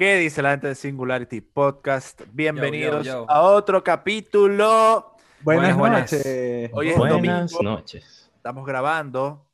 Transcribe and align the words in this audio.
¿Qué 0.00 0.16
dice 0.16 0.40
la 0.40 0.52
gente 0.52 0.66
de 0.68 0.74
Singularity 0.74 1.42
Podcast? 1.42 2.22
Bienvenidos 2.32 3.04
yo, 3.04 3.26
yo. 3.26 3.30
a 3.30 3.42
otro 3.42 3.84
capítulo. 3.84 5.14
Buenas, 5.42 5.76
Buenas, 5.76 6.10
noches. 6.10 6.70
Hoy 6.72 6.88
es 6.88 6.96
Buenas 6.96 7.16
domingo. 7.18 7.62
noches. 7.62 8.30
Estamos 8.34 8.64
grabando, 8.64 9.46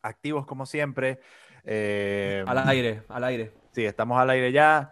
activos 0.00 0.46
como 0.46 0.64
siempre. 0.64 1.20
Eh, 1.64 2.42
Al 2.46 2.66
aire, 2.66 3.02
al 3.10 3.24
aire. 3.24 3.52
sí, 3.72 3.84
estamos 3.84 4.18
al 4.18 4.30
aire 4.30 4.52
ya. 4.52 4.90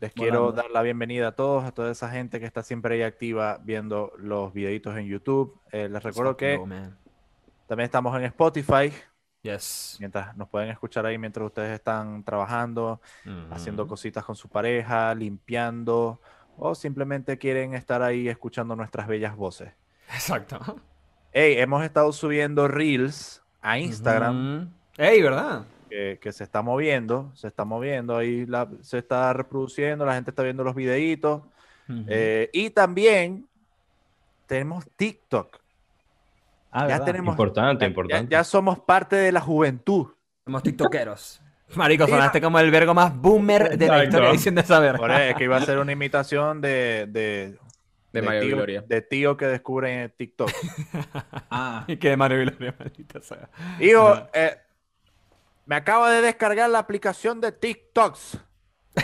Les 0.00 0.12
quiero 0.12 0.50
dar 0.50 0.72
la 0.72 0.82
bienvenida 0.82 1.28
a 1.28 1.32
todos, 1.36 1.62
a 1.64 1.70
toda 1.70 1.92
esa 1.92 2.10
gente 2.10 2.40
que 2.40 2.46
está 2.46 2.64
siempre 2.64 2.96
ahí 2.96 3.02
activa 3.02 3.60
viendo 3.62 4.10
los 4.18 4.52
videitos 4.52 4.96
en 4.96 5.06
YouTube. 5.06 5.56
Eh, 5.70 5.88
les 5.88 6.02
recuerdo 6.02 6.36
que 6.36 6.58
también 7.68 7.84
estamos 7.84 8.16
en 8.16 8.24
Spotify, 8.24 8.92
Yes. 9.52 9.96
mientras 10.00 10.36
nos 10.36 10.48
pueden 10.48 10.70
escuchar 10.70 11.06
ahí 11.06 11.18
mientras 11.18 11.46
ustedes 11.46 11.74
están 11.74 12.22
trabajando, 12.24 13.00
haciendo 13.50 13.86
cositas 13.86 14.24
con 14.24 14.36
su 14.36 14.48
pareja, 14.48 15.14
limpiando, 15.14 16.20
o 16.58 16.74
simplemente 16.74 17.38
quieren 17.38 17.74
estar 17.74 18.02
ahí 18.02 18.28
escuchando 18.28 18.74
nuestras 18.76 19.06
bellas 19.06 19.36
voces. 19.36 19.72
Exacto. 20.12 20.58
Hey, 21.32 21.56
hemos 21.58 21.84
estado 21.84 22.12
subiendo 22.12 22.66
reels 22.68 23.42
a 23.60 23.78
Instagram, 23.78 24.62
Ujú. 24.62 24.70
Ey, 24.98 25.20
¿verdad? 25.22 25.64
que, 25.90 26.18
que 26.20 26.32
se 26.32 26.42
está 26.44 26.62
moviendo, 26.62 27.30
se 27.34 27.46
está 27.48 27.64
moviendo, 27.64 28.16
ahí 28.16 28.46
la- 28.46 28.68
se 28.80 28.98
está 28.98 29.32
reproduciendo, 29.32 30.04
la 30.06 30.14
gente 30.14 30.30
está 30.30 30.42
viendo 30.42 30.64
los 30.64 30.74
videitos. 30.74 31.42
Eh, 32.08 32.50
y 32.52 32.70
también 32.70 33.46
tenemos 34.46 34.84
TikTok. 34.96 35.60
Ah, 36.76 36.80
ya 36.82 36.86
¿verdad? 36.94 37.04
tenemos, 37.06 37.32
Importante, 37.32 37.84
ya- 37.84 37.88
importante. 37.88 38.30
Ya, 38.32 38.38
ya 38.40 38.44
somos 38.44 38.78
parte 38.80 39.16
de 39.16 39.32
la 39.32 39.40
juventud. 39.40 40.08
Somos 40.44 40.62
tiktokeros. 40.62 41.40
Marico, 41.74 42.06
sonaste 42.06 42.40
como 42.40 42.58
el 42.60 42.70
vergo 42.70 42.94
más 42.94 43.16
boomer 43.16 43.76
de 43.76 43.86
la 43.88 43.94
Exacto. 43.96 44.04
historia 44.04 44.30
diciendo 44.32 44.60
esa 44.60 44.78
verga. 44.78 44.98
Por 44.98 45.10
eso 45.10 45.20
es 45.20 45.34
que 45.34 45.44
iba 45.44 45.56
a 45.56 45.60
ser 45.62 45.78
una 45.78 45.90
imitación 45.92 46.60
de, 46.60 47.06
de, 47.08 47.58
De 48.12 48.22
Mario 48.22 48.40
tío, 48.42 48.56
Gloria. 48.56 48.84
de 48.86 49.02
tío 49.02 49.36
que 49.36 49.46
descubre 49.46 50.02
en 50.04 50.10
TikTok. 50.16 50.50
Ah, 51.50 51.84
Y 51.88 51.96
que 51.96 52.16
Mario 52.16 52.38
Gloria, 52.42 52.74
maldita 52.78 53.20
sea. 53.20 53.48
Hijo, 53.80 54.28
eh, 54.32 54.56
me 55.64 55.74
acabo 55.76 56.06
de 56.06 56.20
descargar 56.22 56.70
la 56.70 56.78
aplicación 56.78 57.40
de 57.40 57.50
TikToks. 57.52 58.38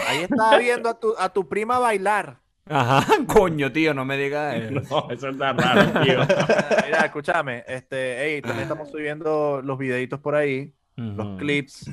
Ahí 0.06 0.18
estaba 0.18 0.56
viendo 0.58 0.88
a 0.88 1.00
tu, 1.00 1.14
a 1.18 1.28
tu 1.30 1.48
prima 1.48 1.78
bailar. 1.78 2.38
Ajá, 2.68 3.04
coño, 3.26 3.72
tío, 3.72 3.92
no 3.94 4.04
me 4.04 4.16
digas 4.16 4.54
eso. 4.60 4.80
No, 4.90 5.10
eso 5.10 5.28
está 5.28 5.52
raro, 5.52 6.00
tío. 6.02 6.20
Mira, 6.86 7.04
escúchame, 7.04 7.64
este, 7.66 8.16
hey, 8.18 8.42
también 8.42 8.62
estamos 8.62 8.90
subiendo 8.90 9.60
los 9.62 9.78
videitos 9.78 10.20
por 10.20 10.34
ahí, 10.34 10.72
los 10.96 11.38
clips, 11.38 11.90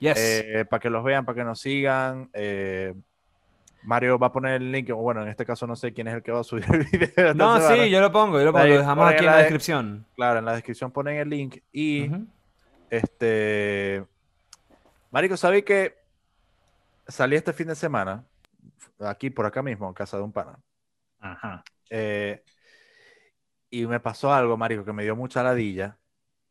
Yes. 0.00 0.42
para 0.70 0.78
que 0.80 0.90
los 0.90 1.02
vean, 1.02 1.24
para 1.24 1.36
que 1.36 1.44
nos 1.44 1.60
sigan. 1.60 2.30
eh, 2.32 2.94
Mario 3.82 4.18
va 4.18 4.26
a 4.28 4.32
poner 4.32 4.54
el 4.60 4.70
link, 4.72 4.90
o 4.90 4.96
bueno, 4.96 5.22
en 5.22 5.28
este 5.28 5.44
caso 5.46 5.66
no 5.66 5.74
sé 5.76 5.92
quién 5.92 6.08
es 6.08 6.14
el 6.14 6.22
que 6.22 6.32
va 6.32 6.40
a 6.40 6.44
subir 6.44 6.64
el 6.72 6.84
video. 6.84 7.32
no, 7.34 7.60
sí, 7.60 7.88
yo 7.90 8.00
lo 8.00 8.10
pongo, 8.12 8.38
yo 8.38 8.44
lo 8.46 8.52
pongo. 8.52 8.64
Ahí, 8.64 8.72
Lo 8.72 8.78
dejamos 8.78 9.08
aquí 9.08 9.20
en 9.20 9.26
la 9.26 9.30
la 9.32 9.36
de- 9.38 9.42
descripción. 9.44 10.04
Claro, 10.16 10.38
en 10.40 10.44
la 10.44 10.52
descripción 10.52 10.90
ponen 10.90 11.16
el 11.16 11.28
link 11.30 11.58
y 11.72 12.10
este, 12.90 14.04
Marico, 15.10 15.36
¿sabéis 15.36 15.64
que 15.64 15.94
salí 17.06 17.36
este 17.36 17.52
fin 17.52 17.68
de 17.68 17.74
semana 17.76 18.24
aquí 19.00 19.30
por 19.30 19.46
acá 19.46 19.62
mismo, 19.62 19.88
en 19.88 19.94
casa 19.94 20.16
de 20.16 20.22
un 20.22 20.32
pana? 20.32 20.58
Ajá. 21.20 21.62
Eh, 21.90 22.42
y 23.70 23.86
me 23.86 24.00
pasó 24.00 24.32
algo, 24.32 24.56
marico, 24.56 24.84
que 24.84 24.92
me 24.92 25.04
dio 25.04 25.14
mucha 25.16 25.42
ladilla. 25.42 25.98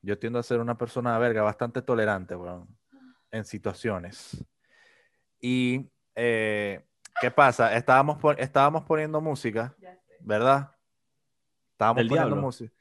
Yo 0.01 0.17
tiendo 0.19 0.39
a 0.39 0.43
ser 0.43 0.59
una 0.59 0.77
persona 0.77 1.17
verga 1.17 1.41
bastante 1.41 1.81
tolerante, 1.81 2.35
weón, 2.35 2.67
en 3.31 3.43
situaciones. 3.43 4.45
Y, 5.39 5.89
eh, 6.15 6.85
¿qué 7.19 7.31
pasa? 7.31 7.75
Estábamos, 7.75 8.17
estábamos 8.37 8.83
poniendo 8.85 9.19
música, 9.21 9.75
¿verdad? 10.21 10.71
Estábamos 11.71 12.01
¿Del 12.01 12.09
poniendo 12.09 12.29
diablo? 12.29 12.47
música. 12.47 12.76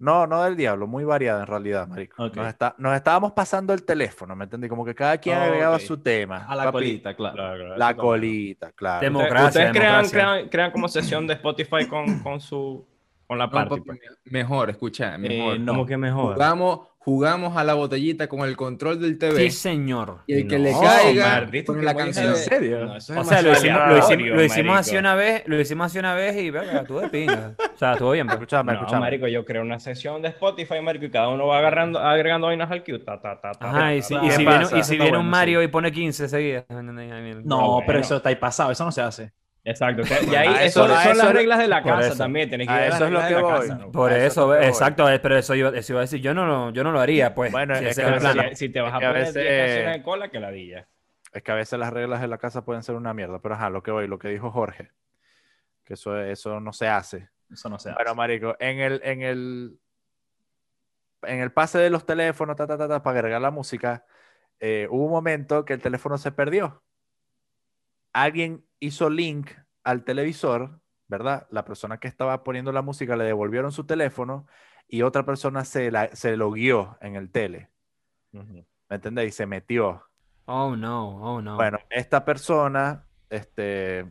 No, 0.00 0.26
no 0.28 0.44
del 0.44 0.56
diablo, 0.56 0.86
muy 0.86 1.02
variada 1.04 1.40
en 1.40 1.46
realidad, 1.48 1.88
marico. 1.88 2.28
Nos, 2.28 2.46
está- 2.46 2.74
nos 2.78 2.94
estábamos 2.94 3.32
pasando 3.32 3.72
el 3.74 3.84
teléfono, 3.84 4.36
¿me 4.36 4.44
entendí? 4.44 4.68
Como 4.68 4.84
que 4.84 4.94
cada 4.94 5.18
quien 5.18 5.36
Oh, 5.38 5.42
agregaba 5.42 5.78
su 5.80 5.98
tema. 5.98 6.44
a 6.48 6.54
la 6.54 6.64
Papi, 6.64 6.72
colita, 6.72 7.14
claro. 7.16 7.34
Claro, 7.34 7.76
La 7.76 7.96
colita, 7.96 8.70
claro. 8.72 9.00
Democracia, 9.00 9.46
Ustedes 9.46 9.70
crean, 9.72 10.08
crean, 10.08 10.48
crean 10.48 10.70
como 10.70 10.86
sesión 10.88 11.26
de 11.26 11.34
Spotify 11.34 11.86
con, 11.88 12.20
con 12.20 12.40
su 12.40 12.86
con 13.28 13.38
la 13.38 13.44
No, 13.46 13.52
party. 13.52 13.68
papi, 13.70 13.82
pues. 13.82 13.98
me- 14.24 14.38
mejor, 14.38 14.70
escucha, 14.70 15.16
mejor. 15.18 15.54
Eh, 15.54 15.58
no. 15.60 15.72
Como 15.72 15.86
que 15.86 15.96
mejor. 15.96 16.32
Jugamos, 16.34 16.80
jugamos 16.98 17.56
a 17.56 17.62
la 17.64 17.74
botellita 17.74 18.26
con 18.26 18.40
el 18.40 18.56
control 18.56 19.00
del 19.00 19.18
TV. 19.18 19.36
Sí, 19.36 19.50
señor. 19.50 20.20
Y 20.26 20.32
el 20.34 20.48
que 20.48 20.58
No, 20.58 20.64
le 20.64 20.72
caiga 20.72 21.50
con 21.66 21.76
qué 21.78 21.82
la 21.82 21.94
canción. 21.94 22.26
¿En 22.28 22.36
serio? 22.36 22.86
No, 22.86 22.96
eso 22.96 23.12
es 23.12 23.18
O 23.20 23.24
sea, 23.24 23.42
lo 23.42 23.52
hicimos, 23.52 23.78
lo 23.80 23.96
hicimos, 23.98 24.02
aleatorio, 24.02 24.34
lo 24.34 24.42
hicimos 24.44 24.78
así 24.78 24.96
una 24.96 25.14
vez, 25.14 25.42
lo 25.46 25.60
hicimos 25.60 25.86
así 25.86 25.98
una 25.98 26.14
vez 26.14 26.36
y 26.36 26.50
verga, 26.50 26.80
estuvo 26.80 27.00
de 27.00 27.08
pinga. 27.10 27.54
O 27.58 27.76
sea, 27.78 27.92
estuvo 27.92 28.10
bien. 28.12 28.26
pues. 28.26 28.36
Escuchame, 28.38 28.72
No, 28.72 28.78
escuchame. 28.80 29.00
marico, 29.00 29.28
yo 29.28 29.44
creo 29.44 29.62
una 29.62 29.78
sesión 29.78 30.22
de 30.22 30.28
Spotify, 30.28 30.80
marico, 30.82 31.04
y 31.04 31.10
cada 31.10 31.28
uno 31.28 31.46
va 31.46 31.58
agarrando, 31.58 31.98
agregando 31.98 32.46
vainas 32.48 32.70
al 32.70 32.82
queue. 32.82 32.98
Ta, 33.00 33.20
ta, 33.20 33.38
ta, 33.40 33.52
ta, 33.52 33.68
Ajá, 33.70 33.94
y 33.94 34.02
si, 34.02 34.14
ta, 34.14 34.24
y 34.24 34.28
¿Qué 34.28 34.34
si 34.36 34.44
ta. 34.44 34.58
viene, 34.58 34.78
y 34.80 34.82
si 34.84 34.96
viene 34.96 35.06
un 35.18 35.24
bueno, 35.24 35.30
Mario 35.30 35.58
sí. 35.60 35.64
y 35.66 35.68
pone 35.68 35.92
15 35.92 36.28
seguidas. 36.28 36.64
No, 36.70 36.82
No, 36.82 37.76
pero 37.80 37.84
bueno. 37.84 38.00
eso 38.00 38.16
está 38.16 38.30
ahí 38.30 38.36
pasado, 38.36 38.70
eso 38.70 38.84
no 38.86 38.92
se 38.92 39.02
hace. 39.02 39.32
Exacto. 39.68 40.02
Y 40.32 40.34
ahí 40.34 40.66
eso, 40.66 40.84
eso- 40.86 40.94
son 40.94 41.12
eso- 41.12 41.14
las 41.24 41.32
reglas 41.32 41.58
de 41.58 41.68
la 41.68 41.82
casa 41.82 42.08
eso. 42.08 42.16
también. 42.18 42.48
Tienes 42.48 42.66
que 42.68 42.74
ir 42.74 42.80
eso 42.80 43.04
es 43.04 43.10
lo 43.10 43.20
que 43.26 43.30
la 43.34 43.40
voy. 43.42 43.52
casa, 43.60 43.74
¿no? 43.78 43.92
Por 43.92 44.12
eso 44.12 44.54
exacto, 44.56 45.08
eh, 45.10 45.18
pero 45.18 45.36
eso 45.36 45.54
iba, 45.54 45.70
eso 45.70 45.92
iba 45.92 46.00
a 46.00 46.02
decir, 46.02 46.20
yo 46.20 46.32
no, 46.34 46.46
lo- 46.46 46.70
yo 46.70 46.82
no 46.84 46.92
lo 46.92 47.00
haría, 47.00 47.34
pues. 47.34 47.52
Bueno, 47.52 47.76
si 47.76 47.84
es 47.86 47.96
que 47.96 48.02
es. 48.02 48.22
Si, 48.50 48.66
si 48.66 48.68
te 48.70 48.80
vas 48.80 48.90
Es 48.90 48.96
a 48.96 48.98
que 48.98 49.04
a 49.06 49.08
poner 49.10 49.22
10 49.24 49.34
veces- 49.34 49.66
canciones 49.66 49.96
de 49.96 50.02
cola, 50.02 50.28
que 50.30 50.40
ladilla. 50.40 50.88
Es 51.32 51.42
que 51.42 51.52
a 51.52 51.54
veces 51.54 51.78
las 51.78 51.92
reglas 51.92 52.20
de 52.22 52.28
la 52.28 52.38
casa 52.38 52.64
pueden 52.64 52.82
ser 52.82 52.94
una 52.94 53.12
mierda, 53.12 53.38
pero 53.40 53.54
ajá, 53.54 53.68
lo 53.68 53.82
que 53.82 53.90
voy, 53.90 54.06
lo 54.08 54.18
que 54.18 54.28
dijo 54.28 54.50
Jorge, 54.50 54.90
que 55.84 55.94
eso, 55.94 56.18
eso 56.18 56.58
no 56.60 56.72
se 56.72 56.88
hace. 56.88 57.28
Eso 57.52 57.68
no 57.68 57.78
se 57.78 57.90
hace. 57.90 57.96
Bueno, 57.96 58.14
marico, 58.14 58.56
en 58.58 58.78
el, 58.80 59.00
en 59.04 59.22
el, 59.22 59.78
en 61.22 61.40
el 61.40 61.52
pase 61.52 61.78
de 61.78 61.90
los 61.90 62.06
teléfonos, 62.06 62.56
ta, 62.56 62.66
ta, 62.66 62.78
ta, 62.78 62.88
ta, 62.88 63.02
para 63.02 63.18
agregar 63.18 63.40
la 63.42 63.50
música, 63.50 64.06
eh, 64.60 64.86
hubo 64.90 65.04
un 65.04 65.10
momento 65.10 65.64
que 65.66 65.74
el 65.74 65.82
teléfono 65.82 66.16
se 66.16 66.32
perdió. 66.32 66.82
Alguien 68.12 68.64
hizo 68.80 69.10
link 69.10 69.50
al 69.84 70.04
televisor, 70.04 70.80
¿verdad? 71.06 71.46
La 71.50 71.64
persona 71.64 71.98
que 71.98 72.08
estaba 72.08 72.44
poniendo 72.44 72.72
la 72.72 72.82
música 72.82 73.16
le 73.16 73.24
devolvieron 73.24 73.72
su 73.72 73.84
teléfono 73.84 74.46
y 74.88 75.02
otra 75.02 75.24
persona 75.24 75.64
se, 75.64 75.90
la, 75.90 76.14
se 76.14 76.36
lo 76.36 76.50
guió 76.50 76.98
en 77.00 77.16
el 77.16 77.30
tele. 77.30 77.70
¿Me 78.32 78.64
entendéis? 78.88 79.34
Se 79.34 79.46
metió. 79.46 80.02
Oh, 80.46 80.76
no, 80.76 81.16
oh, 81.22 81.42
no. 81.42 81.56
Bueno, 81.56 81.78
esta 81.90 82.24
persona, 82.24 83.04
este, 83.28 84.06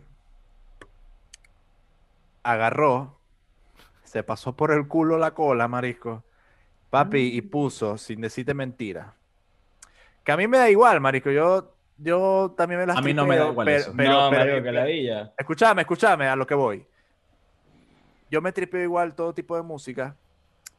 agarró, 2.44 3.20
se 4.04 4.24
pasó 4.24 4.56
por 4.56 4.72
el 4.72 4.88
culo 4.88 5.18
la 5.18 5.34
cola, 5.34 5.68
marisco, 5.68 6.24
papi, 6.90 7.36
y 7.36 7.42
puso, 7.42 7.98
sin 7.98 8.22
decirte 8.22 8.54
mentira, 8.54 9.16
que 10.24 10.32
a 10.32 10.38
mí 10.38 10.48
me 10.48 10.58
da 10.58 10.70
igual, 10.70 11.02
marisco, 11.02 11.32
yo, 11.32 11.77
yo 11.98 12.54
también 12.58 12.82
me 12.82 12.86
las 12.88 12.98
A 12.98 13.02
mí 13.02 13.14
no 13.14 13.26
me 13.26 13.38
da 13.38 13.48
igual 13.50 13.66
pero- 13.66 13.78
eso. 13.80 13.94
pero- 13.96 14.10
no, 14.12 14.30
pero- 14.30 14.46
marico, 14.46 14.64
que 14.64 14.72
ladilla. 14.72 15.34
escúchame, 15.38 15.82
escúchame 15.82 16.28
a 16.28 16.36
lo 16.36 16.46
que 16.48 16.56
voy. 16.56 16.86
Yo 18.30 18.42
me 18.42 18.52
tripeo 18.52 18.82
igual 18.84 19.16
todo 19.16 19.34
tipo 19.34 19.56
de 19.56 19.62
música, 19.64 20.16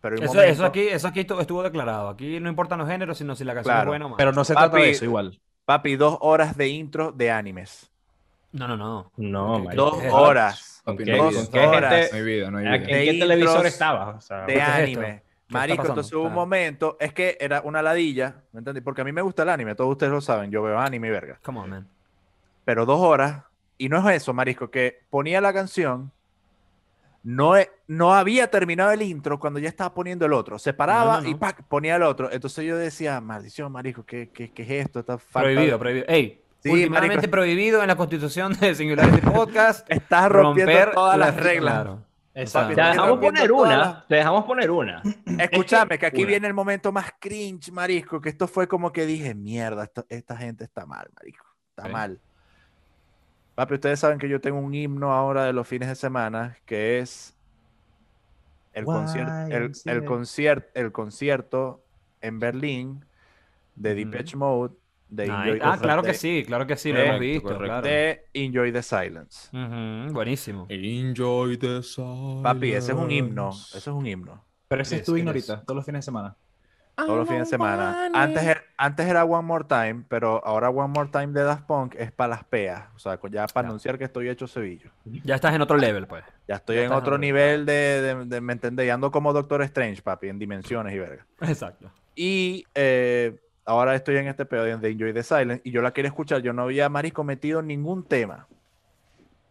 pero 0.00 0.16
eso, 0.16 0.24
momento- 0.26 0.42
eso 0.52 0.64
aquí, 0.66 0.88
eso 0.88 1.08
aquí 1.08 1.20
estuvo 1.20 1.62
declarado. 1.62 2.08
Aquí 2.10 2.38
no 2.40 2.48
importan 2.48 2.78
los 2.78 2.88
géneros, 2.88 3.16
sino 3.18 3.34
si 3.34 3.44
la 3.44 3.54
canción 3.54 3.74
Claro. 3.74 3.82
es 3.82 3.88
buena 3.92 4.04
o 4.06 4.08
mala. 4.10 4.16
Pero 4.18 4.32
no 4.32 4.44
se 4.44 4.54
trata 4.54 4.76
de 4.76 4.90
eso 4.90 5.04
igual. 5.04 5.40
papi, 5.64 5.96
dos 5.96 6.18
horas 6.20 6.56
de 6.56 6.68
intro 6.68 7.12
de 7.12 7.30
animes. 7.30 7.90
No, 8.52 8.66
no, 8.68 8.76
no. 8.76 9.12
No, 9.16 9.54
Ok, 9.56 9.64
marico. 9.64 9.84
Dos 9.84 10.04
horas 10.12 10.82
Papi, 10.84 11.04
¿Qué- 11.04 11.10
no 11.10 11.16
hay 11.16 11.20
dos 11.20 11.30
vida. 11.32 11.42
con 11.42 11.52
qué 11.52 11.66
horas. 11.66 11.92
gente- 11.94 12.08
No 12.12 12.16
hay 12.16 12.24
vida, 12.24 12.50
no 12.50 12.58
hay 12.58 12.66
¿En 12.66 12.82
qué 12.86 13.18
televisor 13.18 13.66
estabas? 13.66 14.16
O 14.16 14.20
sea, 14.22 14.46
de 14.46 14.60
anime. 14.62 15.22
¿Qué 15.22 15.27
Marico, 15.50 15.82
está 15.82 15.92
entonces 15.92 16.12
hubo 16.12 16.24
un 16.24 16.34
momento, 16.34 16.96
es 17.00 17.12
que 17.12 17.36
era 17.40 17.62
una 17.62 17.80
ladilla, 17.82 18.42
¿me 18.52 18.58
entendí? 18.58 18.80
Porque 18.82 19.00
a 19.00 19.04
mí 19.04 19.12
me 19.12 19.22
gusta 19.22 19.42
el 19.44 19.48
anime, 19.48 19.74
todos 19.74 19.90
ustedes 19.92 20.12
lo 20.12 20.20
saben, 20.20 20.50
yo 20.50 20.62
veo 20.62 20.78
anime 20.78 21.08
y 21.08 21.10
verga. 21.10 21.38
Come 21.42 21.60
on, 21.60 21.70
man. 21.70 21.88
Pero 22.64 22.84
dos 22.84 23.00
horas, 23.00 23.44
y 23.78 23.88
no 23.88 24.08
es 24.10 24.16
eso, 24.16 24.34
Marisco, 24.34 24.70
que 24.70 25.00
ponía 25.08 25.40
la 25.40 25.52
canción, 25.54 26.12
no, 27.22 27.56
e- 27.56 27.70
no 27.86 28.14
había 28.14 28.50
terminado 28.50 28.90
el 28.92 29.02
intro 29.02 29.38
cuando 29.38 29.58
ya 29.58 29.68
estaba 29.68 29.92
poniendo 29.94 30.24
el 30.26 30.32
otro. 30.32 30.58
Se 30.58 30.72
paraba 30.72 31.16
No, 31.18 31.22
no, 31.22 31.28
y. 31.30 31.34
¡pac! 31.34 31.62
ponía 31.64 31.96
el 31.96 32.02
otro. 32.02 32.30
Entonces 32.30 32.64
yo 32.64 32.76
decía, 32.76 33.20
maldición, 33.20 33.72
Marisco, 33.72 34.04
¿qué, 34.04 34.30
qué, 34.30 34.50
qué 34.52 34.62
es 34.62 34.86
esto? 34.86 35.02
Falta 35.02 35.48
de- 35.48 35.54
Prohibido, 35.54 35.78
prohibido. 35.78 36.06
Ey, 36.08 36.42
Sí, 36.60 36.70
últimamente 36.70 37.28
prohibido 37.28 37.82
en 37.82 37.86
la 37.88 37.94
constitución 37.96 38.52
de 38.54 38.74
Singularity 38.74 39.20
Podcast. 39.20 39.88
Estás 39.88 40.28
rompiendo 40.28 40.72
romper 40.72 40.92
todas 40.94 41.16
las 41.16 41.34
las- 41.36 41.44
reglas. 41.44 41.74
claro. 41.74 42.02
Exacto. 42.40 42.74
Te 42.74 42.80
dejamos 42.82 43.18
poner 43.18 43.52
una. 43.52 43.76
las- 43.76 44.06
Te 44.06 44.14
dejamos 44.16 44.44
poner 44.44 44.70
una. 44.70 45.02
Escúchame, 45.38 45.98
que 45.98 46.06
aquí 46.06 46.20
una. 46.22 46.28
viene 46.28 46.46
el 46.46 46.54
momento 46.54 46.92
más 46.92 47.10
cringe, 47.18 47.70
Marisco, 47.72 48.20
que 48.20 48.28
esto 48.28 48.46
fue 48.46 48.68
como 48.68 48.92
que 48.92 49.06
dije, 49.06 49.34
mierda, 49.34 49.84
esto- 49.84 50.06
esta 50.08 50.36
gente 50.36 50.64
está 50.64 50.86
mal, 50.86 51.08
Marisco, 51.16 51.46
está 51.70 51.88
mal. 51.88 52.20
Papi, 53.54 53.74
ustedes 53.74 53.98
saben 53.98 54.18
que 54.18 54.28
yo 54.28 54.40
tengo 54.40 54.58
un 54.60 54.72
himno 54.72 55.12
ahora 55.12 55.44
de 55.44 55.52
los 55.52 55.66
fines 55.66 55.88
de 55.88 55.96
semana 55.96 56.56
que 56.64 57.00
es 57.00 57.34
el, 58.72 58.84
concierto 58.84 59.32
el, 59.48 59.52
el, 59.52 59.72
YMCA. 59.98 60.04
concier- 60.06 60.66
el 60.74 60.92
concierto 60.92 61.82
en 62.20 62.38
Berlín 62.38 63.04
de 63.74 63.90
Ujú. 64.00 64.10
Depeche 64.10 64.36
Mode 64.36 64.74
de 65.08 65.24
Nice. 65.26 65.34
Enjoy, 65.36 65.58
Ah, 65.62 65.76
the- 65.76 65.82
claro 65.82 66.02
que 66.02 66.14
sí, 66.14 66.44
claro 66.46 66.66
que 66.66 66.76
sí, 66.76 66.92
lo 66.92 66.98
hemos 67.00 67.20
visto, 67.20 67.48
correcto. 67.48 67.82
de 67.82 68.24
Enjoy 68.34 68.72
the 68.72 68.82
Silence. 68.82 69.48
Buenísimo. 70.12 70.66
Enjoy 70.68 71.56
the 71.56 71.82
silence. 71.82 72.42
Papi, 72.42 72.72
ese 72.72 72.92
es 72.92 72.98
un 72.98 73.10
himno. 73.10 73.50
Eso 73.50 73.76
es 73.78 73.86
un 73.88 74.06
himno. 74.06 74.44
Pero 74.68 74.82
ese 74.82 74.96
es 74.96 75.04
tu 75.04 75.16
himno 75.16 75.30
ahorita, 75.30 75.62
todos 75.62 75.76
los 75.76 75.84
fines 75.86 76.00
de 76.00 76.04
semana. 76.04 76.36
Todos 76.94 77.16
los 77.16 77.28
fines 77.28 77.42
de 77.44 77.46
semana. 77.50 78.10
Antes 78.12 78.42
era, 78.42 78.60
antes 78.76 79.06
era 79.06 79.24
One 79.24 79.46
More 79.46 79.64
Time, 79.68 80.04
pero 80.08 80.44
ahora 80.44 80.68
One 80.68 80.92
More 80.92 81.08
Time 81.12 81.28
de 81.28 81.44
Daft 81.44 81.64
Punk 81.64 81.94
es 81.96 82.10
para 82.10 82.30
las 82.30 82.44
peas. 82.44 82.86
O 82.96 82.98
sea, 82.98 83.20
ya 83.30 83.46
para 83.46 83.68
anunciar 83.68 83.96
que 83.98 84.04
estoy 84.04 84.28
hecho 84.28 84.48
cebillo. 84.48 84.90
Ya 85.04 85.36
estás 85.36 85.54
en 85.54 85.62
otro 85.62 85.76
level, 85.76 86.08
pues. 86.08 86.24
Ya 86.48 86.56
estoy 86.56 86.74
Ya 86.76 86.84
en 86.86 86.92
otro 86.92 87.14
en- 87.14 87.20
nivel 87.20 87.64
de, 87.66 87.72
de, 88.02 88.24
de- 88.24 88.40
¿me 88.40 88.52
entendéis? 88.52 88.90
Ando 88.90 89.12
como 89.12 89.32
Doctor 89.32 89.62
Strange, 89.62 90.02
papi, 90.02 90.28
en 90.28 90.40
dimensiones 90.40 90.92
y 90.92 90.98
verga. 90.98 91.24
Exacto. 91.42 91.88
Y 92.16 92.64
eh, 92.74 93.38
ahora 93.68 93.94
estoy 93.94 94.16
en 94.16 94.26
este 94.28 94.46
pedo 94.46 94.64
de 94.64 94.90
Enjoy 94.90 95.12
the 95.12 95.22
Silence 95.22 95.60
y 95.64 95.70
yo 95.70 95.82
la 95.82 95.92
quería 95.92 96.08
escuchar. 96.08 96.40
Yo 96.42 96.52
no 96.52 96.62
había, 96.62 96.88
marisco, 96.88 97.22
metido 97.22 97.62
ningún 97.62 98.04
tema 98.04 98.48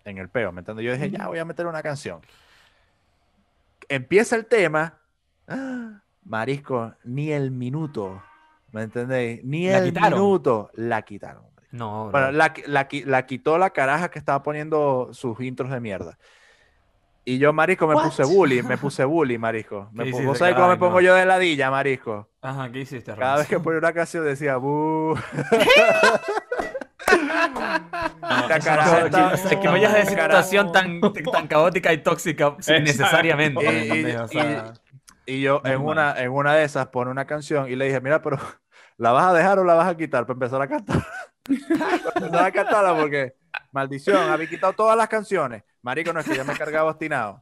en 0.05 0.17
el 0.17 0.29
peo, 0.29 0.51
¿me 0.51 0.59
entiendes? 0.61 0.85
Yo 0.85 0.91
dije, 0.93 1.09
ya 1.11 1.27
voy 1.27 1.39
a 1.39 1.45
meter 1.45 1.67
una 1.67 1.83
canción. 1.83 2.21
Empieza 3.89 4.35
el 4.35 4.45
tema. 4.45 4.99
¡ah! 5.47 6.01
Marisco, 6.23 6.93
ni 7.05 7.31
el 7.31 7.51
minuto, 7.51 8.21
¿me 8.73 8.81
entendéis? 8.83 9.43
Ni 9.45 9.69
¿La 9.69 9.77
el 9.77 9.85
quitaron? 9.85 10.19
minuto 10.19 10.69
la 10.73 11.01
quitaron. 11.03 11.43
No, 11.71 12.09
Bueno, 12.11 12.31
la, 12.31 12.53
la, 12.65 12.87
la 13.05 13.25
quitó 13.25 13.57
la 13.57 13.69
caraja 13.69 14.09
que 14.09 14.19
estaba 14.19 14.43
poniendo 14.43 15.09
sus 15.13 15.39
intros 15.39 15.69
de 15.71 15.79
mierda. 15.79 16.17
Y 17.29 17.39
yo, 17.39 17.51
marisco, 17.51 17.88
me 17.88 17.95
puse 17.95 18.24
bully, 18.24 18.63
me 18.63 18.77
puse 18.77 19.03
bully, 19.03 19.38
marisco. 19.38 19.89
Me 19.91 20.06
¿Qué 20.06 20.12
pu- 20.12 20.13
hiciste, 20.13 20.25
¿Vos 20.27 20.38
sabés 20.38 20.56
cómo 20.56 20.69
me 20.69 20.77
pongo 20.77 21.01
yo 21.01 21.13
de 21.13 21.25
ladilla, 21.25 21.69
marisco? 21.69 22.29
Ajá, 22.41 22.71
¿qué 22.71 22.79
hiciste, 22.79 23.13
Cada 23.15 23.35
vez 23.39 23.47
que 23.47 23.59
ponía 23.59 23.79
una 23.79 23.91
canción 23.91 24.24
decía, 24.24 24.56
"Bu". 24.56 25.13
La 28.21 28.56
eso 28.57 28.65
caraja 28.65 28.91
no 28.91 29.00
se- 29.00 29.06
estaba- 29.07 29.33
Es 29.33 29.56
que 29.57 29.68
vayas 29.68 29.94
a 29.94 29.97
decir 29.97 30.18
Carajo. 30.18 30.44
situación 30.44 30.71
tan, 30.71 31.01
tan 31.31 31.47
caótica 31.47 31.91
y 31.94 31.97
tóxica 32.00 32.56
innecesariamente. 32.68 33.63
Y- 33.65 34.09
y- 34.09 34.15
O 34.15 34.27
sea, 34.27 34.74
Y 35.25 35.41
yo 35.41 35.62
en 35.65 35.81
una, 35.81 36.18
en 36.21 36.31
una 36.31 36.53
de 36.53 36.63
esas 36.63 36.88
pone 36.88 37.12
una 37.12 37.25
canción 37.25 37.69
y 37.69 37.75
le 37.75 37.85
dije, 37.85 38.00
mira, 38.00 38.21
pero 38.21 38.38
¿la 38.97 39.12
vas 39.12 39.25
a 39.27 39.33
dejar 39.33 39.59
o 39.59 39.65
la 39.65 39.74
vas 39.74 39.88
a 39.89 39.97
quitar 39.97 40.25
para 40.25 40.35
empezar 40.35 40.62
a 40.62 40.68
cantar? 40.69 41.06
para 42.13 42.25
empezar 42.25 42.45
a 42.45 42.51
cantarla 42.51 42.95
porque, 42.97 43.33
maldición, 43.71 44.30
había 44.30 44.48
quitado 44.48 44.74
todas 44.74 44.98
las 44.98 45.07
canciones. 45.07 45.63
Marico, 45.81 46.13
no 46.13 46.19
es 46.19 46.27
que 46.27 46.36
ya 46.36 46.44
me 46.44 46.56
cargaba 46.56 46.89
obstinado. 46.89 47.42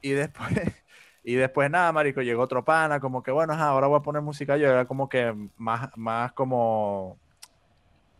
Y 0.00 0.10
después, 0.10 0.50
y 1.24 1.34
después 1.34 1.70
nada, 1.70 1.92
marico, 1.92 2.22
llegó 2.22 2.42
otro 2.42 2.64
pana, 2.64 3.00
como 3.00 3.22
que 3.22 3.30
bueno, 3.30 3.52
ajá, 3.52 3.68
ahora 3.68 3.86
voy 3.86 3.98
a 3.98 4.02
poner 4.02 4.22
música 4.22 4.56
yo, 4.56 4.68
era 4.68 4.84
como 4.84 5.08
que 5.08 5.34
más, 5.56 5.90
más 5.96 6.32
como 6.32 7.18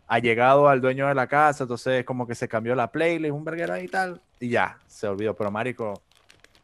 allegado 0.07 0.69
al 0.69 0.81
dueño 0.81 1.09
de 1.09 1.15
la 1.15 1.27
casa, 1.27 1.65
entonces 1.65 2.05
como 2.05 2.27
que 2.27 2.35
se 2.35 2.49
cambió 2.49 2.75
la 2.75 2.93
playlist, 2.93 3.33
un 3.33 3.45
verguero 3.45 3.75
ahí 3.75 3.85
y 3.85 3.89
tal, 3.89 4.21
y 4.39 4.51
ya, 4.51 4.79
se 4.87 5.09
olvidó. 5.09 5.35
Pero 5.35 5.51
marico, 5.51 6.03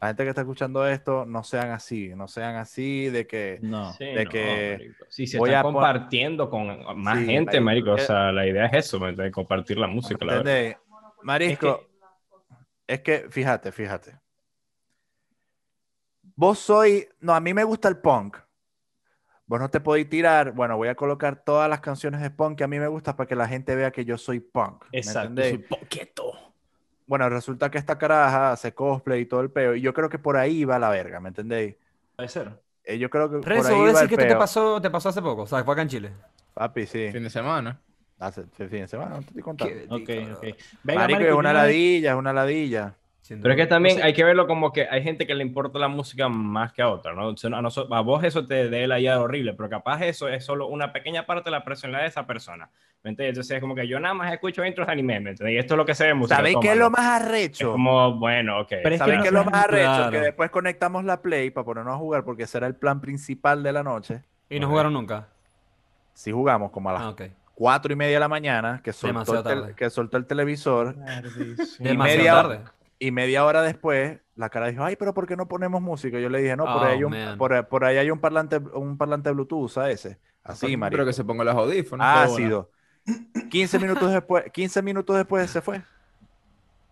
la 0.01 0.07
gente 0.07 0.23
que 0.23 0.29
está 0.29 0.41
escuchando 0.41 0.87
esto, 0.87 1.25
no 1.25 1.43
sean 1.43 1.71
así, 1.71 2.13
no 2.15 2.27
sean 2.27 2.55
así 2.55 3.09
de 3.09 3.27
que... 3.27 3.59
No. 3.61 3.91
Sí, 3.93 4.05
de 4.05 4.23
no, 4.25 4.31
que. 4.31 4.91
Sí, 5.09 5.27
se 5.27 5.37
voy 5.37 5.49
está 5.49 5.59
a 5.59 5.63
compartiendo 5.63 6.49
con 6.49 6.67
más 7.01 7.19
Sí, 7.19 7.25
gente, 7.25 7.59
marico, 7.59 7.89
marico. 7.89 8.03
O 8.03 8.05
sea, 8.05 8.31
la 8.31 8.47
idea 8.47 8.67
es 8.67 8.85
eso, 8.85 8.99
¿me 8.99 9.09
entiendes? 9.09 9.33
compartir 9.33 9.77
la 9.77 9.87
música, 9.87 10.23
la 10.25 10.41
verdad. 10.41 10.77
Marisco, 11.21 11.85
es 12.87 13.01
que, 13.01 13.27
fíjate, 13.29 13.71
fíjate. 13.71 14.19
Vos 16.35 16.59
soy, 16.59 17.07
no, 17.19 17.35
a 17.35 17.41
mí 17.41 17.53
me 17.53 17.65
gusta 17.65 17.89
el 17.89 17.97
punk. 17.97 18.37
Vos 19.45 19.59
no 19.59 19.69
te 19.69 19.81
podéis 19.81 20.07
tirar, 20.07 20.53
bueno, 20.53 20.77
voy 20.77 20.87
a 20.87 20.95
colocar 20.95 21.43
todas 21.43 21.69
las 21.69 21.81
canciones 21.81 22.21
de 22.21 22.29
punk 22.29 22.57
que 22.57 22.63
a 22.63 22.67
mí 22.67 22.79
me 22.79 22.87
gustan 22.87 23.15
para 23.17 23.27
que 23.27 23.35
la 23.35 23.47
gente 23.47 23.75
vea 23.75 23.91
que 23.91 24.05
yo 24.05 24.17
soy 24.17 24.39
punk. 24.39 24.85
¿me 24.93 24.99
Exacto. 24.99 25.29
entendéis? 25.29 25.67
soy 25.67 25.77
poquito. 25.77 26.48
Bueno, 27.09 27.27
resulta 27.27 27.71
que 27.71 27.79
esta 27.79 27.97
caraja 27.97 28.51
hace 28.51 28.71
cosplay 28.75 29.21
y 29.21 29.25
todo 29.25 29.41
el 29.41 29.49
peo, 29.49 29.73
y 29.73 29.81
yo 29.81 29.95
creo 29.95 30.09
que 30.09 30.19
por 30.19 30.37
ahí 30.37 30.63
va 30.63 30.77
la 30.77 30.89
verga, 30.91 31.19
¿me 31.19 31.29
entendéis? 31.29 31.75
Puede 32.15 32.29
ser. 32.29 32.61
Eh, 32.83 32.99
Yo 32.99 33.09
creo 33.09 33.31
que 33.31 33.37
por 33.51 33.65
ahí 33.65 33.81
¿vos 33.81 33.95
va 33.95 34.01
decís 34.01 34.01
el 34.03 34.09
que 34.09 34.13
esto 34.13 34.27
te 34.27 34.27
peo. 34.27 34.37
pasó, 34.37 34.79
te 34.79 34.91
pasó 34.91 35.09
hace 35.09 35.19
poco? 35.23 35.41
O 35.41 35.47
sea, 35.47 35.63
fue 35.63 35.73
acá 35.73 35.81
en 35.81 35.87
Chile. 35.89 36.13
Papi, 36.53 36.85
sí. 36.85 37.11
Fin 37.11 37.23
de 37.23 37.31
semana. 37.31 37.81
Hace 38.19 38.43
fin 38.45 38.69
de 38.81 38.87
semana, 38.87 39.15
no 39.15 39.21
te 39.21 39.29
estoy 39.29 39.41
contando. 39.41 39.73
Qué 40.05 40.29
Ok, 40.29 40.37
ok. 40.37 40.43
Venga, 40.83 41.07
Marico, 41.07 41.19
marico, 41.19 41.33
es 41.33 41.39
una 41.39 41.53
ladilla, 41.53 42.11
es 42.11 42.17
una 42.17 42.33
ladilla. 42.33 42.95
Sin 43.21 43.41
Pero 43.41 43.53
es 43.53 43.57
que 43.59 43.67
también 43.67 43.97
sé. 43.97 44.03
hay 44.03 44.13
que 44.13 44.23
verlo 44.23 44.47
como 44.47 44.71
que 44.71 44.87
hay 44.89 45.03
gente 45.03 45.27
que 45.27 45.35
le 45.35 45.43
importa 45.43 45.77
la 45.77 45.87
música 45.87 46.29
más 46.29 46.73
que 46.73 46.81
a 46.81 46.89
otra, 46.89 47.13
¿no? 47.13 47.27
O 47.27 47.37
sea, 47.37 47.51
a, 47.53 48.01
vos 48.01 48.23
eso 48.23 48.47
te 48.47 48.69
dé 48.69 48.87
la 48.87 48.99
idea 48.99 49.19
horrible, 49.21 49.53
pero 49.53 49.69
capaz 49.69 50.01
eso 50.03 50.27
es 50.27 50.43
solo 50.43 50.67
una 50.67 50.91
pequeña 50.93 51.25
parte 51.25 51.45
de 51.45 51.51
la 51.51 51.63
personalidad 51.63 52.01
de 52.03 52.07
esa 52.07 52.25
persona. 52.25 52.69
¿Me 53.03 53.11
entiendes? 53.11 53.33
Entonces 53.35 53.55
es 53.57 53.61
como 53.61 53.75
que 53.75 53.87
yo 53.87 53.99
nada 53.99 54.13
más 54.13 54.33
escucho 54.33 54.65
intros 54.65 54.87
de 54.87 54.93
anime, 54.93 55.19
¿me 55.19 55.29
entiendes? 55.31 55.55
Y 55.55 55.57
esto 55.59 55.73
es 55.75 55.77
lo 55.77 55.85
que 55.85 55.93
se 55.95 56.05
ve 56.05 56.09
en 56.11 56.17
música. 56.17 56.37
¿Sabéis 56.37 56.57
qué 56.61 56.71
es 56.71 56.77
lo 56.77 56.89
más 56.89 57.21
Es 57.21 57.27
arrecho? 57.27 57.71
como, 57.73 58.15
bueno, 58.17 58.61
ok. 58.61 58.67
Pero 58.69 58.83
es 58.87 58.91
que 58.93 58.97
¿Sabéis 58.97 59.21
qué 59.21 59.27
es 59.27 59.33
lo 59.33 59.43
más 59.45 59.53
arrecho? 59.65 59.85
Claro. 59.85 60.11
Que 60.11 60.19
después 60.19 60.49
conectamos 60.49 61.03
la 61.05 61.21
Play 61.21 61.49
para 61.51 61.65
ponernos 61.65 61.93
a 61.93 61.97
jugar 61.97 62.23
porque 62.23 62.43
ese 62.43 62.57
era 62.57 62.67
el 62.67 62.75
plan 62.75 62.99
principal 62.99 63.61
de 63.63 63.71
la 63.73 63.83
noche. 63.83 64.23
Y 64.49 64.59
no 64.59 64.67
jugaron 64.67 64.93
nunca. 64.93 65.27
Si 66.13 66.31
jugamos 66.31 66.71
como 66.71 66.89
a 66.89 66.93
las 66.93 67.01
Ah, 67.03 67.15
cuatro 67.53 67.93
y 67.93 67.95
media 67.95 68.15
de 68.15 68.19
la 68.21 68.27
mañana, 68.27 68.81
que 68.83 68.91
soltó, 68.91 69.47
el, 69.49 69.75
que 69.75 69.89
soltó 69.89 70.17
el 70.17 70.25
televisor, 70.25 70.95
Demasiado 70.95 71.97
media- 71.97 72.33
tarde. 72.33 72.59
Y 72.99 73.11
media 73.11 73.45
hora 73.45 73.61
después, 73.61 74.19
la 74.35 74.49
cara 74.49 74.67
dijo, 74.67 74.83
ay, 74.83 74.95
pero 74.95 75.13
¿por 75.13 75.27
qué 75.27 75.35
no 75.37 75.47
ponemos 75.47 75.81
música? 75.81 76.19
Yo 76.19 76.29
le 76.29 76.41
dije, 76.41 76.55
no, 76.57 76.65
por, 76.65 76.83
ahí, 76.83 76.97
hay 76.97 77.03
Oh, 77.03 77.07
un, 77.07 77.11
man. 77.13 77.37
por, 77.37 77.67
por 77.67 77.85
ahí 77.85 77.97
hay 77.97 78.11
un 78.11 78.19
parlante, 78.19 78.57
un 78.57 78.97
parlante 78.97 79.31
Bluetooth, 79.31 79.63
¿usa 79.65 79.89
ese? 79.91 80.19
Así, 80.43 80.75
marico. 80.77 80.97
Pero 80.97 81.05
que 81.05 81.13
se 81.13 81.23
ponga 81.23 81.43
los 81.43 81.55
audífonos. 81.55 82.05
Ácido. 82.05 82.71
15 83.49 83.79
minutos 83.79 84.11
después, 84.11 84.45
15 84.51 84.81
minutos 84.81 85.15
después 85.17 85.49
se 85.49 85.61
fue. 85.61 85.81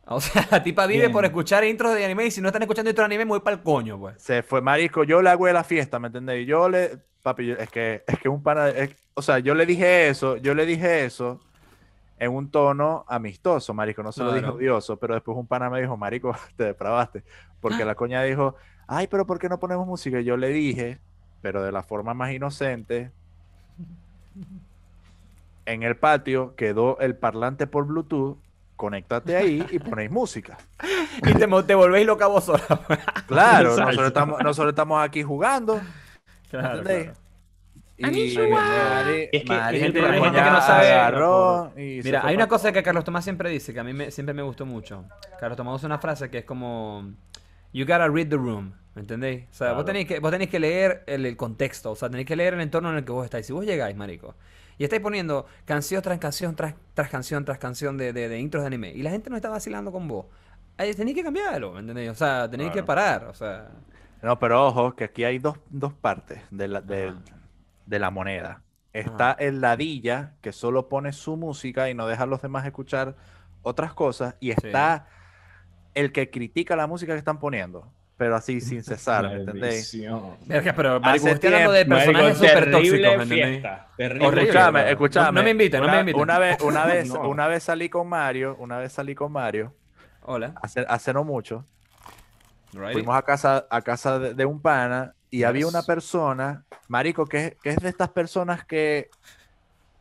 O 0.10 0.22
sea, 0.22 0.48
la 0.52 0.64
tipa 0.64 0.86
vive 0.88 1.02
Bien. 1.02 1.12
por 1.12 1.26
escuchar 1.26 1.66
intros 1.66 1.94
de 1.94 2.06
anime 2.06 2.26
y 2.28 2.32
si 2.32 2.40
no 2.40 2.48
están 2.48 2.62
escuchando 2.62 2.90
intros 2.90 3.10
de 3.10 3.16
anime, 3.16 3.40
para 3.42 3.58
el 3.58 3.62
coño, 3.64 4.00
pues. 4.00 4.16
Se 4.22 4.42
fue, 4.42 4.62
marico, 4.62 5.04
yo 5.04 5.22
le 5.22 5.30
hago 5.30 5.48
de 5.48 5.54
la 5.54 5.64
fiesta, 5.66 6.00
¿me 6.00 6.08
entendéis? 6.08 6.48
Yo 6.48 6.70
le, 6.70 6.98
papi, 7.22 7.46
yo- 7.48 7.56
es 7.58 7.70
que, 7.70 8.04
es 8.08 8.20
que 8.20 8.30
un 8.30 8.42
pana, 8.42 8.70
es- 8.70 8.96
o 9.16 9.22
sea, 9.22 9.40
yo 9.40 9.54
le 9.54 9.66
dije 9.66 10.08
eso, 10.08 10.38
yo 10.38 10.54
le 10.56 10.66
dije 10.66 11.04
eso 11.06 11.42
en 12.20 12.34
un 12.34 12.50
tono 12.50 13.06
amistoso, 13.08 13.74
marico, 13.74 14.02
no 14.04 14.12
se 14.12 14.24
lo 14.24 14.32
Claro. 14.32 14.56
odioso, 14.56 14.98
pero 14.98 15.14
después 15.14 15.38
un 15.38 15.48
pana 15.48 15.70
me 15.70 15.80
dijo, 15.82 15.96
marico, 15.98 16.36
te 16.58 16.64
depravaste, 16.66 17.24
porque 17.62 17.86
la 17.86 17.96
coña 17.96 18.24
dijo, 18.24 18.56
ay, 18.88 19.08
pero 19.08 19.26
¿por 19.26 19.40
qué 19.40 19.50
no 19.50 19.60
ponemos 19.60 19.86
música? 19.86 20.20
Y 20.20 20.24
yo 20.24 20.38
le 20.38 20.50
dije, 20.50 21.00
pero 21.42 21.62
de 21.64 21.72
la 21.72 21.84
forma 21.84 22.14
más 22.14 22.32
inocente, 22.32 23.12
en 25.66 25.84
el 25.84 25.98
patio 25.98 26.56
quedó 26.56 26.98
el 27.00 27.16
parlante 27.16 27.68
por 27.68 27.86
Bluetooth, 27.86 28.38
conéctate 28.76 29.36
ahí 29.36 29.66
y 29.72 29.80
ponéis 29.80 30.10
música. 30.12 30.58
Y 31.24 31.34
te, 31.34 31.48
te 31.64 31.76
volvéis 31.76 32.06
loca 32.08 32.28
vos 32.28 32.46
sola. 32.46 32.62
Claro, 33.28 33.70
nosotros 33.78 34.08
estamos, 34.08 34.42
nosotros 34.44 34.72
estamos 34.72 35.04
aquí 35.04 35.24
jugando. 35.24 35.82
Claro. 36.50 36.84
Mira, 42.04 42.22
hay 42.25 42.36
una 42.36 42.48
cosa 42.48 42.72
que 42.72 42.84
Carlos 42.84 43.04
Tomás 43.04 43.24
siempre 43.24 43.50
dice, 43.50 43.74
que 43.74 43.80
a 43.80 43.84
mí 43.84 43.94
me- 43.94 44.12
siempre 44.12 44.34
me 44.34 44.42
gustó 44.44 44.66
mucho. 44.66 45.06
Carlos 45.39 45.58
Tomás 45.58 45.75
usa 45.75 45.88
una 45.88 45.98
frase 46.00 46.30
que 46.30 46.39
es 46.39 46.46
como, 46.46 47.12
you 47.74 47.86
gotta 47.86 48.08
read 48.08 48.27
the 48.30 48.36
room, 48.36 48.74
¿me 48.96 49.01
entendéis? 49.01 49.46
O 49.51 49.54
sea, 49.56 49.74
vos, 49.74 49.86
tenéis 49.86 50.08
que, 50.08 50.20
vos 50.20 50.32
tenéis 50.32 50.50
que 50.50 50.60
leer 50.60 51.04
el, 51.08 51.25
el 51.25 51.36
contexto, 51.36 51.92
o 51.92 51.96
sea, 51.96 52.10
tenéis 52.10 52.27
que 52.27 52.36
leer 52.36 52.54
el 52.54 52.62
entorno 52.62 52.92
en 52.92 52.98
el 52.98 53.06
que 53.06 53.12
vos 53.12 53.25
estáis. 53.25 53.46
Si 53.48 53.54
vos 53.54 53.66
llegáis, 53.66 53.96
marico, 53.96 54.36
y 54.77 54.84
estáis 54.84 55.01
poniendo 55.01 55.48
canción 55.66 56.01
tras 56.04 56.20
canción, 56.20 56.56
tras, 56.56 56.75
tras 56.94 57.10
canción, 57.10 57.46
tras 57.46 57.58
canción 57.58 57.98
de, 57.98 58.13
de, 58.13 58.30
de 58.30 58.39
intros 58.39 58.62
de 58.62 58.68
anime, 58.68 58.92
y 58.92 59.01
la 59.01 59.10
gente 59.10 59.30
no 59.32 59.36
está 59.36 59.50
vacilando 59.50 59.92
con 59.92 60.08
vos, 60.08 60.27
ahí 60.77 60.94
tenéis 60.94 61.18
que 61.18 61.24
cambiarlo, 61.24 61.74
¿me 61.74 61.80
entendéis? 61.80 62.12
O 62.12 62.16
sea, 62.16 62.48
tenéis 62.50 62.70
que 62.72 62.84
parar, 62.84 63.25
o 63.25 63.34
sea... 63.34 63.70
No, 64.22 64.38
pero 64.39 64.66
ojo, 64.68 64.96
que 64.96 65.04
aquí 65.06 65.24
hay 65.24 65.38
dos, 65.39 65.58
dos 65.70 65.94
partes 65.94 66.39
de 66.51 66.68
la, 66.68 66.82
de, 66.82 67.13
de 67.88 68.00
la 68.00 68.12
moneda. 68.12 68.62
Está 68.94 69.32
el 69.32 69.62
ladilla, 69.62 70.34
que 70.41 70.51
solo 70.51 70.88
pone 70.89 71.12
su 71.13 71.38
música 71.38 71.89
y 71.89 71.94
no 71.94 72.08
deja 72.08 72.24
a 72.24 72.27
los 72.27 72.41
demás 72.41 72.65
escuchar 72.65 73.15
otras 73.62 73.94
cosas. 73.94 74.36
Y 74.39 74.51
está 74.51 75.08
el 75.94 76.12
que 76.12 76.29
critica 76.29 76.75
la 76.75 76.88
música 76.88 77.13
que 77.13 77.20
están 77.20 77.39
poniendo, 77.39 77.91
pero 78.17 78.36
así 78.36 78.60
sin 78.62 78.84
cesar, 78.84 79.27
¿me 79.29 79.36
entendéis? 79.36 79.96
Verga, 80.46 80.74
pero 80.74 81.00
marico, 81.00 81.27
estoy 81.27 81.48
hablando 81.53 81.72
de 81.74 81.86
personajes 81.86 82.38
súper 82.38 82.72
tóxicos, 82.72 83.25
fiesta. 83.27 83.88
Horrible. 83.98 84.25
Escúchame, 84.25 84.79
fiesta. 84.79 84.89
escúchame. 84.91 85.25
No- 85.27 85.32
no 85.34 85.44
me 85.44 85.50
inviten, 85.51 85.79
no 85.82 85.86
una, 85.86 85.94
me 85.96 86.00
inviten. 86.01 86.22
Una 86.22 86.39
vez, 86.39 86.62
una 86.62 86.86
vez, 86.88 87.10
No. 87.10 87.29
una 87.29 87.48
vez 87.48 87.63
salí 87.63 87.89
con 87.89 88.08
Mario, 88.08 88.56
una 88.60 88.77
vez 88.79 88.91
salí 88.94 89.13
con 89.15 89.32
Mario, 89.32 89.74
Hola. 90.24 90.53
hace, 90.62 90.86
hace 90.88 91.13
no 91.13 91.24
mucho. 91.24 91.65
Fuimos 92.91 93.15
a 93.15 93.22
casa, 93.22 93.65
a 93.70 93.82
casa 93.82 94.20
de, 94.20 94.34
de 94.34 94.46
un 94.46 94.62
pana 94.62 95.13
y 95.29 95.43
había 95.43 95.67
una 95.67 95.84
persona, 95.84 96.65
marico, 96.88 97.25
que, 97.27 97.38
es- 97.48 97.55
que 97.62 97.69
es 97.72 97.77
de 97.77 97.89
estas 97.89 98.10
personas 98.10 98.65
que 98.65 99.10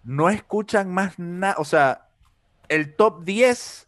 no 0.02 0.30
escuchan 0.30 0.92
más 0.92 1.18
nada, 1.18 1.56
o 1.58 1.64
sea, 1.64 2.08
el 2.68 2.94
top 2.96 3.24
10 3.24 3.86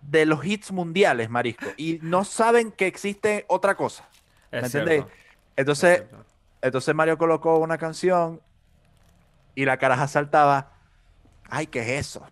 de 0.00 0.26
los 0.26 0.44
hits 0.44 0.72
mundiales, 0.72 1.28
marisco, 1.28 1.66
y 1.76 1.98
no 2.02 2.24
saben 2.24 2.70
que 2.72 2.86
existe 2.86 3.44
otra 3.48 3.76
cosa. 3.76 4.08
¿Me 4.52 4.60
entendéis? 4.66 5.04
es 5.04 5.12
Entonces, 5.56 6.04
entonces 6.62 6.94
Mario 6.94 7.18
colocó 7.18 7.58
una 7.58 7.78
canción 7.78 8.40
Y 9.54 9.64
la 9.64 9.76
caraja 9.76 10.06
saltaba, 10.06 10.72
ay, 11.50 11.66
¿qué 11.66 11.80
es 11.80 12.06
eso? 12.06 12.26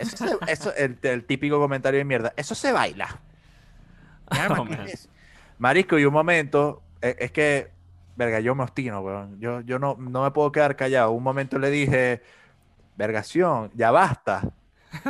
Eso, 0.00 0.16
se- 0.16 0.52
eso 0.52 0.74
el, 0.74 0.98
el 1.02 1.24
típico 1.26 1.58
comentario 1.60 1.98
de 1.98 2.04
mierda, 2.04 2.32
eso 2.36 2.54
se 2.54 2.72
baila. 2.72 3.22
Oh, 4.50 4.64
¿qué 4.64 4.74
man. 4.74 4.80
es 4.86 4.94
eso? 4.94 5.08
Marisco, 5.58 5.98
y 5.98 6.04
un 6.04 6.12
momento, 6.12 6.82
eh, 7.00 7.16
es 7.18 7.32
que, 7.32 7.70
verga, 8.16 8.40
yo 8.40 8.54
me 8.54 8.62
obstino, 8.64 9.00
weón. 9.00 9.38
Yo, 9.40 9.60
yo 9.62 9.78
no, 9.78 9.96
no 9.98 10.22
me 10.22 10.30
puedo 10.30 10.52
quedar 10.52 10.76
callado. 10.76 11.12
Un 11.12 11.22
momento 11.22 11.58
le 11.58 11.70
dije, 11.70 12.22
vergación, 12.96 13.70
ya 13.74 13.90
basta. 13.90 14.42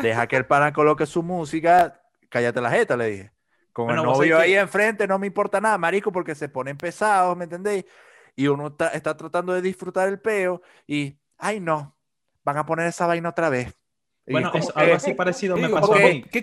Deja 0.03 0.27
que 0.27 0.37
el 0.37 0.47
pana 0.47 0.73
coloque 0.73 1.07
su 1.07 1.23
música, 1.23 2.01
cállate 2.31 2.61
la 2.61 2.71
jeta, 2.71 2.97
le 2.97 3.07
dije. 3.07 3.33
Con 3.73 3.87
Bueno, 3.87 4.03
el 4.03 4.09
novio 4.09 4.39
ahí 4.39 4.53
que- 4.53 4.61
enfrente 4.61 5.07
no 5.07 5.19
me 5.19 5.27
importa 5.27 5.61
nada, 5.61 5.77
marico, 5.79 6.13
porque 6.13 6.35
se 6.35 6.49
ponen 6.49 6.79
pesados, 6.79 7.37
¿me 7.37 7.45
entendéis? 7.45 7.85
Y 8.37 8.47
uno 8.47 8.69
está, 8.69 8.89
está 8.89 9.17
tratando 9.17 9.53
de 9.53 9.63
disfrutar 9.63 10.09
el 10.09 10.21
peo 10.21 10.63
y, 10.87 11.19
ay 11.39 11.61
no, 11.61 11.97
van 12.45 12.57
a 12.57 12.67
poner 12.67 12.87
esa 12.87 13.07
vaina 13.07 13.29
otra 13.31 13.49
vez. 13.49 13.75
Bueno, 14.27 14.51
que- 14.53 14.61
algo 14.75 14.95
así 14.95 15.15
parecido 15.15 15.57
me 15.57 15.69
pasó 15.69 15.95
a 15.95 15.99
mí. 15.99 16.23
¿Qué 16.31 16.43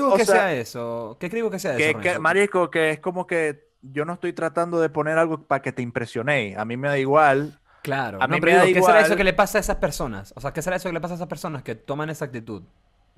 vos 0.00 0.14
O 0.14 0.16
que 0.16 0.24
sea, 0.24 0.34
sea 0.34 0.54
eso? 0.54 1.16
¿Qué 1.18 1.42
vos 1.42 1.50
que 1.50 1.58
sea 1.58 1.76
que, 1.76 1.90
eso? 1.90 2.00
que, 2.00 2.18
marico, 2.18 2.70
que 2.70 2.90
es 2.90 3.00
como 3.00 3.26
que 3.26 3.68
yo 3.82 4.04
no 4.04 4.14
estoy 4.14 4.32
tratando 4.32 4.80
de 4.80 4.88
poner 4.88 5.18
algo 5.18 5.42
para 5.42 5.62
que 5.62 5.72
te 5.72 5.82
impresionéis. 5.82 6.56
A 6.56 6.64
mí 6.64 6.76
me 6.76 6.88
da 6.88 6.98
igual. 6.98 7.58
Claro. 7.82 8.18
A 8.20 8.26
no, 8.26 8.34
mí 8.34 8.40
pero 8.40 8.52
me 8.52 8.58
da 8.58 8.64
digo, 8.64 8.80
¿qué 8.80 8.82
será 8.86 8.98
eso 8.98 9.06
igual. 9.08 9.16
que 9.18 9.24
le 9.24 9.32
pasa 9.32 9.58
a 9.58 9.60
esas 9.60 9.76
personas? 9.76 10.32
O 10.36 10.40
sea, 10.40 10.52
¿qué 10.52 10.62
será 10.62 10.76
eso 10.76 10.88
que 10.88 10.92
le 10.92 11.00
pasa 11.00 11.14
a 11.14 11.16
esas 11.16 11.28
personas 11.28 11.62
que 11.62 11.74
toman 11.74 12.10
esa 12.10 12.26
actitud? 12.26 12.62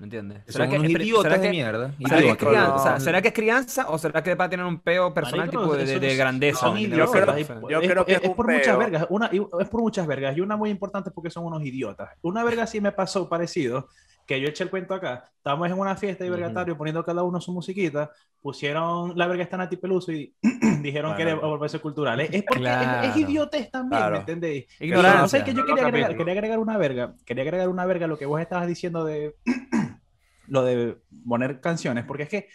¿Me 0.01 0.05
entiendes? 0.05 0.37
Unos 0.55 0.67
espera, 0.73 1.03
idiotas 1.03 1.21
será 1.21 1.35
de 1.37 1.41
que- 1.43 1.49
mierda. 1.51 1.91
¿Será 2.07 2.21
que, 2.21 2.29
es 2.31 2.37
crianza, 2.37 2.67
no. 2.69 2.75
o 2.75 2.79
sea, 2.79 2.99
¿será 2.99 3.21
que 3.21 3.27
es 3.27 3.33
crianza 3.35 3.85
o 3.87 3.97
será 3.99 4.23
que 4.23 4.33
va 4.33 4.45
a 4.45 4.49
tener 4.49 4.65
un 4.65 4.79
peo 4.79 5.13
personal 5.13 5.45
Marico, 5.45 5.61
tipo 5.61 5.77
de, 5.77 5.85
de- 5.85 5.99
de 5.99 6.15
grandeza? 6.15 6.59
Son 6.59 6.73
¿me 6.73 6.81
entiendes? 6.85 7.09
idiotas. 7.11 7.35
creo- 7.47 7.69
yo 7.69 7.79
es, 7.81 7.87
creo 7.91 8.05
que 8.07 8.13
es- 8.13 8.23
es 8.23 8.29
por 8.31 8.47
muchas 8.47 8.65
peo. 8.65 8.77
vergas. 8.79 9.05
Una, 9.11 9.29
y- 9.31 9.47
es 9.59 9.69
por 9.69 9.81
muchas 9.81 10.07
vergas. 10.07 10.35
Y 10.35 10.41
una 10.41 10.55
muy 10.57 10.71
importante 10.71 11.11
porque 11.11 11.29
son 11.29 11.45
unos 11.45 11.61
idiotas. 11.63 12.09
Una 12.23 12.43
verga 12.43 12.65
sí 12.65 12.81
me 12.81 12.91
pasó 12.91 13.29
parecido. 13.29 13.89
Que 14.27 14.39
yo 14.39 14.47
eché 14.47 14.63
el 14.63 14.69
cuento 14.69 14.93
acá. 14.93 15.29
Estábamos 15.37 15.69
en 15.69 15.77
una 15.77 15.95
fiesta 15.95 16.25
y 16.25 16.29
vergatario 16.29 16.77
poniendo 16.77 17.03
cada 17.03 17.23
uno 17.23 17.41
su 17.41 17.51
musiquita. 17.51 18.11
Pusieron 18.41 19.17
la 19.17 19.27
verga 19.27 19.43
está 19.43 19.57
Nati 19.57 19.77
Peluso 19.77 20.11
y 20.11 20.33
dijeron 20.81 21.15
que 21.15 21.23
era 21.23 21.35
volverse 21.35 21.79
cultural. 21.79 22.19
Es, 22.21 22.29
es 22.33 22.43
porque 22.43 22.63
es- 22.63 22.69
es, 22.69 22.77
Claro. 22.77 23.19
idiotez 23.19 23.71
también, 23.71 23.99
Claro. 23.99 24.13
¿me 24.13 24.19
entendéis? 24.19 24.65
Ignorancia. 24.79 25.21
No 25.21 25.27
sé 25.27 25.43
que 25.43 25.53
yo 25.53 25.65
quería 25.65 25.83
agregar, 25.85 26.15
quería 26.15 26.33
agregar 26.33 26.59
una 26.59 26.77
verga. 26.77 27.15
Quería 27.25 27.43
agregar 27.43 27.67
una 27.69 27.85
verga 27.85 28.05
a 28.05 28.07
lo 28.09 28.17
que 28.17 28.25
vos 28.25 28.39
estabas 28.41 28.67
diciendo 28.67 29.03
de 29.03 29.35
lo 30.47 30.63
de 30.63 30.97
poner 31.27 31.61
canciones, 31.61 32.05
porque 32.05 32.23
es 32.23 32.29
que 32.29 32.47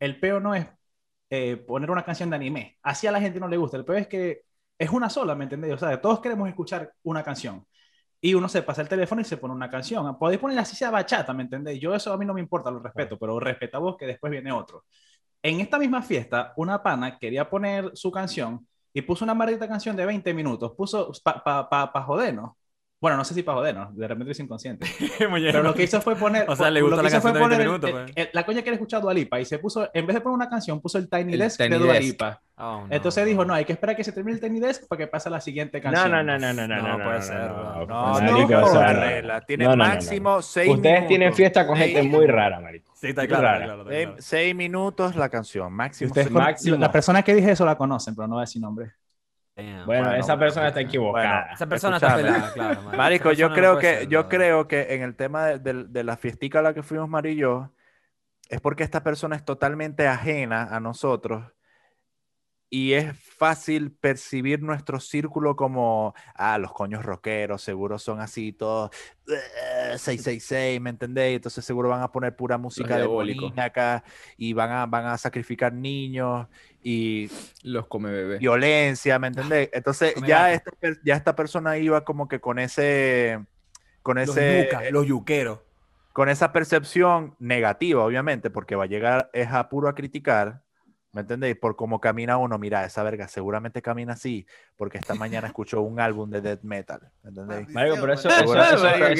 el 0.00 0.18
peo 0.20 0.40
no 0.40 0.54
es 0.54 0.66
eh, 1.30 1.56
poner 1.56 1.90
una 1.90 2.04
canción 2.04 2.30
de 2.30 2.36
anime. 2.36 2.78
Así 2.82 3.06
a 3.06 3.12
la 3.12 3.20
gente 3.20 3.40
no 3.40 3.48
le 3.48 3.56
gusta. 3.56 3.76
El 3.76 3.84
peo 3.84 3.96
es 3.96 4.06
que 4.06 4.42
es 4.78 4.90
una 4.90 5.08
sola, 5.08 5.34
¿me 5.34 5.44
entendéis? 5.44 5.74
O 5.74 5.78
sea, 5.78 6.00
todos 6.00 6.20
queremos 6.20 6.48
escuchar 6.48 6.92
una 7.04 7.22
canción. 7.22 7.64
Y 8.24 8.34
uno 8.34 8.48
se 8.48 8.62
pasa 8.62 8.82
el 8.82 8.88
teléfono 8.88 9.20
y 9.20 9.24
se 9.24 9.36
pone 9.36 9.52
una 9.52 9.68
canción. 9.68 10.16
Podéis 10.16 10.40
poner 10.40 10.56
así 10.58 10.76
sea 10.76 10.90
bachata, 10.90 11.34
¿me 11.34 11.42
entendéis? 11.42 11.80
Yo 11.80 11.92
eso 11.92 12.12
a 12.12 12.16
mí 12.16 12.24
no 12.24 12.32
me 12.34 12.40
importa, 12.40 12.70
lo 12.70 12.78
respeto, 12.78 13.18
pero 13.18 13.40
respeta 13.40 13.78
vos 13.78 13.96
que 13.98 14.06
después 14.06 14.30
viene 14.30 14.52
otro. 14.52 14.84
En 15.42 15.60
esta 15.60 15.78
misma 15.78 16.02
fiesta, 16.02 16.52
una 16.56 16.82
pana 16.82 17.18
quería 17.18 17.50
poner 17.50 17.90
su 17.94 18.12
canción 18.12 18.66
y 18.94 19.02
puso 19.02 19.24
una 19.24 19.34
maldita 19.34 19.66
canción 19.68 19.96
de 19.96 20.06
20 20.06 20.32
minutos. 20.34 20.72
Puso 20.76 21.10
para 21.24 21.42
pa, 21.42 21.68
pa, 21.68 21.92
pa 21.92 22.02
jodernos. 22.04 22.52
Bueno, 23.02 23.16
no 23.16 23.24
sé 23.24 23.34
si 23.34 23.42
para 23.42 23.58
jodernos, 23.58 23.96
de 23.96 24.06
repente 24.06 24.30
es 24.30 24.38
inconsciente. 24.38 24.86
Pero 25.18 25.62
lo 25.64 25.74
que 25.74 25.82
hizo 25.82 26.00
fue 26.00 26.14
poner. 26.14 26.48
O 26.48 26.54
sea, 26.54 26.70
le 26.70 26.80
que 26.80 26.88
la 26.88 26.96
canción 27.10 27.32
de 27.34 27.40
20 27.40 27.40
poner 27.40 27.60
el- 27.60 27.66
minutos, 27.66 27.90
el- 27.90 27.96
pues. 27.96 28.12
el- 28.14 28.28
la 28.32 28.46
coña 28.46 28.62
quiere 28.62 28.76
escuchar 28.76 28.98
a 28.98 29.00
Dua 29.02 29.12
Lipa 29.12 29.40
y 29.40 29.44
se 29.44 29.58
puso, 29.58 29.90
en 29.92 30.06
vez 30.06 30.14
de 30.14 30.20
poner 30.20 30.36
una 30.36 30.48
canción, 30.48 30.80
puso 30.80 30.98
el 30.98 31.10
Tiny 31.10 31.32
El 31.32 31.40
Desk 31.40 31.56
Tiny 31.58 31.70
de 31.70 31.78
Dua 31.78 31.94
Desk. 31.94 32.02
Lipa. 32.06 32.40
Oh, 32.58 32.82
no. 32.82 32.86
Entonces 32.90 33.26
dijo, 33.26 33.44
no, 33.44 33.54
hay 33.54 33.64
que 33.64 33.72
esperar 33.72 33.96
que 33.96 34.04
se 34.04 34.12
termine 34.12 34.36
el 34.36 34.40
Tiny 34.40 34.60
Desk 34.60 34.86
para 34.86 34.98
que 34.98 35.06
pase 35.08 35.28
la 35.30 35.40
siguiente 35.40 35.78
No, 35.78 35.82
canción. 35.82 36.12
no, 36.12 36.22
no, 36.22 36.38
no, 36.38 36.52
no, 36.54 36.68
no, 36.68 36.76
No 36.80 36.98
no, 36.98 37.04
puede 37.04 37.16
no, 37.18 37.22
ser, 37.24 37.50
no. 37.50 37.74
No, 37.74 37.86
no, 37.86 38.20
marico, 38.32 38.52
no, 38.52 38.64
o 38.66 38.68
sea, 38.68 38.92
regla. 38.92 39.40
Tiene 39.40 39.64
no, 39.64 39.70
no, 39.70 39.76
no, 39.78 39.84
no. 39.84 39.94
máximo 39.94 40.40
seis 40.40 40.68
Ustedes 40.70 40.92
minutos. 40.94 41.08
tienen 41.08 41.34
fiesta 41.34 41.66
con 41.66 41.76
gente 41.76 42.02
muy 42.04 42.26
rara, 42.28 42.60
marico. 42.60 42.92
Sí, 42.94 43.08
está 43.08 43.26
claro, 43.26 43.42
rara. 43.42 43.64
claro, 43.64 43.80
está 43.82 43.90
seis- 43.92 44.06
claro. 44.06 44.22
seis 44.22 44.54
minutos 44.54 45.16
la 45.16 45.28
canción, 45.28 45.72
máximo. 45.72 46.06
Ustedes 46.06 46.30
máximo. 46.30 46.76
La 46.76 46.92
persona 46.92 47.22
que 47.24 47.34
dije 47.34 47.50
eso 47.50 47.64
la 47.66 47.76
conocen, 47.76 48.14
pero 48.14 48.28
no 48.28 48.36
va 48.36 48.42
a 48.42 48.44
decir 48.44 48.62
nombre. 48.62 48.92
Damn. 49.54 49.84
Bueno, 49.86 50.04
Bueno, 50.04 50.14
esa 50.14 50.38
persona 50.38 50.68
está 50.68 50.80
equivocada. 50.80 51.50
Esa 51.52 51.66
persona 51.66 51.96
está 51.96 52.16
pelada, 52.16 52.52
claro. 52.54 52.82
man. 52.82 52.96
Marico, 52.96 53.30
Esa 53.30 53.38
yo 53.40 53.52
creo 53.52 53.74
no 53.74 53.78
que, 53.80 53.94
ser, 53.98 54.08
yo 54.08 54.28
creo 54.28 54.66
que 54.68 54.94
en 54.94 55.02
el 55.02 55.14
tema 55.14 55.46
de, 55.46 55.58
de- 55.58 55.84
de 55.84 56.04
la 56.04 56.16
fiestica 56.16 56.60
a 56.60 56.62
la 56.62 56.72
que 56.74 56.82
fuimos 56.82 57.08
Mari 57.08 57.30
y 57.32 57.36
yo, 57.36 57.70
es 58.48 58.60
porque 58.60 58.82
esta 58.82 59.02
persona 59.02 59.36
es 59.36 59.44
totalmente 59.44 60.08
ajena 60.08 60.68
a 60.74 60.80
nosotros 60.80 61.44
y 62.74 62.94
es 62.94 63.14
fácil 63.18 63.92
percibir 63.92 64.62
nuestro 64.62 64.98
círculo 64.98 65.56
como, 65.56 66.14
ah, 66.34 66.56
los 66.56 66.72
coños 66.72 67.04
rockeros, 67.04 67.60
seguro 67.60 67.98
son 67.98 68.18
así 68.18 68.54
todos, 68.54 68.90
eh, 69.28 69.98
666, 69.98 70.80
¿me 70.80 70.88
entendéis? 70.88 71.36
Entonces 71.36 71.66
seguro 71.66 71.90
van 71.90 72.00
a 72.00 72.10
poner 72.10 72.34
pura 72.34 72.56
música 72.56 72.96
diabólicos. 72.96 73.50
demoníaca 73.50 74.02
y 74.38 74.54
van 74.54 74.70
a, 74.70 74.86
van 74.86 75.04
a 75.04 75.18
sacrificar 75.18 75.74
niños 75.74 76.46
y 76.82 77.30
Los 77.62 77.88
come 77.88 78.10
bebé. 78.10 78.38
violencia, 78.38 79.18
¿me 79.18 79.26
entendés? 79.26 79.68
Entonces 79.74 80.14
ya 80.26 80.50
esta, 80.54 80.70
ya 81.04 81.14
esta 81.14 81.36
persona 81.36 81.76
iba 81.76 82.06
como 82.06 82.26
que 82.26 82.40
con 82.40 82.58
ese, 82.58 83.44
con 84.00 84.16
Los 84.16 84.34
ese, 84.34 84.64
yucas, 84.64 84.90
los 84.90 85.06
yuqueros. 85.06 85.58
con 86.14 86.30
esa 86.30 86.54
percepción 86.54 87.36
negativa, 87.38 88.02
obviamente, 88.02 88.48
porque 88.48 88.76
va 88.76 88.84
a 88.84 88.86
llegar 88.86 89.28
es 89.34 89.48
a 89.48 89.68
puro 89.68 89.90
a 89.90 89.94
criticar, 89.94 90.61
¿me 91.12 91.20
entendéis? 91.22 91.56
Por 91.56 91.76
cómo 91.76 92.00
camina 92.00 92.36
uno, 92.38 92.58
mira, 92.58 92.84
esa 92.84 93.02
verga 93.02 93.28
seguramente 93.28 93.82
camina 93.82 94.14
así, 94.14 94.46
porque 94.76 94.98
esta 94.98 95.14
mañana 95.14 95.46
escuchó 95.54 95.82
un 95.82 96.00
álbum 96.00 96.30
de 96.30 96.40
death 96.40 96.62
metal, 96.62 97.00
¿me 97.22 97.28
entendéis? 97.28 97.68
Marico, 97.74 97.96
pero 98.00 98.12
eso, 98.14 98.28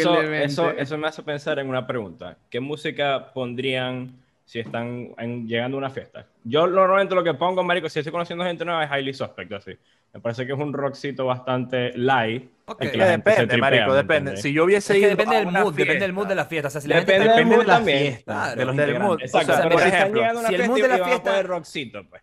eso, 0.00 0.20
eso- 0.44 0.70
eso 0.82 0.98
me 0.98 1.06
hace 1.08 1.22
pensar 1.22 1.58
en 1.58 1.68
una 1.68 1.86
pregunta. 1.86 2.36
¿Qué 2.50 2.60
música 2.60 3.32
pondrían 3.32 4.20
si 4.44 4.58
están 4.60 5.12
en- 5.18 5.46
llegando 5.46 5.76
a 5.76 5.78
una 5.78 5.90
fiesta? 5.90 6.26
Yo 6.44 6.66
normalmente 6.66 7.14
lo 7.14 7.22
que 7.24 7.34
pongo, 7.34 7.62
marico, 7.62 7.88
si 7.88 7.98
estoy 8.00 8.12
conociendo 8.12 8.44
gente 8.44 8.64
nueva 8.64 8.84
es 8.84 8.90
Highly 8.90 9.14
Suspect, 9.14 9.52
así. 9.52 9.72
Me 10.12 10.20
parece 10.20 10.44
que 10.46 10.52
es 10.52 10.58
un 10.58 10.72
rockcito 10.74 11.24
bastante 11.24 11.96
light. 11.96 12.50
Ok. 12.66 12.80
el 12.82 12.86
Es 12.86 12.92
que 12.92 12.98
que 12.98 13.04
la 13.04 13.10
gente 13.12 13.30
se 13.30 13.36
depende, 13.36 13.52
tripea, 13.54 13.70
marico, 13.70 13.90
¿me 13.90 13.96
depende. 13.96 14.36
Si 14.36 14.52
yo 14.52 14.64
hubiese 14.64 14.92
Es 14.92 14.96
que 14.96 15.00
ido 15.06 15.10
depende 15.10 15.36
a 15.36 15.38
del 15.38 15.48
una 15.48 15.60
mood, 15.62 15.74
depende 15.74 16.00
del 16.00 16.12
mood 16.12 16.26
de 16.26 16.34
la 16.34 16.44
fiesta. 16.44 16.68
O 16.68 16.70
sea, 16.70 16.80
si 16.82 16.88
la 16.88 16.96
gente 16.96 17.12
Depende 17.12 17.28
del 17.28 17.36
Depende 17.38 17.56
mood 17.56 17.62
de 17.64 17.68
la 17.68 17.74
también. 17.76 17.98
fiesta, 17.98 18.24
Claro. 18.32 18.56
de 18.60 18.64
los 18.66 18.76
Del 18.76 19.00
mood. 19.00 19.20
Exacto, 19.22 19.52
O 19.52 19.54
sea, 19.54 19.62
pero 19.64 19.70
por 19.70 19.80
si 19.80 19.86
están 19.86 20.00
ejemplo, 20.00 20.20
llegando 20.20 20.38
a 20.38 20.40
una 20.42 20.48
si 20.48 20.54
el 20.54 20.68
mood 20.68 20.76
fiesta 20.76 20.92
de 20.94 20.98
la 21.00 21.04
fiesta- 21.06 21.30
poner 21.30 21.46
rockcito, 21.46 22.04
pues. 22.10 22.22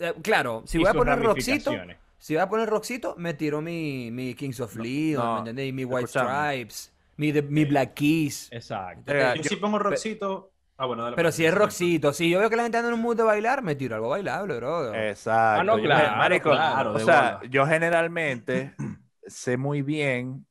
Eh, 0.00 0.14
claro, 0.22 0.62
si 0.66 0.78
y 0.78 0.80
voy 0.80 0.88
a 0.90 0.94
poner 0.94 1.18
rockcito, 1.20 1.72
si 2.18 2.34
voy 2.34 2.42
a 2.42 2.48
poner 2.48 2.68
rockcito, 2.68 3.14
me 3.18 3.34
tiro 3.34 3.60
mi, 3.60 4.10
mi 4.10 4.34
Kings 4.34 4.58
of 4.60 4.74
Leon, 4.76 5.24
no, 5.24 5.32
¿me 5.34 5.38
entendéis? 5.40 5.72
Mi 5.74 5.84
White. 5.84 6.08
Stripes, 6.08 6.92
mi, 7.16 7.30
de- 7.32 7.42
mi 7.42 7.64
Black 7.64 7.94
Keys. 7.94 8.48
Exacto. 8.50 9.12
Oiga, 9.12 9.34
Yo 9.36 9.42
yo- 9.42 9.48
sí 9.48 9.56
pongo 9.56 9.78
rockcito. 9.78 10.50
Ah, 10.78 10.86
bueno, 10.86 11.02
dale, 11.04 11.16
Pero 11.16 11.32
pues, 11.32 11.32
si 11.32 11.44
es 11.44 11.52
sí, 11.52 11.54
rockcito, 11.54 12.12
si 12.12 12.30
yo 12.30 12.38
veo 12.40 12.50
que 12.50 12.56
la 12.56 12.62
gente 12.62 12.78
anda 12.78 12.88
en 12.90 12.94
un 12.94 13.02
mood 13.02 13.16
de 13.16 13.24
bailar, 13.24 13.62
me 13.62 13.74
tiro 13.76 13.96
algo 13.96 14.08
bailable, 14.10 14.56
bro. 14.56 15.08
Exacto. 15.10 15.16
Ah, 15.52 15.64
no, 15.64 15.80
Yo- 15.92 16.10
claro, 16.14 16.16
marico, 16.16 16.50
claro, 16.50 16.92
o 16.92 16.98
sea, 16.98 17.38
bola. 17.38 17.48
yo 17.50 17.66
generalmente 17.66 18.74
sé 19.26 19.56
muy 19.56 19.82
bien, 19.82 20.46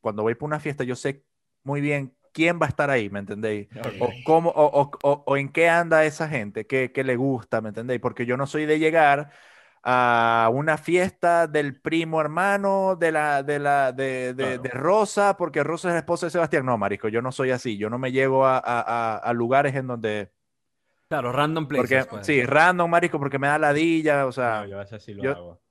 cuando 0.00 0.22
voy 0.22 0.34
por 0.34 0.46
una 0.48 0.60
fiesta, 0.60 0.84
yo 0.84 0.96
sé 0.96 1.24
muy 1.64 1.80
bien 1.80 2.14
quién 2.32 2.58
va 2.60 2.66
a 2.66 2.68
estar 2.68 2.90
ahí, 2.90 3.10
¿me 3.10 3.18
entendéis? 3.20 3.68
O, 3.98 4.22
cómo, 4.22 4.50
o, 4.50 4.64
o- 4.82 4.90
o- 5.02 5.24
o 5.26 5.36
en 5.36 5.50
qué 5.50 5.68
anda 5.68 6.04
esa 6.04 6.28
gente, 6.28 6.66
qué, 6.66 6.92
qué 6.92 7.04
le 7.04 7.16
gusta, 7.16 7.60
¿me 7.60 7.68
entendéis? 7.68 8.00
Porque 8.00 8.26
yo 8.26 8.36
no 8.36 8.46
soy 8.46 8.66
de 8.66 8.78
llegar 8.78 9.30
a 9.84 10.48
una 10.52 10.76
fiesta 10.78 11.46
del 11.46 11.80
primo 11.80 12.20
hermano 12.20 12.94
de 12.96 13.10
la 13.12 13.42
de 13.42 13.58
la 13.58 13.92
de, 13.92 14.32
de- 14.34 14.44
Claro. 14.44 14.62
de 14.62 14.68
Rosa, 14.70 15.36
porque 15.36 15.64
Rosa 15.64 15.88
es 15.88 15.94
la 15.94 15.98
esposa 16.00 16.26
de 16.26 16.30
Sebastián. 16.30 16.64
No, 16.64 16.78
marico, 16.78 17.08
yo 17.08 17.20
no 17.22 17.32
soy 17.32 17.50
así. 17.50 17.76
Yo 17.76 17.90
no 17.90 17.98
me 17.98 18.12
llego 18.12 18.46
a, 18.46 18.58
a- 18.58 19.32
lugares 19.32 19.74
en 19.74 19.86
donde 19.88 20.30
Claro, 21.08 21.32
random 21.32 21.66
places. 21.68 22.06
porque 22.06 22.10
pues. 22.10 22.26
sí, 22.26 22.42
random, 22.44 22.88
marico, 22.90 23.18
porque 23.18 23.38
me 23.38 23.48
da 23.48 23.58
ladilla, 23.58 24.26
o 24.26 24.32
sea, 24.32 24.60
No, 24.60 24.66
yo 24.66 24.76
a 24.76 24.80
veces 24.80 25.02
sí 25.02 25.12
lo 25.14 25.22
yo- 25.24 25.32
hago. 25.32 25.62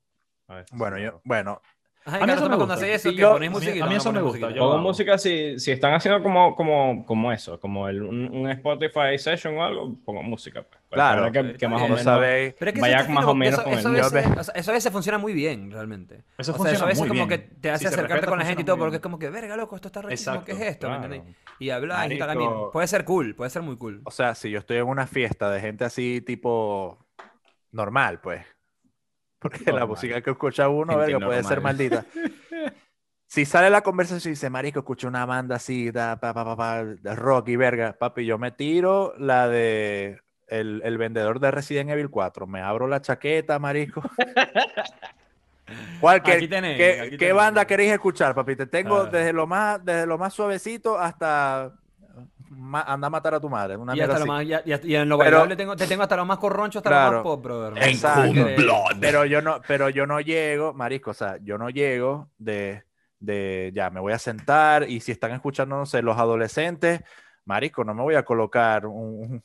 A 0.48 0.56
veces 0.56 0.70
sí 0.72 0.76
bueno, 0.78 0.98
yo, 1.00 1.22
bueno, 1.24 1.62
Ajá, 2.04 2.18
A 2.18 2.26
mí 2.26 2.32
eso 2.34 2.42
me 2.42 2.48
cuando 2.48 2.58
gusta. 2.66 2.74
haces 2.74 2.90
eso, 2.96 3.10
Sí, 3.10 3.16
que 3.16 3.22
yo- 3.22 3.34
ponéis 3.34 3.50
a 3.50 3.52
mí- 3.52 3.60
musiquita, 3.60 3.86
a 3.86 3.88
mí 3.88 3.94
no 3.94 3.98
eso 4.00 4.12
me 4.12 4.20
ponéis 4.20 4.32
gusta, 4.34 4.46
musiquita. 4.48 4.66
yo- 4.66 4.72
Pongo 4.72 4.82
música 4.82 5.18
si, 5.20 5.60
si 5.60 5.72
están 5.72 5.94
haciendo 5.94 6.24
como, 6.24 6.56
como, 6.56 7.06
como 7.06 7.32
eso, 7.32 7.60
como 7.60 7.88
el, 7.88 8.02
un, 8.02 8.28
un 8.36 8.50
Spotify 8.50 9.20
session 9.20 9.56
o 9.58 9.64
algo, 9.64 9.96
pongo 10.04 10.24
música. 10.24 10.64
Pues, 10.64 10.80
Claro. 10.90 11.32
que, 11.32 11.54
que 11.54 11.68
más 11.68 11.80
o 11.82 11.84
menos. 11.86 12.02
sabéis. 12.02 12.56
Pero 12.58 12.70
es 12.70 12.76
que 12.76 12.82
Vaya 12.82 13.08
más 13.08 13.26
o 13.26 13.36
menos 13.36 13.54
eso, 13.54 13.64
con 13.64 13.74
el 13.74 13.80
eso, 13.80 13.88
a 13.90 13.92
veces, 14.10 14.38
o 14.38 14.44
sea, 14.44 14.54
eso 14.56 14.72
a 14.72 14.74
veces 14.74 14.92
funciona 14.92 15.18
muy 15.20 15.34
bien, 15.34 15.70
realmente. 15.72 16.16
Eso 16.16 16.24
o 16.40 16.44
sea, 16.44 16.54
funciona 16.56 16.76
eso 16.76 16.84
a 16.84 16.88
veces 16.88 17.00
muy 17.02 17.08
como 17.10 17.28
bien. 17.28 17.40
que 17.40 17.48
te 17.62 17.70
hace 17.70 17.78
Si 17.78 17.84
se 17.84 17.88
acercarte 17.90 18.14
respeta, 18.14 18.30
con 18.32 18.40
la 18.40 18.46
gente 18.46 18.62
y 18.64 18.66
todo, 18.66 18.78
porque 18.80 18.96
es 18.96 19.02
como 19.02 19.20
que, 19.20 19.30
verga, 19.30 19.56
loco, 19.56 19.76
esto 19.76 19.88
está 19.90 20.02
rechísimo, 20.02 20.44
¿qué 20.44 20.54
es 20.54 20.60
esto? 20.62 20.90
¿Me 20.90 20.98
claro. 20.98 21.14
entendéis? 21.14 21.38
Y 21.60 21.70
hablar 21.70 22.12
y 22.12 22.18
tal. 22.18 22.36
Puede 22.74 22.88
ser 22.88 23.06
cool, 23.06 23.36
puede 23.36 23.52
ser 23.52 23.62
muy 23.62 23.78
cool. 23.78 24.02
O 24.06 24.12
sea, 24.12 24.34
si 24.34 24.50
yo 24.50 24.58
estoy 24.60 24.78
en 24.78 24.88
una 24.88 25.06
fiesta 25.08 25.50
de 25.52 25.62
gente 25.62 25.86
así 25.86 26.20
tipo 26.22 26.98
normal, 27.72 28.20
pues. 28.22 28.44
Porque 29.42 29.72
la 29.72 29.86
música 29.88 30.22
que 30.22 30.30
escucha 30.30 30.70
uno, 30.70 30.94
Gente 30.94 31.12
verga, 31.14 31.26
puede 31.26 31.44
ser 31.44 31.62
maldita. 31.62 32.06
Si 33.28 33.46
sale 33.46 33.70
la 33.70 33.80
conversación 33.82 34.32
y 34.32 34.36
dice, 34.36 34.50
marico, 34.50 34.80
escuché 34.80 35.08
una 35.08 35.26
banda 35.26 35.56
así, 35.56 35.90
da, 35.90 36.20
pa, 36.20 36.34
pa, 36.34 36.44
pa, 36.44 36.58
pa, 36.58 36.84
de 36.84 37.16
rock 37.16 37.48
y 37.48 37.56
verga, 37.56 37.94
papi, 37.94 38.26
yo 38.26 38.38
me 38.38 38.52
tiro 38.52 39.14
la 39.18 39.48
de 39.48 40.20
el, 40.50 40.82
el 40.84 40.98
vendedor 40.98 41.40
de 41.40 41.50
Resident 41.50 41.92
Evil 41.92 42.10
4. 42.10 42.46
Me 42.46 42.60
abro 42.62 42.90
la 42.90 43.00
chaqueta, 43.02 43.58
marico. 43.58 44.02
¿Cuál, 46.02 46.22
qué, 46.24 46.34
Aquí 46.34 46.48
tenéis, 46.50 46.78
qué- 46.78 47.00
aquí 47.02 47.18
qué 47.18 47.32
banda 47.32 47.66
queréis 47.66 47.94
escuchar, 47.94 48.36
papi? 48.36 48.58
Te 48.58 48.66
tengo 48.66 48.98
Ah. 48.98 49.06
desde 49.06 49.32
lo 49.32 49.48
más 49.48 49.84
desde 49.86 50.06
lo 50.06 50.18
más 50.18 50.34
suavecito 50.34 50.98
hasta 51.00 51.72
ma- 52.54 52.84
anda 52.84 53.08
a 53.08 53.10
matar 53.10 53.34
a 53.34 53.40
tu 53.40 53.50
madre. 53.50 53.78
Una 53.78 53.96
Y, 53.96 54.02
hasta 54.02 54.20
lo 54.20 54.26
más, 54.26 54.44
y, 54.44 54.54
y- 54.54 54.92
y 54.92 54.96
en 54.96 55.08
lo 55.10 55.18
Pero- 55.18 55.32
bailable 55.38 55.56
tengo, 55.56 55.76
te 55.76 55.88
tengo 55.88 56.04
hasta 56.04 56.16
lo 56.18 56.26
más 56.26 56.38
corroncho, 56.38 56.80
hasta 56.80 56.90
lo 56.90 56.96
Claro. 56.96 57.12
más 57.18 57.24
pop, 57.24 57.44
brother. 57.44 57.84
Exacto. 57.84 58.26
Increíble. 58.28 58.68
Pero 59.00 59.26
yo 59.26 59.42
no, 59.42 59.62
pero 59.68 59.90
yo 59.90 60.06
no 60.06 60.20
llego, 60.20 60.74
marisco, 60.74 61.12
o 61.12 61.14
sea, 61.14 61.38
yo 61.42 61.58
no 61.58 61.70
llego 61.70 62.30
de, 62.38 62.84
de 63.20 63.72
ya, 63.74 63.90
me 63.90 64.00
voy 64.00 64.14
a 64.14 64.20
sentar 64.20 64.90
y 64.90 65.00
si 65.00 65.12
están 65.12 65.32
escuchando, 65.32 65.78
no 65.78 65.86
sé, 65.86 66.02
los 66.02 66.18
adolescentes, 66.18 67.02
marisco, 67.46 67.84
no 67.84 67.94
me 67.94 68.02
voy 68.04 68.16
a 68.16 68.24
colocar 68.24 68.86
un, 68.86 68.96
un- 69.32 69.44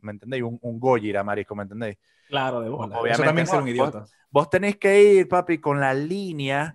¿me 0.00 0.12
entendéis? 0.12 0.42
Un, 0.42 0.58
un 0.62 0.80
Gojira, 0.80 1.22
marisco, 1.22 1.54
¿me 1.54 1.62
entendéis? 1.62 1.96
Claro, 2.28 2.60
de 2.60 2.68
bola. 2.70 2.96
Obviamente 2.98 3.12
Eso 3.12 3.22
también 3.24 3.46
es 3.46 3.52
un 3.52 3.68
idiota. 3.68 4.04
Vos 4.30 4.48
tenéis 4.48 4.76
que 4.78 5.02
ir, 5.02 5.28
papi, 5.28 5.58
con 5.58 5.78
la 5.80 5.92
línea, 5.92 6.74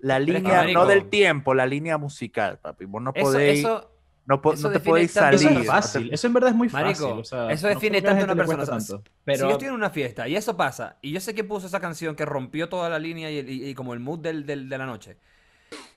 la 0.00 0.18
línea, 0.18 0.64
no 0.72 0.84
del 0.86 1.08
tiempo, 1.08 1.54
la 1.54 1.64
línea 1.66 1.96
musical, 1.96 2.58
papi. 2.58 2.86
Vos 2.86 3.00
no 3.00 3.12
Eso, 3.14 3.24
podéis, 3.24 3.58
eso, 3.60 3.89
no, 4.26 4.40
po- 4.40 4.54
no 4.54 4.70
te 4.70 4.80
podéis 4.80 5.12
tanto- 5.14 5.36
Eso 5.36 5.44
salir. 5.44 5.60
es 5.60 5.66
no 5.66 5.72
fácil. 5.72 6.12
Eso 6.12 6.26
en 6.26 6.32
verdad 6.34 6.50
es 6.50 6.56
muy 6.56 6.68
fácil. 6.68 6.86
Marico, 6.86 7.20
o 7.20 7.24
sea, 7.24 7.50
eso 7.50 7.66
no 7.68 7.74
define 7.74 8.00
la 8.00 8.08
tanto 8.10 8.24
una 8.24 8.34
persona. 8.36 8.66
tanto. 8.66 9.02
Pero 9.24 9.38
si 9.38 9.44
yo 9.44 9.50
estoy 9.52 9.68
en 9.68 9.74
una 9.74 9.90
fiesta 9.90 10.28
y 10.28 10.36
eso 10.36 10.56
pasa, 10.56 10.96
y 11.02 11.12
yo 11.12 11.20
sé 11.20 11.34
que 11.34 11.44
puso 11.44 11.66
esa 11.66 11.80
canción 11.80 12.14
que 12.16 12.24
rompió 12.24 12.68
toda 12.68 12.88
la 12.88 12.98
línea 12.98 13.30
y, 13.30 13.38
y- 13.40 13.68
y 13.70 13.74
como 13.74 13.94
el 13.94 14.00
mood 14.00 14.20
del, 14.20 14.46
del- 14.46 14.68
de 14.68 14.78
la 14.78 14.86
noche, 14.86 15.16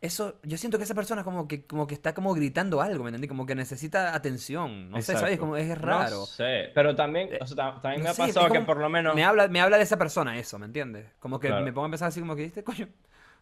eso, 0.01 0.39
yo 0.43 0.57
siento 0.57 0.77
que 0.77 0.83
esa 0.83 0.93
persona 0.93 1.23
como 1.23 1.47
que, 1.47 1.65
como 1.65 1.87
que 1.87 1.95
está 1.95 2.13
como 2.13 2.33
gritando 2.35 2.81
algo, 2.81 3.03
¿me 3.03 3.09
entendí? 3.09 3.27
Como 3.27 3.45
que 3.45 3.55
necesita 3.55 4.13
atención. 4.13 4.89
No 4.91 4.97
sé, 4.97 5.13
Exacto. 5.13 5.21
¿sabes? 5.21 5.39
Como 5.39 5.57
es 5.57 5.75
raro. 5.77 6.19
No 6.21 6.25
sé, 6.27 6.69
pero 6.75 6.95
también, 6.95 7.29
o 7.41 7.47
sea, 7.47 7.55
ta- 7.55 7.81
también 7.81 8.01
no 8.01 8.03
me 8.05 8.09
ha 8.09 8.13
sé, 8.13 8.21
es 8.25 8.27
pasado 8.35 8.53
que 8.53 8.61
por 8.61 8.77
lo 8.77 8.89
menos... 8.89 9.15
Me 9.15 9.23
habla, 9.23 9.47
me 9.47 9.61
habla 9.61 9.77
de 9.77 9.83
esa 9.83 9.97
persona 9.97 10.37
eso, 10.37 10.59
¿me 10.59 10.65
entiendes? 10.67 11.07
Como 11.19 11.39
que 11.39 11.47
Claro. 11.47 11.65
me 11.65 11.73
pongo 11.73 11.87
a 11.87 11.89
pensar 11.89 12.09
así 12.09 12.19
como 12.19 12.35
que, 12.35 12.43
¿viste, 12.43 12.63
coño? 12.65 12.87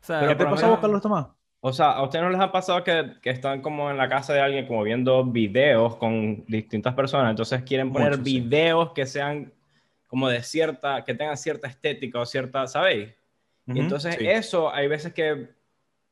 O 0.01 0.03
sea, 0.05 0.19
Pero 0.21 0.31
¿Qué 0.31 0.35
te 0.37 0.43
pasó 0.45 0.65
a 0.65 0.69
vos, 0.69 0.77
menos- 0.77 0.79
Carlos 0.81 1.01
Tomás? 1.01 1.27
O 1.63 1.73
sea, 1.73 1.91
¿a 1.91 2.03
ustedes 2.03 2.23
no 2.25 2.31
les 2.31 2.39
ha 2.41 2.51
pasado 2.51 2.83
que, 2.83 3.13
que 3.21 3.29
están 3.29 3.61
como 3.61 3.91
en 3.91 3.97
la 3.97 4.09
casa 4.09 4.33
de 4.33 4.41
alguien 4.41 4.65
como 4.67 4.81
viendo 4.83 5.23
videos 5.25 5.95
con 5.97 6.43
distintas 6.47 6.95
personas? 6.95 7.29
Entonces 7.31 7.61
quieren 7.63 7.91
poner 7.91 8.17
Mucho, 8.17 8.25
sí. 8.25 8.27
videos 8.27 8.93
que 8.93 9.05
sean 9.05 9.53
como 10.07 10.27
de 10.29 10.41
cierta, 10.43 11.03
que 11.05 11.13
tengan 11.13 11.37
cierta 11.37 11.67
estética 11.67 12.19
o 12.19 12.25
cierta, 12.25 12.65
¿sabéis? 12.67 13.09
Y 13.73 13.79
Ujú, 13.79 13.79
entonces 13.79 14.19
sí. 14.19 14.23
eso, 14.23 14.73
hay 14.73 14.87
veces 14.87 15.13
que 15.13 15.49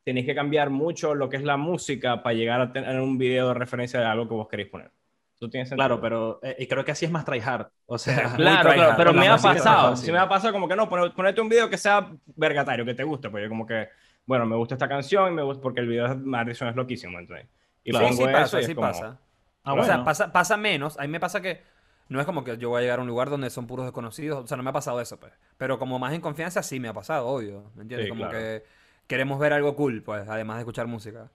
tenéis 0.06 0.26
que 0.28 0.36
cambiar 0.36 0.70
mucho 0.72 1.16
lo 1.16 1.30
que 1.30 1.38
es 1.38 1.44
la 1.44 1.58
música 1.58 2.24
para 2.24 2.36
llegar 2.36 2.62
a 2.62 2.74
tener 2.74 3.00
un 3.02 3.18
video 3.18 3.50
de 3.50 3.56
referencia 3.56 4.00
de 4.00 4.06
algo 4.08 4.28
que 4.28 4.36
vos 4.36 4.48
queréis 4.50 4.70
poner. 4.70 4.92
¿Tú 5.40 5.50
tienes 5.50 5.70
sentido? 5.70 5.88
Claro, 5.88 6.02
pero 6.02 6.40
eh, 6.44 6.56
y 6.60 6.68
creo 6.68 6.84
que 6.84 6.92
así 6.92 7.06
es 7.06 7.12
más 7.12 7.26
tryhard. 7.26 7.68
O 7.86 7.98
sea, 7.98 8.34
Claro, 8.36 8.74
claro, 8.74 8.96
pero 8.98 9.14
me 9.14 9.28
ha 9.30 9.42
pasado, 9.42 9.96
sí 9.96 10.12
me 10.12 10.18
ha 10.18 10.28
pasado 10.28 10.54
como 10.54 10.68
que 10.68 10.76
no, 10.76 10.90
pon- 10.90 11.14
ponete 11.14 11.42
un 11.42 11.50
video 11.50 11.70
que 11.70 11.78
sea 11.78 12.12
vergatario, 12.36 12.86
que 12.86 12.94
te 12.94 13.04
guste, 13.04 13.30
pues 13.30 13.44
yo 13.44 13.50
como 13.50 13.66
que, 13.66 13.90
bueno, 14.30 14.46
me 14.46 14.56
gusta 14.56 14.76
esta 14.76 14.88
canción 14.88 15.32
y 15.32 15.36
me 15.36 15.42
gusta 15.42 15.60
porque 15.64 15.80
el 15.82 15.88
video 15.88 16.08
de 16.08 16.16
Madison 16.16 16.68
es 16.68 16.76
loquísimo, 16.76 17.18
entonces. 17.18 17.48
Y 17.84 17.92
sí, 17.92 17.98
sí 17.98 18.06
eso 18.24 18.32
pasa, 18.32 18.62
y 18.62 18.64
sí 18.66 18.76
como- 18.76 18.88
pasa. 18.88 19.20
Ah, 19.64 19.74
o 19.74 19.78
sea, 19.84 19.96
bueno. 19.96 20.06
pasa, 20.06 20.32
pasa 20.32 20.56
menos. 20.56 21.00
A 21.00 21.02
mí 21.02 21.08
me 21.08 21.20
pasa 21.20 21.42
que 21.42 21.64
no 22.10 22.20
es 22.20 22.28
como 22.28 22.44
que 22.44 22.58
yo 22.60 22.70
voy 22.70 22.78
a 22.80 22.82
llegar 22.84 23.00
a 23.00 23.02
un 23.02 23.08
lugar 23.08 23.32
donde 23.32 23.50
son 23.50 23.66
puros 23.66 23.86
desconocidos. 23.88 24.44
O 24.44 24.48
sea, 24.48 24.56
no 24.56 24.62
me 24.62 24.70
ha 24.70 24.74
pasado 24.74 25.02
eso, 25.02 25.20
pues. 25.20 25.34
Pero 25.58 25.80
como 25.80 25.98
más 25.98 26.14
en 26.14 26.22
confianza, 26.22 26.62
sí 26.62 26.80
me 26.80 26.88
ha 26.90 26.94
pasado, 26.94 27.26
obvio. 27.28 27.72
¿Me 27.76 27.82
entiendes? 27.82 28.06
Sí, 28.06 28.10
como 28.10 28.22
claro. 28.30 28.38
que 28.38 28.64
queremos 29.08 29.40
ver 29.40 29.54
algo 29.54 29.76
cool, 29.76 30.04
pues, 30.04 30.30
además 30.30 30.58
de 30.58 30.62
escuchar 30.62 30.86
música. 30.86 31.32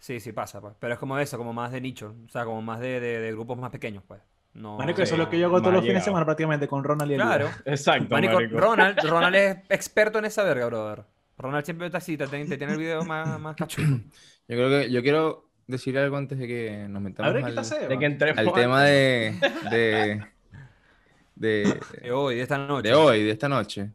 Sí, 0.00 0.18
sí 0.18 0.32
pasa, 0.32 0.60
pues. 0.60 0.74
Pero 0.80 0.94
es 0.94 0.98
como 0.98 1.16
eso, 1.18 1.38
como 1.38 1.52
más 1.52 1.70
de 1.70 1.80
nicho. 1.80 2.14
O 2.26 2.28
sea, 2.28 2.44
como 2.44 2.60
más 2.60 2.80
de, 2.80 2.98
de- 2.98 3.20
de 3.20 3.30
grupos 3.32 3.56
más 3.56 3.70
pequeños, 3.70 4.02
pues. 4.08 4.20
No, 4.54 4.76
Marico, 4.76 5.00
eso 5.02 5.14
es 5.14 5.18
lo 5.20 5.30
que 5.30 5.38
yo 5.38 5.46
hago 5.46 5.60
todos 5.60 5.72
los 5.72 5.80
fines 5.82 5.86
de 5.86 5.92
llegado. 6.00 6.04
semana 6.04 6.24
prácticamente 6.26 6.66
con 6.68 6.82
Ronald 6.84 7.10
y 7.10 7.14
Elías. 7.14 7.26
Claro. 7.28 7.48
Exacto, 7.64 8.06
Marico, 8.10 8.34
marico. 8.34 8.58
Ronald, 8.60 8.98
Ronald 9.08 9.34
es 9.36 9.56
experto 9.70 10.18
en 10.18 10.24
esa 10.26 10.42
verga, 10.42 10.66
brother. 10.66 11.04
Ronald 11.42 11.64
siempre 11.64 11.86
está 11.86 11.98
así, 11.98 12.16
te, 12.16 12.26
te 12.26 12.56
tiene 12.56 12.72
el 12.72 12.78
video 12.78 13.04
más, 13.04 13.38
más 13.40 13.56
cachudo. 13.56 13.86
Yo 14.48 14.56
creo 14.56 14.68
que 14.70 14.90
yo 14.90 15.02
quiero 15.02 15.50
decir 15.66 15.96
algo 15.96 16.16
antes 16.16 16.38
de 16.38 16.46
que 16.46 16.86
nos 16.88 17.00
metamos 17.00 17.32
ver, 17.32 17.42
¿qué 17.42 17.48
al, 17.48 17.54
te 17.54 17.60
hace? 17.60 17.86
De 17.88 17.98
que 17.98 18.06
al 18.06 18.38
al- 18.38 18.52
tema 18.52 18.84
de, 18.84 19.34
de, 19.70 20.22
de, 21.36 21.80
De 22.02 22.12
hoy, 22.12 22.36
de 22.36 22.42
esta 22.42 22.58
noche. 22.58 22.88
de 22.88 22.94
hoy, 22.94 23.22
de 23.22 23.30
esta 23.30 23.48
noche. 23.48 23.92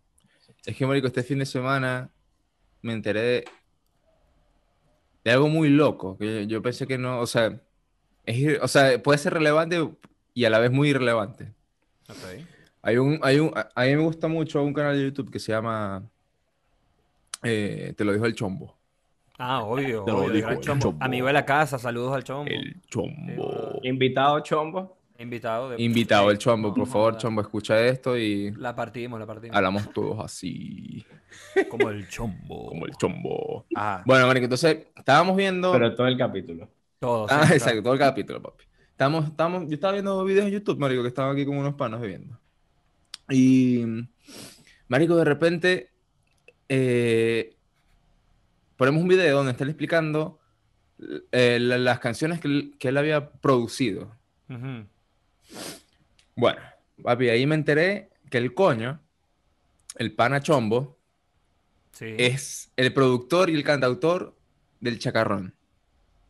Es 0.66 0.76
que, 0.76 0.86
marico, 0.88 1.08
este 1.08 1.24
fin 1.24 1.40
de 1.40 1.46
semana 1.46 2.10
me 2.82 2.94
enteré 2.94 3.22
de, 3.22 3.46
de 5.24 5.32
algo 5.32 5.50
muy 5.50 5.70
loco, 5.70 6.18
que 6.18 6.44
yo, 6.44 6.58
yo 6.58 6.62
pensé 6.62 6.88
que 6.88 6.98
no, 6.98 7.20
o 7.20 7.28
sea, 7.28 7.62
es 8.26 8.60
o 8.62 8.68
sea, 8.68 9.02
puede 9.04 9.18
ser 9.20 9.34
relevante 9.34 9.88
y 10.34 10.46
a 10.46 10.50
la 10.50 10.60
vez 10.60 10.72
muy 10.72 10.90
irrelevante. 10.90 11.54
Ok. 12.10 12.46
Hay 12.82 12.98
un, 12.98 13.20
hay 13.22 13.40
un, 13.40 13.52
a 13.56 13.70
a 13.76 13.86
mí 13.86 13.96
me 13.96 14.02
gusta 14.02 14.28
mucho 14.28 14.64
un 14.64 14.74
canal 14.74 14.98
de 14.98 15.04
YouTube 15.04 15.30
que 15.32 15.40
se 15.40 15.52
llama 15.52 16.10
eh, 17.44 17.94
Te 17.98 18.04
lo 18.06 18.14
dijo 18.14 18.26
el 18.26 18.36
Chombo. 18.36 18.76
Ah, 19.40 19.62
obvio. 19.64 20.04
Te 20.04 20.12
lo 20.12 20.18
obvio, 20.20 20.28
el 20.30 20.34
dijo 20.38 20.50
el 20.50 20.60
chombo. 20.60 20.82
chombo. 20.88 21.06
Amigo 21.06 21.28
de 21.28 21.34
la 21.34 21.46
casa, 21.46 21.78
saludos 21.78 22.14
al 22.16 22.24
chombo. 22.24 22.50
El 22.50 22.82
Chombo. 22.88 23.80
Invitado 23.84 24.40
chombo. 24.40 24.98
Invitado. 25.20 25.70
De... 25.72 25.82
Invitado 25.82 26.30
el 26.30 26.38
Chombo, 26.38 26.68
No, 26.70 26.74
por 26.76 26.80
no, 26.80 26.86
favor, 26.86 27.18
Chombo, 27.18 27.42
escucha 27.42 27.80
esto 27.84 28.16
y 28.18 28.52
La 28.52 28.76
partimos, 28.76 29.20
la 29.20 29.26
partimos. 29.26 29.56
hablamos 29.58 29.92
todos 29.92 30.24
así, 30.24 31.04
Como 31.70 31.90
el 31.90 32.08
chombo. 32.08 32.68
como 32.68 32.86
el 32.86 32.94
Chombo. 32.98 33.66
Ajá. 33.76 34.04
Bueno, 34.06 34.28
marico, 34.28 34.44
entonces 34.44 34.88
estábamos 34.96 35.36
viendo... 35.36 35.72
Pero 35.72 35.96
todo 35.96 36.06
el 36.06 36.18
capítulo. 36.20 36.70
Todo. 37.00 37.26
Ah, 37.32 37.48
sí, 37.48 37.54
exacto, 37.54 37.82
todo 37.82 37.94
el 37.94 38.00
capítulo, 38.00 38.42
papi. 38.44 38.64
Estamos, 38.92 39.26
estamos, 39.26 39.68
yo 39.68 39.74
estaba 39.74 39.94
viendo 39.94 40.24
videos 40.24 40.46
en 40.48 40.52
YouTube, 40.54 40.78
marico, 40.78 41.02
que 41.02 41.08
estaban 41.08 41.34
aquí 41.34 41.46
con 41.48 41.58
unos 41.58 41.74
panos 41.74 42.00
bebiendo. 42.00 42.40
Y, 43.30 43.84
marico, 44.88 45.16
de 45.16 45.26
repente, 45.26 45.90
eh, 46.70 47.56
ponemos 48.76 49.02
un 49.02 49.08
video 49.08 49.38
donde 49.38 49.52
están 49.54 49.70
explicando 49.70 50.40
eh, 51.32 51.60
la- 51.62 51.78
las 51.78 52.00
canciones 52.00 52.40
que 52.40 52.48
él, 52.48 52.76
que 52.80 52.88
él 52.90 52.98
había 52.98 53.30
producido. 53.30 54.12
Bueno, 56.36 56.60
papi, 57.04 57.30
ahí 57.30 57.46
me 57.46 57.56
enteré 57.56 58.10
que 58.30 58.38
el 58.38 58.54
coño, 58.54 59.00
el 59.96 60.14
pana 60.14 60.42
Chombo, 60.42 60.98
Sí. 61.92 62.14
es 62.18 62.72
el 62.76 62.94
productor 62.94 63.50
y 63.50 63.56
el 63.56 63.64
cantautor 63.64 64.36
del 64.80 65.00
Chacarrón. 65.00 65.56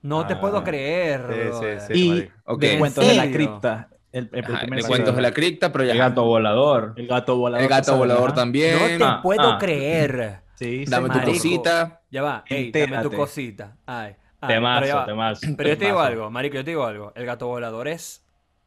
No 0.02 0.26
te 0.28 0.34
Ah. 0.36 0.40
puedo 0.40 0.64
creer. 0.64 1.22
Sí, 1.28 1.34
sí, 1.34 1.48
brother. 1.50 1.82
sí. 1.82 1.94
Y 1.94 2.10
marico. 2.10 2.34
Ok. 2.46 2.62
de 2.62 2.74
¿En 2.74 2.80
cuentos 2.80 3.08
de 3.08 3.14
la 3.16 3.32
cripta. 3.32 3.90
El, 4.18 4.30
el 4.34 4.46
Ajá, 4.46 4.60
primer 4.62 4.82
de 4.82 4.88
cuentos 4.88 5.16
de 5.16 5.22
la 5.22 5.32
cripta, 5.32 5.72
pero 5.72 5.84
ya. 5.86 5.92
El 5.94 5.98
gato 5.98 6.24
volador. 6.24 6.94
El 6.98 7.08
gato 7.08 7.38
volador. 7.38 7.64
El 7.64 7.70
gato 7.70 7.98
volador 7.98 8.34
también. 8.34 8.80
No 8.80 8.86
te 8.86 9.04
Ah, 9.04 9.20
puedo 9.22 9.52
ah. 9.52 9.58
creer. 9.58 10.40
Sí, 10.58 10.86
sí. 10.86 10.92
Dame 10.92 11.08
tu 11.10 11.14
marico. 11.20 11.34
cosita. 11.34 12.02
Ya 12.10 12.24
va. 12.24 12.44
Ey, 12.48 12.72
dame 12.72 12.98
tu 13.04 13.12
cosita. 13.12 13.78
Ay. 13.86 14.16
ay, 14.42 14.56
Temazo, 14.56 14.82
pero, 14.82 15.06
temazo. 15.06 15.48
Pero 15.56 15.70
yo 15.70 15.78
te 15.78 15.86
digo 15.86 16.00
algo, 16.00 16.32
marico, 16.32 16.56
yo 16.56 16.64
te 16.66 16.72
digo 16.72 16.84
algo. 16.84 17.14
El 17.16 17.28
gato 17.28 17.46
volador 17.46 17.88
es, 17.88 18.26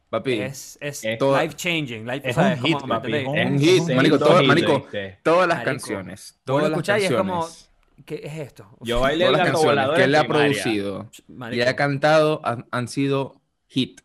Papi, 0.09 0.39
es, 0.39 0.77
es 0.79 1.03
Es 1.03 1.17
todo- 1.17 1.37
life 1.41 1.53
changing. 1.55 2.07
Life, 2.07 2.29
Es 2.29 2.37
o 2.37 2.41
sea, 2.41 2.51
un 2.53 2.59
como, 2.61 2.67
hit, 2.67 2.81
¿me 2.83 2.87
papi, 2.95 3.13
es 3.13 3.27
un 3.27 3.59
hit, 3.59 3.93
marico, 3.93 4.19
todo- 4.19 4.37
Hit, 4.39 4.47
marico, 4.47 4.87
todas 5.21 5.47
las 5.49 5.57
Marico, 5.57 5.65
canciones. 5.65 6.39
Todas 6.45 6.63
las 6.63 6.71
escucháis 6.71 7.03
y 7.03 7.07
es 7.07 7.11
como, 7.13 7.39
canciones. 7.41 7.69
¿qué 8.05 8.21
es 8.23 8.37
esto? 8.39 8.67
O 8.79 8.85
Yo 8.85 9.01
bailé 9.01 9.25
Todas 9.25 9.27
el 9.27 9.37
las 9.37 9.47
gato 9.47 9.51
canciones 9.57 9.75
volador 9.75 9.95
que 9.97 10.03
él 10.05 10.15
ha 10.15 10.23
producido 10.27 11.09
y 11.27 11.31
marico, 11.33 11.69
ha 11.69 11.75
cantado 11.75 12.39
han, 12.45 12.67
han 12.71 12.87
sido 12.87 13.35
hit. 13.67 13.99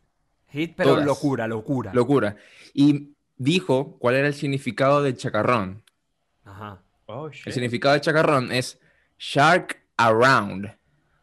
Hit, 0.49 0.73
pero 0.75 0.91
todas. 0.91 1.05
locura, 1.05 1.47
locura. 1.47 1.91
Locura. 1.93 2.35
Y 2.73 3.13
dijo 3.35 3.97
cuál 3.99 4.15
era 4.15 4.27
el 4.27 4.33
significado 4.33 5.01
del 5.03 5.17
chacarrón. 5.17 5.83
Ajá. 6.45 6.81
Oh, 7.05 7.29
shit. 7.29 7.47
El 7.47 7.53
significado 7.53 7.93
del 7.93 8.01
chacarrón 8.01 8.51
es 8.51 8.79
Shark 9.17 9.81
Around. 9.97 10.75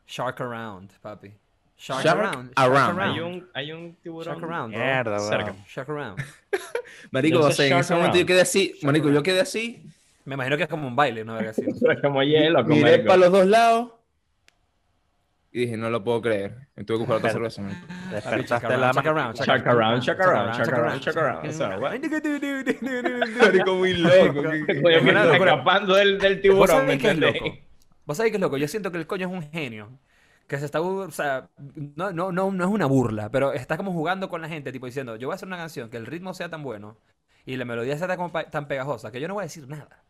Shark 0.07 0.41
around, 0.41 0.91
papi. 1.01 1.33
Shark, 1.77 2.05
Shark 2.05 2.21
around. 2.21 2.53
around. 2.57 3.01
Hay 3.01 3.21
un, 3.21 3.49
hay 3.53 3.73
un 3.73 3.95
tiburón. 3.97 4.35
Shark 4.35 4.45
around. 4.45 4.75
Mierda, 4.75 5.19
Cerca. 5.19 5.55
Shark 5.67 5.91
around. 5.91 6.23
Marico, 7.11 7.41
o 7.41 7.51
sé 7.51 7.55
sea, 7.55 7.67
en 7.67 7.71
Shark 7.73 7.85
ese 7.85 7.95
momento 7.95 8.19
yo 8.19 8.27
quedé 8.27 8.41
así. 8.41 8.75
Marico, 8.83 9.11
yo 9.11 9.23
quedé 9.23 9.41
así. 9.41 9.83
Me 10.25 10.35
imagino 10.35 10.57
que 10.57 10.63
es 10.63 10.69
como 10.69 10.87
un 10.87 10.97
baile, 10.97 11.23
una 11.23 11.35
verga 11.35 11.51
así. 11.51 11.63
como 12.01 12.23
hielo, 12.23 12.63
como 12.63 12.77
Miré 12.77 13.01
para 13.01 13.17
los 13.19 13.33
dos 13.33 13.47
lados. 13.47 13.93
Y 15.55 15.61
dije, 15.61 15.77
no 15.77 15.89
lo 15.89 16.03
puedo 16.03 16.21
creer. 16.21 16.67
Y 16.77 16.83
tuve 16.83 16.97
que 16.97 17.01
buscar 17.03 17.19
otra 17.19 17.31
cerveza. 17.31 17.63
Despertaste 18.11 18.77
la 18.77 18.91
around, 18.91 19.37
check 19.37 19.65
around, 19.65 20.03
check 20.03 20.21
around, 20.21 20.57
check 20.57 20.69
around, 20.73 21.01
check 21.01 21.17
around. 21.17 21.49
O 21.49 21.53
sea, 21.53 21.79
muy 23.65 23.95
loco. 23.95 24.43
Que 24.43 25.37
escapando 25.37 25.95
del, 25.95 26.19
del 26.19 26.35
¿Vos 26.35 26.43
tiburón, 26.43 26.87
¿me 26.87 26.99
sabés 26.99 26.99
qué 26.99 27.07
es 27.07 27.15
entendés? 27.15 27.41
loco? 27.41 27.57
¿Vos 28.05 28.17
sabés 28.17 28.33
qué 28.33 28.37
es 28.37 28.41
loco? 28.41 28.57
Yo 28.57 28.67
siento 28.67 28.91
que 28.91 28.99
el 28.99 29.07
coño 29.07 29.29
es 29.29 29.33
un 29.33 29.49
genio. 29.49 29.97
Que 30.49 30.59
se 30.59 30.65
está, 30.65 30.81
o 30.81 31.11
sea, 31.13 31.51
no, 31.95 32.11
no, 32.11 32.33
no, 32.33 32.51
no 32.51 32.65
es 32.65 32.71
una 32.71 32.87
burla, 32.87 33.31
pero 33.31 33.53
está 33.53 33.77
como 33.77 33.93
jugando 33.93 34.29
con 34.29 34.43
la 34.43 34.49
gente, 34.49 34.73
tipo 34.73 34.87
diciendo, 34.87 35.15
yo 35.15 35.29
voy 35.29 35.35
a 35.35 35.37
hacer 35.37 35.47
una 35.47 35.57
canción 35.57 35.89
que 35.89 35.99
el 35.99 36.07
ritmo 36.07 36.35
sea 36.35 36.49
tan 36.49 36.65
bueno 36.65 36.99
y 37.47 37.57
la 37.57 37.65
melodía 37.65 37.97
sea 37.97 38.09
tan, 38.09 38.33
tan 38.51 38.67
pegajosa 38.67 39.13
que 39.13 39.21
yo 39.21 39.29
no 39.29 39.35
voy 39.35 39.43
a 39.43 39.45
decir 39.45 39.69
nada. 39.69 40.03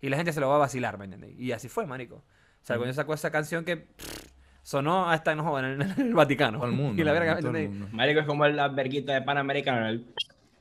Y 0.00 0.10
la 0.10 0.16
gente 0.16 0.32
se 0.32 0.38
lo 0.38 0.48
va 0.48 0.54
a 0.54 0.58
vacilar, 0.58 0.96
¿me 0.96 1.06
entiendes? 1.06 1.36
Y 1.36 1.50
así 1.50 1.68
fue, 1.68 1.86
marico. 1.86 2.24
O 2.62 2.64
sea, 2.64 2.76
el 2.76 2.80
coño 2.80 2.94
sacó 2.94 3.12
esa 3.14 3.32
canción 3.32 3.64
que 3.64 3.76
pff, 3.78 4.31
sonó 4.62 5.10
hasta 5.10 5.34
no, 5.34 5.42
jodan, 5.44 5.82
en, 5.98 6.00
el 6.00 6.14
Vaticano. 6.14 6.58
Todo 6.58 6.68
el 6.68 6.74
mundo. 6.74 7.00
Y 7.02 7.04
la 7.04 7.12
verga, 7.12 7.34
¿me 7.36 7.40
todo 7.42 7.56
el 7.56 7.68
mundo. 7.68 7.88
Marico, 7.92 8.20
es 8.20 8.26
como 8.26 8.46
la 8.46 8.68
verguita 8.68 9.12
de 9.14 9.22
Panamericano. 9.22 9.88
el- 9.88 10.06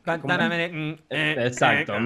Exacto, 0.03 1.99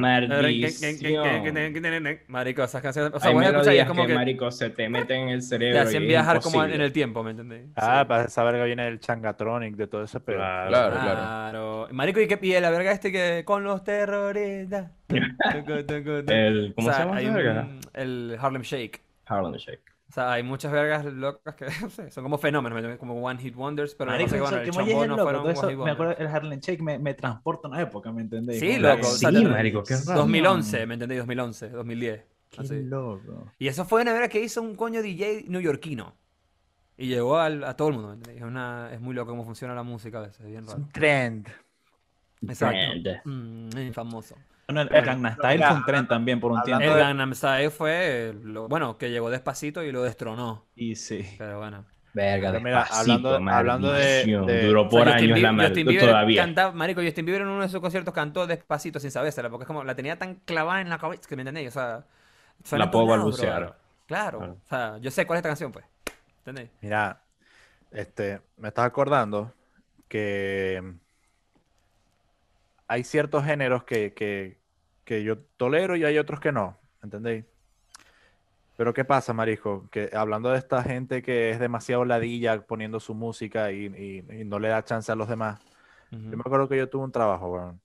Marico, 2.27 2.63
esas 2.63 2.81
canciones. 2.81 3.13
O 3.13 3.19
sea, 3.19 3.29
Hay 3.29 3.35
vos 3.35 3.45
escuchas 3.45 3.73
y 3.73 3.77
es 3.77 3.87
como 3.87 4.01
que, 4.01 4.07
que 4.09 4.15
marico, 4.15 4.51
se 4.51 4.69
te 4.69 4.89
meten 4.89 5.21
en 5.21 5.29
el 5.29 5.41
cerebro. 5.41 5.79
te 5.79 5.85
y 5.85 5.87
hacen 5.87 6.07
viajar 6.07 6.41
como 6.41 6.63
en 6.65 6.81
el 6.81 6.91
tiempo, 6.91 7.23
¿me 7.23 7.31
entendés? 7.31 7.67
Ah, 7.77 8.03
para 8.07 8.25
esa 8.25 8.43
verga 8.43 8.65
viene 8.65 8.85
el 8.87 8.99
changatronic 8.99 9.75
de 9.75 9.87
todo 9.87 10.03
ese 10.03 10.19
pedo. 10.19 10.37
Claro. 10.37 10.69
Claro, 10.69 10.93
claro. 10.93 11.15
Claro. 11.21 11.87
Marico, 11.91 12.19
¿y 12.19 12.27
qué 12.27 12.35
pide 12.37 12.59
la 12.59 12.69
verga 12.69 12.91
este 12.91 13.11
que 13.13 13.43
con 13.45 13.63
los 13.63 13.83
terroristas? 13.83 14.91
El, 15.07 16.73
¿Cómo 16.75 16.87
O 16.87 16.91
sea, 16.91 16.93
se 16.93 17.05
llama 17.05 17.21
esa 17.21 17.31
verga? 17.33 17.67
el 17.93 18.37
Harlem 18.39 18.63
Shake. 18.63 19.01
Harlem 19.25 19.53
Shake. 19.53 19.94
O 20.07 20.13
sea, 20.13 20.33
hay 20.33 20.43
muchas 20.43 20.71
vergas 20.71 21.03
locas 21.05 21.55
que 21.55 21.65
no 21.81 21.89
sé, 21.89 22.11
son 22.11 22.23
como 22.23 22.37
fenómenos, 22.37 22.81
¿me 22.83 22.97
como 22.97 23.15
one 23.25 23.39
hit 23.41 23.55
wonders, 23.55 23.95
pero 23.95 24.11
Marico, 24.11 24.27
no 24.27 24.29
sé, 24.29 24.35
eso 24.37 24.43
bueno, 24.45 24.57
que 24.57 24.63
el 24.63 24.67
me 24.69 24.91
chombo 24.91 25.03
es 25.03 25.09
no 25.09 25.15
loco, 25.17 25.23
fueron 25.23 25.41
todo 25.41 25.49
one 25.49 25.53
eso, 25.59 25.61
hit 25.67 25.69
me 25.71 25.75
wonders. 25.77 25.93
acuerdo 25.95 26.17
el 26.19 26.27
Harlem 26.27 26.59
Shake 26.59 26.81
me, 26.81 26.99
me 26.99 27.13
transporta 27.15 27.67
a 27.67 27.71
una 27.71 27.81
época, 27.81 28.11
¿me 28.11 28.21
entendés? 28.21 28.59
Sí, 28.59 28.77
loco, 28.77 29.01
la- 29.01 29.07
o 29.07 29.11
sea, 29.11 29.29
Sí, 29.31 29.35
te- 29.43 29.49
marico, 29.49 29.83
qué 29.83 29.95
raro. 30.05 30.19
2011, 30.21 30.85
¿me 30.85 30.93
entendés? 30.93 31.17
2011, 31.19 31.69
2010. 31.69 32.23
Qué 32.51 32.61
así. 32.61 32.83
loco. 32.83 33.51
Y 33.57 33.67
eso 33.67 33.83
fue 33.85 34.03
una 34.03 34.13
verga 34.13 34.29
que 34.29 34.39
hizo 34.41 34.61
un 34.61 34.75
coño 34.75 35.01
DJ 35.01 35.45
neoyorquino. 35.47 36.15
Y 36.97 37.07
llegó 37.07 37.37
al- 37.39 37.63
a 37.63 37.75
todo 37.75 37.89
el 37.89 37.95
mundo, 37.95 38.15
¿me? 38.27 38.35
Es, 38.35 38.41
una, 38.43 38.89
es 38.93 39.01
muy 39.01 39.13
loco 39.15 39.31
cómo 39.31 39.43
funciona 39.43 39.73
la 39.75 39.83
música 39.83 40.19
a 40.19 40.21
veces, 40.21 40.39
es 40.41 40.45
bien 40.47 40.63
Es 40.63 40.67
raro. 40.69 40.81
un 40.83 40.89
trend. 40.91 41.47
Exacto. 42.47 42.77
Trend. 43.03 43.21
Mm, 43.25 43.77
es 43.77 43.95
famoso. 43.95 44.35
Bueno, 44.67 44.81
el, 44.81 44.95
el 44.95 45.05
Gangnam 45.05 45.33
Style 45.35 45.63
fue 45.63 45.75
un 45.75 45.85
tren 45.85 46.07
también 46.07 46.39
por 46.39 46.51
un 46.51 46.61
tiempo. 46.63 46.83
El 46.83 46.93
Gangnam 46.97 47.33
Style 47.35 47.69
fue, 47.69 48.33
lo, 48.43 48.67
bueno, 48.67 48.97
que 48.97 49.11
llegó 49.11 49.29
despacito 49.29 49.83
y 49.83 49.91
lo 49.91 50.01
destronó. 50.03 50.65
Y 50.75 50.95
sí. 50.95 51.23
Pero 51.37 51.59
bueno. 51.59 51.85
Verga, 52.13 52.49
Pero 52.51 52.63
mira, 52.63 52.79
despacito, 52.79 53.35
hablando- 53.35 53.51
hablando 53.51 53.91
de- 53.91 54.25
de- 54.25 54.65
Duró 54.67 54.81
O 54.83 54.89
sea, 54.89 54.89
por 54.89 55.07
Justin 55.11 55.33
años 55.33 55.37
Bieber- 55.39 55.55
la 55.57 55.63
Justin 55.67 55.87
Bieber 55.87 56.05
todavía. 56.09 56.41
cantaba- 56.45 56.71
marico, 56.71 57.01
Justin 57.03 57.25
Bieber 57.25 57.41
en 57.41 57.47
uno 57.49 57.61
de 57.61 57.69
sus 57.69 57.81
conciertos 57.81 58.13
cantó 58.13 58.47
despacito 58.47 58.99
sin 58.99 59.11
sabérsela, 59.11 59.49
porque 59.49 59.63
es 59.63 59.67
como 59.67 59.83
la 59.83 59.95
tenía 59.95 60.17
tan 60.17 60.35
clavada 60.45 60.79
en 60.81 60.89
la 60.89 60.97
cabeza 60.97 61.23
que 61.27 61.35
me 61.35 61.41
entendéis, 61.41 61.67
o 61.67 61.71
sea, 61.71 62.05
suena 62.63 62.85
La 62.85 62.91
puedo 62.91 63.05
balbucear. 63.05 63.75
Claro. 64.07 64.57
o 64.63 64.67
sea, 64.69 64.97
yo 64.99 65.11
sé 65.11 65.27
cuál 65.27 65.35
es 65.37 65.39
esta 65.39 65.49
canción, 65.49 65.71
pues. 65.73 65.83
¿Entendéis? 66.39 66.69
Mira, 66.81 67.21
este, 67.91 68.39
me 68.57 68.69
estás 68.69 68.85
acordando 68.85 69.51
que 70.07 70.81
hay 72.87 73.03
ciertos 73.03 73.45
géneros 73.45 73.83
que, 73.83 74.13
que, 74.13 74.59
que 75.05 75.23
yo 75.23 75.39
tolero 75.57 75.95
y 75.95 76.03
hay 76.05 76.17
otros 76.17 76.39
que 76.39 76.51
no, 76.51 76.77
¿entendéis? 77.03 77.45
Pero 78.77 78.93
¿qué 78.93 79.05
pasa, 79.05 79.33
Marisco? 79.33 79.89
Que 79.89 80.09
hablando 80.13 80.49
de 80.51 80.57
esta 80.57 80.83
gente 80.83 81.21
que 81.21 81.49
es 81.51 81.59
demasiado 81.59 82.03
ladilla 82.05 82.65
poniendo 82.67 82.99
su 82.99 83.13
música 83.15 83.71
y, 83.71 83.85
y- 83.85 84.41
y 84.41 84.45
no 84.45 84.59
le 84.59 84.67
da 84.69 84.83
chance 84.83 85.11
a 85.11 85.15
los 85.15 85.29
demás. 85.29 85.61
Yo 86.11 86.37
me 86.37 86.41
acuerdo 86.45 86.67
que 86.69 86.77
yo 86.77 86.89
tuve 86.89 87.03
un 87.05 87.11
trabajo, 87.11 87.47
weón, 87.53 87.81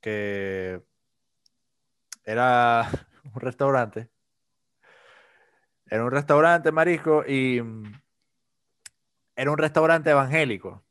que 0.00 0.82
era 2.24 2.88
un 3.34 3.40
restaurante. 3.40 4.10
Era 5.86 6.04
un 6.04 6.10
restaurante, 6.10 6.72
Marisco, 6.72 7.24
y 7.26 7.60
mm, 7.62 7.92
era 9.36 9.50
un 9.50 9.58
restaurante 9.58 10.10
evangélico. 10.10 10.82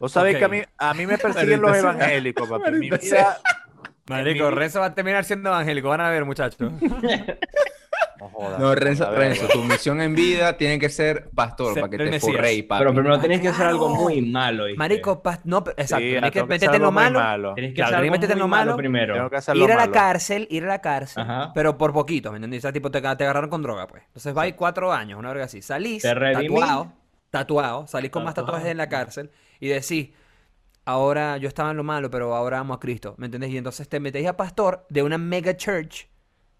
Vos 0.00 0.10
sabéis 0.12 0.38
que 0.38 0.44
a 0.44 0.48
mí, 0.48 0.62
a 0.78 0.94
mí 0.94 1.06
me 1.06 1.18
persiguen 1.18 1.60
los 1.60 1.76
evangélicos, 1.76 2.48
papi. 2.48 2.70
Mi 2.72 2.90
vida, 2.90 3.38
Marico, 4.08 4.48
mi- 4.50 4.56
Renzo 4.56 4.80
va 4.80 4.86
a 4.86 4.94
terminar 4.94 5.24
siendo 5.24 5.50
evangélico, 5.50 5.88
van 5.90 6.00
a 6.00 6.08
ver, 6.10 6.24
muchachos. 6.24 6.72
no 8.18 8.28
jodas, 8.30 8.58
No, 8.58 8.74
Renzo, 8.74 9.08
ver, 9.10 9.18
Renzo, 9.18 9.46
tu 9.48 9.62
misión 9.62 10.00
en 10.00 10.14
vida 10.14 10.56
tiene 10.56 10.78
que 10.78 10.88
ser 10.88 11.28
pastor 11.34 11.74
Ser 11.74 11.82
para 11.82 11.90
que 11.90 11.98
te 12.10 12.18
forréis, 12.20 12.64
papi. 12.64 12.78
Pero 12.80 12.94
primero 12.94 13.20
tenés 13.20 13.40
que 13.42 13.48
hacer 13.48 13.66
algo 13.66 13.88
muy 13.90 14.22
malo. 14.22 14.64
¿viste? 14.64 14.78
Marico, 14.78 15.22
pas- 15.22 15.40
no, 15.44 15.58
exacto, 15.76 15.98
Sí, 16.04 16.12
tenés 16.14 16.30
que 16.30 16.44
meterte 16.44 16.76
en 16.76 16.82
lo 16.82 16.90
malo, 16.92 17.18
malo. 17.18 17.54
Tenés 17.54 17.70
que 17.70 17.74
Claro, 17.76 17.88
hacer 17.88 17.98
algo 18.00 18.10
meterte 18.12 18.32
en 18.32 18.38
muy 18.38 18.44
lo 18.44 18.48
malo 18.48 18.64
malo. 18.70 18.76
primero. 18.78 19.14
Tengo 19.14 19.30
que 19.30 19.58
ir 19.58 19.72
a 19.72 19.76
la 19.76 19.90
cárcel, 19.90 20.46
ir 20.50 20.64
a 20.64 20.68
la 20.68 20.80
cárcel, 20.80 21.22
Ajá. 21.22 21.52
pero 21.54 21.76
por 21.76 21.92
poquito, 21.92 22.30
¿me 22.30 22.36
entendés? 22.38 22.60
O 22.60 22.62
sea, 22.62 22.72
tipo, 22.72 22.90
te, 22.90 23.00
te 23.02 23.06
agarraron 23.06 23.50
con 23.50 23.62
droga, 23.62 23.86
pues. 23.86 24.02
Entonces 24.06 24.32
vais 24.32 24.54
cuatro 24.54 24.92
años, 24.92 25.18
una 25.18 25.28
verga 25.28 25.44
así. 25.44 25.60
Salís, 25.62 26.02
tatuado, 26.02 26.92
tatuado, 27.30 27.86
salís 27.86 28.10
con 28.10 28.24
más 28.24 28.34
tatuajes 28.34 28.66
en 28.68 28.78
la 28.78 28.88
cárcel 28.88 29.30
y 29.60 29.68
decís, 29.68 30.10
ahora 30.84 31.36
yo 31.36 31.48
estaba 31.48 31.70
en 31.70 31.76
lo 31.76 31.84
malo, 31.84 32.10
pero 32.10 32.34
ahora 32.34 32.58
amo 32.58 32.74
a 32.74 32.80
Cristo, 32.80 33.14
¿me 33.18 33.26
entendés? 33.26 33.50
Y 33.50 33.58
entonces 33.58 33.88
te 33.88 34.00
metéis 34.00 34.26
a 34.26 34.36
pastor 34.36 34.86
de 34.88 35.02
una 35.02 35.18
mega 35.18 35.56
church 35.56 36.08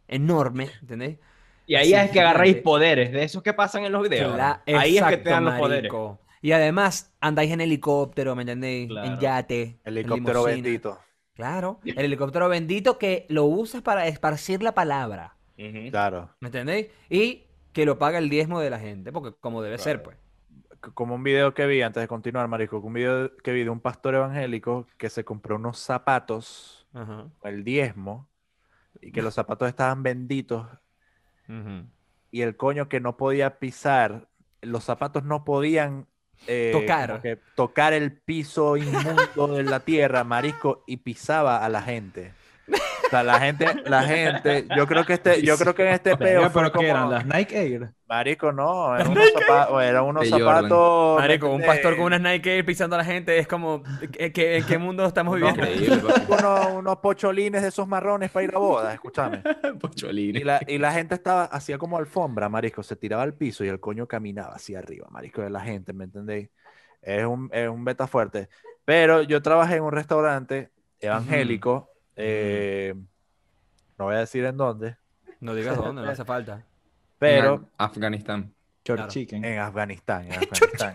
enorme, 0.06 0.70
¿entendés? 0.80 1.18
Y 1.66 1.74
ahí 1.76 1.94
Así, 1.94 2.06
es 2.06 2.10
que 2.12 2.20
agarráis 2.20 2.56
poderes 2.56 3.12
de 3.12 3.22
esos 3.22 3.42
que 3.42 3.52
pasan 3.54 3.84
en 3.84 3.92
los 3.92 4.02
videos. 4.02 4.38
Ahí 4.66 4.98
es 4.98 5.04
que 5.04 5.16
te 5.18 5.30
dan 5.30 5.44
los 5.44 5.54
poderes. 5.54 5.82
marico. 5.82 6.20
Y 6.42 6.52
además 6.52 7.12
andáis 7.20 7.52
en 7.52 7.60
helicóptero, 7.60 8.34
¿me 8.34 8.42
entendéis? 8.42 8.90
En 8.90 9.18
yate. 9.18 9.78
Helicóptero 9.84 10.44
bendito. 10.44 10.98
Claro, 11.34 11.80
el 11.84 11.98
helicóptero 11.98 12.48
bendito 12.48 12.98
que 12.98 13.26
lo 13.28 13.44
usas 13.44 13.82
para 13.82 14.06
esparcir 14.06 14.62
la 14.62 14.72
palabra. 14.72 15.36
Claro. 15.90 16.30
¿Me 16.40 16.48
entendéis? 16.48 16.88
Y 17.08 17.44
que 17.72 17.84
lo 17.84 17.98
paga 17.98 18.18
el 18.18 18.28
diezmo 18.28 18.60
de 18.60 18.70
la 18.70 18.78
gente, 18.78 19.12
porque 19.12 19.36
como 19.38 19.62
debe 19.62 19.78
ser, 19.78 20.02
pues. 20.02 20.16
Como 20.94 21.14
un 21.14 21.22
video 21.22 21.52
que 21.52 21.66
vi, 21.66 21.82
antes 21.82 22.00
de 22.00 22.08
continuar, 22.08 22.48
Marisco, 22.48 22.78
un 22.78 22.94
video 22.94 23.36
que 23.38 23.52
vi 23.52 23.64
de 23.64 23.70
un 23.70 23.80
pastor 23.80 24.14
evangélico 24.14 24.86
que 24.96 25.10
se 25.10 25.24
compró 25.24 25.56
unos 25.56 25.78
zapatos, 25.78 26.86
Ajá. 26.94 27.26
el 27.44 27.64
diezmo, 27.64 28.28
y 29.00 29.12
que 29.12 29.20
los 29.20 29.34
zapatos 29.34 29.68
estaban 29.68 30.02
benditos, 30.02 30.66
y 32.30 32.42
el 32.42 32.56
coño 32.56 32.88
que 32.88 33.00
no 33.00 33.16
podía 33.16 33.58
pisar, 33.58 34.28
los 34.62 34.84
zapatos 34.84 35.24
no 35.24 35.44
podían 35.44 36.06
eh, 36.46 36.70
Tocar. 36.72 37.20
que 37.20 37.36
tocar 37.54 37.92
el 37.92 38.12
piso 38.16 38.76
inmundo 38.76 39.48
de 39.48 39.64
la 39.64 39.80
tierra, 39.80 40.24
Marisco, 40.24 40.84
y 40.86 40.98
pisaba 40.98 41.64
a 41.64 41.68
la 41.68 41.82
gente. 41.82 42.32
O 43.10 43.12
sea, 43.12 43.24
la 43.24 43.40
gente, 43.40 43.66
la 43.86 44.02
gente, 44.04 44.66
yo 44.76 44.86
creo 44.86 45.04
que 45.04 45.14
este, 45.14 45.42
yo 45.42 45.56
creo 45.58 45.74
que 45.74 45.82
en 45.82 45.94
este 45.94 46.16
peo 46.16 46.48
pero 46.52 46.70
como, 46.70 46.82
¿qué 46.84 46.90
eran? 46.90 47.10
¿Las 47.10 47.26
Nike 47.26 47.58
Air? 47.58 47.90
Marico, 48.08 48.52
no, 48.52 48.94
eran 48.94 49.08
unos, 49.10 49.24
zapa- 49.34 49.84
eran 49.84 50.04
unos 50.04 50.28
zapatos. 50.28 51.16
¿me 51.16 51.20
Marico, 51.22 51.46
un 51.46 51.52
entendés? 51.54 51.76
pastor 51.76 51.96
con 51.96 52.04
unas 52.06 52.20
Nike 52.20 52.54
Air 52.56 52.64
pisando 52.64 52.94
a 52.94 52.98
la 52.98 53.04
gente 53.04 53.36
es 53.38 53.48
como, 53.48 53.82
¿en 54.00 54.32
qué, 54.32 54.58
en 54.58 54.64
qué 54.64 54.78
mundo 54.78 55.04
estamos 55.06 55.34
viviendo? 55.34 55.60
Papi. 56.08 56.24
unos, 56.32 56.66
unos 56.72 56.96
pocholines 56.98 57.62
de 57.62 57.68
esos 57.68 57.88
marrones 57.88 58.30
para 58.30 58.44
ir 58.44 58.54
a 58.54 58.58
boda, 58.58 58.94
escúchame. 58.94 59.42
Y 59.64 59.72
Pocholines. 59.78 60.44
la, 60.44 60.60
y 60.66 60.78
la 60.78 60.92
gente 60.92 61.16
estaba, 61.16 61.44
hacía 61.46 61.78
como 61.78 61.98
alfombra, 61.98 62.48
marisco, 62.48 62.82
se 62.84 62.94
tiraba 62.94 63.22
al 63.24 63.34
piso 63.34 63.64
y 63.64 63.68
el 63.68 63.80
coño 63.80 64.06
caminaba 64.06 64.54
hacia 64.54 64.78
arriba, 64.78 65.08
marisco, 65.10 65.42
de 65.42 65.50
la 65.50 65.60
gente, 65.60 65.92
¿me 65.92 66.04
entendéis? 66.04 66.48
Es 67.02 67.24
un, 67.24 67.48
es 67.52 67.68
un 67.68 67.84
beta 67.84 68.06
fuerte. 68.06 68.48
Pero 68.84 69.22
yo 69.22 69.42
trabajé 69.42 69.76
en 69.76 69.82
un 69.84 69.92
restaurante 69.92 70.70
evangélico, 71.00 71.90
eh, 72.20 72.94
no 73.98 74.04
voy 74.06 74.14
a 74.16 74.18
decir 74.20 74.44
en 74.44 74.56
dónde, 74.56 74.96
No 75.40 75.54
digas 75.54 75.76
dónde, 75.76 76.02
no 76.02 76.10
hace 76.10 76.24
falta. 76.24 76.64
pero 77.18 77.54
En 77.54 77.68
Afganistán. 77.78 78.54
Claro. 78.82 79.08
Chicken. 79.08 79.44
en 79.44 79.58
Afganistán, 79.58 80.26
en 80.26 80.32
Afganistán. 80.42 80.94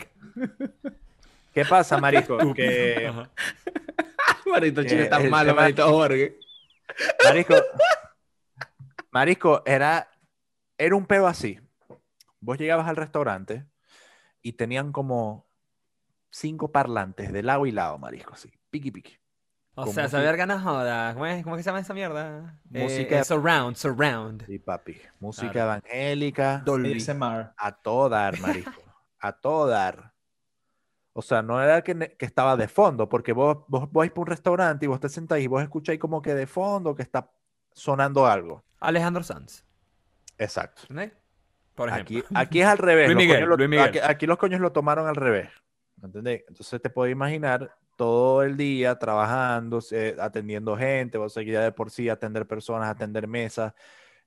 ¿Qué 1.54 1.66
pasa, 1.66 1.98
marisco? 2.00 2.54
Que. 2.54 3.12
Marito 4.48 4.82
Eh, 4.82 4.86
chico, 4.86 5.02
está 5.02 5.20
malo, 5.20 5.52
tema- 5.52 5.62
Marito 5.62 5.88
Jorge. 5.90 6.40
Marisco, 7.24 7.56
Marisco, 9.12 9.64
era, 9.66 10.10
era 10.78 10.96
un 10.96 11.06
peo 11.06 11.28
así. 11.28 11.60
Vos 12.40 12.58
llegabas 12.58 12.88
al 12.88 12.96
restaurante 12.96 13.66
y 14.42 14.54
tenían 14.54 14.92
como 14.92 15.48
cinco 16.30 16.72
parlantes 16.72 17.32
de 17.32 17.42
lado 17.44 17.66
y 17.66 17.72
lado, 17.72 17.98
Marisco, 17.98 18.34
así. 18.34 18.52
Piqui, 18.70 18.92
piqui. 18.92 19.18
O 19.78 19.84
sea, 19.88 20.04
música- 20.04 20.10
saber 20.10 20.38
ganas 20.38 20.64
joda. 20.64 21.14
¿Cómo 21.14 21.26
es, 21.26 21.44
¿Cómo 21.44 21.56
es 21.56 21.60
que 21.60 21.64
se 21.64 21.70
llama 21.70 21.80
esa 21.80 21.94
mierda? 21.94 22.58
Música- 22.70 23.20
Eh, 23.20 23.24
surround, 23.26 23.76
surround. 23.76 24.46
Sí, 24.46 24.58
papi. 24.60 25.00
Música 25.20 25.52
Claro. 25.52 25.72
evangélica. 25.72 26.62
Dolby. 26.66 26.98
A 27.58 27.72
todo 27.74 28.10
dar, 28.10 28.40
Marisco. 28.40 28.72
a 29.20 29.32
todo 29.34 29.68
dar. 29.68 30.14
O 31.14 31.22
sea, 31.22 31.42
no 31.42 31.62
era 31.62 31.82
que, 31.82 32.16
estaba 32.20 32.56
de 32.58 32.68
fondo, 32.68 33.08
porque 33.10 33.32
vos, 33.34 33.60
vos 33.68 33.92
vais 33.92 34.12
por 34.12 34.24
un 34.24 34.28
restaurante 34.28 34.86
y 34.86 34.88
vos 34.88 35.00
te 35.00 35.10
sentáis 35.10 35.46
y 35.46 35.48
vos 35.48 35.64
escucháis 35.64 36.00
como 36.00 36.22
que 36.22 36.34
de 36.36 36.46
fondo 36.48 36.94
que 36.96 37.02
está 37.02 37.32
sonando 37.72 38.26
algo. 38.28 38.64
Alejandro 38.80 39.24
Sanz. 39.24 39.64
Exacto. 40.38 40.84
Por 41.74 41.90
ejemplo. 41.90 42.20
Aquí, 42.20 42.24
aquí 42.36 42.62
es 42.62 42.68
al 42.68 42.78
revés. 42.78 43.08
Luis 43.08 43.18
Miguel, 43.18 43.38
coños 43.38 43.50
lo- 43.50 43.58
Luis 43.58 43.70
Miguel. 43.70 43.86
Aquí, 43.88 44.00
aquí 44.04 44.26
los 44.28 44.38
coños 44.38 44.60
lo 44.62 44.72
tomaron 44.72 45.08
al 45.08 45.16
revés. 45.16 45.50
¿Me 46.02 46.08
entendés? 46.08 46.44
Entonces 46.48 46.82
te 46.82 46.90
puedes 46.90 47.12
imaginar 47.14 47.76
todo 47.96 48.44
el 48.44 48.58
día 48.58 48.98
trabajando, 49.00 49.80
eh, 49.92 50.16
atendiendo 50.20 50.78
gente, 50.78 51.18
vos 51.18 51.34
seguir 51.34 51.60
de 51.60 51.72
por 51.72 51.92
sí 51.92 52.10
atender 52.10 52.48
personas, 52.48 52.90
atender 52.90 53.28
mesas, 53.28 53.74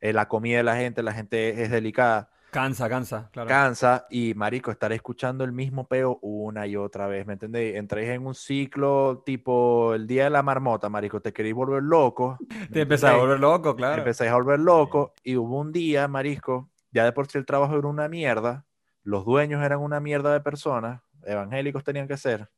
eh, 0.01 0.13
la 0.13 0.29
comida 0.29 0.59
de 0.59 0.65
la 0.65 0.77
gente, 0.77 1.03
la 1.03 1.13
gente 1.15 1.63
es 1.63 1.71
delicada, 1.71 2.31
Cansa, 2.51 2.89
cansa, 2.89 3.31
claro. 3.33 3.49
cansa 3.49 4.07
y 4.11 4.35
marico, 4.35 4.71
estar 4.71 4.93
escuchando 4.93 5.45
el 5.45 5.53
mismo 5.53 5.89
peo 5.89 6.19
una 6.23 6.67
y 6.67 6.77
otra 6.77 7.07
vez, 7.07 7.27
¿me 7.27 7.35
entendés? 7.35 7.77
Entréis 7.77 8.11
en 8.11 8.27
un 8.27 8.35
ciclo 8.35 9.23
tipo 9.25 9.95
el 9.95 10.07
día 10.07 10.25
de 10.25 10.31
la 10.31 10.43
marmota, 10.43 10.89
marico, 10.89 11.21
te 11.23 11.33
queréis 11.33 11.55
volver 11.55 11.83
loco. 11.83 12.45
¿me 12.69 12.69
Te 12.71 12.83
empezás 12.83 13.13
a 13.13 13.17
entendéis? 13.17 13.17
volver 13.17 13.41
loco, 13.41 13.75
claro. 13.77 14.03
Empezáis 14.03 14.31
a 14.31 14.35
volver 14.35 14.61
loco 14.61 15.15
y 15.23 15.37
hubo 15.37 15.59
un 15.61 15.73
día, 15.73 16.09
marisco, 16.09 16.71
ya 16.91 17.05
de 17.05 17.13
por 17.13 17.27
sí 17.29 17.39
el 17.39 17.47
trabajo 17.47 17.77
era 17.79 17.89
una 17.89 18.09
mierda, 18.09 18.67
los 19.03 19.25
dueños 19.25 19.65
eran 19.65 19.81
una 19.81 20.01
mierda 20.01 20.33
de 20.33 20.41
personas, 20.41 21.03
evangélicos 21.25 21.85
tenían 21.85 22.09
que 22.09 22.17
ser. 22.17 22.51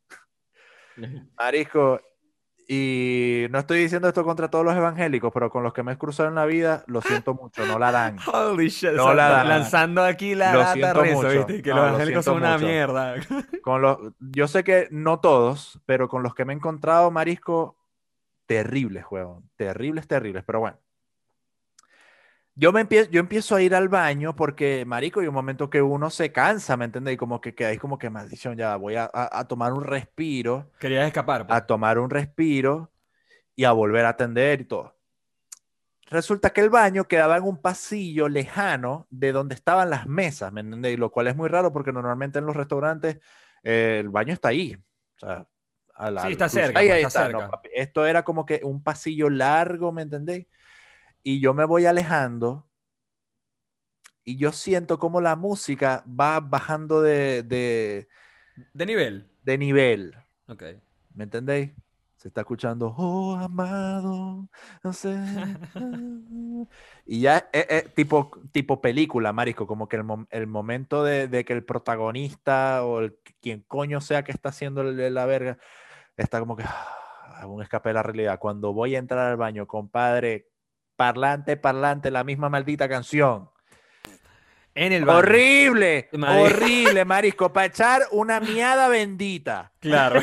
Marisco, 1.39 2.01
y 2.73 3.47
no 3.51 3.59
estoy 3.59 3.81
diciendo 3.81 4.07
esto 4.07 4.23
contra 4.23 4.49
todos 4.49 4.65
los 4.65 4.77
evangélicos, 4.77 5.33
pero 5.35 5.51
con 5.51 5.65
los 5.65 5.73
que 5.73 5.83
me 5.83 5.93
he 5.93 5.99
cruzado 5.99 6.29
en 6.29 6.37
la 6.37 6.47
vida, 6.47 6.85
lo 6.87 7.01
siento 7.03 7.35
mucho, 7.35 7.67
no 7.67 7.81
la 7.81 7.91
dan. 7.91 8.17
Holy 8.33 8.69
shit. 8.69 8.93
No 8.93 9.13
la 9.13 9.29
dan. 9.29 9.49
lanzando 9.49 10.05
aquí 10.05 10.37
la 10.37 10.53
Lo 10.55 10.65
siento 10.73 11.03
rezo, 11.03 11.17
mucho. 11.17 11.47
¿viste? 11.47 11.63
Que 11.63 11.71
No, 11.71 11.77
los 11.77 11.83
lo 11.83 11.89
evangélicos 11.89 12.25
siento 12.25 12.31
son 12.31 12.37
una 12.37 12.53
mucho. 12.55 12.67
mierda. 12.67 13.15
Con 13.63 13.83
los, 13.83 13.99
yo 14.21 14.47
sé 14.47 14.63
que 14.63 14.87
no 14.93 15.19
todos, 15.19 15.81
pero 15.85 16.09
con 16.09 16.23
los 16.23 16.33
que 16.35 16.45
me 16.45 16.53
he 16.53 16.57
encontrado, 16.57 17.11
Marisco, 17.11 17.77
terribles, 18.47 19.05
juego. 19.05 19.43
Terribles, 19.57 20.07
terribles, 20.07 20.45
pero 20.47 20.61
bueno. 20.61 20.79
Yo, 22.55 22.73
me 22.73 22.83
empiezo, 22.83 23.11
yo 23.11 23.21
empiezo 23.21 23.55
a 23.57 23.63
ir 23.63 23.75
al 23.75 23.89
baño 23.89 24.37
porque, 24.37 24.85
marico, 24.85 25.21
hay 25.21 25.29
un 25.29 25.35
momento 25.35 25.71
que 25.71 25.81
uno 25.81 26.11
se 26.11 26.31
cansa, 26.33 26.77
¿me 26.77 26.85
entiendes? 26.85 27.15
Y 27.15 27.17
como 27.17 27.41
que 27.41 27.55
quedáis 27.55 27.81
como 27.81 27.97
que, 27.99 28.11
maldición, 28.11 28.57
ya 28.57 28.77
voy 28.77 28.97
a, 28.97 29.05
a- 29.13 29.39
a 29.41 29.49
tomar 29.49 29.73
un 29.73 29.85
respiro, 29.85 30.71
Querías 30.79 31.07
escapar. 31.07 31.47
pues. 31.47 31.57
a 31.57 31.67
tomar 31.67 31.99
un 31.99 32.11
respiro 32.11 32.91
y 33.57 33.65
a 33.65 33.73
volver 33.73 34.05
a 34.05 34.11
atender 34.11 34.61
y 34.63 34.65
todo. 34.65 34.95
Resulta 36.11 36.51
que 36.51 36.61
el 36.61 36.71
baño 36.71 37.05
quedaba 37.07 37.37
en 37.37 37.45
un 37.45 37.63
pasillo 37.63 38.29
lejano 38.29 39.07
de 39.11 39.31
donde 39.33 39.55
estaban 39.55 39.91
las 39.91 40.07
mesas, 40.09 40.53
¿me 40.53 40.61
entiendes? 40.61 40.95
Y 40.95 40.97
Lo 40.97 41.11
cual 41.13 41.29
es 41.29 41.37
muy 41.37 41.49
raro 41.49 41.73
porque 41.73 41.93
normalmente 41.93 42.41
en 42.41 42.47
los 42.47 42.57
restaurantes 42.57 43.19
eh, 43.63 43.99
el 44.01 44.09
baño 44.09 44.33
está 44.35 44.49
ahí. 44.49 44.75
O 44.75 45.19
sea, 45.21 45.47
a 45.95 46.11
la- 46.11 46.23
Sí, 46.23 46.33
está 46.33 46.49
cerca, 46.49 46.81
ahí, 46.81 46.87
pues, 46.89 46.97
ahí 46.97 47.03
está 47.05 47.09
está. 47.09 47.29
No, 47.29 47.39
cerca. 47.39 47.51
papi, 47.51 47.69
esto 47.75 48.07
era 48.07 48.25
como 48.25 48.45
que 48.45 48.61
un 48.65 48.83
pasillo 48.83 49.31
largo, 49.31 49.93
¿me 49.93 50.03
entendéis? 50.03 50.47
Y 51.23 51.41
yo 51.41 51.55
me 51.55 51.65
voy 51.65 51.87
alejando 51.87 52.69
y 54.25 54.37
yo 54.37 54.53
siento 54.53 54.99
como 54.99 55.21
la 55.21 55.37
música 55.37 56.05
va 56.09 56.41
bajando 56.41 57.03
de, 57.03 57.43
de, 57.43 58.09
De 58.75 58.85
nivel. 58.87 59.29
de 59.43 59.59
nivel. 59.59 60.15
Ok. 60.49 60.63
¿Me 61.15 61.25
entendéis? 61.25 61.73
Se 62.17 62.29
está 62.29 62.43
escuchando, 62.43 62.95
oh 62.99 63.35
amado, 63.37 64.47
no 64.85 64.93
sé. 64.93 65.09
y 67.07 67.21
ya, 67.23 67.49
eh, 67.53 67.67
eh, 67.71 67.89
tipo, 67.95 68.31
tipo 68.53 68.81
película, 68.83 69.33
Marisco, 69.33 69.67
como 69.67 69.89
que 69.89 69.97
el, 69.97 70.05
mom- 70.05 70.27
el 70.31 70.47
momento 70.47 71.03
de, 71.03 71.29
de 71.29 71.45
que 71.47 71.55
el 71.55 71.65
protagonista 71.65 72.85
o 72.85 73.01
el, 73.01 73.17
quien 73.41 73.63
coño 73.63 74.03
sea 74.03 74.23
que 74.23 74.33
está 74.33 74.51
haciendo 74.51 74.83
la 74.85 75.25
verga, 75.27 75.57
está 76.19 76.41
como 76.41 76.57
que 76.57 76.65
ah, 76.67 77.47
un 77.49 77.63
escape 77.63 77.91
de 77.91 77.95
la 77.95 78.05
realidad. 78.05 78.41
Cuando 78.41 78.75
voy 78.75 78.97
a 78.97 79.01
entrar 79.01 79.29
al 79.31 79.39
baño, 79.39 79.67
compadre, 79.69 80.50
parlante, 81.01 81.57
parlante, 81.57 82.11
la 82.11 82.25
misma 82.25 82.51
maldita 82.51 82.87
canción. 82.87 83.49
En 84.75 84.93
el. 84.93 85.09
Horrible, 85.09 86.11
horrible, 86.13 87.05
Marisco, 87.07 87.51
para 87.55 87.67
echar 87.69 88.03
una 88.13 88.39
miada 88.39 88.87
bendita. 88.89 89.73
Claro. 89.81 90.21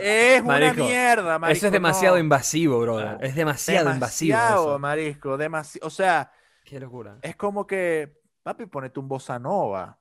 Es 0.00 0.42
una 0.42 0.72
mierda, 0.74 1.38
marisco. 1.38 1.56
Eso 1.58 1.66
es 1.66 1.72
demasiado 1.72 2.16
no. 2.16 2.20
invasivo, 2.22 2.80
brother. 2.80 3.18
Es 3.20 3.36
demasiado, 3.36 3.92
invasivo. 3.92 4.36
Demasiado, 4.36 4.68
eso. 4.70 4.78
marisco, 4.80 5.36
demasiado. 5.36 5.86
O 5.86 5.90
sea, 5.90 6.32
Qué 6.64 6.80
locura. 6.80 7.18
es 7.22 7.36
como 7.36 7.64
que, 7.64 8.18
papi, 8.42 8.66
ponete 8.66 8.98
un 8.98 9.06
bossa 9.06 9.38
nova. 9.38 9.96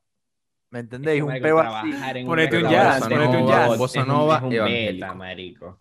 ¿Me 0.71 0.79
entendéis? 0.79 1.21
Un 1.21 1.27
Marico, 1.27 1.43
peo 1.43 1.59
así. 1.59 1.93
Ponete 2.25 2.57
un 2.63 2.69
jazz, 2.69 3.07
ponete 3.07 3.37
un 3.37 3.47
jazz. 3.47 3.77
Bossa 3.77 3.99
es 3.99 4.05
un- 4.07 4.11
nova 4.11 4.37
es 4.37 4.41
un 4.43 4.49
beta, 4.49 5.13
marico. 5.13 5.77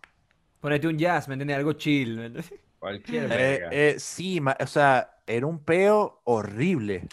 Ponete 0.61 0.87
un 0.87 0.99
jazz, 0.99 1.29
¿me 1.29 1.35
entiendes? 1.35 1.57
Algo 1.57 1.73
chill. 1.73 2.19
¿me 2.19 2.27
entiendes? 2.27 2.53
Cualquier 2.85 3.29
Eh, 3.31 3.61
verga. 3.61 3.71
eh, 3.73 3.95
sí, 3.99 4.41
o 4.61 4.67
sea, 4.67 5.17
era 5.27 5.47
un 5.47 5.65
peo 5.65 6.21
horrible. 6.25 7.09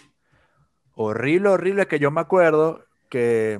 Horrible, 0.96 1.48
horrible, 1.48 1.86
que 1.86 1.98
yo 1.98 2.10
me 2.10 2.20
acuerdo 2.20 2.84
que, 3.08 3.58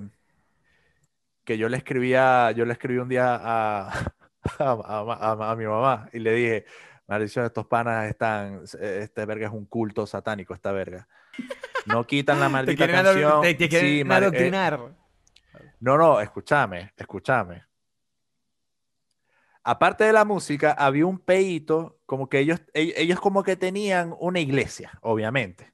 que 1.45 1.57
yo 1.57 1.69
le 1.71 1.79
escribía, 1.79 2.51
yo 2.53 2.67
le 2.67 2.73
escribí 2.75 2.99
un 2.99 3.09
día 3.09 3.35
a, 3.35 3.89
a, 4.59 4.73
a- 4.73 5.33
a- 5.33 5.53
a 5.53 5.57
mi 5.57 5.65
mamá 5.65 6.09
y 6.13 6.19
le 6.19 6.35
dije, 6.35 6.65
maldición, 7.07 7.47
estos 7.47 7.67
panas 7.67 8.09
están, 8.11 8.63
este 8.81 9.25
verga 9.25 9.47
es 9.47 9.53
un 9.53 9.65
culto 9.65 10.07
satánico, 10.07 10.53
esta 10.53 10.71
verga. 10.73 11.09
No 11.87 12.07
quitan 12.07 12.41
la 12.41 12.47
Te 12.49 12.51
maldita 12.53 12.87
quieren, 12.87 13.05
canción. 13.05 13.41
te, 13.43 13.55
te 13.55 13.69
quieren 13.69 13.89
Sí, 13.89 14.03
eh, 14.05 14.53
no, 15.81 15.97
no, 15.97 16.21
escúchame, 16.21 16.93
escúchame. 16.97 17.65
Aparte 19.65 20.05
de 20.05 20.13
la 20.13 20.25
música, 20.25 20.73
había 20.73 21.07
un 21.07 21.19
peito, 21.19 22.01
como 22.07 22.29
que 22.29 22.41
ellos, 22.41 22.61
ell- 22.75 22.95
ellos 22.97 23.21
como 23.21 23.43
que 23.45 23.57
tenían 23.57 24.15
una 24.19 24.41
iglesia, 24.41 24.99
obviamente. 25.03 25.73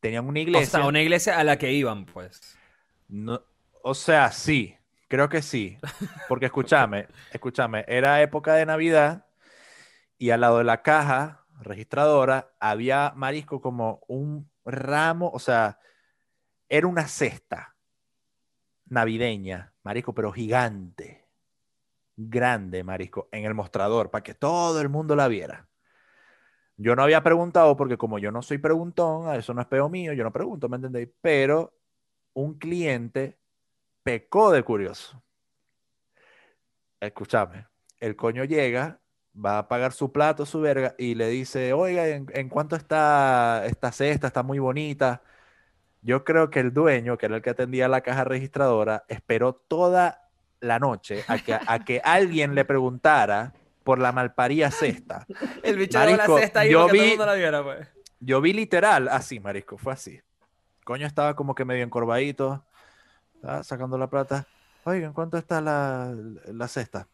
Tenían 0.00 0.26
una 0.26 0.38
o 0.38 0.42
iglesia. 0.42 0.78
sea, 0.78 0.86
una 0.88 1.02
iglesia 1.02 1.38
a 1.38 1.44
la 1.44 1.58
que 1.58 1.72
iban, 1.72 2.06
pues. 2.06 2.56
No- 3.08 3.42
o 3.82 3.94
sea, 3.94 4.32
sí, 4.32 4.76
creo 5.08 5.28
que 5.28 5.42
sí. 5.42 5.78
Porque 6.28 6.46
escúchame, 6.46 7.08
escúchame, 7.32 7.84
era 7.88 8.22
época 8.22 8.54
de 8.54 8.66
Navidad 8.66 9.26
y 10.18 10.30
al 10.30 10.40
lado 10.40 10.58
de 10.58 10.64
la 10.64 10.82
caja 10.82 11.44
registradora 11.60 12.52
había 12.60 13.12
marisco 13.16 13.60
como 13.60 14.00
un 14.08 14.50
ramo, 14.64 15.30
o 15.32 15.38
sea, 15.38 15.78
era 16.68 16.86
una 16.86 17.08
cesta 17.08 17.76
navideña, 18.86 19.72
marisco, 19.82 20.14
pero 20.14 20.32
gigante, 20.32 21.17
grande, 22.18 22.82
marisco, 22.84 23.28
en 23.32 23.44
el 23.44 23.54
mostrador, 23.54 24.10
para 24.10 24.22
que 24.24 24.34
todo 24.34 24.80
el 24.80 24.88
mundo 24.88 25.16
la 25.16 25.28
viera. 25.28 25.68
Yo 26.76 26.94
no 26.96 27.02
había 27.02 27.22
preguntado 27.22 27.76
porque 27.76 27.96
como 27.96 28.18
yo 28.18 28.32
no 28.32 28.42
soy 28.42 28.58
preguntón, 28.58 29.34
eso 29.34 29.54
no 29.54 29.60
es 29.60 29.66
peo 29.68 29.88
mío, 29.88 30.12
yo 30.12 30.24
no 30.24 30.32
pregunto, 30.32 30.68
¿me 30.68 30.76
entendéis? 30.76 31.08
Pero 31.20 31.74
un 32.34 32.58
cliente 32.58 33.38
pecó 34.02 34.50
de 34.52 34.62
curioso. 34.62 35.22
Escúchame, 37.00 37.66
el 38.00 38.16
coño 38.16 38.44
llega, 38.44 39.00
va 39.34 39.58
a 39.58 39.68
pagar 39.68 39.92
su 39.92 40.12
plato, 40.12 40.46
su 40.46 40.60
verga, 40.60 40.94
y 40.98 41.14
le 41.14 41.28
dice, 41.28 41.72
oiga, 41.72 42.08
¿en, 42.08 42.26
en 42.34 42.48
cuánto 42.48 42.76
está 42.76 43.64
esta 43.66 43.92
cesta? 43.92 44.26
Está 44.28 44.42
muy 44.42 44.58
bonita. 44.58 45.22
Yo 46.02 46.24
creo 46.24 46.50
que 46.50 46.60
el 46.60 46.72
dueño, 46.72 47.18
que 47.18 47.26
era 47.26 47.36
el 47.36 47.42
que 47.42 47.50
atendía 47.50 47.88
la 47.88 48.02
caja 48.02 48.24
registradora, 48.24 49.04
esperó 49.08 49.54
toda 49.54 50.27
la 50.60 50.78
noche 50.78 51.24
a 51.28 51.38
que, 51.38 51.54
a 51.54 51.78
que 51.84 52.00
alguien 52.04 52.54
le 52.54 52.64
preguntara 52.64 53.52
por 53.84 53.98
la 53.98 54.12
malparía 54.12 54.70
cesta. 54.70 55.26
El 55.62 55.76
bicho 55.76 55.98
de 56.00 56.16
la 56.16 56.26
cesta 56.26 56.60
ahí 56.60 56.70
yo 56.70 56.86
que 56.86 56.92
todo 56.92 56.92
vi- 56.92 57.00
el 57.04 57.08
mundo 57.10 57.26
la 57.26 57.34
viera, 57.34 57.62
pues. 57.62 57.88
Yo 58.20 58.40
vi 58.40 58.52
literal 58.52 59.08
así, 59.08 59.38
marisco, 59.40 59.78
fue 59.78 59.92
así. 59.92 60.20
Coño 60.84 61.06
estaba 61.06 61.34
como 61.36 61.54
que 61.54 61.64
medio 61.64 61.84
encorvadito, 61.84 62.64
estaba 63.36 63.62
sacando 63.62 63.96
la 63.96 64.08
plata. 64.08 64.46
Oigan, 64.84 65.12
¿cuánto 65.12 65.38
está 65.38 65.60
la, 65.60 66.12
la 66.46 66.68
cesta? 66.68 67.06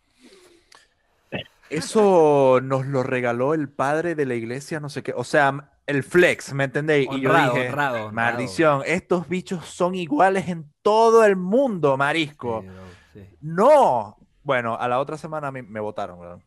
Eso 1.71 2.61
nos 2.63 2.87
lo 2.87 3.03
regaló 3.03 3.55
el 3.55 3.69
padre 3.69 4.15
de 4.15 4.27
la 4.27 4.35
iglesia, 4.35 4.81
no 4.81 4.89
sé 4.89 5.03
qué. 5.03 5.13
O 5.17 5.25
sea, 5.25 5.73
el 5.87 6.05
flex, 6.05 6.53
¿me 6.53 6.65
entendéis? 6.65 7.09
Y 7.11 7.21
yo 7.21 7.35
dije, 7.35 7.69
honrado, 7.69 8.07
honrado. 8.07 8.13
maldición, 8.13 8.83
estos 8.87 9.29
bichos 9.29 9.65
son 9.67 9.95
iguales 9.95 10.49
en 10.49 10.71
todo 10.83 11.25
el 11.25 11.37
mundo, 11.37 11.97
marisco. 11.97 12.65
Sí. 13.15 13.27
No. 13.41 14.17
Bueno, 14.43 14.77
a 14.79 14.87
la 14.89 14.99
otra 15.01 15.17
semana 15.17 15.51
me, 15.51 15.63
me 15.63 15.81
votaron. 15.81 16.43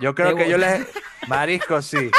Yo 0.00 0.14
creo 0.14 0.34
Te 0.34 0.44
que 0.44 0.50
yo 0.50 0.56
les... 0.56 0.86
Marisco, 1.28 1.82
sí. 1.82 2.10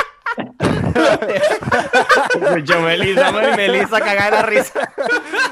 Escucho 2.42 2.82
Melissa, 2.82 3.30
Y 3.30 3.56
Melissa 3.58 4.00
cagada 4.00 4.26
de 4.26 4.32
la 4.32 4.42
risa. 4.44 4.94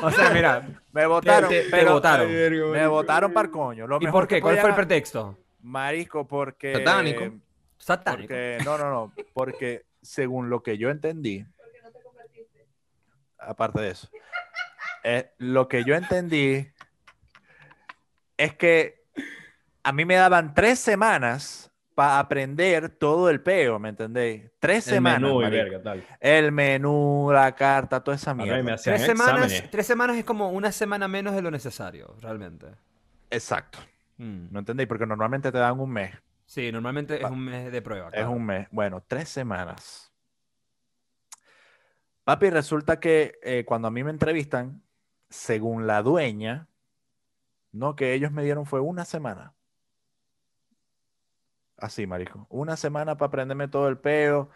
O 0.01 0.11
sea, 0.11 0.29
mira. 0.29 0.67
Me 0.93 1.07
votaron, 1.07 1.49
te- 1.49 1.63
te 1.63 1.69
pero 1.71 1.93
votaron. 1.93 2.29
me 2.71 2.85
votaron 2.85 3.33
para 3.33 3.49
coño. 3.49 3.87
Lo 3.87 3.97
¿Y 3.99 4.05
mejor 4.05 4.21
por 4.21 4.27
qué? 4.27 4.39
¿Cuál 4.39 4.59
fue 4.59 4.69
el 4.69 4.75
pretexto? 4.75 5.35
Marisco, 5.63 6.27
porque... 6.27 6.71
Satánico. 6.71 7.33
Satánico. 7.79 8.27
Porque, 8.27 8.59
no, 8.63 8.77
no, 8.77 8.91
no, 8.91 9.13
porque 9.33 9.85
según 10.03 10.51
lo 10.51 10.61
que 10.61 10.77
yo 10.77 10.91
entendí, 10.91 11.43
aparte 13.39 13.81
de 13.81 13.89
eso, 13.89 14.07
eh, 15.03 15.31
lo 15.39 15.67
que 15.67 15.83
yo 15.83 15.95
entendí 15.95 16.67
es 18.43 18.55
que 18.55 19.03
a 19.83 19.91
mí 19.91 20.05
me 20.05 20.15
daban 20.15 20.53
tres 20.53 20.79
semanas 20.79 21.71
para 21.95 22.19
aprender 22.19 22.89
todo 22.89 23.29
el 23.29 23.41
peo, 23.41 23.77
¿me 23.79 23.89
entendéis? 23.89 24.49
Tres 24.59 24.87
El 24.87 24.95
semanas. 24.95 25.21
menú 25.21 25.37
verga, 25.39 25.81
tal. 25.81 26.03
El 26.19 26.51
menú, 26.51 27.29
la 27.31 27.53
carta, 27.53 28.03
toda 28.03 28.15
esa 28.15 28.33
mierda. 28.33 28.63
me 28.63 28.75
Tres 28.75 29.01
semanas, 29.03 29.45
exámenes. 29.51 29.71
tres 29.71 29.85
semanas 29.87 30.17
es 30.17 30.25
como 30.25 30.49
una 30.49 30.71
semana 30.71 31.07
menos 31.07 31.35
de 31.35 31.41
lo 31.41 31.51
necesario, 31.51 32.15
realmente. 32.19 32.67
Exacto. 33.29 33.79
Mm. 34.17 34.47
¿No 34.51 34.59
entendéis? 34.59 34.87
Porque 34.87 35.05
normalmente 35.05 35.51
te 35.51 35.57
dan 35.57 35.79
un 35.79 35.91
mes. 35.91 36.15
Sí, 36.45 36.71
normalmente 36.71 37.17
es 37.21 37.29
un 37.29 37.39
mes 37.45 37.71
de 37.71 37.81
prueba. 37.81 38.09
Es 38.11 38.25
un 38.25 38.45
mes. 38.45 38.67
Bueno, 38.71 39.03
tres 39.07 39.29
semanas. 39.29 40.11
Papi, 42.23 42.49
resulta 42.49 42.99
que 42.99 43.37
eh, 43.43 43.63
cuando 43.65 43.87
a 43.87 43.91
mí 43.91 44.03
me 44.03 44.11
entrevistan, 44.11 44.81
según 45.29 45.87
la 45.87 46.01
dueña, 46.01 46.67
no, 47.73 47.95
que 47.97 48.13
ellos 48.13 48.31
me 48.31 48.43
dieron 48.43 48.65
fue 48.65 48.79
una 48.79 49.03
semana. 49.03 49.53
Así, 51.77 52.07
marico. 52.07 52.45
Una 52.49 52.77
semana 52.77 53.17
para 53.17 53.27
aprenderme 53.27 53.67
todo 53.67 53.87
el 53.89 53.97
peo. 53.97 54.49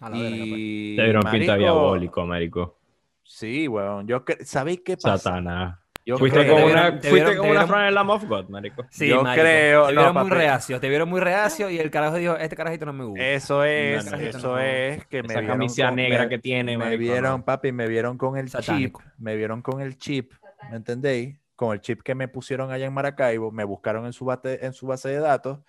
A 0.00 0.10
la 0.10 0.18
verga, 0.18 0.36
pues. 0.36 0.48
Y, 0.50 0.96
Te 0.96 1.04
dieron 1.04 1.22
pinta 1.30 1.56
diabólico, 1.56 2.26
marico. 2.26 2.78
Sí, 3.22 3.66
weón. 3.68 4.06
Yo 4.06 4.24
cre- 4.24 4.44
¿Sabéis 4.44 4.80
qué 4.84 4.96
pasa? 4.96 5.16
Satanás. 5.18 5.78
Yo 6.06 6.18
Fuiste 6.18 6.40
creo- 6.40 6.52
con 6.56 6.64
una, 6.64 6.90
fuiste 6.90 7.10
vieron- 7.12 7.36
con 7.38 7.48
una 7.48 7.88
en 7.88 7.94
Lamb 7.94 8.10
of 8.10 8.24
God, 8.26 8.48
marico. 8.50 8.84
Sí, 8.90 9.08
Yo 9.08 9.22
marico. 9.22 9.42
creo- 9.42 9.86
Te 9.86 9.94
no, 9.94 10.00
vieron 10.02 10.16
muy 10.26 10.30
reacio, 10.36 10.78
te 10.80 10.88
vieron 10.90 11.08
muy 11.08 11.20
reacio 11.20 11.70
y 11.70 11.78
el 11.78 11.90
carajo 11.90 12.16
dijo, 12.16 12.36
este 12.36 12.54
carajito 12.56 12.84
no 12.84 12.92
me 12.92 13.04
gusta. 13.04 13.24
Eso 13.26 13.64
es, 13.64 14.10
No, 14.10 14.18
eso 14.18 14.48
no. 14.52 14.58
es 14.58 15.06
que 15.06 15.22
me 15.22 15.28
Esa 15.28 15.40
vieron 15.40 15.56
camisa 15.56 15.86
con- 15.86 15.96
negra 15.96 16.22
me- 16.24 16.28
que 16.28 16.38
tiene, 16.38 16.76
me 16.76 16.84
marico, 16.84 17.00
vieron, 17.00 17.42
papi, 17.42 17.72
me 17.72 17.88
vieron 17.88 18.18
con 18.18 18.36
el 18.36 18.50
Satánico. 18.50 19.00
chip, 19.00 19.10
me 19.16 19.34
vieron 19.36 19.62
con 19.62 19.80
el 19.80 19.96
chip, 19.96 20.32
¿me 20.70 20.76
entendéis? 20.76 21.38
Con 21.56 21.72
el 21.72 21.80
chip 21.80 22.02
que 22.02 22.14
me 22.14 22.26
pusieron 22.28 22.70
allá 22.72 22.86
en 22.86 22.92
Maracaibo, 22.92 23.50
me 23.52 23.64
buscaron 23.64 24.06
en 24.06 24.12
su 24.12 24.24
base, 24.24 24.58
en 24.64 24.72
su 24.72 24.86
base 24.86 25.08
de 25.10 25.18
datos 25.20 25.60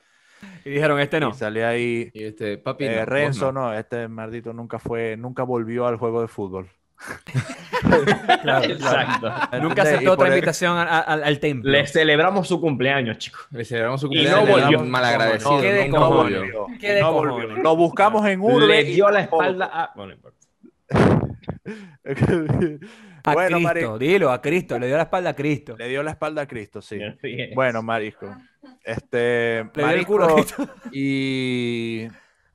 Y 0.66 0.72
dijeron, 0.72 1.00
este 1.00 1.20
no. 1.20 1.30
y 1.30 1.34
salí 1.34 1.62
ahí. 1.62 2.10
Y 2.14 2.24
este, 2.24 2.58
papi, 2.58 2.86
eh, 2.86 2.96
no, 3.00 3.06
Renzo, 3.06 3.52
no. 3.52 3.68
no. 3.72 3.74
este 3.74 4.08
maldito 4.08 4.52
nunca 4.54 4.80
fue, 4.80 5.16
nunca 5.18 5.44
volvió 5.44 5.86
al 5.88 5.98
juego 5.98 6.22
de 6.22 6.28
fútbol. 6.28 6.68
Claro, 8.42 8.66
Exacto. 8.66 9.32
Nunca. 9.62 9.84
Y 9.84 9.88
aceptó 9.88 10.12
otra 10.14 10.28
invitación 10.30 10.78
a- 10.78 10.84
a- 10.84 11.00
al, 11.02 11.24
al 11.24 11.40
templo. 11.40 11.72
Le 11.72 11.86
celebramos 11.88 12.48
su 12.48 12.60
cumpleaños, 12.62 13.18
chicos. 13.18 13.48
Le 13.52 13.64
celebramos 13.66 14.02
su 14.02 14.08
Y 14.08 14.10
cumpleaños. 14.10 14.40
no 14.40 14.46
le 14.46 14.52
damos 14.52 14.64
volvió. 14.66 14.80
un 14.82 14.90
malagradecido. 14.92 15.52
No, 15.56 15.62
¿qué 15.62 15.74
de 15.74 15.88
nunca 15.88 16.00
cojones? 16.00 16.40
volvió. 16.40 16.68
¿Qué 16.80 16.94
de 16.94 17.02
No 17.02 17.14
volvió. 17.14 17.48
Lo 17.58 17.76
buscamos 17.76 18.26
en 18.28 18.42
Urbe. 18.42 18.68
Le 18.68 18.82
y 18.82 18.94
dio 18.96 19.10
la 19.10 19.22
espalda 19.22 19.66
a... 19.72 19.92
Bueno, 19.96 20.10
no 20.10 20.16
importa. 20.16 21.25
A 23.28 23.34
bueno, 23.34 23.58
Cristo, 23.58 23.60
marico, 23.60 23.98
dilo, 23.98 24.32
a 24.32 24.42
Cristo, 24.42 24.78
le 24.78 24.88
dio 24.88 24.98
la 24.98 25.04
espalda 25.04 25.32
a 25.32 25.36
Cristo. 25.36 25.76
le 25.78 25.88
dio 25.90 26.04
la 26.04 26.12
espalda 26.12 26.44
a 26.44 26.48
Cristo, 26.48 26.82
sí. 26.82 27.18
Bueno, 27.54 27.82
marisco. 27.82 28.38
Este, 28.84 29.70
Le 29.74 29.86
dio 29.86 29.98
el 29.98 30.06
culo 30.06 30.26
a 30.26 30.30
marisco, 30.30 30.34
Cristo. 30.34 30.70
y 30.92 32.08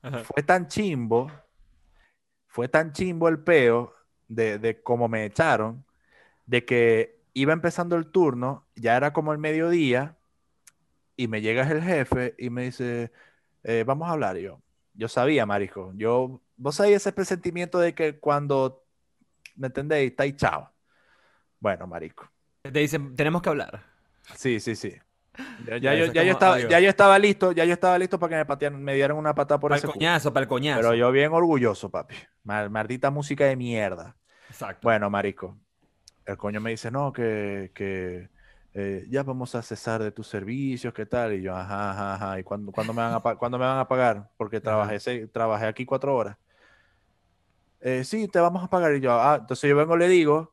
Ajá. 0.02 0.24
fue 0.24 0.42
tan 0.44 0.68
chimbo, 0.68 1.40
fue 2.46 2.68
tan 2.68 2.92
chimbo 2.92 3.28
el 3.28 3.40
peo 3.40 3.94
de, 4.28 4.58
de 4.58 4.82
cómo 4.82 5.08
me 5.08 5.24
echaron, 5.24 5.84
de 6.46 6.64
que 6.64 7.20
iba 7.34 7.52
empezando 7.52 7.96
el 7.96 8.10
turno, 8.10 8.66
ya 8.76 8.96
era 8.96 9.12
como 9.12 9.32
el 9.32 9.38
mediodía, 9.38 10.16
y 11.16 11.28
me 11.28 11.40
llega 11.42 11.68
el 11.70 11.82
jefe 11.82 12.34
y 12.38 12.50
me 12.50 12.62
dice, 12.64 13.12
eh, 13.64 13.84
vamos 13.86 14.08
a 14.08 14.12
hablar. 14.12 14.38
Y 14.38 14.42
yo, 14.42 14.62
yo 14.94 15.08
sabía, 15.08 15.46
marisco, 15.46 15.92
yo, 15.96 16.40
vos 16.56 16.76
sabés 16.76 16.96
ese 16.96 17.12
presentimiento 17.12 17.78
de 17.78 17.94
que 17.94 18.18
cuando, 18.18 18.84
¿me 19.60 19.66
entendéis? 19.68 20.10
Está 20.10 20.24
chao. 20.34 20.72
Bueno, 21.60 21.86
marisco. 21.86 22.28
Te 22.62 22.70
dicen, 22.70 23.14
tenemos 23.14 23.42
que 23.42 23.50
hablar. 23.50 23.82
Sí, 24.36 24.60
sí, 24.60 24.74
sí. 24.74 24.94
Ya, 25.66 25.94
yo, 25.94 26.06
ya, 26.12 26.22
yo 26.22 26.32
estaba, 26.32 26.58
ya 26.58 26.80
yo 26.80 26.88
estaba 26.88 27.18
listo, 27.18 27.52
ya 27.52 27.64
yo 27.64 27.72
estaba 27.72 27.98
listo 27.98 28.18
para 28.18 28.30
que 28.30 28.36
me 28.36 28.46
patearan, 28.46 28.82
me 28.82 28.94
dieran 28.94 29.16
una 29.16 29.34
patada 29.34 29.60
por 29.60 29.70
Para 29.70 29.78
ese 29.78 29.86
coñazo, 29.86 30.32
para 30.32 30.44
el 30.44 30.48
coñazo. 30.48 30.80
Pero 30.80 30.94
yo 30.94 31.10
bien 31.12 31.32
orgulloso, 31.32 31.90
papi. 31.90 32.14
Mal- 32.42 32.70
maldita 32.70 33.10
música 33.10 33.44
de 33.44 33.56
mierda. 33.56 34.16
Exacto. 34.48 34.80
Bueno, 34.82 35.08
marico. 35.08 35.56
El 36.26 36.36
coño 36.36 36.60
me 36.60 36.70
dice, 36.70 36.90
no, 36.90 37.12
que, 37.12 37.70
que 37.74 38.28
eh, 38.74 39.06
ya 39.08 39.22
vamos 39.22 39.54
a 39.54 39.62
cesar 39.62 40.02
de 40.02 40.12
tus 40.12 40.26
servicios, 40.26 40.92
¿qué 40.92 41.06
tal? 41.06 41.34
Y 41.34 41.42
yo, 41.42 41.54
ajá, 41.56 41.90
ajá, 41.92 42.14
ajá. 42.14 42.38
¿Y 42.38 42.42
cuándo, 42.42 42.72
cuándo 42.72 42.92
me, 42.92 43.02
van 43.02 43.14
a, 43.14 43.22
pa- 43.22 43.36
cuándo 43.36 43.58
me 43.58 43.64
van 43.64 43.78
a 43.78 43.88
pagar? 43.88 44.30
Porque 44.36 44.60
trabajé, 44.60 45.26
trabajé 45.28 45.66
aquí 45.66 45.86
cuatro 45.86 46.14
horas. 46.16 46.36
"Eh, 47.80 48.04
sí, 48.04 48.28
te 48.28 48.38
vamos 48.40 48.62
a 48.64 48.68
pagar. 48.68 48.94
Y 48.94 49.00
yo, 49.00 49.12
ah, 49.12 49.38
entonces 49.40 49.68
yo 49.68 49.76
vengo 49.76 49.96
y 49.96 49.98
le 50.00 50.08
digo, 50.08 50.52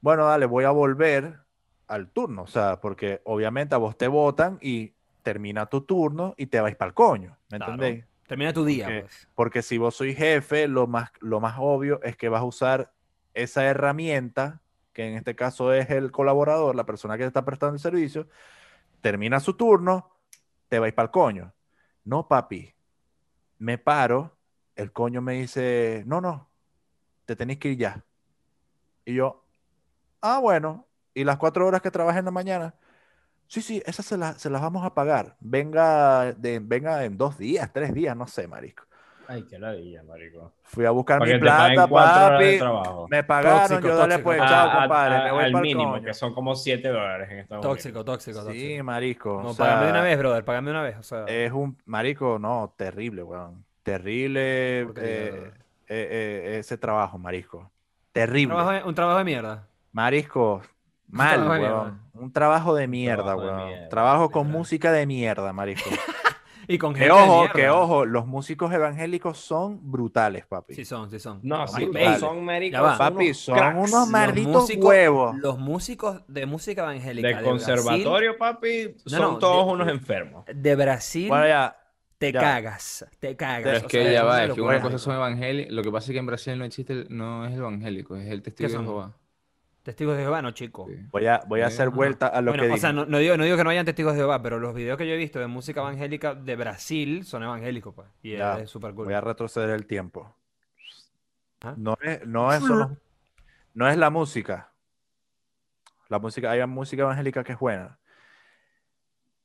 bueno, 0.00 0.26
dale, 0.26 0.46
voy 0.46 0.64
a 0.64 0.70
volver 0.70 1.40
al 1.86 2.10
turno. 2.10 2.42
O 2.42 2.46
sea, 2.46 2.80
porque 2.80 3.20
obviamente 3.24 3.74
a 3.74 3.78
vos 3.78 3.96
te 3.96 4.08
votan 4.08 4.58
y 4.60 4.94
termina 5.22 5.66
tu 5.66 5.82
turno 5.82 6.34
y 6.36 6.46
te 6.46 6.60
vais 6.60 6.76
para 6.76 6.88
el 6.88 6.94
coño. 6.94 7.38
¿Me 7.50 7.58
Claro. 7.58 7.72
entendéis? 7.74 8.04
Termina 8.26 8.52
tu 8.52 8.64
día, 8.64 8.86
Porque- 8.86 9.00
pues. 9.02 9.28
Porque 9.34 9.62
si 9.62 9.78
vos 9.78 9.94
sois 9.94 10.16
jefe, 10.16 10.66
lo 10.68 10.86
más, 10.86 11.10
lo 11.20 11.40
más 11.40 11.56
obvio 11.58 12.00
es 12.02 12.16
que 12.16 12.28
vas 12.28 12.40
a 12.40 12.44
usar 12.44 12.92
esa 13.34 13.64
herramienta, 13.64 14.60
que 14.92 15.06
en 15.08 15.14
este 15.16 15.34
caso 15.34 15.72
es 15.72 15.90
el 15.90 16.10
colaborador, 16.10 16.74
la 16.74 16.84
persona 16.86 17.16
que 17.16 17.24
te 17.24 17.28
está 17.28 17.44
prestando 17.44 17.74
el 17.74 17.80
servicio, 17.80 18.28
termina 19.00 19.40
su 19.40 19.54
turno, 19.54 20.10
te 20.68 20.78
vais 20.78 20.94
para 20.94 21.06
el 21.06 21.10
coño. 21.10 21.52
No, 22.04 22.26
papi. 22.28 22.74
Me 23.58 23.76
paro, 23.78 24.36
el 24.76 24.92
coño 24.92 25.20
me 25.20 25.34
dice, 25.34 26.02
no, 26.06 26.20
no, 26.20 26.48
te 27.24 27.36
tenéis 27.36 27.58
que 27.58 27.68
ir 27.70 27.78
ya. 27.78 28.04
Y 29.04 29.14
yo, 29.14 29.44
ah, 30.22 30.38
bueno, 30.40 30.86
y 31.14 31.24
las 31.24 31.36
cuatro 31.36 31.66
horas 31.66 31.82
que 31.82 31.90
trabajé 31.90 32.18
en 32.20 32.24
la 32.24 32.30
mañana, 32.30 32.74
sí, 33.48 33.60
sí, 33.62 33.82
esas 33.86 34.06
se, 34.06 34.16
las- 34.16 34.40
se 34.40 34.50
las 34.50 34.62
vamos 34.62 34.84
a 34.84 34.94
pagar. 34.94 35.36
Venga, 35.40 36.32
de, 36.32 36.58
venga 36.60 37.04
en 37.04 37.16
dos 37.16 37.38
días, 37.38 37.70
tres 37.72 37.92
días, 37.92 38.16
no 38.16 38.26
sé, 38.26 38.48
marisco. 38.48 38.84
Ay, 39.26 39.44
qué 39.48 39.58
ladilla, 39.58 40.02
marico. 40.02 40.52
Fui 40.64 40.84
a 40.84 40.90
buscar 40.90 41.18
mi 41.26 41.38
plata, 41.38 41.88
papi. 41.88 42.58
trabajo. 42.58 43.08
Me 43.08 43.24
pagaron, 43.24 43.68
Tóxico, 43.80 43.88
yo 43.88 43.96
dale 43.96 44.18
pues, 44.18 44.38
A- 44.38 44.46
chao, 44.46 44.68
a- 44.68 44.80
compadre, 44.80 45.14
a- 45.16 45.24
me 45.24 45.32
voy 45.32 45.44
al 45.44 45.52
mínimo, 45.62 45.92
coño. 45.92 46.04
que 46.04 46.12
son 46.14 46.34
como 46.34 46.54
7 46.54 46.88
dólares 46.88 47.30
en 47.30 47.38
Estados 47.38 47.62
Tóxico, 47.62 48.00
Unidos. 48.00 48.04
tóxico, 48.04 48.44
tóxico. 48.44 48.66
Sí, 48.76 48.82
marico. 48.82 49.40
No, 49.42 49.50
o 49.50 49.56
pagame 49.56 49.84
de 49.86 49.90
una 49.92 50.02
vez, 50.02 50.18
brother, 50.18 50.44
pagame 50.44 50.66
de 50.66 50.70
una 50.72 50.82
vez. 50.82 50.96
O 50.98 51.02
sea, 51.02 51.24
Es 51.24 51.52
un 51.52 51.78
marico, 51.86 52.38
no, 52.38 52.74
terrible, 52.76 53.22
weón. 53.22 53.64
Terrible 53.82 54.80
eh. 54.96 55.52
Eh, 55.88 56.08
eh, 56.54 56.58
ese 56.58 56.76
trabajo, 56.78 57.18
marisco. 57.18 57.58
un, 57.58 57.68
Terrible. 58.12 58.54
trabajo 58.54 58.70
de, 58.72 58.82
un 58.84 58.94
trabajo 58.94 59.18
de 59.18 59.24
mierda. 59.24 59.68
Marisco, 59.92 60.62
mal, 61.08 61.34
trabajo 61.40 61.54
de 61.54 61.60
weón. 61.60 62.00
Un 62.14 62.32
trabajo 62.32 62.74
de 62.74 62.86
mierda, 62.88 63.22
trabajo 63.24 63.40
de 63.42 63.52
weón. 63.52 63.66
mierda, 63.68 63.88
Trabajo 63.88 64.30
con 64.30 64.50
música 64.50 64.92
de 64.92 65.06
mierda, 65.06 65.52
marisco. 65.52 65.90
Y 66.66 66.78
con 66.78 66.94
que 66.94 67.00
gente 67.00 67.14
de 67.14 67.20
ojo, 67.20 67.38
mierda. 67.40 67.52
que 67.52 67.68
ojo, 67.68 68.06
los 68.06 68.26
músicos 68.26 68.72
evangélicos 68.72 69.36
son 69.36 69.80
brutales, 69.92 70.46
papi. 70.46 70.72
Sí 70.72 70.86
son, 70.86 71.10
sí 71.10 71.18
son. 71.18 71.40
No, 71.42 71.68
sí, 71.68 71.90
son 72.18 72.42
maricos. 72.42 72.72
Ya 72.72 72.80
va. 72.80 72.96
Papi, 72.96 73.34
son 73.34 73.58
cracks. 73.58 73.76
unos 73.76 73.90
Los 73.90 74.08
malditos 74.08 74.62
músicos- 74.62 74.84
huevos. 74.88 75.36
Los 75.36 75.58
músicos 75.58 76.22
de 76.26 76.46
música 76.46 76.80
evangélica 76.84 77.28
De 77.28 77.34
de 77.34 77.42
conservatorio, 77.42 78.38
papi, 78.38 78.94
No, 79.04 79.10
son 79.10 79.20
no, 79.20 79.38
todos 79.38 79.66
de- 79.66 79.72
unos 79.74 79.88
enfermos. 79.88 80.46
De 80.46 80.74
Brasil 80.74 81.28
Bueno, 81.28 81.46
ya. 81.48 81.76
Te 82.26 82.32
ya. 82.32 82.40
cagas, 82.40 83.06
te 83.18 83.36
cagas. 83.36 83.62
Pero 83.62 83.76
es 83.78 83.84
o 83.84 83.88
que 83.88 84.02
sea, 84.02 84.12
ya 84.12 84.24
va, 84.24 84.44
es 84.44 84.52
que 84.54 84.60
una 84.60 84.80
cosa 84.80 84.98
son 84.98 85.14
evangélicos. 85.16 85.72
Lo 85.72 85.82
que 85.82 85.90
pasa 85.92 86.06
es 86.06 86.12
que 86.12 86.18
en 86.18 86.26
Brasil 86.26 86.58
no 86.58 86.64
existe, 86.64 86.92
el- 86.92 87.06
no 87.10 87.46
es 87.46 87.52
el 87.52 87.58
evangélico, 87.60 88.16
es 88.16 88.28
el 88.30 88.42
testigo 88.42 88.68
¿Qué 88.70 88.76
de? 88.78 88.82
Jehová. 88.84 89.12
Testigos 89.82 90.16
de 90.16 90.22
Jehová, 90.22 90.40
no, 90.40 90.50
chico. 90.52 90.86
Sí. 90.88 90.96
Voy 91.10 91.26
a, 91.26 91.42
voy 91.46 91.60
a 91.60 91.66
hacer 91.66 91.88
Ajá. 91.88 91.96
vuelta 91.96 92.26
a 92.28 92.40
lo 92.40 92.52
Bueno, 92.52 92.62
que 92.64 92.70
o 92.72 92.76
sea, 92.78 92.92
no, 92.94 93.04
no 93.04 93.18
digo, 93.18 93.36
no 93.36 93.44
digo 93.44 93.56
que 93.58 93.64
no 93.64 93.70
hayan 93.70 93.84
testigos 93.84 94.14
de 94.14 94.20
Jehová, 94.20 94.40
pero 94.42 94.58
los 94.58 94.74
videos 94.74 94.96
que 94.96 95.06
yo 95.06 95.12
he 95.12 95.16
visto 95.18 95.38
de 95.38 95.46
música 95.46 95.80
evangélica 95.82 96.34
de 96.34 96.56
Brasil 96.56 97.24
son 97.26 97.42
evangélicos, 97.42 97.94
pues. 97.94 98.08
Y 98.22 98.36
Ya, 98.38 98.60
es 98.60 98.70
súper 98.70 98.94
cool. 98.94 99.04
Voy 99.04 99.14
a 99.14 99.20
retroceder 99.20 99.68
el 99.70 99.86
tiempo. 99.86 100.34
¿Ah? 101.60 101.74
No 101.76 101.96
es, 102.02 102.26
no 102.26 102.50
es 102.52 102.60
solo- 102.60 102.96
no 103.74 103.88
es 103.88 103.96
la 103.98 104.08
música. 104.08 104.72
La 106.08 106.18
música, 106.18 106.50
hay 106.50 106.66
música 106.66 107.02
evangélica 107.02 107.44
que 107.44 107.52
es 107.52 107.58
buena. 107.58 107.98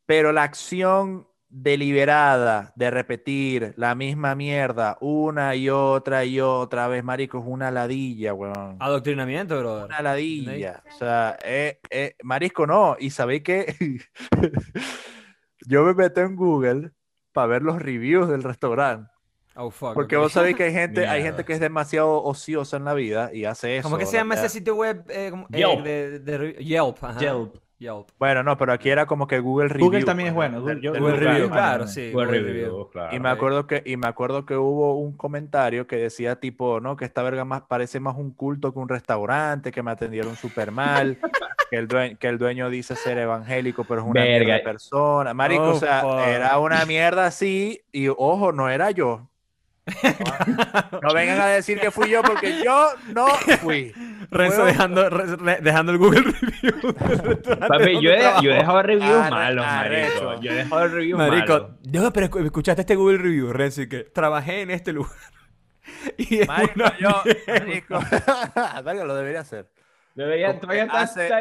Pero 0.05 0.31
la 0.31 0.43
acción 0.43 1.27
deliberada 1.49 2.71
de 2.75 2.91
repetir 2.91 3.73
la 3.75 3.95
misma 3.95 4.35
mierda 4.35 4.97
una 5.01 5.55
y 5.55 5.69
otra 5.69 6.23
y 6.23 6.39
otra 6.39 6.87
vez, 6.87 7.03
marico, 7.03 7.39
es 7.39 7.43
una 7.47 7.71
ladilla, 7.71 8.33
weón. 8.33 8.77
Adoctrinamiento, 8.79 9.59
brother. 9.59 9.85
Una 9.85 10.01
ladilla. 10.01 10.83
O 10.93 10.97
sea, 10.97 11.37
eh, 11.43 11.79
eh, 11.89 12.15
marisco 12.23 12.67
no. 12.67 12.95
Y 12.99 13.09
sabéis 13.09 13.41
que 13.43 13.75
yo 15.67 15.83
me 15.83 15.93
meto 15.93 16.21
en 16.21 16.35
Google 16.35 16.91
para 17.33 17.47
ver 17.47 17.61
los 17.63 17.81
reviews 17.81 18.29
del 18.29 18.43
restaurante. 18.43 19.11
Oh, 19.55 19.71
fuck. 19.71 19.93
Porque 19.93 20.15
ok. 20.15 20.23
vos 20.23 20.31
sabéis 20.31 20.55
que 20.55 20.63
hay 20.63 20.71
gente, 20.73 21.07
hay 21.07 21.21
gente 21.23 21.43
que 21.45 21.53
es 21.53 21.59
demasiado 21.59 22.23
ociosa 22.23 22.77
en 22.77 22.85
la 22.85 22.93
vida 22.93 23.31
y 23.33 23.45
hace 23.45 23.77
eso. 23.77 23.83
¿Cómo 23.87 23.97
que 23.97 24.05
se 24.05 24.17
llama 24.17 24.35
¿verdad? 24.35 24.45
ese 24.45 24.59
sitio 24.59 24.75
web? 24.75 25.03
Eh, 25.09 25.27
como- 25.31 25.47
eh, 25.51 25.57
Yelp. 25.57 25.83
de, 25.83 26.19
de 26.19 26.37
re- 26.37 26.53
Yelp. 26.63 27.03
ajá. 27.03 27.19
Yelp. 27.19 27.55
Yelp. 27.79 28.09
Bueno, 28.19 28.43
no, 28.43 28.57
pero 28.57 28.73
aquí 28.73 28.89
era 28.89 29.05
como 29.05 29.25
que 29.25 29.39
Google 29.39 29.69
Review. 29.69 29.85
Google 29.87 30.03
también 30.03 30.27
es 30.29 30.35
bueno. 30.35 30.59
Google- 30.61 30.81
yo- 30.81 30.91
Google 30.91 30.99
lugar. 31.01 31.19
Review, 31.19 31.35
Google 31.47 31.49
claro, 31.49 31.85
también. 31.85 32.07
sí. 32.07 32.13
Buen 32.13 32.27
Google 32.27 32.41
review, 32.41 32.65
Review. 32.65 32.89
claro. 32.91 33.15
Y 33.15 33.19
me 33.19 33.29
acuerdo 33.29 33.67
que 33.67 33.81
y 33.85 33.97
me 33.97 34.07
acuerdo 34.07 34.45
que 34.45 34.55
hubo 34.57 34.95
un 34.99 35.13
comentario 35.15 35.87
que 35.87 35.95
decía 35.95 36.35
tipo, 36.39 36.79
no, 36.81 36.97
que 36.97 37.05
esta 37.05 37.23
verga 37.23 37.45
más 37.45 37.61
parece 37.61 37.99
más 37.99 38.15
un 38.17 38.31
culto 38.31 38.73
que 38.73 38.79
un 38.79 38.89
restaurante, 38.89 39.71
que 39.71 39.81
me 39.81 39.91
atendieron 39.91 40.35
súper 40.35 40.71
mal, 40.71 41.17
que 41.71 41.77
el 41.77 41.87
dueño, 41.87 42.17
que 42.19 42.27
el 42.27 42.37
dueño 42.37 42.69
dice 42.69 42.95
ser 42.95 43.17
evangélico, 43.17 43.83
pero 43.85 44.01
es 44.01 44.07
una 44.07 44.21
Verga. 44.23 44.59
persona. 44.63 45.33
Marico, 45.33 45.63
Oh, 45.63 45.71
o 45.75 45.79
sea, 45.79 46.35
era 46.35 46.59
una 46.59 46.85
mierda 46.85 47.25
así 47.27 47.81
y 47.91 48.07
ojo, 48.09 48.51
no 48.51 48.69
era 48.69 48.91
yo. 48.91 49.29
No 51.01 51.13
vengan 51.13 51.39
a 51.39 51.47
decir 51.47 51.79
que 51.79 51.91
fui 51.91 52.09
yo 52.09 52.21
porque 52.21 52.63
yo 52.63 52.89
no 53.13 53.27
fui. 53.61 53.93
Renzo 54.31 54.65
dejando, 54.65 55.09
re- 55.09 55.59
dejando 55.61 55.91
el 55.91 55.97
Google 55.97 56.21
Review. 56.21 56.93
Papi, 57.67 58.01
yo 58.01 58.11
he, 58.11 58.21
yo 58.43 58.51
he 58.51 58.55
dejado 58.55 58.81
reviews 58.83 59.09
Arre- 59.11 59.29
malos, 59.29 59.65
marico. 59.65 60.41
Yo 60.41 60.51
he 60.51 60.55
dejado 60.55 60.87
reviews 60.87 61.17
Marico, 61.17 61.53
malos. 61.53 61.71
no, 61.91 62.13
pero 62.13 62.27
escu- 62.27 62.45
escuchaste 62.45 62.81
este 62.81 62.95
Google 62.95 63.17
Review, 63.19 63.51
Renzo, 63.53 63.81
y 63.81 63.89
que 63.89 64.03
trabajé 64.03 64.61
en 64.61 64.71
este 64.71 64.93
lugar. 64.93 65.11
Y 66.17 66.39
es 66.41 66.47
Marico, 66.47 66.73
una 66.75 66.97
yo, 66.99 67.23
marico, 67.47 69.05
lo 69.05 69.15
debería 69.15 69.39
hacer. 69.39 69.67
Debería, 70.13 70.59
todavía 70.59 70.83
hace- 70.91 71.33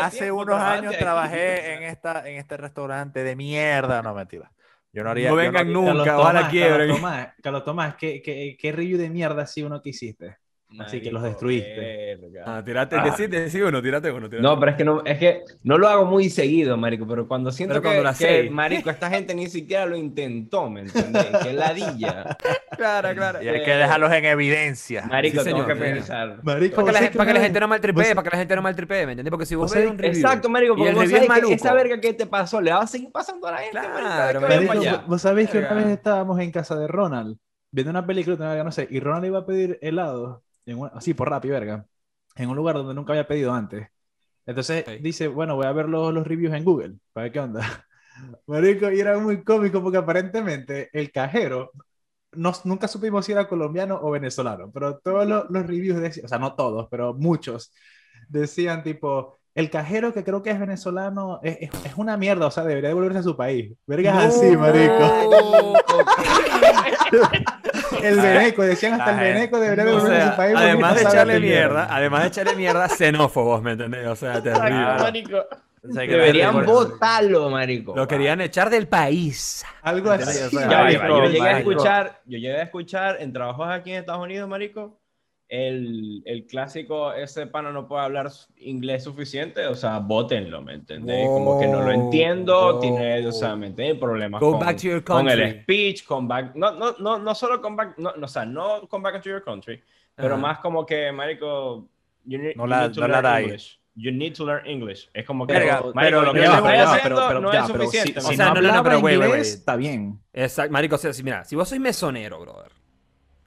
Hace 0.00 0.18
tiempo, 0.18 0.42
unos 0.42 0.60
años 0.60 0.96
trabajé 0.98 1.74
en 1.74 1.82
esta, 1.84 2.28
en 2.28 2.38
este 2.38 2.56
restaurante 2.56 3.22
de 3.22 3.36
mierda. 3.36 4.02
No, 4.02 4.14
mentira. 4.14 4.50
Yo 4.92 5.02
no 5.04 5.10
haría. 5.10 5.30
No 5.30 5.36
vengan 5.36 5.56
haría- 5.62 5.72
nunca, 5.72 6.04
Carlos 6.04 6.08
ojalá 6.18 6.38
Tomás, 6.40 6.50
quiebren. 6.50 6.78
Carlos 6.78 6.96
Tomás, 6.96 7.28
Carlos 7.42 7.64
Tomás, 7.64 7.94
¿qué, 7.96 8.22
qué, 8.22 8.56
qué 8.58 8.72
review 8.72 8.98
de 8.98 9.10
mierda 9.10 9.42
así 9.42 9.62
uno 9.62 9.80
que 9.80 9.90
hiciste? 9.90 10.36
Así 10.78 11.00
que 11.00 11.10
los 11.10 11.20
Marico, 11.22 11.46
destruiste. 11.46 12.16
verga. 12.20 12.42
Ah, 12.46 12.62
tirate, 12.64 12.96
Ah. 12.96 13.04
decí, 13.04 13.26
decí 13.26 13.60
uno, 13.60 13.82
tírate 13.82 14.10
uno. 14.10 14.28
tírate 14.28 14.42
No, 14.42 14.58
pero 14.58 14.70
es 14.72 14.76
que 14.78 14.84
no, 14.84 15.02
es 15.04 15.18
que 15.18 15.42
no 15.62 15.76
lo 15.78 15.88
hago 15.88 16.04
muy 16.06 16.30
seguido, 16.30 16.76
marico, 16.76 17.06
pero 17.06 17.28
cuando 17.28 17.50
siento 17.52 17.72
Pero 17.74 17.82
que, 17.82 17.88
cuando 17.88 18.02
la 18.04 18.10
que, 18.14 18.44
sé. 18.44 18.50
marico, 18.50 18.90
esta 18.90 19.10
gente 19.10 19.34
ni 19.34 19.48
siquiera 19.48 19.86
lo 19.86 19.96
intentó, 19.96 20.70
¿me 20.70 20.80
entiendes? 20.82 21.26
Qué 21.42 21.52
ladilla. 21.52 22.36
Claro, 22.72 23.14
claro. 23.14 23.42
Y 23.42 23.48
hay 23.48 23.62
que 23.62 23.70
dejarlos 23.70 24.10
en 24.12 24.24
evidencia. 24.24 25.04
Marico, 25.06 25.40
Sí, 25.40 25.44
tengo 25.50 25.58
señor, 25.62 25.78
que 25.78 25.84
pensar. 25.84 26.40
Marico, 26.42 26.76
Para 26.76 26.86
que, 26.86 26.92
la, 26.92 26.98
¿vos 26.98 27.00
gente- 27.00 27.02
sabés 27.04 27.16
para 27.16 27.26
que 27.28 27.34
la 27.38 27.44
gente 27.44 27.60
no 27.60 27.68
maltripee, 27.68 28.02
vos- 28.04 28.14
para 28.14 28.22
que 28.24 28.30
la 28.30 28.38
gente 28.40 28.56
no 28.56 28.62
maltripee, 28.62 29.06
¿me 29.06 29.12
entiendes? 29.12 29.30
Porque 29.30 29.46
si 29.46 29.54
vos 29.54 29.64
vos 29.70 29.74
ves 29.74 29.84
sabés- 29.84 29.90
un 29.92 29.98
review 29.98 30.16
Exacto, 30.22 30.48
marico, 30.48 30.74
porque 30.76 30.92
vos 30.92 31.10
sabés 31.10 31.28
que 31.46 31.52
esa 31.54 31.74
verga 31.74 32.00
que 32.00 32.14
te 32.14 32.26
pasó 32.26 32.60
le 32.62 32.72
va 32.72 32.80
a 32.82 32.86
seguir 32.86 33.12
pasando 33.12 33.46
a 33.46 33.52
la 33.52 33.58
gente, 33.58 33.76
marico, 33.78 33.98
Claro, 34.00 34.40
que 34.40 34.46
Marico, 34.46 34.72
allá. 34.72 35.04
vos- 35.06 35.20
sabéis 35.22 35.50
que 35.50 35.58
una 35.58 35.74
vez 35.74 35.86
estábamos 35.88 36.40
en 36.40 36.50
casa 36.50 36.74
de 36.76 36.88
Ronald 36.88 37.36
viendo 37.70 37.90
una 37.90 38.06
película, 38.06 38.64
no 38.64 38.72
sé, 38.72 38.88
y 38.90 39.00
Ronald 39.00 39.26
iba 39.26 39.38
a 39.40 39.46
pedir 39.46 39.78
helado, 39.82 40.42
en 40.66 40.80
así 40.94 41.14
por 41.14 41.30
Rappi, 41.30 41.48
verga, 41.48 41.86
en 42.36 42.48
un 42.50 42.56
lugar 42.56 42.76
donde 42.76 42.94
nunca 42.94 43.12
había 43.12 43.26
pedido 43.26 43.52
antes. 43.52 43.88
Entonces 44.46 44.84
Ok. 44.86 44.94
dice, 45.00 45.28
bueno, 45.28 45.56
voy 45.56 45.66
a 45.66 45.72
ver 45.72 45.88
los, 45.88 46.12
los 46.14 46.26
reviews 46.26 46.54
en 46.54 46.64
Google, 46.64 46.96
para 47.12 47.24
ver 47.24 47.32
qué 47.32 47.40
onda. 47.40 47.86
Marico, 48.46 48.90
y 48.90 49.00
era 49.00 49.18
muy 49.18 49.42
cómico 49.44 49.82
porque 49.82 49.98
aparentemente 49.98 50.90
el 50.92 51.12
cajero, 51.12 51.72
no, 52.32 52.52
nunca 52.64 52.88
supimos 52.88 53.26
si 53.26 53.32
era 53.32 53.48
colombiano 53.48 53.98
o 54.02 54.10
venezolano, 54.10 54.70
pero 54.72 54.98
todos 54.98 55.26
los, 55.26 55.46
los 55.50 55.66
reviews 55.66 56.00
decían, 56.00 56.26
o 56.26 56.28
sea, 56.28 56.38
no 56.38 56.54
todos, 56.54 56.88
pero 56.90 57.14
muchos, 57.14 57.72
decían 58.28 58.82
tipo, 58.82 59.38
el 59.54 59.70
cajero 59.70 60.12
que 60.14 60.24
creo 60.24 60.42
que 60.42 60.50
es 60.50 60.60
venezolano 60.60 61.40
es, 61.42 61.58
es, 61.62 61.70
es 61.84 61.94
una 61.96 62.16
mierda, 62.16 62.46
o 62.46 62.50
sea, 62.50 62.64
debería 62.64 62.88
devolverse 62.90 63.18
a 63.20 63.22
su 63.22 63.36
país. 63.36 63.74
Vergas 63.86 64.16
así, 64.36 64.56
marico. 64.56 65.04
El 68.02 68.20
veneco, 68.20 68.62
decían 68.62 69.00
hasta 69.00 69.12
el 69.12 69.34
veneco 69.34 69.60
debería 69.60 69.84
O 69.84 69.86
devolverse 69.86 70.22
a 70.22 70.30
su 70.30 70.36
país. 70.36 70.54
además 70.56 70.94
de 70.96 71.02
echarle 71.02 71.40
mierda, 71.40 71.88
además 71.90 72.22
de 72.22 72.28
echarle 72.28 72.56
mierda, 72.56 72.88
xenófobos, 72.88 73.62
¿me 73.62 73.72
entendés? 73.72 74.06
O 74.06 74.16
sea, 74.16 74.42
terrible. 74.42 75.36
O 75.84 75.92
sea, 75.92 76.06
que 76.06 76.12
Deberían 76.12 76.64
votarlo, 76.64 77.50
marico. 77.50 77.96
Lo 77.96 78.06
querían 78.06 78.40
echar 78.40 78.70
del 78.70 78.86
país. 78.86 79.64
Algo 79.82 80.12
así. 80.12 80.48
Yo 80.52 81.26
llegué 81.26 81.48
a 81.48 81.58
escuchar, 81.58 82.20
yo 82.24 82.38
llegué 82.38 82.56
a 82.60 82.62
escuchar 82.62 83.16
en 83.20 83.32
trabajos 83.32 83.68
aquí 83.68 83.90
en 83.90 83.98
Estados 83.98 84.22
Unidos, 84.22 84.48
marico, 84.48 84.96
el, 85.54 86.22
el 86.24 86.46
clásico, 86.46 87.12
ese 87.12 87.46
pana 87.46 87.70
no 87.72 87.86
puede 87.86 88.02
hablar 88.04 88.30
inglés 88.56 89.04
suficiente, 89.04 89.66
o 89.66 89.74
sea, 89.74 89.98
votenlo, 89.98 90.62
¿me 90.62 90.72
entendéis? 90.72 91.28
Como 91.28 91.60
que 91.60 91.66
no 91.66 91.82
lo 91.82 91.92
entiendo, 91.92 92.72
Wow. 92.72 92.80
tiene, 92.80 93.26
o 93.26 93.32
sea, 93.32 93.54
¿me 93.54 93.66
entendéis? 93.66 94.00
Problemas 94.00 94.40
Go 94.40 94.52
con, 94.52 94.60
back 94.60 94.76
to 94.78 94.82
your 94.88 95.04
con 95.04 95.28
el 95.28 95.38
country. 95.38 95.60
speech, 95.62 96.04
con 96.06 96.26
back, 96.26 96.54
no, 96.54 96.72
no, 96.72 96.94
no, 96.98 97.18
no 97.18 97.34
solo 97.34 97.60
con 97.60 97.76
back, 97.76 97.98
no, 97.98 98.14
no, 98.16 98.24
o 98.24 98.28
sea, 98.28 98.46
no 98.46 98.88
con 98.88 99.02
back 99.02 99.22
to 99.22 99.28
your 99.28 99.44
country, 99.44 99.78
pero 100.14 100.38
más 100.38 100.58
como 100.60 100.86
que, 100.86 101.12
marico, 101.12 101.86
you 102.24 102.38
need, 102.38 102.56
No 102.56 102.64
you 102.64 102.70
la- 102.70 102.80
need 102.88 102.94
to 102.94 103.00
no 103.02 103.08
learn 103.08 103.22
dais. 103.22 103.44
English. 103.46 103.78
You 103.94 104.10
need 104.10 104.32
to 104.34 104.46
learn 104.46 104.66
English. 104.66 105.10
Es 105.12 105.26
como 105.26 105.46
que, 105.46 105.52
Verga, 105.52 105.82
marico, 105.82 105.92
pero- 106.00 106.22
lo 106.22 106.32
que 106.32 106.40
ya 106.40 106.62
pero 106.62 106.74
ya 106.76 107.00
pero- 107.02 107.16
pero 107.28 107.40
no 107.42 107.52
ya, 107.52 107.60
es 107.60 107.70
pero 107.70 107.78
si- 107.80 107.84
suficiente. 107.98 108.20
si 108.22 108.26
O 108.26 108.30
¿me 108.30 108.36
sea, 108.36 108.46
no 108.46 108.54
no, 108.54 108.54
no, 108.54 108.62
no, 108.62 108.68
hablaba 108.68 108.84
pero 108.88 109.00
wait, 109.00 109.18
wait, 109.18 109.28
inglés, 109.28 109.48
wait. 109.48 109.58
está 109.58 109.76
bien. 109.76 110.18
Exacto, 110.32 110.72
marico, 110.72 110.94
o 110.94 110.98
sea, 110.98 111.12
si, 111.12 111.22
mira, 111.22 111.44
si 111.44 111.56
vos 111.56 111.68
sois 111.68 111.78
mesonero, 111.78 112.40
brother, 112.40 112.72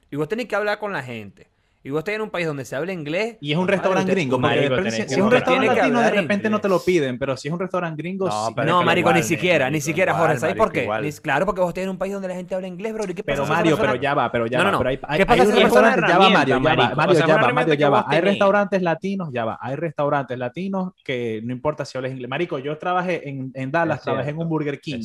y 0.08 0.14
vos 0.14 0.28
tenés 0.28 0.46
que 0.46 0.54
hablar 0.54 0.78
con 0.78 0.92
la 0.92 1.02
gente, 1.02 1.48
y 1.86 1.90
vos 1.90 2.00
estás 2.00 2.16
en 2.16 2.20
un 2.22 2.30
país 2.30 2.46
donde 2.48 2.64
se 2.64 2.74
habla 2.74 2.92
inglés, 2.92 3.36
Y 3.40 3.52
es 3.52 3.58
un 3.58 3.68
restaurante 3.68 4.10
gringo. 4.10 4.38
marico, 4.40 4.62
de 4.62 4.68
repente 4.70 4.90
tenés 4.90 5.08
si 5.08 5.14
es 5.14 5.20
un 5.24 5.30
restaurante 5.30 5.66
latino, 5.74 6.00
de 6.00 6.10
repente 6.10 6.50
no 6.50 6.60
te 6.60 6.68
lo 6.68 6.80
piden. 6.84 7.16
Pero 7.18 7.36
si 7.36 7.46
es 7.46 7.54
un 7.54 7.60
restaurante 7.60 8.02
gringo, 8.02 8.26
No, 8.26 8.48
sí. 8.48 8.54
marico, 8.56 8.98
igual, 8.98 9.14
ni 9.14 9.22
siquiera, 9.22 9.70
ni 9.70 9.80
siquiera, 9.80 10.10
igual, 10.12 10.26
Jorge. 10.26 10.40
¿Sabes 10.40 10.56
por 10.56 10.72
qué? 10.72 10.88
Ni- 11.00 11.12
claro, 11.12 11.46
porque 11.46 11.60
vos 11.60 11.68
estás 11.68 11.84
en 11.84 11.90
un 11.90 11.98
país 11.98 12.12
donde 12.12 12.26
la 12.26 12.34
gente 12.34 12.54
habla 12.56 12.66
inglés, 12.66 12.92
bro. 12.92 13.04
¿Y 13.04 13.14
qué 13.14 13.22
pasa 13.22 13.42
Pero 13.42 13.46
Mario, 13.46 13.76
persona- 13.76 13.92
pero 13.92 14.02
ya 14.02 14.14
va, 14.14 14.32
pero 14.32 14.46
ya 14.46 14.58
No, 14.58 14.64
va. 14.64 14.70
no, 14.70 14.72
no. 14.72 14.78
Pero 14.78 14.90
hay, 14.90 14.98
hay, 15.02 15.18
¿Qué 15.18 15.26
pasa 15.26 15.42
hay 15.42 15.48
si 15.48 15.62
restaurantes, 15.62 16.04
ya 16.08 16.18
va, 16.18 16.30
Mario, 16.30 16.54
ya 16.56 16.58
va? 16.58 16.60
Mario, 16.96 17.14
ya 17.14 17.26
va, 17.36 17.52
Mario, 17.52 17.74
ya 17.74 17.88
va. 17.88 18.04
Hay 18.08 18.20
restaurantes 18.20 18.82
latinos, 18.82 19.28
ya 19.32 19.44
va. 19.44 19.58
Hay 19.60 19.76
restaurantes 19.76 20.38
latinos 20.38 20.92
que 21.04 21.40
no 21.44 21.52
importa 21.52 21.84
si 21.84 21.96
hablas 21.96 22.10
inglés. 22.10 22.28
Marico, 22.28 22.58
yo 22.58 22.76
trabajé 22.78 23.28
en, 23.28 23.52
Dallas, 23.70 24.02
trabajé 24.02 24.30
en 24.30 24.38
un 24.38 24.48
Burger 24.48 24.80
King 24.80 25.02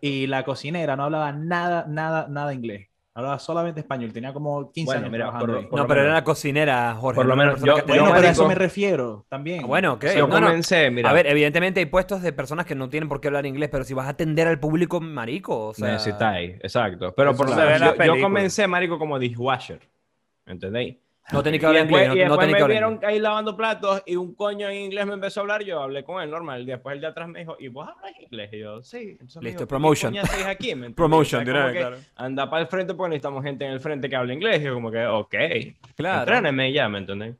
y 0.00 0.26
la 0.26 0.44
cocinera 0.44 0.96
no 0.96 1.04
hablaba 1.04 1.30
nada, 1.32 1.86
nada, 1.88 2.26
nada 2.28 2.52
inglés. 2.52 2.88
Hablaba 3.16 3.38
solamente 3.38 3.78
español. 3.80 4.12
Tenía 4.12 4.32
como 4.32 4.72
15 4.72 4.86
Bueno, 4.86 5.00
años 5.02 5.12
mira, 5.12 5.38
por- 5.38 5.50
ahí. 5.56 5.66
por 5.66 5.78
No, 5.78 5.86
pero 5.86 6.00
era 6.00 6.08
menos. 6.10 6.20
la 6.20 6.24
cocinera, 6.24 6.94
Jorge. 6.94 7.14
Por 7.14 7.26
lo 7.26 7.36
no 7.36 7.42
era 7.42 7.52
menos 7.52 7.64
yo- 7.64 7.74
Bueno, 7.86 8.10
pero 8.12 8.26
a 8.26 8.30
eso 8.30 8.48
me 8.48 8.54
refiero 8.56 9.24
también. 9.28 9.60
Ah, 9.62 9.66
Bueno, 9.68 9.92
ok. 9.92 10.04
Yo 10.16 10.26
no, 10.26 10.40
no. 10.40 10.46
comencé, 10.48 10.90
mira. 10.90 11.10
A 11.10 11.12
ver, 11.12 11.28
evidentemente 11.28 11.78
hay 11.78 11.86
puestos 11.86 12.22
de 12.22 12.32
personas 12.32 12.66
que 12.66 12.74
no 12.74 12.88
tienen 12.88 13.08
por 13.08 13.20
qué 13.20 13.28
hablar 13.28 13.46
inglés, 13.46 13.68
pero 13.70 13.84
si 13.84 13.94
vas 13.94 14.06
a 14.06 14.10
atender 14.10 14.48
al 14.48 14.58
público, 14.58 15.00
marico, 15.00 15.68
o 15.68 15.74
sea... 15.74 15.92
necesitáis, 15.92 16.56
exacto. 16.60 17.14
Pero 17.16 17.36
por 17.36 17.48
lo 17.50 17.54
menos 17.54 17.96
yo, 17.96 18.04
yo 18.16 18.20
comencé, 18.20 18.66
marico, 18.66 18.98
como 18.98 19.16
dishwasher. 19.20 19.78
¿Entendéis? 20.46 20.96
No 21.32 21.42
tenés 21.42 21.58
que 21.60 21.64
Y 21.64 21.68
hablar 21.68 21.82
después, 21.84 22.06
inglés, 22.06 22.16
y 22.16 22.28
no, 22.28 22.34
no 22.36 22.36
después 22.36 22.46
tenés 22.46 22.56
que 22.62 22.68
me 22.68 22.74
vieron 22.74 23.00
ahí 23.02 23.18
lavando 23.18 23.56
platos 23.56 24.02
y 24.04 24.16
un 24.16 24.34
coño 24.34 24.68
en 24.68 24.76
inglés 24.76 25.06
me 25.06 25.14
empezó 25.14 25.40
a 25.40 25.42
hablar. 25.42 25.62
Yo 25.64 25.80
hablé 25.80 26.04
con 26.04 26.22
él 26.22 26.30
normal. 26.30 26.66
Después 26.66 26.94
el 26.94 27.00
de 27.00 27.06
atrás 27.06 27.28
me 27.28 27.40
dijo, 27.40 27.56
¿y 27.58 27.68
vos 27.68 27.88
hablas 27.88 28.12
inglés? 28.20 28.50
Y 28.52 28.58
yo, 28.60 28.82
sí. 28.82 29.12
Entonces 29.12 29.42
Listo, 29.42 29.60
dijo, 29.60 29.68
promotion. 29.68 30.12
¿qué 30.12 30.20
coño 30.20 30.30
hacéis 30.30 30.46
aquí? 30.46 30.74
Promotion, 30.94 31.42
O 31.48 31.52
sea, 31.52 31.72
que 31.72 31.78
claro. 31.78 31.96
Anda 32.16 32.50
para 32.50 32.62
el 32.62 32.68
frente 32.68 32.92
porque 32.94 33.10
necesitamos 33.10 33.42
gente 33.42 33.64
en 33.64 33.72
el 33.72 33.80
frente 33.80 34.08
que 34.10 34.16
hable 34.16 34.34
inglés. 34.34 34.60
Y 34.60 34.64
yo 34.64 34.74
como 34.74 34.90
que, 34.90 35.06
ok. 35.06 35.34
Claro. 35.96 36.20
Entréneme 36.20 36.72
ya, 36.72 36.88
¿me 36.90 36.98
entendés? 36.98 37.34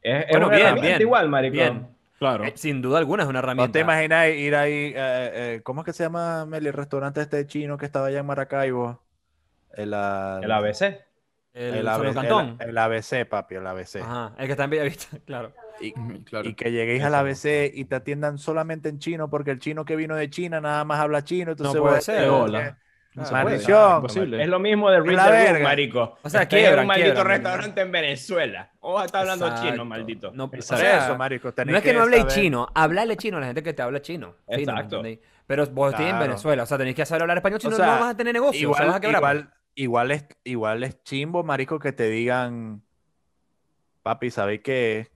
Es, 0.00 0.24
es 0.24 0.30
Bueno, 0.30 0.46
una 0.48 0.56
bien, 0.56 0.74
bien, 0.80 1.00
igual, 1.00 1.28
marico. 1.28 1.52
bien. 1.54 1.86
Claro. 2.18 2.44
Eh, 2.44 2.52
sin 2.54 2.80
duda 2.80 2.98
alguna 2.98 3.24
es 3.24 3.28
una 3.28 3.40
¿No 3.40 3.44
herramienta. 3.44 3.72
te 3.72 3.80
imaginas 3.80 4.28
ir 4.30 4.54
ahí, 4.54 4.92
eh, 4.94 4.94
eh, 4.96 5.60
¿cómo 5.64 5.80
es 5.80 5.84
que 5.84 5.92
se 5.92 6.04
llama, 6.04 6.46
Meli, 6.46 6.68
el 6.68 6.72
restaurante 6.72 7.20
este 7.20 7.46
chino 7.46 7.76
que 7.76 7.84
estaba 7.84 8.06
allá 8.06 8.20
en 8.20 8.26
Maracaibo? 8.26 9.02
El, 9.74 9.92
ah, 9.92 10.38
El 10.42 10.50
ABC. 10.52 11.00
El, 11.54 11.74
el, 11.74 11.88
ABC, 11.88 12.14
Cantón. 12.14 12.56
el- 12.60 12.70
el 12.70 12.78
ABC, 12.78 13.26
papi, 13.28 13.56
el 13.56 13.66
ABC. 13.66 13.96
Ajá, 14.02 14.32
el 14.38 14.46
que 14.46 14.52
está 14.52 14.64
en 14.64 14.70
Bellavista, 14.70 15.18
claro. 15.26 15.52
Y, 15.80 15.92
Claro. 16.24 16.48
y 16.48 16.54
que 16.54 16.70
lleguéis 16.70 17.02
al 17.02 17.14
ABC 17.14 17.70
y 17.74 17.84
te 17.86 17.96
atiendan 17.96 18.38
solamente 18.38 18.88
en 18.88 18.98
chino, 18.98 19.28
porque 19.28 19.50
el 19.50 19.58
chino 19.58 19.84
que 19.84 19.96
vino 19.96 20.14
de 20.16 20.30
China 20.30 20.60
nada 20.60 20.84
más 20.84 21.00
habla 21.00 21.24
chino. 21.24 21.50
Entonces, 21.52 21.80
puede 21.80 21.96
vos- 21.96 22.04
ser. 22.04 22.28
Hola. 22.28 22.78
Claro. 23.12 23.26
se 23.26 23.30
puede, 23.32 23.44
Maldición. 23.44 23.96
imposible. 23.96 24.42
Es 24.42 24.48
lo 24.48 24.58
mismo 24.58 24.90
de 24.90 24.98
Room, 25.00 25.08
verga. 25.16 25.62
marico. 25.64 26.16
O 26.22 26.30
sea, 26.30 26.42
Estás 26.42 26.42
en 26.42 26.48
quiebran, 26.64 26.80
un 26.80 26.86
maldito 26.86 27.12
quiebran, 27.12 27.26
restaurante 27.42 27.80
en 27.82 27.92
Venezuela. 27.92 28.70
O 28.80 29.02
estar 29.02 29.20
hablando 29.20 29.46
Exacto. 29.48 29.68
chino, 29.70 29.84
maldito. 29.84 30.30
No, 30.32 30.44
o 30.44 30.62
sea, 30.62 31.04
eso, 31.04 31.16
marico, 31.18 31.52
no 31.66 31.76
es 31.76 31.82
que, 31.82 31.92
no 31.92 32.00
habléis 32.02 32.22
saber- 32.22 32.34
chino, 32.36 32.68
hablarle 32.74 33.16
chino 33.18 33.36
a 33.36 33.40
la 33.40 33.46
gente 33.46 33.62
que 33.62 33.74
te 33.74 33.82
habla 33.82 34.00
chino. 34.00 34.36
Fino, 34.48 34.72
¿me 34.72 34.80
Exacto. 34.80 35.02
Pero 35.46 35.66
vos 35.66 35.90
estáis 35.90 36.08
en 36.08 36.14
Claro. 36.16 36.26
Venezuela, 36.30 36.62
o 36.62 36.66
sea, 36.66 36.78
tenéis 36.78 36.96
que 36.96 37.04
saber 37.04 37.22
hablar 37.22 37.36
español, 37.36 37.60
si 37.60 37.68
no, 37.68 37.76
sea, 37.76 37.84
no 37.86 37.92
vas 38.00 38.14
a 38.14 38.16
tener 38.16 38.32
negocio, 38.32 38.70
o 38.70 38.74
sea, 38.74 38.86
vas 38.86 38.94
a 38.94 38.98
Igual, 38.98 39.00
quebrar. 39.02 39.18
igual, 39.36 39.54
igual, 39.74 40.10
es, 40.10 40.26
igual 40.44 40.84
es 40.84 41.02
chimbo, 41.04 41.42
marico, 41.42 41.78
que 41.78 41.92
te 41.92 42.08
digan, 42.08 42.82
papi, 44.02 44.30
¿sabéis 44.30 44.60
qué? 44.62 45.10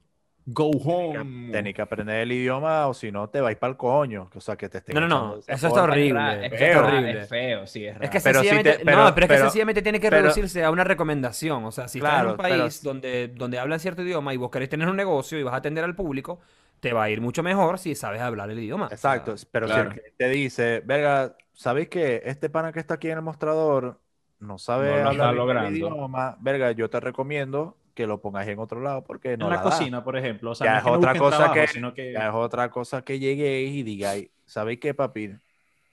Go 0.48 0.70
home. 0.70 1.50
Tenéis 1.50 1.74
que 1.74 1.82
aprender 1.82 2.20
el 2.20 2.30
idioma 2.30 2.86
o 2.86 2.94
si 2.94 3.10
no 3.10 3.28
te 3.28 3.40
vais 3.40 3.56
para 3.56 3.72
el 3.72 3.76
coño. 3.76 4.30
O 4.32 4.40
sea, 4.40 4.54
que 4.56 4.68
te 4.68 4.78
estén 4.78 4.94
No, 4.94 5.00
no, 5.00 5.08
no, 5.08 5.34
eso 5.44 5.66
está 5.66 5.82
horrible. 5.82 6.46
Es, 6.46 6.52
que 6.52 6.70
es 6.70 6.76
horrible. 6.76 7.20
es 7.22 7.28
feo, 7.28 7.66
sí, 7.66 7.84
es 7.84 7.94
raro. 7.94 8.04
Es 8.04 8.10
que 8.10 8.20
Pero 8.20 8.40
te- 8.42 8.84
no, 8.84 9.12
pero 9.12 9.26
es 9.26 9.32
que 9.32 9.38
sencillamente 9.38 9.82
tiene 9.82 9.98
que 9.98 10.08
pero- 10.08 10.22
reducirse 10.22 10.62
a 10.62 10.70
una 10.70 10.84
recomendación. 10.84 11.64
O 11.64 11.72
sea, 11.72 11.88
si 11.88 11.98
estás 11.98 12.22
en 12.22 12.30
un 12.30 12.36
pero- 12.36 12.48
país 12.60 12.80
donde, 12.80 13.26
donde 13.26 13.58
hablan 13.58 13.80
cierto 13.80 14.02
idioma 14.02 14.32
y 14.34 14.36
vos 14.36 14.50
querés 14.52 14.68
tener 14.68 14.86
un 14.88 14.94
negocio 14.96 15.36
y 15.36 15.42
vas 15.42 15.54
a 15.54 15.56
atender 15.56 15.82
al 15.82 15.96
público, 15.96 16.38
te 16.78 16.92
va 16.92 17.02
a 17.04 17.10
ir 17.10 17.20
mucho 17.20 17.42
mejor 17.42 17.80
si 17.80 17.96
sabes 17.96 18.20
hablar 18.20 18.48
el 18.48 18.60
idioma. 18.60 18.86
O 18.86 18.92
Exacto, 18.92 19.36
sea, 19.36 19.48
pero 19.50 19.66
claro. 19.66 19.82
si 19.82 19.86
el 19.88 19.92
cliente 19.94 20.14
te 20.16 20.28
dice, 20.28 20.80
verga, 20.84 21.34
¿sabéis 21.54 21.88
que 21.88 22.22
este 22.24 22.50
pana 22.50 22.70
que 22.70 22.78
está 22.78 22.94
aquí 22.94 23.08
en 23.10 23.16
el 23.18 23.22
mostrador 23.24 23.98
no 24.40 24.58
sabe 24.58 25.02
No 25.02 25.08
hablar 25.08 25.66
el 25.66 25.76
idioma? 25.76 26.36
Verga, 26.40 26.72
yo 26.72 26.88
te 26.90 27.00
recomiendo 27.00 27.76
que 27.94 28.06
lo 28.06 28.20
pongas 28.20 28.46
en 28.48 28.58
otro 28.58 28.80
lado 28.80 29.02
porque 29.04 29.36
no 29.38 29.46
en 29.46 29.50
la, 29.52 29.56
la 29.56 29.62
da. 29.62 29.70
cocina, 29.70 30.04
por 30.04 30.16
ejemplo. 30.16 30.50
O 30.50 30.54
sea, 30.54 30.66
Ya 30.66 30.78
es 30.78 30.84
que 30.84 30.90
no 30.90 30.96
otra 30.96 31.14
cosa 31.14 31.36
trabajo, 31.38 31.54
que- 31.54 31.66
sino 31.68 31.94
que... 31.94 32.12
Ya 32.12 32.28
es 32.28 32.34
otra 32.34 32.70
cosa 32.70 33.02
que 33.02 33.18
lleguéis 33.18 33.74
y 33.74 33.82
digáis, 33.82 34.28
¿sabéis 34.44 34.80
qué, 34.80 34.92
papi? 34.92 35.32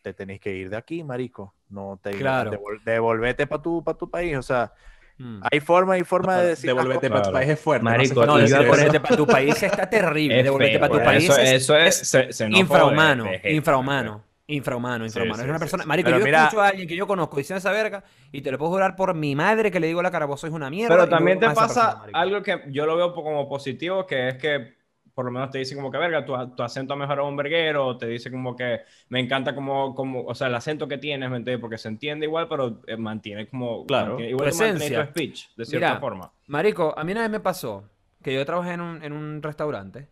Te 0.02 0.14
tenéis 0.14 0.42
que 0.42 0.54
ir 0.54 0.70
de 0.70 0.76
aquí, 0.76 1.02
marico. 1.04 1.56
No 1.70 1.98
te 2.04 2.12
Claro. 2.12 2.52
devol- 2.52 2.84
devolvete 2.84 3.48
para 3.48 3.62
tu, 3.62 3.82
pa 3.82 3.94
tu 3.94 4.10
país. 4.10 4.36
O 4.36 4.42
sea, 4.42 4.74
mm. 5.18 5.44
hay 5.50 5.60
forma 5.62 5.98
y 5.98 6.04
forma 6.04 6.38
de 6.40 6.48
decir. 6.50 6.72
cosas. 6.72 6.86
para 6.88 7.00
tu 7.00 7.08
Claro. 7.08 7.32
país 7.32 7.50
es 7.50 7.60
fuerte. 7.62 7.84
Marico, 7.86 8.26
No, 8.26 8.38
devolverte 8.38 9.00
para 9.00 9.16
tu 9.16 9.26
país 9.26 9.64
está 9.64 9.90
terrible. 9.90 10.40
Es 10.40 10.44
devolverte 10.44 10.74
feo, 10.78 10.82
para 10.82 11.00
tu 11.00 11.06
país 11.06 11.24
eso, 11.24 11.38
es, 11.42 11.52
eso 11.54 11.78
es, 12.20 12.42
es 12.42 12.42
infrahumano, 12.42 14.24
infrahumano, 14.48 15.06
infrahumano. 15.06 15.36
sí, 15.38 15.42
es 15.44 15.50
una 15.50 15.58
sí, 15.58 15.62
persona, 15.62 15.84
sí. 15.84 15.90
marico, 15.90 16.08
Pero 16.08 16.20
yo 16.20 16.26
mira- 16.26 16.44
escucho 16.44 16.62
a 16.62 16.68
alguien 16.68 16.88
que 16.88 16.96
yo 16.96 17.08
conozco 17.08 17.38
diciendo 17.38 17.60
esa 17.60 17.72
verga 17.72 18.04
y 18.32 18.42
te 18.42 18.52
lo 18.52 18.58
puedo 18.58 18.72
jurar 18.72 18.96
por 18.96 19.14
mi 19.14 19.36
madre 19.36 19.72
que 19.72 19.80
le 19.80 19.88
digo 19.88 20.00
a 20.02 20.04
la 20.04 20.12
cara, 20.12 20.26
vos 20.26 20.40
sois 20.42 20.54
una 20.54 20.70
mierda. 20.70 20.96
Pero 20.96 21.10
también 21.10 21.40
te 21.40 21.50
pasa 21.50 21.68
persona, 22.02 22.20
algo 22.20 22.42
que 22.44 22.62
yo 22.70 22.86
lo 22.86 22.96
veo 22.98 23.14
como 23.14 23.48
positivo, 23.48 24.06
que 24.06 24.28
es 24.30 24.36
que 24.36 24.84
por 25.14 25.26
lo 25.26 25.32
menos 25.32 25.52
te 25.52 25.60
dicen 25.60 25.78
como 25.78 25.92
que, 25.92 25.98
verga, 26.00 26.26
tu, 26.26 26.34
tu 26.56 26.64
acento 26.64 26.94
ha 26.94 26.98
mejorado 26.98 27.28
un 27.30 27.36
verguero, 27.38 27.96
te 28.00 28.08
dice 28.08 28.32
como 28.32 28.56
que 28.56 28.80
me 29.10 29.20
encanta 29.20 29.54
como, 29.54 29.94
como, 29.94 30.24
o 30.24 30.34
sea, 30.34 30.48
el 30.48 30.56
acento 30.56 30.88
que 30.88 30.98
tienes, 30.98 31.30
¿me 31.30 31.38
entiendes? 31.38 31.62
Porque 31.62 31.78
se 31.78 31.88
entiende 31.88 32.26
igual, 32.26 32.48
pero 32.50 32.82
eh, 32.88 32.98
mantiene 32.98 33.48
como, 33.48 33.86
Claro. 33.86 34.14
mantiene- 34.18 34.32
igual 34.32 34.50
Tu 34.50 34.56
tú 34.58 34.64
mantienes 34.64 34.82
esencia. 34.92 35.06
tu 35.06 35.12
speech, 35.12 35.56
de 35.56 35.66
cierta 35.66 35.88
Mira, 35.90 36.00
forma. 36.00 36.32
Marico, 36.48 36.94
a 36.98 37.04
mí 37.04 37.12
una 37.12 37.22
vez 37.22 37.30
me 37.30 37.40
pasó 37.40 37.84
que 38.24 38.34
yo 38.34 38.44
trabajé 38.44 38.72
en 38.74 38.82
un, 38.82 39.04
en 39.04 39.14
un 39.14 39.44
restaurante 39.44 40.08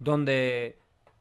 donde 0.00 0.78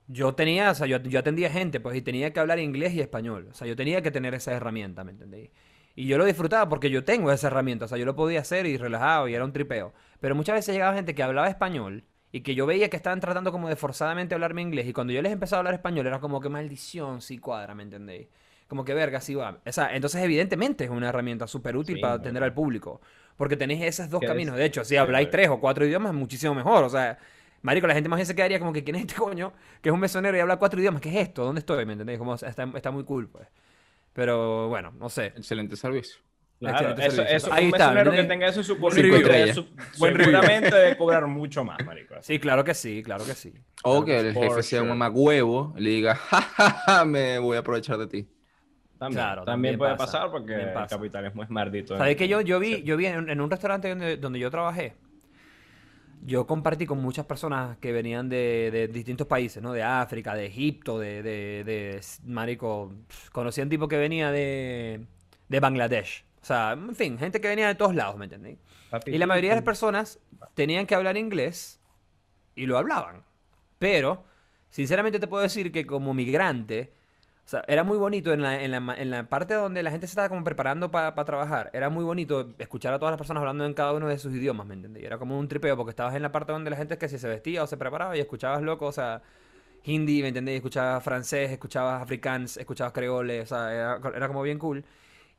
yo 0.08 0.36
tenía, 0.36 0.72
o 0.72 0.76
sea, 0.76 0.88
yo, 0.88 0.98
yo 1.02 1.20
atendía 1.20 1.50
gente, 1.50 1.80
pues, 1.80 1.96
y 1.96 2.02
tenía 2.02 2.32
que 2.34 2.40
hablar 2.40 2.60
inglés 2.60 2.94
y 2.94 3.00
español. 3.02 3.48
O 3.52 3.54
sea, 3.54 3.68
yo 3.68 3.76
tenía 3.76 4.02
que 4.02 4.12
tener 4.12 4.34
esa 4.34 4.52
herramienta, 4.54 5.04
¿me 5.04 5.12
entendéis? 5.12 5.50
Y 5.96 6.08
yo 6.08 6.18
lo 6.18 6.26
disfrutaba 6.26 6.68
porque 6.70 6.90
yo 6.90 7.04
tengo 7.04 7.32
esa 7.32 7.48
herramienta. 7.48 7.86
O 7.86 7.88
sea, 7.88 7.98
yo 7.98 8.06
lo 8.06 8.16
podía 8.16 8.40
hacer 8.42 8.66
y 8.66 8.78
relajado 8.78 9.28
y 9.28 9.36
era 9.36 9.46
un 9.46 9.54
tripeo. 9.54 9.94
Pero 10.20 10.36
muchas 10.36 10.56
veces 10.56 10.74
llegaba 10.74 10.96
gente 10.96 11.14
que 11.14 11.22
hablaba 11.24 11.48
español 11.48 12.04
y 12.32 12.42
que 12.42 12.56
yo 12.56 12.66
veía 12.66 12.90
que 12.90 12.98
estaban 12.98 13.20
tratando 13.20 13.52
como 13.52 13.70
de 13.70 13.76
forzadamente 13.76 14.34
hablarme 14.34 14.64
inglés. 14.64 14.88
Y 14.88 14.94
cuando 14.94 15.14
yo 15.14 15.22
les 15.22 15.32
empezaba 15.32 15.58
a 15.58 15.62
hablar 15.62 15.74
español 15.76 16.08
era 16.08 16.20
como 16.20 16.42
que 16.42 16.50
maldición, 16.50 17.22
sí 17.22 17.38
cuadra, 17.38 17.76
¿me 17.76 17.84
entendéis? 17.84 18.28
Como 18.68 18.84
que 18.84 18.96
verga, 18.96 19.22
sí 19.22 19.36
va. 19.36 19.60
O 19.64 19.72
sea, 19.72 19.96
entonces 19.96 20.24
evidentemente 20.24 20.84
es 20.86 20.90
una 20.90 21.10
herramienta 21.10 21.46
súper 21.46 21.78
útil 21.78 21.98
Sí, 21.98 22.02
para 22.02 22.14
atender 22.16 22.44
al 22.44 22.56
público. 22.56 23.00
Porque 23.38 23.56
tenéis 23.56 23.84
esos 23.84 24.10
dos 24.10 24.24
es- 24.24 24.28
caminos. 24.28 24.56
De 24.56 24.66
hecho, 24.66 24.84
si 24.84 24.96
habláis 24.96 25.30
tres 25.30 25.50
o 25.50 25.60
cuatro 25.60 25.86
idiomas, 25.86 26.12
muchísimo 26.16 26.56
mejor. 26.56 26.84
O 26.86 26.90
sea, 26.90 27.20
marico, 27.64 27.88
la 27.88 27.96
gente 27.96 28.08
más 28.10 28.18
bien 28.18 28.28
se 28.28 28.36
quedaría 28.36 28.60
como 28.60 28.72
que 28.72 28.84
¿quién 28.84 28.96
es 28.98 29.02
este 29.04 29.16
coño? 29.18 29.52
Que 29.82 29.90
es 29.90 29.94
un 29.94 30.00
mesonero 30.00 30.38
y 30.38 30.40
habla 30.40 30.58
cuatro 30.58 30.80
idiomas. 30.80 31.02
¿Qué 31.02 31.10
es 31.10 31.16
esto? 31.28 31.44
¿Dónde 31.44 31.60
estoy? 31.60 31.86
¿Me 31.86 31.94
entendéis? 31.94 32.20
Como, 32.20 32.36
está, 32.36 32.64
está 32.76 32.92
muy 32.92 33.04
cool, 33.04 33.28
pues. 33.30 33.48
Pero 34.14 34.70
bueno, 34.70 34.94
no 35.00 35.10
sé. 35.10 35.28
Excelente 35.28 35.76
servicio. 35.76 36.22
Claro, 36.60 36.92
Excelente 36.92 37.06
eso, 37.08 37.16
servicio. 37.18 37.38
eso 37.38 37.54
Ahí 37.54 37.64
un 37.66 37.70
está, 37.72 37.86
mesonero 37.88 38.12
que 38.12 38.18
¿verdad? 38.18 38.30
tenga 38.30 38.48
eso 38.48 38.60
en 38.60 38.64
su 38.66 38.78
currículum 38.80 39.22
seguramente 39.92 40.76
debe 40.76 40.98
cobrar 40.98 41.28
mucho 41.28 41.64
más, 41.64 41.84
marico. 41.86 42.16
Sí, 42.22 42.40
claro 42.40 42.64
que 42.64 42.74
sí, 42.74 43.04
claro 43.04 43.26
que 43.26 43.34
sí. 43.34 43.54
O 43.84 44.06
que 44.06 44.20
el 44.20 44.34
For 44.34 44.44
jefe 44.44 44.64
sea 44.64 44.82
un 44.84 44.90
mamagüevo 44.90 45.74
y 45.78 45.82
le 45.82 45.90
diga, 45.90 46.16
jajaja, 46.30 47.06
me 47.06 47.40
voy 47.40 47.58
a 47.58 47.62
aprovechar 47.62 47.98
de 47.98 48.08
ti. 48.08 48.28
También, 48.98 49.22
Claro, 49.22 49.44
también 49.44 49.74
también 49.74 49.78
puede 49.80 49.96
pasa, 49.98 50.06
pasar 50.14 50.32
porque 50.32 50.48
también 50.52 50.68
el 50.70 50.74
pasa. 50.74 50.96
capitalismo 50.96 51.44
es 51.44 51.50
maldito. 51.50 51.98
¿Sabéis 51.98 52.16
que 52.18 52.28
yo, 52.30 52.40
yo 52.42 52.60
Sí. 52.62 52.76
vi, 52.78 52.84
yo 52.84 52.96
vi 52.96 53.08
en, 53.08 53.30
en 53.30 53.42
un 53.42 53.50
restaurante 53.52 53.90
donde, 53.90 54.16
donde 54.18 54.40
yo 54.40 54.50
trabajé? 54.50 54.94
Yo 56.26 56.48
compartí 56.48 56.86
con 56.86 57.02
muchas 57.02 57.26
personas 57.26 57.78
que 57.80 57.92
venían 57.92 58.30
de, 58.30 58.70
de 58.72 58.88
distintos 58.88 59.28
países, 59.28 59.62
¿no? 59.62 59.74
De 59.74 59.84
África, 59.84 60.36
de 60.36 60.46
Egipto, 60.46 60.98
de, 60.98 61.22
de, 61.22 61.64
de 61.66 62.02
Marico. 62.26 62.94
Conocí 63.32 63.60
a 63.60 63.64
un 63.66 63.70
tipo 63.70 63.88
que 63.88 63.98
venía 63.98 64.32
de, 64.32 65.06
de 65.50 65.60
Bangladesh. 65.60 66.24
O 66.42 66.46
sea, 66.46 66.74
en 66.74 66.96
fin, 66.96 67.18
gente 67.18 67.42
que 67.42 67.48
venía 67.48 67.68
de 67.68 67.76
todos 67.76 67.94
lados, 67.96 68.18
¿me 68.18 68.26
entendéis? 68.26 68.58
Papi, 68.90 69.12
Y 69.12 69.18
la 69.18 69.28
mayoría 69.28 69.52
de 69.52 69.58
las 69.58 69.66
personas 69.66 70.20
tenían 70.54 70.86
que 70.86 70.96
hablar 70.96 71.18
inglés 71.18 71.80
y 72.56 72.66
lo 72.66 72.78
hablaban. 72.78 73.24
Pero, 73.80 74.24
sinceramente 74.70 75.20
te 75.20 75.28
puedo 75.28 75.44
decir 75.44 75.72
que 75.72 75.86
como 75.86 76.14
migrante, 76.14 76.94
o 77.46 77.50
sea, 77.50 77.64
era 77.68 77.84
muy 77.84 77.98
bonito 77.98 78.32
en 78.32 78.42
la, 78.42 78.64
en 78.64 78.72
la, 78.72 78.96
en 78.98 79.10
la 79.12 79.28
parte 79.28 79.54
donde 79.54 79.84
la 79.84 79.92
gente 79.92 80.08
se 80.08 80.12
estaba 80.12 80.30
como 80.30 80.44
preparando 80.44 80.92
para 80.92 81.14
trabajar. 81.26 81.70
Era 81.74 81.90
muy 81.90 82.04
bonito 82.06 82.54
escuchar 82.58 82.94
a 82.94 83.00
todas 83.00 83.12
las 83.12 83.18
personas 83.18 83.42
hablando 83.42 83.66
en 83.66 83.74
cada 83.74 83.94
uno 83.94 84.08
de 84.08 84.18
sus 84.18 84.34
idiomas, 84.34 84.66
¿me 84.66 84.76
entendí? 84.76 85.04
Era 85.04 85.18
como 85.18 85.38
un 85.38 85.48
tripeo 85.50 85.76
porque 85.76 85.90
estabas 85.92 86.16
en 86.16 86.22
la 86.22 86.32
parte 86.32 86.54
donde 86.54 86.70
la 86.70 86.78
gente 86.78 86.98
que 86.98 87.10
si 87.10 87.18
se 87.20 87.28
vestía 87.28 87.64
o 87.64 87.68
se 87.68 87.76
preparaba 87.78 88.16
y 88.16 88.22
escuchabas 88.22 88.62
loco, 88.62 88.88
o 88.88 88.92
sea, 88.94 89.22
hindi, 89.86 90.22
¿me 90.22 90.30
entendí? 90.30 90.54
Escuchabas 90.54 91.04
francés, 91.04 91.52
escuchabas 91.52 92.02
afrikaans, 92.02 92.58
escuchabas 92.58 92.94
creole, 92.94 93.42
o 93.42 93.46
sea, 93.46 93.74
era, 93.74 94.00
era 94.16 94.28
como 94.28 94.42
bien 94.44 94.60
cool. 94.60 94.86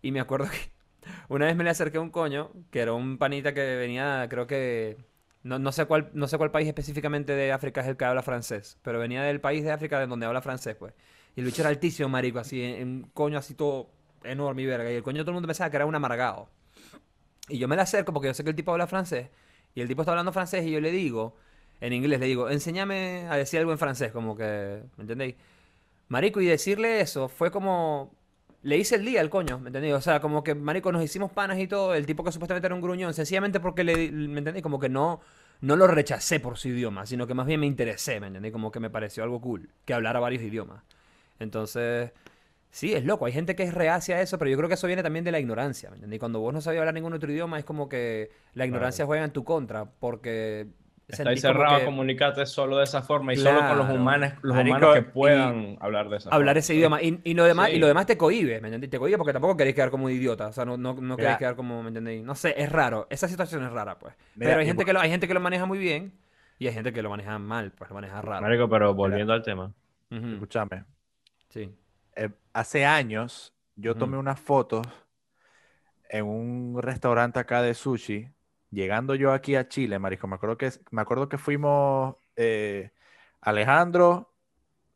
Y 0.03 0.13
me 0.13 0.21
acuerdo 0.21 0.47
que 0.51 0.71
una 1.29 1.47
vez 1.47 1.57
me 1.57 1.65
le 1.65 1.71
acerqué 1.71 1.99
a 1.99 2.01
un 2.01 2.11
coño, 2.11 2.51
que 2.71 2.81
era 2.81 2.93
un 2.93 3.19
panita 3.19 3.55
que 3.55 3.77
venía, 3.77 4.27
creo 4.29 4.47
que... 4.47 4.99
No, 5.43 5.59
no 5.59 5.73
sé 5.73 5.85
cuál, 5.87 6.11
no 6.15 6.27
sé 6.29 6.39
cuál 6.39 6.51
país 6.51 6.69
específicamente 6.69 7.35
de 7.35 7.53
África 7.53 7.83
es 7.83 7.87
el 7.89 7.97
que 7.99 8.05
habla 8.07 8.23
francés, 8.23 8.79
pero 8.83 8.99
venía 8.99 9.23
del 9.23 9.41
país 9.43 9.63
de 9.63 9.73
África 9.73 10.01
de 10.01 10.07
donde 10.07 10.27
habla 10.27 10.41
francés, 10.41 10.75
pues. 10.77 10.95
Y 11.37 11.41
el 11.41 11.47
bicho 11.47 11.63
era 11.63 11.71
altísimo, 11.71 12.09
marico, 12.09 12.39
así, 12.39 12.63
en, 12.63 13.11
coño 13.13 13.39
así 13.39 13.55
todo 13.55 13.91
enorme 14.23 14.63
y 14.63 14.67
verga. 14.67 14.91
Y 14.91 14.95
el 14.95 15.03
coño 15.03 15.23
todo 15.23 15.31
el 15.31 15.35
mundo 15.35 15.49
pensaba 15.49 15.71
que 15.71 15.77
era 15.77 15.87
un 15.87 15.95
amargado. 15.95 16.49
Y 17.49 17.59
yo 17.59 17.69
me 17.69 17.77
le 17.77 17.83
acerco 17.83 18.13
porque 18.13 18.29
yo 18.29 18.35
sé 18.35 18.45
que 18.45 18.51
el 18.51 18.57
tipo 18.57 18.73
habla 18.73 18.87
francés. 18.87 19.29
Y 19.75 19.81
el 19.81 19.89
tipo 19.89 20.03
está 20.03 20.13
hablando 20.13 20.33
francés 20.33 20.65
y 20.65 20.71
yo 20.71 20.81
le 20.81 20.91
digo, 20.91 21.37
en 21.81 21.93
inglés, 21.93 22.21
le 22.21 22.27
digo, 22.27 22.49
enséñame 22.49 23.27
a 23.29 23.37
decir 23.37 23.59
algo 23.61 23.73
en 23.73 23.79
francés, 23.79 24.13
como 24.13 24.37
que, 24.37 24.83
¿me 24.97 25.03
entendéis? 25.03 25.35
Marico, 26.09 26.41
y 26.41 26.47
decirle 26.47 27.01
eso 27.01 27.29
fue 27.29 27.51
como... 27.51 28.15
Le 28.63 28.79
hice 28.79 28.95
el 28.95 29.05
día 29.05 29.21
al 29.21 29.29
coño, 29.29 29.59
¿me 29.59 29.69
entendéis? 29.69 29.95
O 29.95 30.01
sea, 30.01 30.21
como 30.21 30.43
que, 30.43 30.55
marico, 30.55 30.91
nos 30.91 31.05
hicimos 31.05 31.31
panas 31.31 31.59
y 31.59 31.67
todo. 31.67 31.95
El 31.95 32.07
tipo 32.07 32.25
que 32.25 32.33
supuestamente 32.33 32.67
era 32.67 32.75
un 32.75 32.81
gruñón, 32.81 33.13
sencillamente 33.13 33.61
porque 33.61 33.85
le... 33.85 34.11
¿Me 34.11 34.39
entendéis? 34.39 34.63
Como 34.63 34.79
que 34.79 34.89
no... 34.89 35.21
No 35.61 35.77
lo 35.77 35.87
rechacé 35.87 36.41
por 36.41 36.57
su 36.57 36.69
idioma, 36.69 37.07
sino 37.07 37.27
que 37.27 37.35
más 37.35 37.47
bien 37.47 37.61
me 37.61 37.67
interesé, 37.67 38.21
¿me 38.21 38.29
entendéis? 38.29 38.53
Como 38.53 38.71
que 38.71 38.81
me 38.81 38.91
pareció 38.91 39.23
algo 39.23 39.41
cool, 39.41 39.71
que 39.85 39.95
hablara 39.95 40.21
varios 40.21 40.43
idiomas. 40.43 40.83
Entonces, 41.39 42.13
sí, 42.71 42.95
es 42.95 43.05
loco. 43.05 43.27
Hay 43.27 43.33
gente 43.33 43.57
que 43.57 43.65
es 43.65 43.75
reacia 43.75 44.17
a 44.17 44.21
eso, 44.23 44.39
pero 44.39 44.51
yo 44.51 44.57
creo 44.57 44.69
que 44.69 44.75
eso 44.75 44.87
viene 44.87 45.03
también 45.03 45.25
de 45.25 45.33
la 45.33 45.41
ignorancia, 45.41 45.91
¿me 45.91 45.97
entendéis? 45.97 46.21
Cuando 46.21 46.41
vos 46.41 46.53
no 46.55 46.61
sabías 46.61 46.81
hablar 46.81 46.95
ningún 46.95 47.13
otro 47.15 47.31
idioma, 47.33 47.59
es 47.59 47.65
como 47.65 47.89
que 47.89 48.31
la 48.55 48.67
ignorancia 48.67 49.07
juega 49.07 49.25
en 49.25 49.33
tu 49.33 49.45
contra, 49.45 49.85
porque... 49.87 50.69
Estáis 51.07 51.43
cerrado 51.43 51.81
que 51.81 51.85
comunicarte 51.85 52.47
solo 52.47 52.79
de 52.79 52.85
esa 52.85 53.03
forma 53.03 53.35
y 53.35 53.37
solo 53.37 53.61
con 53.61 53.77
los 53.77 53.91
humanos, 53.91 54.33
los 54.43 54.57
Marico, 54.57 54.77
humanos 54.77 54.95
que 54.95 55.01
y- 55.01 55.03
puedan 55.13 55.77
hablar 55.81 56.09
de 56.09 56.17
esa 56.17 56.31
hablar 56.31 56.55
forma. 56.55 56.59
ese 56.61 56.75
idioma. 56.75 57.03
Y, 57.03 57.21
y 57.25 57.35
lo 57.35 57.45
demás, 57.45 57.71
y 57.71 57.79
lo 57.79 57.87
demás 57.87 58.07
te 58.07 58.17
cohíbe, 58.17 58.59
¿me 58.63 58.69
entendéis? 58.69 58.91
Te 58.91 58.99
cohíbe 58.99 59.19
porque 59.19 59.35
tampoco 59.35 59.55
queréis 59.55 59.77
quedar 59.77 59.91
como 59.91 60.07
un 60.07 60.13
idiota. 60.13 60.47
O 60.49 60.53
sea, 60.53 60.65
no, 60.65 60.79
no, 60.79 60.95
no 60.95 61.17
queréis 61.19 61.37
quedar 61.37 61.57
como, 61.57 61.83
¿me 61.83 61.89
entendéis? 61.89 62.25
No 62.25 62.35
sé, 62.35 62.55
es 62.57 62.73
raro. 62.73 63.07
Esa 63.11 63.29
situación 63.29 63.63
es 63.65 63.71
rara, 63.71 63.99
pues. 63.99 64.15
Mira, 64.35 64.53
Pero 64.53 64.61
hay 64.61 64.67
gente, 64.67 64.85
que 64.87 64.93
lo, 64.95 65.01
hay 65.01 65.11
gente 65.11 65.29
que 65.29 65.35
lo 65.35 65.41
maneja 65.41 65.67
muy 65.67 65.79
bien 65.79 66.15
y 66.59 66.69
hay 66.69 66.73
gente 66.73 66.93
que 66.93 67.03
lo 67.03 67.11
maneja 67.11 67.39
mal, 67.39 67.73
pues 67.73 67.91
lo 67.91 67.95
maneja 67.95 68.23
raro. 68.23 68.41
Marico, 68.41 68.67
pero 68.69 68.95
volviendo 68.95 69.35
al 69.35 69.43
tema. 69.43 69.73
Escúchame. 70.11 70.85
Sí. 71.55 71.73
eh, 72.17 72.31
hace 72.53 72.85
años 72.85 73.55
yo 73.77 73.95
tomé 73.95 74.19
unas 74.19 74.41
fotos 74.41 74.85
en 76.09 76.27
un 76.27 76.83
restaurante 76.83 77.39
acá 77.39 77.63
de 77.63 77.75
sushi. 77.75 78.29
Llegando 78.73 79.15
yo 79.15 79.33
aquí 79.33 79.55
a 79.55 79.69
Chile, 79.69 80.01
marisco, 80.01 80.27
me 80.27 80.35
acuerdo 80.35 80.59
que, 80.59 80.73
me 80.91 81.01
acuerdo 81.01 81.29
que 81.29 81.39
fuimos 81.39 82.17
eh, 82.35 82.91
Alejandro, 83.41 84.35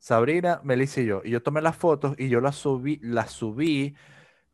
Sabrina, 0.00 0.60
Melissa 0.64 1.00
y 1.00 1.06
yo. 1.06 1.22
Y 1.24 1.30
yo 1.30 1.44
tomé 1.44 1.62
las 1.62 1.76
fotos 1.76 2.16
y 2.18 2.28
yo 2.28 2.40
las 2.40 2.56
subí, 2.56 2.98
las 3.04 3.30
subí 3.30 3.94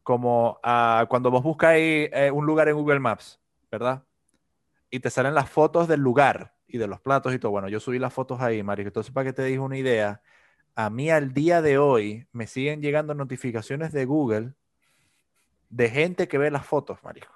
como 0.03 0.61
a 0.63 1.07
cuando 1.09 1.31
vos 1.31 1.43
buscáis 1.43 2.11
eh, 2.13 2.31
un 2.31 2.45
lugar 2.45 2.69
en 2.69 2.77
Google 2.77 3.01
Maps, 3.01 3.41
¿verdad? 3.71 4.05
Y 4.91 5.01
te 5.01 5.09
salen 5.09 5.33
las 5.33 5.49
fotos 5.49 5.89
del 5.89 6.01
lugar 6.01 6.55
y 6.67 6.77
de 6.77 6.87
los 6.87 7.01
platos 7.01 7.33
y 7.33 7.39
todo. 7.39 7.53
Bueno, 7.53 7.71
yo 7.71 7.81
subí 7.81 7.99
las 7.99 8.13
fotos 8.13 8.43
ahí, 8.43 8.63
marico. 8.63 8.89
Entonces, 8.89 9.11
para 9.11 9.25
que 9.25 9.33
te 9.33 9.45
digas 9.45 9.65
una 9.65 9.79
idea, 9.79 10.21
a 10.77 10.91
mí 10.91 11.11
al 11.11 11.33
día 11.33 11.63
de 11.63 11.79
hoy 11.79 12.27
me 12.33 12.47
siguen 12.47 12.83
llegando 12.83 13.15
notificaciones 13.15 13.93
de 13.93 14.05
Google 14.05 14.55
de 15.71 15.91
gente 15.91 16.29
que 16.29 16.39
ve 16.39 16.51
las 16.51 16.67
fotos, 16.67 16.99
marico. 17.03 17.33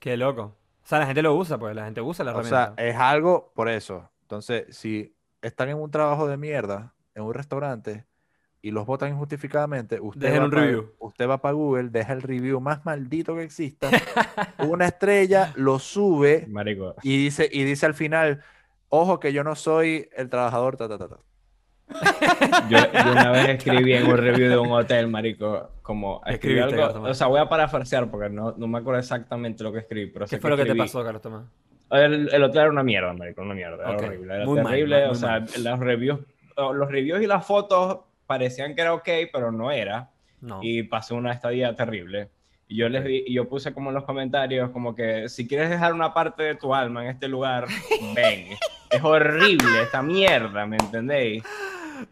Qué 0.00 0.16
loco. 0.16 0.56
O 0.84 0.86
sea, 0.86 0.98
la 0.98 1.06
gente 1.06 1.22
lo 1.22 1.34
usa, 1.34 1.58
pues. 1.58 1.74
La 1.76 1.84
gente 1.84 2.00
usa 2.00 2.24
la 2.24 2.36
O 2.36 2.42
sea, 2.42 2.62
herramienta. 2.64 2.82
es 2.82 2.96
algo 2.96 3.52
por 3.54 3.68
eso. 3.68 4.10
Entonces, 4.22 4.76
si 4.76 5.14
están 5.40 5.68
en 5.68 5.76
un 5.78 5.90
trabajo 5.90 6.26
de 6.26 6.36
mierda, 6.36 6.94
en 7.14 7.22
un 7.22 7.34
restaurante, 7.34 8.04
y 8.62 8.70
los 8.70 8.86
votan 8.86 9.10
injustificadamente, 9.10 10.00
usted 10.00 10.20
Dejen 10.20 10.40
va 10.40 10.44
un 10.46 10.50
pa- 10.50 10.60
review. 10.60 10.92
Usted 11.00 11.28
va 11.28 11.38
para 11.38 11.52
Google, 11.52 11.90
deja 11.90 12.12
el 12.12 12.22
review 12.22 12.60
más 12.60 12.84
maldito 12.84 13.34
que 13.36 13.42
exista, 13.42 13.90
una 14.58 14.86
estrella, 14.86 15.52
lo 15.56 15.78
sube 15.80 16.46
Marico, 16.48 16.94
y 17.02 17.16
dice, 17.24 17.48
y 17.50 17.64
dice 17.64 17.86
al 17.86 17.94
final, 17.94 18.42
ojo 18.88 19.18
que 19.18 19.32
yo 19.32 19.42
no 19.42 19.56
soy 19.56 20.08
el 20.16 20.28
trabajador, 20.30 20.76
ta, 20.76 20.88
ta, 20.88 20.96
ta, 20.96 21.08
ta". 21.08 21.18
yo, 22.68 22.78
yo 22.78 23.12
una 23.12 23.30
vez 23.30 23.48
escribí 23.50 23.92
en 23.94 24.06
un 24.06 24.16
review 24.16 24.48
de 24.50 24.58
un 24.58 24.70
hotel, 24.72 25.08
marico, 25.08 25.70
como 25.82 26.22
escribí 26.26 26.60
algo, 26.60 26.76
Carlos 26.92 27.10
o 27.10 27.14
sea, 27.14 27.26
voy 27.26 27.40
a 27.40 27.48
parafrasear 27.48 28.10
porque 28.10 28.28
no, 28.28 28.54
no 28.56 28.66
me 28.66 28.78
acuerdo 28.78 29.00
exactamente 29.00 29.62
lo 29.64 29.72
que 29.72 29.80
escribí, 29.80 30.06
pero 30.10 30.26
¿Qué 30.26 30.38
fue 30.38 30.50
lo 30.50 30.56
que 30.56 30.64
te 30.64 30.74
pasó, 30.74 31.02
Carlos 31.04 31.22
Tomás? 31.22 31.44
El, 31.90 32.32
el 32.32 32.42
hotel 32.42 32.62
era 32.62 32.70
una 32.70 32.82
mierda, 32.82 33.12
marico, 33.12 33.42
una 33.42 33.54
mierda, 33.54 33.76
era 33.82 33.90
Ok, 33.96 34.02
horrible, 34.04 34.34
era 34.34 34.44
muy 34.46 34.62
terrible, 34.62 35.00
mal, 35.02 35.10
o 35.10 35.14
sea, 35.14 35.40
mal. 35.40 35.64
los 35.64 35.78
reviews, 35.80 36.20
los 36.56 36.90
reviews 36.90 37.22
y 37.22 37.26
las 37.26 37.44
fotos 37.46 37.98
parecían 38.26 38.74
que 38.74 38.80
era 38.80 38.94
ok, 38.94 39.08
pero 39.32 39.52
no 39.52 39.70
era, 39.70 40.10
No. 40.40 40.60
y 40.62 40.84
pasé 40.84 41.12
una 41.14 41.32
estadía 41.32 41.74
terrible. 41.76 42.30
Y 42.68 42.76
yo 42.76 42.88
les 42.88 43.04
di, 43.04 43.24
y 43.26 43.34
yo 43.34 43.46
puse 43.46 43.74
como 43.74 43.90
en 43.90 43.94
los 43.96 44.04
comentarios, 44.04 44.70
como 44.70 44.94
que 44.94 45.28
si 45.28 45.46
quieres 45.46 45.68
dejar 45.68 45.92
una 45.92 46.14
parte 46.14 46.42
de 46.44 46.54
tu 46.54 46.74
alma 46.74 47.04
en 47.04 47.10
este 47.10 47.28
lugar, 47.28 47.66
ven. 48.14 48.46
es 48.90 49.02
horrible 49.04 49.82
esta 49.82 50.00
mierda, 50.02 50.64
¿me 50.64 50.76
entendéis? 50.78 51.42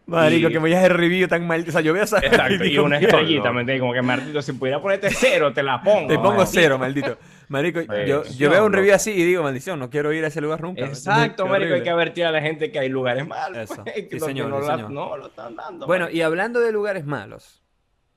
Marico, 0.07 0.49
y- 0.49 0.53
que 0.53 0.59
me 0.61 0.71
vayas 0.71 0.85
el 0.85 0.91
review 0.91 1.29
tan 1.29 1.47
mal. 1.47 1.65
O 1.69 1.73
sea, 1.73 1.81
yo 1.81 1.93
veo 1.93 2.05
esa 2.05 2.19
Exacto, 2.19 2.65
y 2.65 2.79
una 2.79 2.99
estrellita, 2.99 3.53
¿me 3.53 3.61
entiendes? 3.61 3.81
Como 3.81 3.93
que 3.93 4.03
maldito, 4.03 4.43
si 4.43 4.53
pudiera 4.53 4.81
ponerte 4.81 5.11
cero, 5.11 5.53
te 5.53 5.63
la 5.63 5.83
pongo. 5.83 6.09
Te 6.09 6.15
pongo 6.17 6.29
maldito. 6.31 6.51
cero, 6.53 6.79
maldito. 6.79 7.19
Marico, 7.49 7.81
yo, 8.07 8.23
yo 8.25 8.51
veo 8.51 8.65
un 8.65 8.73
review 8.73 8.95
así 8.95 9.11
y 9.11 9.25
digo, 9.25 9.43
maldición, 9.43 9.79
no 9.79 9.91
quiero 9.91 10.13
ir 10.13 10.25
a 10.25 10.29
ese 10.29 10.41
lugar 10.41 10.61
nunca. 10.63 10.85
Exacto, 10.85 11.47
marico, 11.47 11.75
hay 11.75 11.83
que 11.83 11.91
advertir 11.91 12.25
a 12.25 12.31
la 12.31 12.41
gente 12.41 12.71
que 12.71 12.79
hay 12.79 12.89
lugares 12.89 13.27
malos. 13.27 13.59
Eso. 13.59 13.83
pues, 13.85 13.95
Sí, 13.97 14.09
que 14.09 14.21
señor, 14.21 14.49
no, 14.51 14.61
sí, 14.61 14.69
la- 14.69 14.75
señor. 14.77 14.91
no 14.93 15.17
lo 15.17 15.27
están 15.27 15.57
dando. 15.57 15.87
Bueno, 15.87 16.09
y 16.11 16.23
hablando 16.23 16.61
de 16.61 16.71
lugares 16.71 17.05
malos, 17.07 17.61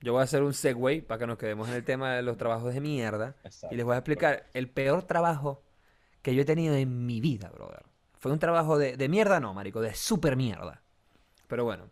yo 0.02 0.12
voy 0.14 0.22
a 0.22 0.24
hacer 0.26 0.44
un 0.44 0.54
segue 0.54 1.02
para 1.02 1.18
que 1.20 1.26
nos 1.28 1.38
quedemos 1.38 1.68
en 1.70 1.76
el 1.76 1.84
tema 1.84 2.14
de 2.16 2.22
los 2.22 2.38
trabajos 2.38 2.74
de 2.74 2.82
mierda. 2.82 3.36
Exacto. 3.44 3.74
Y 3.74 3.78
les 3.78 3.86
voy 3.86 3.96
a 3.96 3.98
explicar 4.00 4.46
el 4.54 4.68
peor 4.70 5.04
trabajo 5.04 5.64
que 6.22 6.36
yo 6.36 6.42
he 6.44 6.46
tenido 6.46 6.76
en 6.76 7.06
mi 7.06 7.20
vida, 7.20 7.50
brother. 7.54 7.84
Fue 8.20 8.32
un 8.32 8.40
trabajo 8.40 8.78
de, 8.78 8.96
de 8.98 9.10
mierda, 9.10 9.40
no, 9.40 9.54
marico, 9.54 9.82
de 9.82 9.94
super 9.96 10.36
mierda. 10.38 10.82
Pero 11.54 11.66
bueno, 11.66 11.88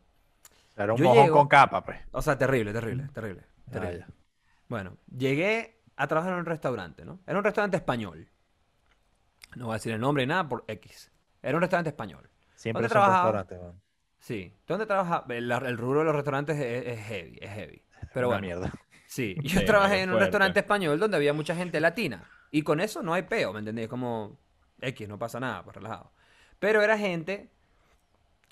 Era 0.75 0.93
un 0.93 0.97
Yo 0.97 1.05
mojón 1.05 1.23
llego- 1.25 1.37
con 1.37 1.47
capa, 1.47 1.83
pues. 1.83 1.99
o 2.13 2.19
sea, 2.23 2.35
terrible, 2.35 2.73
terrible, 2.73 3.07
terrible. 3.13 3.43
Ah, 3.67 3.71
terrible. 3.73 4.05
Bueno, 4.67 4.97
llegué 5.15 5.83
a 5.97 6.07
trabajar 6.07 6.33
en 6.33 6.39
un 6.39 6.45
restaurante, 6.47 7.05
¿no? 7.05 7.19
Era 7.27 7.37
un 7.37 7.43
restaurante 7.43 7.77
español. 7.77 8.27
No 9.55 9.65
voy 9.67 9.73
a 9.73 9.75
decir 9.75 9.91
el 9.93 10.01
nombre 10.01 10.23
ni 10.23 10.29
nada 10.29 10.49
por 10.49 10.63
X. 10.67 11.11
Era 11.43 11.55
un 11.57 11.61
restaurante 11.61 11.89
español. 11.91 12.27
Siempre 12.55 12.81
¿Dónde 12.81 12.89
son 12.89 13.01
trabajaba? 13.03 13.31
restaurantes, 13.41 13.61
man. 13.61 13.81
Sí. 14.19 14.57
¿Dónde 14.65 14.85
trabaja? 14.87 15.25
El, 15.29 15.51
el 15.51 15.77
rubro 15.77 15.99
de 15.99 16.05
los 16.05 16.15
restaurantes 16.15 16.57
es, 16.57 16.87
es 16.87 17.05
heavy, 17.05 17.37
es 17.39 17.51
heavy. 17.51 17.83
Pero 18.15 18.27
Una 18.29 18.37
bueno. 18.39 18.47
mierda. 18.47 18.71
Sí, 19.05 19.35
yo 19.43 19.59
Sí, 19.59 19.65
trabajé 19.67 19.97
en 20.01 20.09
un 20.09 20.13
fuerte. 20.13 20.25
restaurante 20.25 20.59
español 20.61 20.97
donde 20.99 21.17
había 21.17 21.33
mucha 21.33 21.55
gente 21.55 21.79
latina. 21.79 22.23
Y 22.49 22.63
con 22.63 22.79
eso 22.79 23.03
no 23.03 23.13
hay 23.13 23.21
peo, 23.23 23.53
¿me 23.53 23.59
entendés? 23.59 23.87
Como 23.87 24.39
X, 24.79 25.07
no 25.07 25.19
pasa 25.19 25.39
nada, 25.39 25.63
pues 25.63 25.75
relajado. 25.75 26.11
Pero 26.57 26.81
era 26.81 26.97
gente 26.97 27.51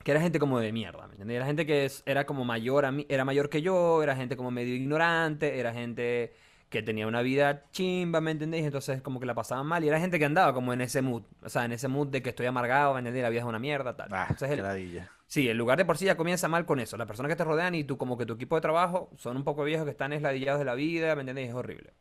que 0.04 0.12
era 0.12 0.22
gente 0.22 0.40
como 0.40 0.60
de 0.60 0.72
mierda, 0.72 1.08
¿me 1.08 1.14
entendés? 1.14 1.36
Era 1.38 1.46
gente 1.46 1.66
que 1.66 1.86
es- 1.86 2.04
era 2.06 2.26
como 2.26 2.46
mayor 2.46 2.86
a 2.86 2.92
mí, 2.92 3.06
era 3.10 3.26
mayor 3.26 3.50
que 3.50 3.62
yo, 3.62 4.02
era 4.02 4.16
gente 4.16 4.38
como 4.38 4.50
medio 4.52 4.74
ignorante, 4.76 5.60
era 5.60 5.74
gente 5.74 6.34
que 6.70 6.82
tenía 6.84 7.08
una 7.08 7.22
vida 7.22 7.66
chimba, 7.72 8.22
¿me 8.22 8.32
entendéis? 8.32 8.64
Entonces 8.66 9.02
como 9.02 9.20
que 9.20 9.26
la 9.26 9.34
pasaban 9.36 9.66
mal 9.66 9.84
y 9.84 9.88
era 9.90 10.00
gente 10.00 10.18
que 10.20 10.26
andaba 10.26 10.54
como 10.54 10.72
en 10.72 10.82
ese 10.82 11.02
mood, 11.02 11.24
o 11.44 11.50
sea, 11.50 11.66
en 11.66 11.74
ese 11.74 11.88
mood 11.88 12.08
de 12.08 12.22
que 12.22 12.30
estoy 12.30 12.46
amargado, 12.46 12.94
¿me 12.94 13.00
entendés? 13.00 13.24
La 13.24 13.30
vida 13.30 13.42
es 13.42 13.46
una 13.48 13.60
mierda, 13.60 13.96
tal. 13.96 14.08
Ah, 14.12 14.28
Entonces 14.30 14.52
el-. 14.58 15.04
Sí, 15.28 15.48
el 15.50 15.58
lugar 15.58 15.78
de 15.78 15.86
por 15.86 15.98
sí 15.98 16.06
ya 16.06 16.16
comienza 16.16 16.48
mal 16.48 16.66
con 16.66 16.80
eso. 16.80 16.96
Las 16.98 17.06
personas 17.08 17.30
que 17.30 17.36
te 17.36 17.44
rodean 17.44 17.76
y 17.76 17.84
tú 17.84 17.98
como 17.98 18.18
que 18.18 18.26
tu 18.26 18.34
equipo 18.34 18.56
de 18.56 18.62
trabajo 18.62 19.10
son 19.18 19.36
un 19.38 19.44
poco 19.44 19.64
viejos 19.64 19.86
que 19.86 19.92
están 19.92 20.14
esladillados 20.14 20.60
de 20.60 20.66
la 20.66 20.76
vida, 20.76 21.14
¿me 21.16 21.22
entiendes? 21.22 21.50
Es 21.50 21.56
horrible. 21.56 21.92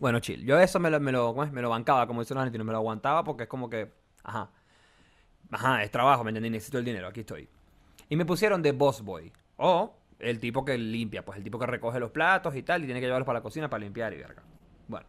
Bueno, 0.00 0.20
chill. 0.20 0.44
Yo 0.44 0.58
eso 0.60 0.78
me 0.78 0.90
lo, 0.90 1.00
me 1.00 1.12
lo, 1.12 1.34
me 1.34 1.62
lo 1.62 1.70
bancaba, 1.70 2.06
como 2.06 2.20
dicen 2.20 2.34
los 2.34 2.42
argentinos, 2.42 2.66
me 2.66 2.72
lo 2.72 2.78
aguantaba 2.78 3.24
porque 3.24 3.44
es 3.44 3.48
como 3.48 3.70
que, 3.70 3.90
ajá, 4.24 4.50
ajá, 5.50 5.82
es 5.82 5.90
trabajo, 5.90 6.24
¿me 6.24 6.30
entiendes? 6.30 6.52
Necesito 6.52 6.78
el 6.78 6.84
dinero, 6.84 7.08
aquí 7.08 7.20
estoy. 7.20 7.48
Y 8.08 8.16
me 8.16 8.24
pusieron 8.24 8.62
de 8.62 8.72
boss 8.72 9.02
boy. 9.02 9.32
O 9.56 9.94
el 10.18 10.38
tipo 10.38 10.64
que 10.64 10.78
limpia, 10.78 11.24
pues 11.24 11.38
el 11.38 11.44
tipo 11.44 11.58
que 11.58 11.66
recoge 11.66 12.00
los 12.00 12.10
platos 12.10 12.54
y 12.56 12.62
tal 12.62 12.82
y 12.82 12.86
tiene 12.86 13.00
que 13.00 13.06
llevarlos 13.06 13.26
para 13.26 13.38
la 13.40 13.42
cocina 13.42 13.68
para 13.68 13.84
limpiar 13.84 14.12
y 14.12 14.18
verga. 14.18 14.42
Bueno. 14.88 15.06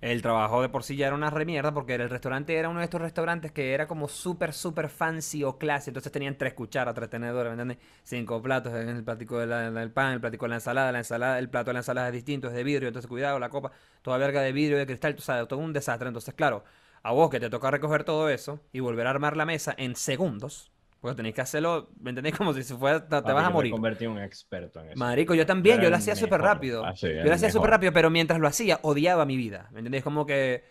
El 0.00 0.20
trabajo 0.20 0.60
de 0.60 0.68
por 0.68 0.82
sí 0.82 0.96
ya 0.96 1.06
era 1.06 1.14
una 1.14 1.30
remierda 1.30 1.72
porque 1.72 1.94
el 1.94 2.10
restaurante 2.10 2.56
era 2.56 2.68
uno 2.68 2.80
de 2.80 2.84
estos 2.86 3.00
restaurantes 3.00 3.52
que 3.52 3.72
era 3.72 3.86
como 3.86 4.08
súper, 4.08 4.52
súper 4.52 4.88
fancy 4.88 5.44
o 5.44 5.58
clase. 5.58 5.90
Entonces 5.90 6.10
tenían 6.10 6.36
tres 6.36 6.54
cucharas, 6.54 6.92
tres 6.92 7.08
tenedores, 7.08 7.54
¿me 7.54 7.62
entiendes? 7.62 7.86
Cinco 8.02 8.42
platos, 8.42 8.72
el 8.74 9.04
platico 9.04 9.38
de 9.38 9.46
la- 9.46 9.70
del 9.70 9.92
pan, 9.92 10.14
el 10.14 10.20
platico 10.20 10.44
de 10.46 10.48
la 10.50 10.54
ensalada, 10.56 10.90
la 10.90 10.98
ensalada, 10.98 11.38
el 11.38 11.48
plato 11.48 11.70
de 11.70 11.74
la 11.74 11.80
ensalada 11.80 12.08
es 12.08 12.14
distinto, 12.14 12.48
es 12.48 12.54
de 12.54 12.64
vidrio, 12.64 12.88
entonces 12.88 13.08
cuidado, 13.08 13.38
la 13.38 13.48
copa, 13.48 13.70
toda 14.02 14.18
verga 14.18 14.40
de 14.40 14.50
vidrio, 14.50 14.76
de 14.76 14.86
cristal, 14.86 15.14
tú 15.14 15.22
sabes, 15.22 15.46
todo 15.46 15.60
un 15.60 15.72
desastre. 15.72 16.08
Entonces, 16.08 16.34
claro, 16.34 16.64
a 17.02 17.12
vos 17.12 17.30
que 17.30 17.40
te 17.40 17.50
toca 17.50 17.70
recoger 17.70 18.04
todo 18.04 18.28
eso 18.28 18.60
y 18.72 18.80
volver 18.80 19.06
a 19.06 19.10
armar 19.10 19.36
la 19.36 19.46
mesa 19.46 19.74
en 19.76 19.96
segundos, 19.96 20.72
porque 21.00 21.16
tenéis 21.16 21.34
que 21.34 21.40
hacerlo, 21.42 21.90
¿me 22.00 22.10
entendés? 22.10 22.34
Como 22.38 22.52
si 22.54 22.62
se 22.62 22.76
fuera, 22.76 23.08
te, 23.22 23.22
Papi, 23.22 23.32
vas 23.32 23.46
a 23.46 23.50
yo 23.50 23.56
me 23.56 23.64
morir. 23.64 23.70
convertí 23.70 24.04
en 24.04 24.12
un 24.12 24.18
experto 24.22 24.80
en 24.80 24.90
eso. 24.90 24.98
Marico, 24.98 25.34
yo 25.34 25.46
también, 25.46 25.80
yo 25.80 25.90
lo 25.90 25.96
hacía 25.96 26.16
súper 26.16 26.40
rápido. 26.42 26.84
Ah, 26.84 26.94
sí, 26.96 27.08
yo 27.22 27.28
lo 27.28 27.34
hacía 27.34 27.50
súper 27.50 27.70
rápido, 27.70 27.92
pero 27.92 28.10
mientras 28.10 28.40
lo 28.40 28.46
hacía, 28.48 28.78
odiaba 28.82 29.24
mi 29.26 29.36
vida. 29.36 29.68
¿Me 29.72 29.80
entendés? 29.80 30.02
Como 30.04 30.26
que, 30.26 30.64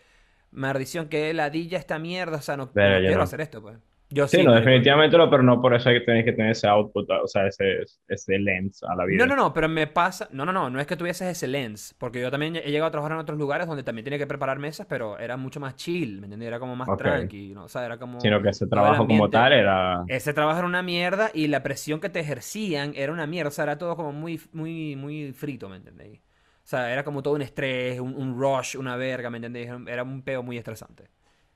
maldición, 0.52 1.08
que 1.08 1.34
ladilla 1.34 1.78
esta 1.78 1.98
mierda, 1.98 2.38
o 2.38 2.42
sea, 2.42 2.56
no, 2.56 2.72
quiero 3.04 3.18
no. 3.18 3.22
hacer 3.22 3.40
esto, 3.40 3.62
pues. 3.62 3.78
Yo 4.12 4.28
Sí, 4.28 4.36
sí, 4.38 4.42
no, 4.42 4.52
definitivamente 4.54 5.16
no, 5.16 5.28
pero 5.30 5.42
no 5.42 5.60
por 5.60 5.74
eso 5.74 5.88
hay 5.88 6.00
que 6.00 6.04
tener 6.06 6.24
que 6.24 6.32
tener 6.32 6.52
ese 6.52 6.68
output, 6.68 7.08
o 7.10 7.26
sea, 7.26 7.46
ese, 7.46 7.82
ese 8.08 8.38
lens 8.38 8.82
a 8.82 8.94
la 8.94 9.04
vida. 9.04 9.18
No, 9.18 9.26
no, 9.26 9.36
no, 9.36 9.52
pero 9.52 9.68
me 9.68 9.86
pasa. 9.86 10.28
No, 10.32 10.44
no, 10.44 10.52
no, 10.52 10.70
no 10.70 10.80
es 10.80 10.86
que 10.86 10.96
tuvieses 10.96 11.28
ese 11.28 11.46
lens. 11.48 11.94
Porque 11.98 12.20
yo 12.20 12.30
también 12.30 12.56
he 12.56 12.70
llegado 12.70 12.86
a 12.88 12.90
trabajar 12.90 13.12
en 13.12 13.18
otros 13.18 13.38
lugares 13.38 13.66
donde 13.66 13.82
también 13.82 14.04
tenía 14.04 14.18
que 14.18 14.26
preparar 14.26 14.58
mesas, 14.58 14.86
pero 14.88 15.18
era 15.18 15.36
mucho 15.36 15.60
más 15.60 15.76
chill, 15.76 16.20
¿me 16.20 16.26
entiendes? 16.26 16.48
Era 16.48 16.58
como 16.58 16.76
más 16.76 16.88
Ok. 16.88 16.98
tranqui, 16.98 17.52
¿no? 17.54 17.64
O 17.64 17.68
sea, 17.68 17.84
era 17.84 17.98
como. 17.98 18.18
Sino 18.20 18.42
que 18.42 18.48
ese 18.50 18.66
trabajo 18.66 19.06
como 19.06 19.28
tal 19.30 19.52
era... 19.52 20.02
Ese 20.06 20.32
trabajo 20.32 20.58
era 20.58 20.66
una 20.66 20.82
mierda 20.82 21.30
y 21.32 21.46
la 21.48 21.62
presión 21.62 22.00
que 22.00 22.08
te 22.08 22.20
ejercían 22.20 22.92
era 22.96 23.12
una 23.12 23.26
mierda. 23.26 23.48
O 23.48 23.52
sea, 23.52 23.64
era 23.64 23.78
todo 23.78 23.96
como 23.96 24.12
muy, 24.12 24.40
muy, 24.52 24.96
muy 24.96 25.32
frito, 25.32 25.68
¿me 25.68 25.76
entendéis? 25.76 26.20
O 26.20 26.66
sea, 26.72 26.92
era 26.92 27.04
como 27.04 27.22
todo 27.22 27.34
un 27.34 27.42
estrés, 27.42 27.98
un, 28.00 28.14
un 28.14 28.38
rush, 28.38 28.76
una 28.76 28.96
verga, 28.96 29.30
¿me 29.30 29.38
entendéis? 29.38 29.68
Era 29.86 30.02
un 30.02 30.22
peo 30.22 30.42
muy 30.42 30.56
estresante. 30.58 31.08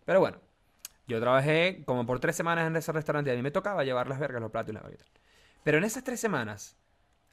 Pero 0.05 0.21
bueno, 0.21 0.39
yo 1.07 1.21
trabajé 1.21 1.83
como 1.85 2.05
por 2.07 2.21
tres 2.21 2.37
semanas 2.37 2.67
en 2.67 2.77
ese 2.77 2.93
restaurante 2.93 3.31
y 3.31 3.33
a 3.33 3.37
mí 3.37 3.43
me 3.43 3.51
tocaba 3.51 3.85
llevar 3.85 4.09
las 4.09 4.19
vergas, 4.19 4.41
los 4.41 4.51
platos 4.51 4.71
y 4.71 4.75
las 4.75 4.83
vergas. 4.83 5.07
Pero 5.63 5.79
en 5.79 5.85
esas 5.85 6.05
tres 6.05 6.21
semanas, 6.21 6.77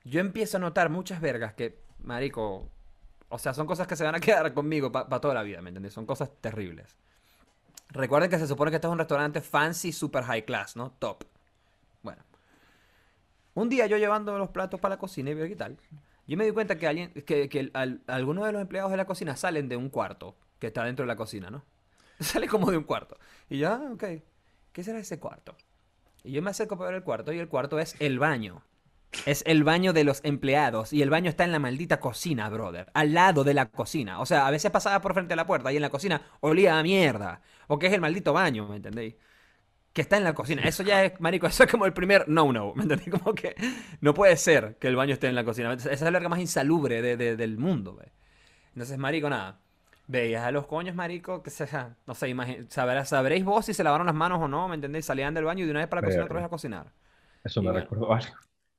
yo 0.03 0.19
empiezo 0.19 0.57
a 0.57 0.59
notar 0.59 0.89
muchas 0.89 1.21
vergas 1.21 1.53
que, 1.53 1.80
marico, 1.99 2.69
o 3.30 3.39
sea, 3.39 3.53
son 3.53 3.65
cosas 3.65 3.88
que 3.88 3.95
se 3.95 4.03
van 4.03 4.15
a 4.15 4.19
quedar 4.19 4.53
conmigo 4.53 4.91
para 4.91 5.19
toda 5.19 5.34
la 5.34 5.43
vida, 5.43 5.61
¿me 5.61 5.69
entendés? 5.69 5.93
Son 5.93 6.05
cosas 6.05 6.30
terribles. 6.39 6.97
Recuerden 7.89 8.30
que 8.30 8.39
se 8.39 8.47
supone 8.47 8.71
que 8.71 8.76
este 8.78 8.88
es 8.88 8.91
un 8.91 8.97
restaurante 8.99 9.41
fancy, 9.41 9.91
super 9.91 10.24
high 10.24 10.45
class, 10.45 10.76
¿no? 10.76 10.91
Top. 10.99 11.24
Bueno. 12.01 12.24
Un 13.55 13.69
día 13.69 13.86
yo 13.86 13.97
llevando 13.97 14.38
los 14.38 14.49
platos 14.49 14.80
para 14.80 14.95
la 14.95 14.99
cocina 14.99 15.30
y 15.30 15.36
veo 15.36 15.47
qué 15.47 15.55
tal. 15.55 15.78
Yo 16.26 16.38
me 16.38 16.45
di 16.45 16.51
cuenta 16.51 16.78
que, 16.78 16.88
alguien, 16.88 17.11
que, 17.11 17.49
que 17.49 17.71
algunos 18.07 18.45
de 18.45 18.51
los 18.51 18.61
empleados 18.61 18.91
de 18.91 18.97
la 18.97 19.05
cocina 19.05 19.36
salen 19.36 19.69
de 19.69 19.78
un 19.78 19.89
cuarto 19.89 20.36
que 20.59 20.67
está 20.67 20.84
dentro 20.86 21.03
de 21.03 21.07
la 21.07 21.15
cocina, 21.15 21.49
¿no? 21.51 21.63
Sale 22.19 22.47
como 22.47 22.71
de 22.71 22.78
un 22.78 22.84
cuarto. 22.84 23.17
Y 23.54 23.60
yo, 23.60 23.70
ah, 23.70 23.89
ok. 23.93 24.04
¿Qué 24.72 24.84
será 24.84 24.97
ese 24.97 25.20
cuarto? 25.20 25.56
Y 26.24 26.32
yo 26.32 26.41
me 26.41 26.49
acerco 26.49 26.76
para 26.76 26.89
ver 26.89 26.97
el 26.97 27.04
cuarto 27.04 27.32
y 27.32 27.38
el 27.38 27.47
cuarto 27.47 27.78
es 27.78 27.95
el 27.99 28.18
baño. 28.18 28.64
Es 29.28 29.43
el 29.45 29.64
baño 29.64 29.93
de 29.93 30.04
los 30.04 30.22
empleados 30.24 30.91
y 30.91 31.04
el 31.04 31.12
baño 31.12 31.30
está 31.30 31.43
en 31.43 31.51
la 31.51 31.60
maldita 31.60 31.99
cocina, 31.99 32.49
brother. 32.49 32.89
Al 32.95 33.14
lado 33.14 33.43
de 33.43 33.54
la 33.54 33.68
cocina. 33.68 34.22
O 34.22 34.26
sea, 34.26 34.47
a 34.47 34.51
veces 34.51 34.72
pasaba 34.72 35.01
por 35.01 35.14
frente 35.14 35.34
a 35.34 35.36
la 35.38 35.45
puerta 35.45 35.72
y 35.72 35.76
en 35.76 35.84
la 35.84 35.91
cocina 35.91 36.24
olía 36.41 36.80
a 36.80 36.84
mierda. 36.84 37.41
Porque 37.68 37.86
es 37.88 37.93
el 37.93 38.01
maldito 38.01 38.34
baño, 38.34 38.68
¿me 38.68 38.78
entendéis? 38.78 39.16
Que 39.93 40.01
está 40.01 40.18
en 40.18 40.26
la 40.26 40.34
cocina. 40.34 40.64
Eso 40.64 40.84
ya 40.84 41.06
es, 41.06 41.20
marico, 41.22 41.47
eso 41.47 41.64
es 41.66 41.72
como 41.72 41.86
el 41.86 41.93
primer 41.93 42.28
no-no, 42.30 42.74
¿me 42.76 42.84
entendéis? 42.84 43.12
Como 43.12 43.36
que 43.36 43.56
no 44.01 44.14
puede 44.16 44.38
ser 44.38 44.78
que 44.80 44.88
el 44.89 44.95
baño 44.97 45.14
esté 45.14 45.28
en 45.28 45.36
la 45.36 45.45
cocina. 45.45 45.74
Esa 45.74 45.91
es 45.93 46.01
la 46.01 46.12
verga 46.12 46.30
más 46.30 46.39
insalubre 46.39 47.01
de- 47.01 47.18
de- 47.18 47.36
del 47.38 47.58
mundo, 47.60 47.95
¿ve? 47.95 48.12
Entonces, 48.74 48.97
marico, 48.99 49.30
nada. 49.30 49.60
Veías 50.08 50.43
a 50.43 50.51
los 50.51 50.68
coños, 50.68 50.95
marico, 50.95 51.41
que 51.43 51.49
se, 51.49 51.68
no 52.08 52.16
sé, 52.16 52.30
imagi- 52.30 52.68
sabrá- 52.70 53.06
sabréis 53.06 53.45
vos 53.45 53.66
si 53.66 53.74
se 53.74 53.84
lavaron 53.84 54.08
las 54.08 54.16
manos 54.16 54.39
o 54.41 54.47
no, 54.47 54.68
¿me 54.68 54.76
entendéis? 54.76 55.06
Salían 55.06 55.34
del 55.34 55.45
baño 55.45 55.64
y 55.64 55.66
de 55.66 55.72
una 55.72 55.80
vez 55.82 55.89
para 55.89 55.99
la 56.01 56.04
cocina 56.06 56.26
otra 56.26 56.38
vez 56.39 56.45
a 56.45 56.49
cocinar. 56.49 56.93
Eso 57.43 57.62
Y 57.62 57.68
me 57.68 57.72
bueno. 57.72 57.80
recordó 57.80 58.12
algo. 58.14 58.34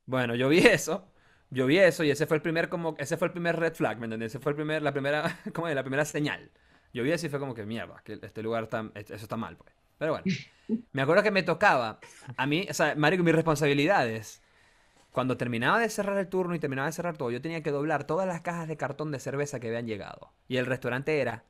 Bueno, 0.05 0.35
yo 0.35 0.49
vi 0.49 0.59
eso. 0.59 1.11
Yo 1.49 1.65
vi 1.67 1.77
eso 1.79 2.03
y 2.03 2.11
ese 2.11 2.25
fue 2.27 2.37
el 2.37 2.41
primer 2.43 2.69
como 2.69 2.95
ese 2.99 3.17
fue 3.17 3.27
el 3.27 3.31
primer 3.33 3.55
red 3.57 3.73
flag, 3.73 3.97
¿me 3.99 4.05
entiendes? 4.05 4.31
Ese 4.33 4.39
fue 4.39 4.51
el 4.51 4.55
primer 4.55 4.81
la 4.81 4.91
primera 4.93 5.39
como 5.53 5.67
la 5.69 5.83
primera 5.83 6.05
señal. 6.05 6.51
Yo 6.93 7.03
vi 7.03 7.11
eso 7.11 7.25
y 7.27 7.29
fue 7.29 7.39
como 7.39 7.53
que 7.53 7.65
mierda, 7.65 8.01
que 8.03 8.19
este 8.21 8.41
lugar 8.43 8.63
está 8.63 8.89
eso 8.95 9.15
está 9.15 9.37
mal, 9.37 9.57
pues. 9.57 9.73
Pero 9.97 10.11
bueno, 10.13 10.27
me 10.93 11.03
acuerdo 11.03 11.23
que 11.23 11.31
me 11.31 11.43
tocaba 11.43 12.01
a 12.37 12.47
mí, 12.47 12.67
o 12.69 12.75
sea, 12.75 12.95
marico, 12.95 13.23
mis 13.23 13.35
responsabilidades 13.35 14.43
cuando 15.15 15.37
terminaba 15.37 15.79
de 15.79 15.89
cerrar 15.89 16.17
el 16.17 16.27
turno 16.27 16.53
y 16.53 16.59
terminaba 16.59 16.87
de 16.87 16.91
cerrar 16.91 17.17
todo, 17.17 17.31
yo 17.31 17.41
tenía 17.41 17.63
que 17.63 17.71
doblar 17.71 18.03
todas 18.03 18.27
las 18.27 18.41
cajas 18.41 18.67
de 18.67 18.77
cartón 18.77 19.11
de 19.11 19.19
cerveza 19.19 19.59
que 19.59 19.69
habían 19.69 19.87
llegado. 19.87 20.33
Y 20.47 20.57
el 20.57 20.67
restaurante 20.67 21.19
era 21.21 21.45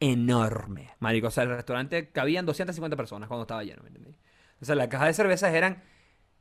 enorme, 0.00 0.90
marico. 0.98 1.28
O 1.28 1.30
sea, 1.30 1.44
el 1.44 1.50
restaurante 1.50 2.10
cabían 2.10 2.44
250 2.44 2.96
personas 2.96 3.28
cuando 3.28 3.44
estaba 3.44 3.62
lleno, 3.62 3.82
¿me 3.82 3.88
entendéis? 3.88 4.16
O 4.60 4.64
sea, 4.64 4.74
las 4.74 4.88
cajas 4.88 5.06
de 5.06 5.14
cervezas 5.14 5.54
eran 5.54 5.82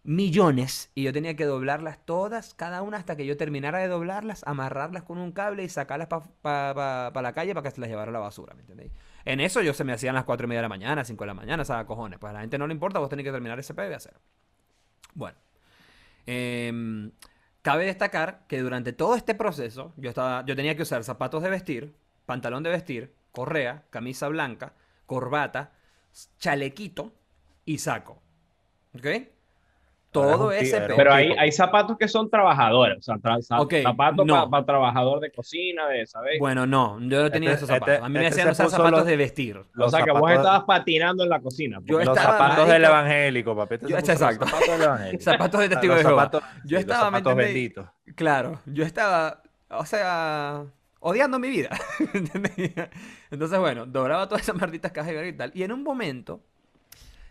millones 0.05 0.91
y 0.95 1.03
yo 1.03 1.13
tenía 1.13 1.35
que 1.35 1.45
doblarlas 1.45 2.03
todas, 2.05 2.55
cada 2.55 2.81
una 2.81 2.97
hasta 2.97 3.15
que 3.15 3.25
yo 3.25 3.37
terminara 3.37 3.77
de 3.77 3.87
doblarlas, 3.87 4.43
amarrarlas 4.45 5.03
con 5.03 5.17
un 5.17 5.31
cable 5.31 5.63
y 5.63 5.69
sacarlas 5.69 6.09
para 6.41 7.11
la 7.13 7.33
calle 7.33 7.53
para 7.53 7.63
que 7.63 7.73
se 7.73 7.79
las 7.79 7.89
llevara 7.89 8.09
a 8.09 8.13
la 8.13 8.19
basura, 8.19 8.53
¿me 8.55 8.61
entendéis? 8.61 8.91
En 9.25 9.39
eso 9.39 9.61
yo 9.61 9.73
se 9.73 9.83
me 9.83 9.93
hacían 9.93 10.15
las 10.15 10.25
4 10.25 10.45
y 10.45 10.49
media 10.49 10.59
de 10.59 10.63
la 10.63 10.69
mañana, 10.69 11.05
5 11.05 11.23
de 11.23 11.27
la 11.27 11.33
mañana, 11.33 11.61
o 11.61 11.65
sea, 11.65 11.85
cojones, 11.85 12.19
pues 12.19 12.31
a 12.31 12.33
la 12.33 12.41
gente 12.41 12.57
no 12.57 12.67
le 12.67 12.73
importa, 12.73 12.99
vos 12.99 13.09
tenés 13.09 13.23
que 13.23 13.31
terminar 13.31 13.59
ese 13.59 13.73
pedo 13.73 13.91
y 13.91 13.93
hacer. 13.93 14.15
Bueno, 15.13 15.37
em, 16.25 17.11
cabe 17.61 17.85
destacar 17.85 18.45
que 18.47 18.61
durante 18.61 18.93
todo 18.93 19.15
este 19.15 19.35
proceso 19.35 19.93
yo, 19.97 20.09
estaba, 20.09 20.45
yo 20.45 20.55
tenía 20.55 20.75
que 20.75 20.83
usar 20.83 21.03
zapatos 21.03 21.43
de 21.43 21.49
vestir, 21.49 21.95
pantalón 22.25 22.63
de 22.63 22.69
vestir, 22.69 23.13
correa, 23.31 23.85
camisa 23.89 24.27
blanca, 24.27 24.73
corbata, 25.05 25.73
chalequito 26.37 27.13
y 27.65 27.79
saco. 27.79 28.21
¿Ok? 28.95 29.32
Todo 30.13 30.47
un 30.47 30.53
ese. 30.53 30.79
Pero 30.95 31.13
hay, 31.13 31.31
hay 31.37 31.51
zapatos 31.51 31.97
que 31.97 32.07
son 32.07 32.29
trabajadores, 32.29 32.97
o 32.99 33.01
sea, 33.01 33.15
tra- 33.15 33.41
zapatos 33.41 34.25
no. 34.25 34.49
para 34.49 34.65
trabajador 34.65 35.19
de 35.19 35.31
cocina, 35.31 35.87
de, 35.87 36.05
¿sabes? 36.07 36.39
Bueno, 36.39 36.65
no, 36.65 36.99
yo 37.01 37.21
no 37.23 37.31
tenía 37.31 37.49
Este- 37.51 37.65
esos 37.65 37.69
zapatos. 37.69 37.93
este- 37.95 38.05
A 38.05 38.09
mí 38.09 38.13
me 38.13 38.19
este 38.27 38.35
decían 38.37 38.55
se 38.55 38.61
usar 38.65 38.77
zapatos 38.77 38.99
los- 38.99 39.07
de 39.07 39.17
vestir. 39.17 39.57
o 39.57 39.65
los 39.73 39.91
sea, 39.91 40.03
que 40.05 40.11
vos 40.11 40.31
estabas 40.31 40.63
patinando 40.63 41.23
en 41.23 41.29
la 41.29 41.39
cocina. 41.41 41.79
Yo 41.83 41.93
porque- 41.97 42.05
Los 42.05 42.17
estaba, 42.17 42.37
zapatos 42.37 42.67
del 42.69 42.85
evangélico, 42.85 43.55
papi. 43.55 43.73
Este 43.75 43.87
Yo- 43.87 43.95
los 43.99 44.09
exacto. 44.09 44.45
zapatos 44.45 44.69
del 44.69 44.81
evangélico. 44.83 45.23
Zapatos 45.23 45.59
de 45.61 45.69
testigo 45.69 45.93
Los 45.95 46.03
de 46.03 46.09
Jehová. 46.09 46.29
Yo 46.31 46.39
sí, 46.39 46.73
los 46.73 46.79
estaba, 46.81 47.11
¿me 47.11 47.17
zapatos 47.17 47.35
benditos. 47.35 47.85
Claro, 48.15 48.59
yo 48.65 48.83
estaba, 48.85 49.41
o 49.69 49.85
sea, 49.85 50.63
odiando 50.99 51.39
mi 51.39 51.49
vida. 51.49 51.69
Entonces, 53.31 53.59
bueno, 53.59 53.85
doblaba 53.85 54.27
todas 54.27 54.43
esas 54.43 54.55
malditas 54.55 54.91
cajas 54.91 55.13
y 55.25 55.33
tal. 55.33 55.51
Y 55.53 55.63
en 55.63 55.71
un 55.71 55.83
momento 55.83 56.41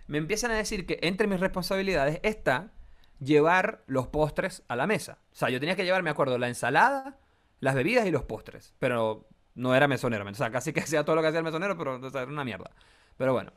me 0.07 0.19
empiezan 0.19 0.51
a 0.51 0.57
decir 0.57 0.87
que 0.87 0.99
entre 1.03 1.27
mis 1.27 1.41
responsabilidades 1.41 2.21
está 2.23 2.73
llevar 3.21 3.83
los 3.87 4.09
postres 4.09 4.63
a 4.69 4.77
la 4.77 4.87
mesa. 4.87 5.19
O 5.33 5.37
sea, 5.37 5.49
yo 5.49 5.61
tenía 5.61 5.77
que 5.77 5.85
llevar, 5.85 6.03
me 6.03 6.11
acuerdo, 6.11 6.39
la 6.39 6.49
ensalada, 6.49 7.19
las 7.61 7.75
bebidas 7.75 8.07
y 8.07 8.11
los 8.11 8.25
postres. 8.25 8.75
Pero 8.79 9.29
no 9.55 9.75
era 9.75 9.89
mesonero. 9.89 10.29
O 10.29 10.35
sea, 10.35 10.51
casi 10.51 10.73
que 10.73 10.81
hacía 10.85 11.05
todo 11.05 11.17
lo 11.17 11.23
que 11.23 11.29
hacía 11.29 11.39
el 11.39 11.45
mesonero, 11.45 11.77
pero 11.77 11.97
era 11.97 12.27
una 12.27 12.45
mierda. 12.45 12.71
Pero 13.17 13.33
bueno. 13.33 13.53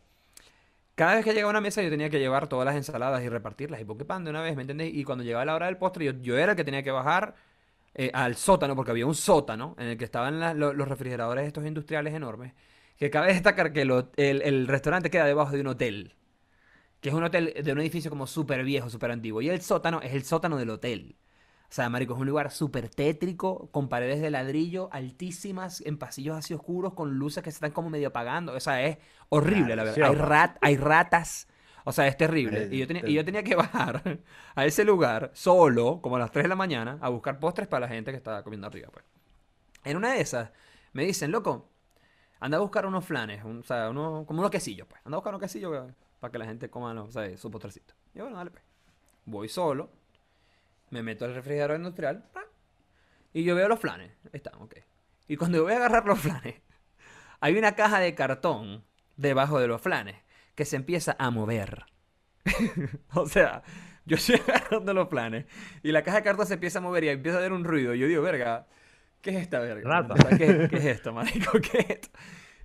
Cada 0.96 1.16
vez 1.16 1.26
que 1.26 1.34
llegaba 1.34 1.50
a 1.50 1.52
una 1.52 1.62
mesa 1.62 1.82
yo 1.82 1.89
tenía 1.89 2.10
que 2.10 2.20
llevar 2.20 2.48
todas 2.48 2.66
las 2.66 2.76
ensaladas 2.76 3.22
y 3.22 3.28
repartirlas 3.28 3.82
y 3.82 3.84
pan 3.84 4.24
de 4.24 4.30
una 4.30 4.41
vez, 4.41 4.56
¿me 4.56 4.62
entendés? 4.62 4.93
Y 4.93 5.04
cuando 5.04 5.26
llegaba 5.26 5.43
la 5.43 5.54
hora 5.54 5.66
del 5.66 5.78
postre 5.78 6.16
yo, 6.22 6.38
era 6.38 6.54
el 6.54 6.56
que 6.56 6.64
tenía 6.64 6.84
que 6.84 6.91
bajar 6.91 7.36
eh, 7.96 8.12
al 8.14 8.36
sótano, 8.38 8.78
porque 8.78 8.91
había 8.91 9.06
un 9.06 9.14
sótano 9.14 9.76
en 9.78 9.88
el 9.88 9.98
que 9.98 10.06
estaban 10.06 10.58
los 10.58 10.88
refrigeradores 10.88 11.46
estos 11.48 11.66
industriales 11.66 12.14
enormes, 12.14 12.54
que 12.98 13.10
cabe 13.10 13.34
destacar 13.34 13.74
que 13.74 13.82
el 13.82 14.68
restaurante 14.68 15.10
queda 15.10 15.26
debajo 15.26 15.52
de 15.52 15.60
un 15.60 15.68
hotel, 15.68 16.16
que 17.06 17.10
es 17.10 17.14
un 17.16 17.24
hotel 17.24 17.53
de 17.64 17.72
un 17.72 17.80
edificio 17.80 18.10
como 18.10 18.26
súper 18.26 18.64
viejo, 18.64 18.89
súper 18.89 19.12
antiguo, 19.12 19.39
y 19.39 19.47
el 19.49 19.62
sótano 19.62 20.01
es 20.01 20.12
el 20.16 20.24
sótano 20.24 20.58
del 20.58 20.72
hotel. 20.72 21.16
O 21.66 21.68
sea, 21.70 21.88
marico, 21.88 22.16
es 22.16 22.20
un 22.20 22.26
lugar 22.26 22.49
súper 22.49 22.89
tétrico, 22.89 23.70
con 23.72 23.89
paredes 23.89 24.22
de 24.22 24.32
ladrillo 24.32 24.89
altísimas, 24.91 25.82
en 25.82 25.99
pasillos 25.99 26.36
así 26.36 26.56
oscuros, 26.56 26.95
con 26.95 27.14
luces 27.20 27.43
que 27.43 27.51
se 27.51 27.58
están 27.58 27.70
como 27.74 27.91
medio 27.91 28.08
apagando. 28.08 28.53
O 28.53 28.60
sea, 28.60 28.84
es 28.84 28.97
horrible, 29.30 29.76
la 29.76 29.84
verdad. 29.84 29.97
Hay, 29.97 30.01
Maldición. 30.10 30.30
rat, 30.30 30.58
hay 30.62 30.78
ratas. 30.78 31.47
O 31.84 31.91
sea, 31.91 32.08
es 32.08 32.18
terrible. 32.18 32.70
Y 32.72 32.80
yo, 32.80 32.88
tenía, 32.88 33.03
y 33.06 33.14
yo 33.14 33.24
tenía 33.24 33.43
que 33.43 33.53
bajar 33.56 34.01
a 34.56 34.66
ese 34.66 34.84
lugar 34.84 35.30
solo, 35.36 36.01
como 36.01 36.16
a 36.16 36.20
las 36.20 36.32
3 36.32 36.45
de 36.45 36.49
la 36.49 36.56
mañana, 36.56 36.97
a 37.01 37.10
buscar 37.10 37.39
postres 37.39 37.68
para 37.68 37.82
la 37.82 37.88
gente 37.88 38.10
que 38.10 38.18
estaba 38.18 38.41
comiendo 38.41 38.66
arriba, 38.66 38.89
pues. 38.91 39.06
En 39.84 39.95
una 39.97 40.12
de 40.14 40.22
esas, 40.22 40.49
me 40.93 41.06
dicen, 41.06 41.32
loco, 41.32 41.70
anda 42.39 42.58
a 42.58 42.62
buscar 42.62 42.88
unos 42.88 43.06
flanes, 43.06 43.43
un- 43.43 43.60
o 43.60 43.64
sea, 43.64 43.91
unos, 43.91 44.26
como 44.26 44.39
unos 44.39 44.49
quesillos, 44.49 44.88
pues. 44.88 44.99
Anda 45.06 45.18
a 45.18 45.20
buscar 45.20 45.34
unos 45.36 45.41
quesillos 45.43 45.72
que- 45.72 46.05
para 46.26 46.32
que 46.32 46.40
la 46.40 46.46
gente 46.46 46.70
coma 46.72 46.92
los, 46.94 47.14
sea, 47.14 47.38
su 47.38 47.52
postrecito. 47.52 47.94
Y 48.16 48.18
yo, 48.18 48.24
bueno, 48.24 48.38
dale, 48.38 48.50
pues. 48.50 48.64
Voy 49.26 49.48
solo, 49.48 49.92
me 50.90 51.04
meto 51.04 51.26
al 51.26 51.36
refrigerador 51.36 51.78
industrial, 51.78 52.26
y 53.32 53.44
yo 53.44 53.54
veo 53.54 53.68
los 53.68 53.80
flanes. 53.80 54.12
Ahí 54.26 54.32
están, 54.34 54.56
ok. 54.56 54.76
Y 55.28 55.36
cuando 55.36 55.62
voy 55.62 55.74
a 55.74 55.76
agarrar 55.76 56.06
los 56.06 56.20
flanes, 56.20 56.56
hay 57.42 57.58
una 57.58 57.76
caja 57.76 58.00
de 58.00 58.16
cartón 58.16 58.84
debajo 59.18 59.60
de 59.60 59.68
los 59.68 59.82
flanes 59.82 60.16
que 60.56 60.66
se 60.66 60.78
empieza 60.78 61.16
a 61.20 61.30
mover. 61.30 61.86
o 63.14 63.28
sea, 63.28 63.62
yo 64.06 64.16
estoy 64.18 64.42
agarrando 64.48 64.94
los 64.96 65.10
flanes 65.10 65.46
y 65.84 65.92
la 65.92 66.04
caja 66.04 66.18
de 66.18 66.24
cartón 66.24 66.48
se 66.48 66.56
empieza 66.56 66.80
a 66.80 66.82
mover 66.82 67.04
y 67.04 67.10
empieza 67.10 67.38
a 67.38 67.40
haber 67.42 67.54
un 67.54 67.66
ruido. 67.66 67.94
Y 67.94 68.00
yo 68.00 68.08
digo, 68.08 68.24
verga, 68.24 68.68
¿qué 69.22 69.30
es 69.32 69.38
esta 69.38 69.60
verga? 69.60 69.88
Rata. 69.88 70.16
O 70.16 70.18
sea, 70.18 70.38
¿qué, 70.38 70.68
qué 70.70 70.78
es 70.78 70.86
esto, 70.86 71.14
marico? 71.14 71.60
¿Qué 71.60 71.80
es 71.80 71.90
esto? 71.90 72.10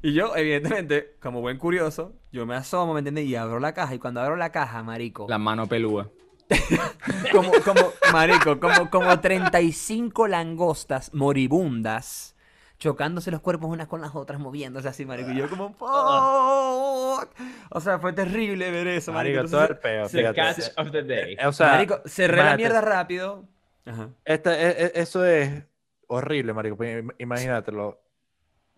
Y 0.03 0.13
yo, 0.15 0.35
evidentemente, 0.35 1.17
como 1.21 1.41
buen 1.41 1.59
curioso, 1.59 2.15
yo 2.33 2.47
me 2.47 2.55
asomo, 2.55 2.95
¿me 2.95 3.01
entiendes? 3.01 3.27
Y 3.27 3.37
abro 3.37 3.61
la 3.61 3.75
caja. 3.75 3.95
Y 3.95 3.99
cuando 3.99 4.21
abro 4.21 4.37
la 4.37 4.51
caja, 4.51 4.83
marico, 4.83 5.27
La 5.29 5.39
mano 5.39 5.67
pelúa. 5.67 6.09
como, 7.33 7.53
como, 7.65 7.93
marico, 8.13 8.59
como, 8.59 8.91
como 8.91 9.21
35 9.21 10.27
langostas 10.27 11.13
moribundas 11.15 12.35
chocándose 12.79 13.31
los 13.31 13.41
cuerpos 13.43 13.69
unas 13.69 13.89
con 13.89 14.01
las 14.01 14.15
otras, 14.17 14.41
moviéndose 14.41 14.89
así, 14.89 15.05
marico. 15.05 15.31
Y 15.31 15.37
yo 15.37 15.51
como, 15.51 15.75
fuck. 15.75 17.29
O 17.71 17.81
sea, 17.81 17.99
fue 17.99 18.13
terrible 18.15 18.71
ver 18.71 18.87
eso, 18.89 19.13
marico. 19.13 19.43
Marico, 19.43 19.51
todo 19.51 19.65
el 19.65 19.71
Entonces, 19.71 19.83
peo, 19.83 20.09
se- 20.09 20.17
The 20.17 20.33
fíjate. 20.33 20.63
catch 20.63 20.79
of 20.79 20.91
the 20.93 21.03
day. 21.03 21.37
Eh, 21.39 21.47
O 21.47 21.53
sea, 21.53 21.69
marico, 21.69 22.01
cerré 22.07 22.39
la 22.43 22.57
mierda 22.57 22.81
rápido. 22.81 23.45
Ajá. 23.87 24.11
esta- 24.25 24.59
e- 24.61 24.87
e- 24.87 24.93
eso 24.95 25.25
es 25.25 25.63
horrible, 26.07 26.53
marico. 26.55 26.77
pues, 26.77 27.03
im- 27.05 27.15
Imagínatelo. 27.19 28.01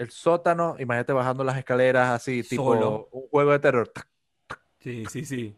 El 0.03 0.11
sótano, 0.11 0.77
imagínate 0.79 1.13
bajando 1.13 1.45
las 1.45 1.57
escaleras 1.59 2.11
así, 2.11 2.43
tipo 2.45 2.65
Solo. 2.65 3.09
un 3.11 3.29
juego 3.29 3.53
de 3.53 3.59
terror. 3.61 3.93
Sí, 4.81 5.07
sí, 5.09 5.25
sí. 5.25 5.57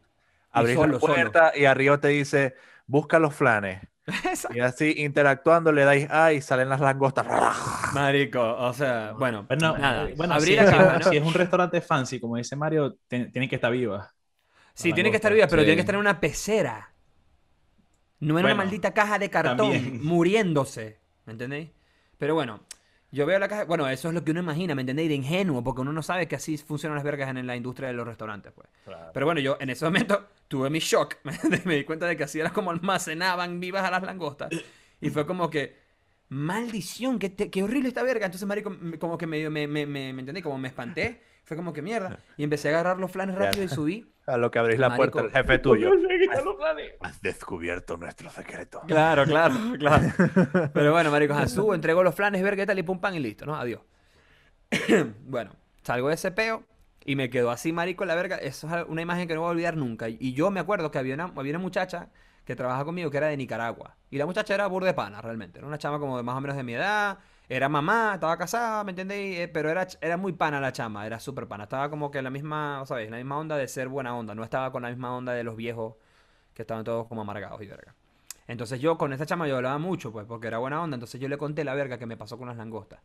Abrís 0.51 0.75
solo, 0.75 0.95
la 0.95 1.01
solo. 1.01 1.15
puerta 1.15 1.53
y 1.57 1.65
arriba 1.65 1.99
te 2.01 2.09
dice, 2.09 2.55
busca 2.87 3.19
los 3.19 3.35
flanes. 3.35 3.83
Exacto. 4.07 4.57
Y 4.57 4.61
así 4.61 4.95
interactuando 4.99 5.73
le 5.73 5.85
dais 5.85 6.09
A 6.11 6.33
y 6.33 6.41
salen 6.43 6.69
las 6.69 6.81
langostas. 6.81 7.27
Marico, 7.91 8.41
o 8.57 8.73
sea, 8.73 9.13
bueno, 9.13 9.47
Bueno, 9.49 9.77
nada. 9.79 10.09
bueno 10.17 10.35
abrí 10.35 10.47
si, 10.47 10.57
¿no? 10.57 11.11
es 11.17 11.23
un 11.23 11.35
restaurante 11.35 11.81
fancy, 11.81 12.19
como 12.21 12.37
dice 12.37 12.57
Mario, 12.57 12.97
ten- 13.09 13.31
tienen 13.31 13.49
que 13.49 13.57
estar 13.57 13.71
vivas. 13.73 14.09
Sí, 14.75 14.93
tiene 14.93 15.11
que 15.11 15.17
estar 15.17 15.33
viva, 15.33 15.49
pero 15.49 15.63
sí. 15.63 15.67
tiene 15.67 15.77
que 15.77 15.81
estar 15.81 15.95
en 15.95 16.01
una 16.01 16.21
pecera. 16.21 16.93
No 18.21 18.39
en 18.39 18.47
una 18.47 18.55
Bueno, 18.55 18.57
maldita 18.57 18.93
caja 18.95 19.19
de 19.19 19.31
cartón, 19.31 19.71
también. 19.71 19.99
muriéndose. 20.01 20.99
¿Me 21.27 21.33
entendéis? 21.33 21.71
Pero 22.19 22.35
bueno, 22.35 22.61
yo 23.15 23.27
veo 23.27 23.39
la 23.39 23.49
caja. 23.49 23.65
Bueno, 23.65 23.89
eso 23.89 24.09
es 24.09 24.15
lo 24.15 24.25
que 24.25 24.33
uno 24.33 24.41
imagina, 24.41 24.75
¿me 24.75 24.83
entendéis? 24.83 25.09
De 25.09 25.15
ingenuo, 25.15 25.63
porque 25.65 25.81
uno 25.83 25.93
no 25.93 26.03
sabe 26.03 26.29
que 26.29 26.37
así 26.37 26.57
funcionan 26.59 26.97
las 26.97 27.05
vergas 27.05 27.31
en 27.31 27.47
la 27.47 27.57
industria 27.57 27.89
de 27.89 27.95
los 27.95 28.07
restaurantes, 28.07 28.53
pues. 28.53 28.69
Pero 29.13 29.27
bueno, 29.27 29.41
yo 29.41 29.57
en 29.61 29.71
ese 29.71 29.85
momento 29.85 30.27
tuve 30.49 30.69
mi 30.71 30.81
shock. 30.81 31.17
¿me 31.65 31.77
di 31.77 31.85
cuenta 31.85 32.07
de 32.07 32.17
que 32.17 32.25
así 32.25 32.41
era 32.41 32.53
como 32.53 32.71
almacenaban 32.71 33.61
vivas 33.61 33.85
a 33.85 33.91
las 33.91 34.03
langostas. 34.03 34.51
Y 35.01 35.11
fue 35.11 35.27
como 35.27 35.49
que. 35.51 35.83
Maldición, 36.31 37.19
qué, 37.19 37.29
te- 37.31 37.51
qué 37.51 37.63
horrible 37.63 37.89
esta 37.89 38.03
verga. 38.03 38.27
Entonces, 38.27 38.49
marico, 38.49 38.75
como 38.99 39.17
que 39.19 39.27
medio 39.27 39.51
me, 39.51 39.69
me, 39.69 39.87
me, 39.87 40.13
¿me 40.13 40.21
entendí? 40.21 40.43
Como 40.43 40.59
me 40.59 40.69
espanté. 40.69 41.21
Fue 41.45 41.57
como 41.57 41.73
que 41.73 41.83
mierda. 41.83 42.19
Y 42.37 42.45
empecé 42.45 42.69
a 42.69 42.73
agarrar 42.73 42.99
los 42.99 43.11
flanes 43.11 43.37
rápido 43.37 43.65
y 43.65 43.69
subí. 43.69 44.11
A 44.27 44.39
lo 44.39 44.51
que 44.51 44.59
abrís 44.59 44.79
la 44.79 44.89
Marico. 44.89 45.19
puerta, 45.19 45.39
el 45.39 45.45
jefe 45.45 45.59
tuyo. 45.63 45.91
planes. 46.57 46.95
Has 47.01 47.21
descubierto 47.21 47.99
nuestro 47.99 48.31
secreto. 48.31 48.81
Claro, 48.87 49.25
claro, 49.27 49.55
claro. 49.79 50.07
Pero 50.73 50.93
bueno, 50.93 51.11
marico, 51.11 51.47
subo, 51.47 51.75
entrego 51.75 52.03
los 52.03 52.15
flanes, 52.15 52.43
ver 52.43 52.57
qué 52.57 52.65
tal 52.65 52.79
y 52.79 52.83
pum, 52.83 52.99
pan 53.01 53.15
y 53.15 53.19
listo, 53.19 53.45
¿no? 53.45 53.55
Adiós. 53.55 53.83
bueno, 55.27 55.53
salgo 55.83 56.09
de 56.09 56.15
ese 56.15 56.31
peo 56.31 56.65
y 57.05 57.17
me 57.17 57.29
quedo 57.29 57.51
así, 57.51 57.73
marico, 57.73 58.07
la 58.07 58.15
verga. 58.15 58.37
Eso 58.37 58.67
es 58.75 58.85
una 58.89 59.03
imagen 59.03 59.29
que 59.29 59.35
no 59.35 59.41
voy 59.43 59.49
a 59.49 59.53
olvidar 59.53 59.77
nunca. 59.77 60.09
Y 60.09 60.33
yo 60.33 60.51
me 60.51 60.61
acuerdo 60.61 60.91
que 60.91 60.97
había 60.99 61.15
una, 61.15 61.33
había 61.37 61.53
una 61.53 61.59
muchacha 61.59 62.09
que 62.47 62.57
trabaja 62.57 62.85
conmigo 62.87 63.11
que 63.11 63.19
era 63.19 63.27
de 63.29 63.37
Nicaragua. 63.37 63.97
Y 64.11 64.17
la 64.17 64.25
muchacha 64.25 64.55
era 64.55 64.67
burde 64.69 64.95
pana, 64.95 65.21
realmente. 65.21 65.59
Era 65.59 65.69
una 65.69 65.77
chama 65.77 65.99
como 65.99 66.17
de 66.17 66.23
más 66.23 66.37
o 66.37 66.41
menos 66.41 66.57
de 66.57 66.63
mi 66.63 66.75
edad. 66.75 67.19
Era 67.49 67.69
mamá, 67.69 68.13
estaba 68.15 68.37
casada, 68.39 68.83
¿me 68.85 68.93
entendéis? 68.93 69.39
Eh, 69.39 69.49
Pero 69.49 69.69
era, 69.71 69.87
era 70.01 70.17
muy 70.17 70.33
pana 70.33 70.61
la 70.61 70.73
chama, 70.73 71.07
era 71.07 71.21
súper 71.21 71.47
pana. 71.47 71.65
Estaba 71.65 71.91
como 71.91 72.11
que 72.11 72.19
en 72.19 72.25
la 72.25 72.31
misma, 72.31 72.83
¿sabes? 72.87 73.11
La 73.11 73.19
misma 73.19 73.39
onda 73.39 73.57
de 73.57 73.69
ser 73.69 73.89
buena 73.89 74.17
onda. 74.17 74.35
No 74.35 74.43
estaba 74.45 74.73
con 74.73 74.83
la 74.83 74.89
misma 74.89 75.15
onda 75.15 75.33
de 75.35 75.45
los 75.45 75.55
viejos 75.57 75.95
que 76.55 76.63
estaban 76.63 76.85
todos 76.85 77.07
como 77.07 77.21
amargados 77.21 77.61
y 77.61 77.67
verga. 77.67 77.95
Entonces 78.47 78.81
yo 78.81 78.97
con 78.97 79.13
esta 79.13 79.27
chama 79.27 79.47
yo 79.49 79.57
hablaba 79.57 79.79
mucho, 79.79 80.11
pues, 80.13 80.27
porque 80.27 80.47
era 80.47 80.59
buena 80.59 80.83
onda. 80.83 80.95
Entonces 80.97 81.21
yo 81.21 81.29
le 81.29 81.37
conté 81.37 81.65
la 81.65 81.75
verga 81.75 81.99
que 81.99 82.07
me 82.07 82.17
pasó 82.17 82.39
con 82.39 82.49
las 82.49 82.57
langostas. 82.57 83.01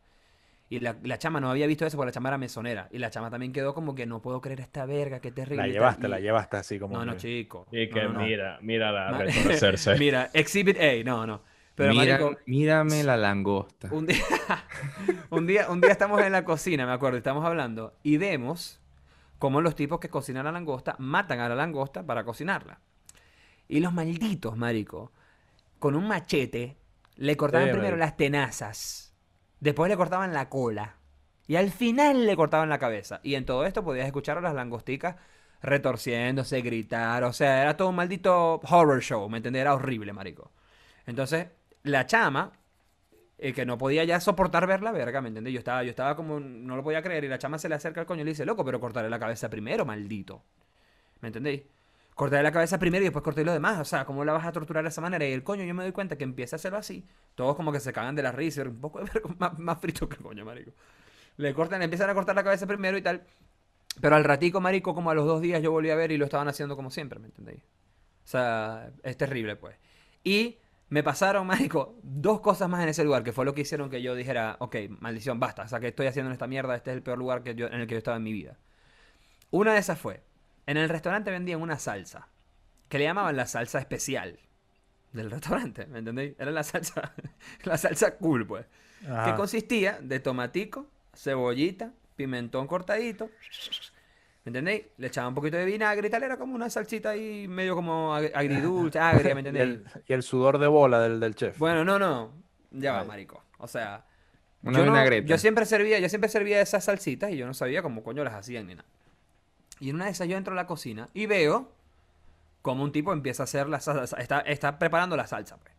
Y 0.70 0.78
la, 0.80 0.94
la 1.02 1.18
chama 1.18 1.40
no 1.40 1.50
había 1.50 1.66
visto 1.66 1.84
eso 1.84 1.96
porque 1.96 2.06
la 2.10 2.12
chama 2.12 2.28
era 2.28 2.38
mesonera. 2.38 2.88
Y 2.92 2.98
la 2.98 3.10
chama 3.10 3.28
también 3.28 3.52
quedó 3.52 3.74
como 3.74 3.94
que 3.94 4.06
no 4.06 4.22
puedo 4.22 4.40
creer 4.40 4.60
esta 4.60 4.86
verga, 4.86 5.20
qué 5.20 5.32
terrible. 5.32 5.66
La 5.66 5.72
llevaste, 5.72 6.06
Y- 6.06 6.10
la 6.10 6.20
llevaste 6.20 6.56
así 6.58 6.78
como. 6.78 6.96
No, 6.96 7.04
no, 7.04 7.16
chico. 7.16 7.66
Y 7.72 7.88
que 7.90 8.02
No, 8.04 8.12
no, 8.12 8.20
no. 8.20 8.24
mira, 8.26 8.58
mira 8.62 8.92
la 8.92 9.10
Ma- 9.10 9.18
reconocerse. 9.18 9.94
Mira, 9.98 10.30
Exhibit 10.32 10.78
A, 10.80 11.04
no, 11.04 11.26
no. 11.26 11.42
Pero 11.80 11.94
Mira- 11.94 12.18
marico, 12.18 12.40
mírame 12.46 13.02
la 13.04 13.16
langosta. 13.16 13.88
un 13.90 14.06
día, 14.06 14.18
un 15.30 15.46
día, 15.46 15.70
un 15.70 15.80
día 15.80 15.90
estamos 15.92 16.20
en 16.20 16.30
la 16.32 16.44
cocina, 16.44 16.84
me 16.84 16.92
acuerdo, 16.92 17.16
y 17.16 17.20
estamos 17.20 17.44
hablando, 17.46 17.94
y 18.02 18.18
vemos 18.18 18.80
cómo 19.38 19.62
los 19.62 19.74
tipos 19.74 19.98
que 19.98 20.10
cocinan 20.10 20.44
la 20.44 20.52
langosta 20.52 20.96
matan 20.98 21.40
a 21.40 21.48
la 21.48 21.54
langosta 21.54 22.04
para 22.04 22.24
cocinarla. 22.24 22.80
Y 23.66 23.80
los 23.80 23.94
malditos, 23.94 24.58
marico, 24.58 25.10
con 25.78 25.94
un 25.96 26.06
machete, 26.06 26.76
le 27.16 27.36
cortaban 27.38 27.68
Sí, 27.68 27.72
primero 27.72 27.92
marico. 27.96 28.04
las 28.06 28.16
tenazas, 28.18 29.14
después 29.60 29.88
le 29.88 29.96
cortaban 29.96 30.34
la 30.34 30.50
cola, 30.50 30.96
y 31.46 31.56
al 31.56 31.70
final 31.70 32.26
le 32.26 32.36
cortaban 32.36 32.68
la 32.68 32.78
cabeza. 32.78 33.20
Y 33.22 33.36
en 33.36 33.46
todo 33.46 33.64
esto 33.64 33.82
podías 33.82 34.06
escuchar 34.06 34.36
a 34.36 34.42
las 34.42 34.54
langosticas 34.54 35.16
retorciéndose, 35.62 36.60
gritar, 36.60 37.24
o 37.24 37.32
sea, 37.32 37.62
era 37.62 37.76
todo 37.78 37.88
un 37.88 37.96
maldito 37.96 38.60
horror 38.68 39.00
show, 39.00 39.28
¿me 39.30 39.38
entendés? 39.38 39.60
Era 39.62 39.74
horrible, 39.74 40.12
marico. 40.12 40.52
Entonces, 41.06 41.48
la 41.82 42.06
chama, 42.06 42.52
eh, 43.38 43.52
que 43.52 43.64
no 43.64 43.78
podía 43.78 44.04
ya 44.04 44.20
soportar 44.20 44.66
ver 44.66 44.82
la 44.82 44.92
verga, 44.92 45.20
¿me 45.20 45.28
entiendes? 45.28 45.52
Yo 45.52 45.58
estaba, 45.58 45.82
yo 45.82 45.90
estaba 45.90 46.16
como, 46.16 46.40
no 46.40 46.76
lo 46.76 46.82
podía 46.82 47.02
creer, 47.02 47.24
y 47.24 47.28
la 47.28 47.38
chama 47.38 47.58
se 47.58 47.68
le 47.68 47.74
acerca 47.74 48.00
al 48.00 48.06
coño 48.06 48.22
y 48.22 48.24
le 48.24 48.30
dice, 48.32 48.44
loco, 48.44 48.64
pero 48.64 48.80
cortaré 48.80 49.08
la 49.08 49.18
cabeza 49.18 49.48
primero, 49.48 49.84
maldito. 49.84 50.42
¿Me 51.20 51.28
entendéis? 51.28 51.62
Cortaré 52.14 52.42
la 52.42 52.52
cabeza 52.52 52.78
primero 52.78 53.02
y 53.02 53.06
después 53.06 53.22
corté 53.22 53.44
lo 53.44 53.52
demás. 53.52 53.78
O 53.80 53.84
sea, 53.84 54.04
¿cómo 54.04 54.24
la 54.26 54.32
vas 54.34 54.44
a 54.44 54.52
torturar 54.52 54.82
de 54.82 54.90
esa 54.90 55.00
manera? 55.00 55.26
Y 55.26 55.32
el 55.32 55.42
coño, 55.42 55.64
yo 55.64 55.74
me 55.74 55.84
doy 55.84 55.92
cuenta 55.92 56.18
que 56.18 56.24
empieza 56.24 56.56
a 56.56 56.58
hacerlo 56.58 56.76
así. 56.76 57.06
Todos 57.34 57.56
como 57.56 57.72
que 57.72 57.80
se 57.80 57.94
cagan 57.94 58.14
de 58.14 58.22
la 58.22 58.30
risa. 58.30 58.62
Un 58.62 58.80
poco 58.80 58.98
de 58.98 59.06
verga, 59.06 59.30
más, 59.38 59.58
más 59.58 59.80
frito 59.80 60.06
que 60.06 60.16
el 60.16 60.22
coño, 60.22 60.44
marico. 60.44 60.72
Le 61.38 61.54
cortan, 61.54 61.78
le 61.78 61.86
empiezan 61.86 62.10
a 62.10 62.14
cortar 62.14 62.36
la 62.36 62.44
cabeza 62.44 62.66
primero 62.66 62.98
y 62.98 63.02
tal. 63.02 63.22
Pero 64.02 64.16
al 64.16 64.24
ratico, 64.24 64.60
marico, 64.60 64.94
como 64.94 65.10
a 65.10 65.14
los 65.14 65.24
dos 65.26 65.40
días 65.40 65.62
yo 65.62 65.72
volví 65.72 65.88
a 65.88 65.94
ver 65.94 66.12
y 66.12 66.18
lo 66.18 66.26
estaban 66.26 66.46
haciendo 66.48 66.76
como 66.76 66.90
siempre, 66.90 67.18
¿me 67.18 67.26
entendéis? 67.26 67.62
O 68.24 68.28
sea, 68.28 68.90
es 69.02 69.16
terrible, 69.16 69.56
pues. 69.56 69.76
Y 70.22 70.58
me 70.90 71.02
pasaron, 71.02 71.46
marico, 71.46 71.98
dos 72.02 72.40
cosas 72.40 72.68
más 72.68 72.82
en 72.82 72.90
ese 72.90 73.04
lugar, 73.04 73.24
que 73.24 73.32
fue 73.32 73.44
lo 73.44 73.54
que 73.54 73.62
hicieron 73.62 73.88
que 73.88 74.02
yo 74.02 74.14
dijera, 74.14 74.56
ok, 74.60 74.76
maldición, 74.98 75.40
basta. 75.40 75.62
O 75.62 75.68
sea, 75.68 75.80
que 75.80 75.88
estoy 75.88 76.06
haciendo 76.06 76.28
en 76.28 76.34
esta 76.34 76.46
mierda, 76.46 76.76
este 76.76 76.90
es 76.90 76.96
el 76.96 77.02
peor 77.02 77.18
lugar 77.18 77.42
que 77.42 77.54
yo, 77.54 77.66
en 77.68 77.80
el 77.80 77.86
que 77.86 77.94
yo 77.94 77.98
estaba 77.98 78.18
en 78.18 78.24
mi 78.24 78.32
vida. 78.32 78.58
Una 79.50 79.72
de 79.72 79.78
esas 79.78 79.98
fue, 79.98 80.22
en 80.66 80.76
el 80.76 80.88
restaurante 80.88 81.30
vendían 81.30 81.62
una 81.62 81.78
salsa, 81.78 82.28
que 82.88 82.98
le 82.98 83.04
llamaban 83.04 83.36
la 83.36 83.46
salsa 83.46 83.78
especial 83.78 84.38
del 85.12 85.30
restaurante, 85.30 85.86
¿me 85.86 86.00
entendéis? 86.00 86.34
Era 86.38 86.50
la 86.50 86.62
salsa, 86.62 87.14
la 87.64 87.78
salsa 87.78 88.16
cool, 88.18 88.46
pues. 88.46 88.66
Que 89.00 89.34
consistía 89.34 89.98
de 90.02 90.20
tomatico, 90.20 90.86
cebollita, 91.14 91.92
pimentón 92.16 92.66
cortadito. 92.66 93.30
¿Me 94.44 94.50
entendéis? 94.50 94.84
Le 94.96 95.06
echaba 95.08 95.28
un 95.28 95.34
poquito 95.34 95.56
de 95.58 95.64
vinagre 95.66 96.08
y 96.08 96.10
tal. 96.10 96.22
Era 96.22 96.36
como 96.38 96.54
una 96.54 96.70
salsita 96.70 97.10
ahí 97.10 97.46
medio 97.46 97.74
como 97.74 98.16
ag- 98.16 98.32
agridulce, 98.34 98.98
agria, 98.98 99.34
¿me 99.34 99.42
Y 99.42 99.46
entendéis? 99.46 99.80
el, 99.94 100.02
y 100.06 100.12
el 100.14 100.22
sudor 100.22 100.58
de 100.58 100.66
bola 100.66 101.00
del, 101.00 101.20
del 101.20 101.34
chef. 101.34 101.58
Bueno, 101.58 101.84
no, 101.84 101.98
no. 101.98 102.32
Ya 102.70 102.92
va, 102.92 103.04
marico. 103.04 103.42
O 103.58 103.66
sea, 103.68 104.06
Una 104.62 104.78
yo, 104.78 104.86
no- 104.86 105.18
yo 105.26 105.38
siempre 105.38 105.66
servía, 105.66 105.98
yo 105.98 106.08
siempre 106.08 106.30
servía 106.30 106.60
esas 106.60 106.84
salsitas 106.84 107.30
y 107.32 107.36
yo 107.36 107.46
no 107.46 107.52
sabía 107.54 107.82
cómo 107.82 108.02
coño 108.02 108.24
las 108.24 108.34
hacían 108.34 108.66
ni 108.66 108.74
nada. 108.76 108.88
Y 109.78 109.90
en 109.90 109.96
una 109.96 110.06
de 110.06 110.12
esas 110.12 110.28
yo 110.28 110.36
entro 110.36 110.52
a 110.52 110.56
la 110.56 110.66
cocina 110.66 111.08
y 111.14 111.26
veo 111.26 111.72
como 112.62 112.84
un 112.84 112.92
tipo 112.92 113.12
empieza 113.12 113.42
a 113.42 113.44
hacer 113.44 113.68
la 113.68 113.80
salsa, 113.80 114.18
está, 114.20 114.40
está 114.40 114.78
preparando 114.78 115.16
la 115.16 115.26
salsa, 115.26 115.56
pues. 115.58 115.74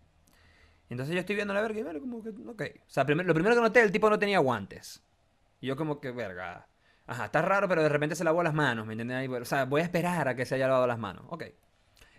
Y 0.90 0.94
entonces 0.94 1.14
yo 1.14 1.20
estoy 1.22 1.36
viendo 1.36 1.54
la 1.54 1.62
verga 1.62 1.80
y 1.80 1.84
bueno, 1.84 2.00
como 2.00 2.22
que, 2.24 2.30
ok. 2.30 2.64
O 2.86 2.90
sea, 2.90 3.06
primer- 3.06 3.26
lo 3.26 3.34
primero 3.34 3.56
que 3.56 3.62
noté, 3.62 3.82
el 3.82 3.92
tipo 3.92 4.10
no 4.10 4.20
tenía 4.20 4.40
guantes. 4.40 5.02
Y 5.62 5.68
yo 5.68 5.76
como 5.76 6.02
que, 6.02 6.12
verga. 6.12 6.68
Ajá, 7.08 7.26
está 7.26 7.42
raro, 7.42 7.68
pero 7.68 7.84
de 7.84 7.90
repente 7.90 8.16
se 8.16 8.24
lavó 8.24 8.44
las 8.44 8.54
manos, 8.54 8.86
¿me 8.86 8.94
entiendes? 8.94 9.42
O 9.42 9.46
sea, 9.46 9.66
voy 9.66 9.82
a 9.82 9.84
esperar 9.84 10.28
a 10.28 10.36
que 10.36 10.46
se 10.46 10.56
haya 10.56 10.68
lavado 10.68 10.88
las 10.88 11.00
manos. 11.00 11.26
Ok. 11.30 11.46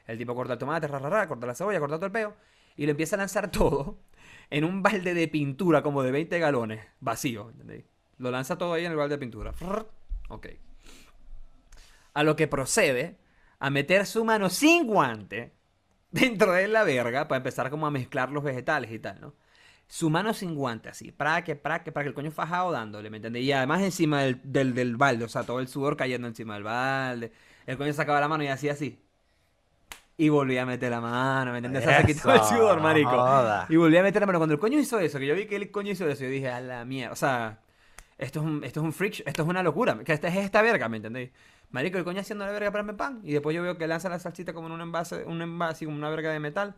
El 0.07 0.19
tipo 0.19 0.35
corta 0.35 0.55
el 0.55 0.59
tomate, 0.59 0.87
ra, 0.89 0.99
ra, 0.99 1.09
ra, 1.09 1.29
corta 1.29 1.47
la 1.47 1.55
cebolla, 1.55 1.79
corta 1.81 1.97
todo 1.97 2.07
el 2.07 2.13
peo. 2.13 2.35
y 2.77 2.85
lo 2.87 2.91
empieza 2.91 3.17
a 3.17 3.19
lanzar 3.19 3.51
todo 3.51 3.99
en 4.51 4.65
un 4.65 4.83
balde 4.83 5.15
de 5.15 5.29
pintura 5.29 5.83
como 5.83 6.03
de 6.03 6.11
20 6.11 6.39
galones, 6.39 6.85
vacío, 7.01 7.51
¿entendéis? 7.51 7.85
Lo 8.19 8.31
lanza 8.31 8.59
todo 8.59 8.75
ahí 8.75 8.85
en 8.85 8.93
el 8.93 8.99
balde 8.99 9.17
de 9.17 9.19
pintura. 9.19 9.55
Ok. 10.29 10.49
A 12.15 12.23
lo 12.23 12.37
que 12.37 12.47
procede 12.47 13.19
a 13.59 13.71
meter 13.71 14.07
su 14.07 14.25
mano 14.25 14.51
sin 14.51 14.87
guante 14.87 15.55
dentro 16.11 16.53
de 16.53 16.69
la 16.69 16.85
verga 16.85 17.27
para 17.29 17.39
empezar 17.39 17.71
como 17.71 17.87
a 17.87 17.91
mezclar 17.91 18.31
los 18.31 18.45
vegetales 18.45 18.91
y 18.93 18.99
tal, 18.99 19.21
¿no? 19.21 19.35
Su 19.93 20.09
mano 20.09 20.33
sin 20.33 20.55
guante, 20.55 20.89
así, 20.89 21.13
para 21.13 21.45
que, 21.45 21.55
para 21.55 21.85
que, 21.85 21.93
para 21.93 22.05
que 22.05 22.09
el 22.09 22.15
coño 22.15 22.31
fajado 22.31 22.73
dándole, 22.73 23.11
¿me 23.11 23.19
entiendes? 23.19 23.43
Y 23.43 23.53
además 23.53 23.83
encima 23.83 24.23
del, 24.23 24.41
del, 24.43 24.73
del 24.73 24.97
balde, 24.97 25.27
o 25.27 25.29
sea, 25.29 25.43
todo 25.43 25.61
el 25.61 25.69
sudor 25.69 25.99
cayendo 25.99 26.27
encima 26.27 26.55
del 26.55 26.63
balde. 26.63 27.31
El 27.67 27.77
coño 27.77 27.93
sacaba 27.93 28.19
la 28.19 28.27
mano 28.27 28.43
y 28.43 28.47
hacía 28.47 28.73
así. 28.73 28.99
Y 30.17 30.31
volvía 30.31 30.63
a 30.63 30.65
meter 30.65 30.91
la 30.91 31.03
mano, 31.03 31.53
¿me 31.53 31.59
entiendes? 31.59 31.85
Se 31.85 32.07
quitó 32.07 32.33
el 32.33 32.41
sudor, 32.41 32.81
marico. 32.81 33.11
joda. 33.11 33.67
Y 33.69 33.77
volví 33.77 33.95
a 33.99 34.03
meter 34.03 34.23
la 34.23 34.27
mano. 34.27 34.39
Cuando 34.39 34.55
el 34.55 34.61
coño 34.61 34.79
hizo 34.79 34.99
eso, 34.99 35.19
que 35.19 35.27
yo 35.27 35.35
vi 35.35 35.45
que 35.45 35.57
el 35.57 35.71
coño 35.71 35.93
hizo 35.93 36.09
eso, 36.09 36.25
yo 36.25 36.31
dije, 36.31 36.49
a 36.49 36.63
la 36.63 36.87
mierda. 36.87 37.13
O 37.13 37.17
sea, 37.17 37.59
esto 38.17 38.41
es 38.41 38.47
un, 38.47 38.65
esto 38.65 38.81
es 38.81 38.85
un 38.85 38.95
freak, 38.95 39.23
esto 39.27 39.43
es 39.43 39.49
una 39.49 39.63
locura. 39.63 40.03
Que 40.07 40.15
esta 40.15 40.29
es 40.29 40.37
esta 40.37 40.63
verga, 40.63 40.89
¿me 40.89 40.97
entendéis? 40.97 41.33
Marico, 41.71 41.99
el 41.99 42.05
coño 42.05 42.23
haciendo 42.23 42.47
la 42.47 42.53
verga 42.53 42.71
para 42.71 42.83
mi 42.83 42.95
pan. 42.95 43.21
Y 43.25 43.33
después 43.35 43.55
yo 43.55 43.63
veo 43.63 43.77
que 43.77 43.87
lanza 43.87 44.09
la 44.09 44.19
salsita 44.19 44.55
como 44.55 44.69
en 44.69 44.73
un 44.73 44.81
envase, 44.81 45.23
un 45.27 45.43
envase, 45.43 45.85
como 45.85 45.99
una 45.99 46.09
verga 46.09 46.33
de 46.33 46.41
metal. 46.41 46.75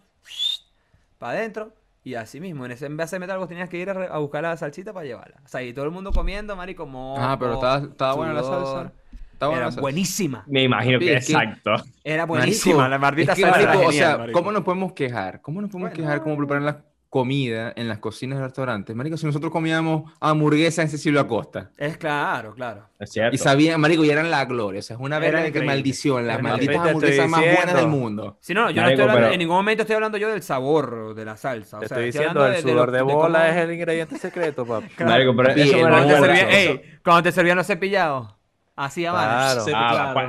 Para 1.21 1.39
adentro. 1.39 1.84
Y 2.05 2.15
así 2.17 2.39
mismo, 2.39 2.67
en 2.67 2.73
ese 2.73 2.85
envase 2.87 3.17
de 3.17 3.21
metal 3.21 3.39
vos 3.39 3.49
tenías 3.49 3.69
que 3.71 3.79
ir 3.79 3.89
a, 3.89 3.95
re- 3.95 4.09
a 4.11 4.19
buscar 4.19 4.43
la 4.43 4.57
salsita 4.59 4.93
para 4.93 5.07
llevarla. 5.07 5.37
O 5.45 5.49
sea, 5.49 5.63
y 5.63 5.73
todo 5.73 5.87
el 5.87 5.91
mundo 5.91 6.13
comiendo, 6.13 6.55
marico, 6.55 6.85
moco, 6.87 7.19
Ah, 7.21 7.37
pero 7.39 7.55
estaba, 7.55 7.79
estaba 7.87 8.15
buena 8.15 8.33
la 8.35 8.43
salsa. 8.43 8.93
Estaba 9.33 9.49
buena 9.51 9.57
Era 9.57 9.65
la 9.67 9.71
salsa. 9.73 9.81
buenísima. 9.81 10.45
Me 10.47 10.63
imagino 10.63 10.99
Sí, 11.01 11.07
que 11.07 11.15
es 11.17 11.27
que- 11.27 11.33
exacto. 11.33 11.71
Era 12.05 12.27
Marico, 12.27 12.39
buenísima. 12.39 12.89
la 12.89 12.99
maldita 12.99 13.33
es 13.33 13.37
que, 13.37 13.43
salsa 13.43 13.61
era 13.63 13.69
marico, 13.73 13.89
o 13.89 13.93
sea, 13.93 14.19
marico. 14.19 14.39
¿cómo 14.39 14.53
nos 14.53 14.63
podemos 14.65 14.93
quejar? 14.93 15.41
¿Cómo 15.41 15.61
nos 15.63 15.71
podemos 15.71 15.93
quejar 15.95 16.23
cómo 16.23 16.37
preparan 16.37 16.67
la 16.67 16.85
comida 17.15 17.73
en 17.77 17.87
las 17.87 18.01
cocinas 18.01 18.41
de 18.41 18.45
restaurantes? 18.47 18.97
Marico, 18.97 19.17
si 19.17 19.25
nosotros 19.25 19.53
comíamos 19.53 20.11
hamburguesa 20.19 20.83
en 20.83 20.89
Cecilio 20.89 21.21
Acosta. 21.21 21.71
Es 21.79 21.97
claro, 21.97 22.55
claro. 22.55 22.89
Es 22.99 23.13
cierto. 23.13 23.37
Y 23.37 23.39
sabían, 23.39 23.81
marico, 23.81 24.05
y 24.05 24.11
eran 24.11 24.33
la 24.33 24.45
gloria. 24.47 24.81
O 24.81 24.83
sea, 24.83 24.97
es 24.97 25.01
una 25.01 25.21
verga 25.21 25.43
de 25.45 25.53
que 25.53 25.63
maldición. 25.63 26.27
Las 26.27 26.43
malditas 26.43 26.77
hamburguesas 26.77 27.29
más 27.29 27.41
buenas 27.41 27.75
del 27.77 27.87
mundo. 27.87 28.37
Sí, 28.41 28.53
no, 28.53 28.69
yo 28.71 28.83
no 28.83 28.89
estoy 28.89 29.03
hablando, 29.03 29.21
pero- 29.21 29.33
en 29.33 29.39
ningún 29.39 29.55
momento 29.55 29.83
estoy 29.83 29.95
hablando 29.95 30.19
yo 30.19 30.29
del 30.29 30.43
sabor 30.43 31.15
de 31.15 31.25
la 31.25 31.37
salsa. 31.37 31.77
O 31.77 31.81
Te 31.81 31.87
sea, 31.87 31.99
estoy 31.99 32.09
estoy 32.09 32.21
diciendo, 32.23 32.47
el 32.49 32.53
de- 32.55 32.63
sudor 32.63 32.91
de 32.91 32.97
de 32.99 33.03
bola 33.05 33.39
cómo- 33.39 33.51
es 33.51 33.57
el 33.59 33.73
ingrediente 33.73 34.19
secreto, 34.19 34.67
papi. 34.67 34.89
Marico, 35.05 35.37
pero 35.37 35.51
eso 35.51 35.77
me 35.77 35.83
Cuando 35.83 36.09
te, 36.09 36.21
servían, 36.21 36.49
eso- 36.49 36.71
ey, 36.73 36.83
cuando 37.05 37.23
te 37.23 37.31
servían 37.33 37.57
los 37.57 37.67
cepillados, 37.69 38.34
así 38.77 39.07
a. 39.07 39.11
Claro. 39.13 39.61
Sí, 39.65 39.73
Ah, 39.75 40.13
claro. 40.15 40.29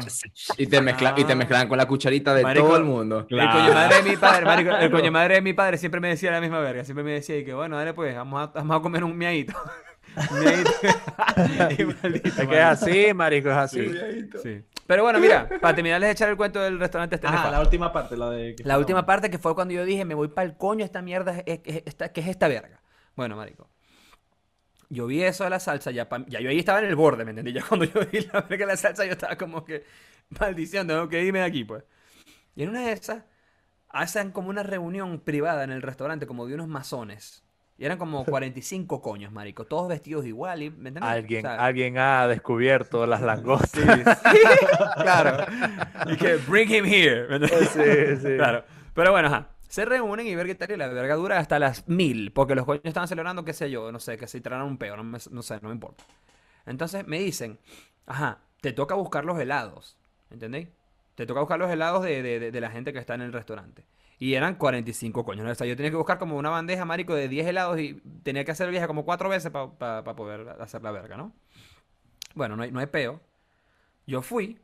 Y 0.57 0.67
te, 0.67 0.81
mezcla- 0.81 1.13
y 1.17 1.23
te 1.23 1.33
Ah. 1.33 1.35
mezclaban 1.35 1.67
con 1.67 1.77
la 1.77 1.85
cucharita 1.87 2.33
de 2.33 2.43
Marico, 2.43 2.67
todo 2.67 2.77
el 2.77 2.83
mundo. 2.83 3.25
El 3.29 3.49
coño 3.49 3.73
madre 3.73 4.01
de 4.03 4.09
mi 4.09 4.15
padre, 4.17 4.45
marico, 4.45 4.69
el 4.75 4.91
coño 4.91 5.11
madre 5.11 5.35
de 5.35 5.41
mi 5.41 5.53
padre 5.53 5.77
siempre 5.77 5.99
me 6.01 6.09
decía 6.09 6.31
la 6.31 6.41
misma 6.41 6.59
verga. 6.59 6.83
Siempre 6.83 7.03
me 7.03 7.11
decía 7.11 7.37
y 7.37 7.45
que 7.45 7.53
bueno, 7.53 7.77
dale 7.77 7.93
pues, 7.93 8.15
vamos 8.15 8.41
a, 8.41 8.51
vamos 8.53 8.77
a 8.77 8.81
comer 8.81 9.03
un 9.03 9.17
miadito. 9.17 9.53
Es 11.35 12.47
que 12.47 12.55
es 12.57 12.63
así, 12.63 13.13
marico, 13.13 13.49
es 13.49 13.55
así. 13.57 13.91
Sí. 14.41 14.61
Pero 14.87 15.03
bueno, 15.03 15.19
mira, 15.19 15.49
para 15.61 15.73
terminarles 15.75 16.07
de 16.09 16.11
echar 16.13 16.29
el 16.29 16.37
cuento 16.37 16.61
del 16.61 16.79
restaurante 16.79 17.15
este 17.15 17.27
nefasto. 17.27 17.51
la 17.51 17.59
última 17.59 17.91
parte, 17.91 18.15
la 18.15 18.29
de... 18.29 18.55
que 18.55 18.63
La 18.63 18.75
fue- 18.75 18.79
última 18.81 19.05
parte 19.05 19.29
que 19.31 19.39
fue 19.39 19.55
cuando 19.55 19.73
yo 19.73 19.83
dije, 19.83 20.05
me 20.05 20.13
voy 20.13 20.27
para 20.27 20.45
el 20.47 20.55
coño, 20.57 20.85
esta 20.85 21.01
mierda, 21.01 21.39
es, 21.45 21.59
es- 21.65 21.83
esta- 21.85 22.09
¿qué 22.13 22.21
es 22.21 22.27
esta 22.27 22.47
verga? 22.47 22.81
Bueno, 23.15 23.35
marico. 23.35 23.67
Yo 24.89 25.07
vi 25.07 25.23
eso 25.23 25.43
de 25.43 25.49
la 25.49 25.59
salsa, 25.59 25.91
ya, 25.91 26.07
pa- 26.09 26.25
ya 26.27 26.39
yo 26.39 26.49
ahí 26.49 26.59
estaba 26.59 26.79
en 26.79 26.85
el 26.85 26.95
borde, 26.95 27.25
¿me 27.25 27.31
entendí? 27.31 27.51
Ya 27.53 27.63
cuando 27.63 27.85
yo 27.85 28.01
vi 28.11 28.21
la 28.31 28.41
verga 28.41 28.65
de 28.65 28.71
la 28.73 28.77
salsa, 28.77 29.05
yo 29.05 29.13
estaba 29.13 29.35
como 29.35 29.65
que, 29.65 29.83
maldición, 30.39 30.87
tengo 30.87 31.09
que 31.09 31.23
irme 31.23 31.39
de 31.39 31.45
aquí, 31.45 31.63
pues. 31.63 31.83
Y 32.55 32.63
en 32.63 32.69
una 32.69 32.81
de 32.85 32.91
esas, 32.93 33.23
hacen 33.89 34.31
como 34.31 34.49
una 34.49 34.63
reunión 34.63 35.19
privada 35.19 35.63
en 35.63 35.71
el 35.71 35.81
restaurante, 35.81 36.27
como 36.27 36.45
de 36.47 36.53
unos 36.53 36.67
masones. 36.67 37.43
Y 37.77 37.85
eran 37.85 37.97
como 37.97 38.23
45 38.25 39.01
coños, 39.01 39.31
marico, 39.31 39.65
todos 39.65 39.87
vestidos 39.89 40.25
igual, 40.25 40.61
y, 40.63 40.69
¿me? 40.69 40.93
Alguien, 41.01 41.45
O 41.45 41.49
sea, 41.49 41.65
alguien 41.65 41.97
ha 41.97 42.27
descubierto 42.27 43.05
las 43.07 43.21
langostas. 43.21 43.83
claro. 45.01 45.45
Y 46.07 46.15
que, 46.15 46.35
bring 46.47 46.69
him 46.71 46.85
here. 46.85 47.39
¿me? 47.39 47.47
Sí, 47.47 48.17
sí. 48.21 48.35
Claro. 48.37 48.63
Pero 48.93 49.11
bueno, 49.11 49.27
ajá. 49.27 49.49
Se 49.75 49.83
reúnen 49.83 50.25
y 50.25 50.33
ver 50.35 50.47
qué 50.47 50.55
tal 50.55 50.71
y 50.71 50.77
la 50.77 50.87
verga 50.87 51.15
dura 51.15 51.37
hasta 51.37 51.59
las 51.59 51.85
mil. 51.89 52.31
Porque 52.31 52.55
los 52.55 52.63
coños 52.63 52.85
estaban 52.85 53.09
celebrando, 53.09 53.43
qué 53.43 53.51
sé 53.51 53.69
yo, 53.69 53.91
no 53.91 53.99
sé, 53.99 54.15
que 54.17 54.25
se 54.25 54.39
tiraron 54.39 54.67
un 54.69 54.77
peo, 54.77 54.95
no, 54.95 55.19
sé, 55.19 55.59
no 55.61 55.67
me 55.67 55.73
importa. 55.75 56.05
Entonces 56.65 57.05
me 57.05 57.19
dicen, 57.19 57.59
ajá, 58.05 58.39
te 58.61 58.71
toca 58.71 58.95
buscar 58.95 59.25
los 59.25 59.37
helados. 59.37 59.97
¿Entendéis? 60.31 60.69
Te 61.15 61.25
toca 61.25 61.41
buscar 61.41 61.59
los 61.59 61.69
helados 61.69 62.05
de, 62.05 62.23
de- 62.23 62.51
de- 62.51 62.61
la 62.61 62.69
gente 62.71 62.93
que 62.93 62.99
está 62.99 63.15
en 63.15 63.21
el 63.23 63.33
restaurante. 63.33 63.83
Y 64.17 64.35
eran 64.35 64.55
45 64.55 65.25
coños. 65.25 65.45
¿no? 65.45 65.51
O 65.51 65.55
sea, 65.55 65.67
yo 65.67 65.75
tenía 65.75 65.91
que 65.91 65.97
buscar 65.97 66.19
como 66.19 66.37
una 66.37 66.51
bandeja, 66.51 66.85
marico, 66.85 67.13
de 67.13 67.27
10 67.27 67.45
helados 67.45 67.77
y 67.77 67.95
tenía 68.23 68.45
que 68.45 68.51
hacer 68.51 68.69
viaje 68.71 68.87
como 68.87 69.03
cuatro 69.03 69.27
veces 69.27 69.51
para 69.51 70.03
poder 70.15 70.51
hacer 70.61 70.83
la 70.83 70.91
verga, 70.91 71.17
¿no? 71.17 71.33
Bueno, 72.33 72.55
no 72.55 72.63
hay, 72.63 72.71
no 72.71 72.79
hay 72.79 72.85
peo. 72.87 73.19
Yo 74.07 74.21
fui 74.21 74.57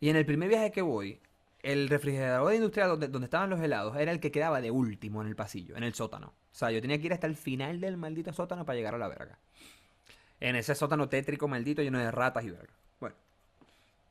y 0.00 0.08
en 0.08 0.16
el 0.16 0.26
primer 0.26 0.48
viaje 0.48 0.72
que 0.72 0.82
voy, 0.82 1.20
el 1.62 1.88
refrigerador 1.88 2.54
industrial 2.54 2.88
donde, 2.88 3.08
donde 3.08 3.26
estaban 3.26 3.50
los 3.50 3.60
helados 3.60 3.96
era 3.96 4.12
el 4.12 4.20
que 4.20 4.30
quedaba 4.30 4.60
de 4.60 4.70
último 4.70 5.20
en 5.22 5.28
el 5.28 5.36
pasillo, 5.36 5.76
en 5.76 5.82
el 5.84 5.94
sótano. 5.94 6.28
O 6.28 6.54
sea, 6.54 6.70
yo 6.70 6.80
tenía 6.80 6.98
que 6.98 7.06
ir 7.06 7.12
hasta 7.12 7.26
el 7.26 7.36
final 7.36 7.80
del 7.80 7.96
maldito 7.96 8.32
sótano 8.32 8.64
para 8.64 8.76
llegar 8.76 8.94
a 8.94 8.98
la 8.98 9.08
verga. 9.08 9.38
En 10.40 10.56
ese 10.56 10.74
sótano 10.74 11.08
tétrico 11.08 11.48
maldito 11.48 11.82
lleno 11.82 11.98
de 11.98 12.10
ratas 12.10 12.44
y 12.44 12.50
verga. 12.50 12.72
Bueno, 12.98 13.14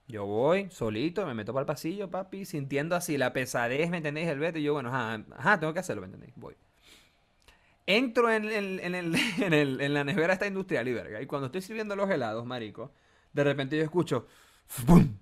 yo 0.07 0.25
voy 0.25 0.69
solito, 0.69 1.25
me 1.25 1.33
meto 1.33 1.53
para 1.53 1.61
el 1.61 1.67
pasillo, 1.67 2.09
papi, 2.09 2.45
sintiendo 2.45 2.95
así 2.95 3.17
la 3.17 3.33
pesadez, 3.33 3.89
¿me 3.89 3.97
entendéis? 3.97 4.27
El 4.27 4.39
vete. 4.39 4.59
Y 4.59 4.63
yo, 4.63 4.73
bueno, 4.73 4.89
ajá, 4.89 5.23
ajá, 5.37 5.59
tengo 5.59 5.73
que 5.73 5.79
hacerlo, 5.79 6.01
¿me 6.01 6.05
entendéis? 6.07 6.33
Voy. 6.35 6.55
Entro 7.85 8.31
en, 8.31 8.45
el- 8.45 8.79
en, 8.81 8.95
el- 8.95 9.15
en, 9.41 9.53
el- 9.53 9.81
en 9.81 9.93
la 9.93 10.03
nevera 10.03 10.33
esta 10.33 10.47
industrial 10.47 10.87
y 10.87 10.93
verga. 10.93 11.21
Y 11.21 11.25
cuando 11.25 11.47
estoy 11.47 11.61
sirviendo 11.61 11.95
los 11.95 12.09
helados, 12.09 12.45
marico, 12.45 12.91
de 13.33 13.43
repente 13.43 13.77
yo 13.77 13.83
escucho 13.83 14.27
¡fum! 14.67 15.15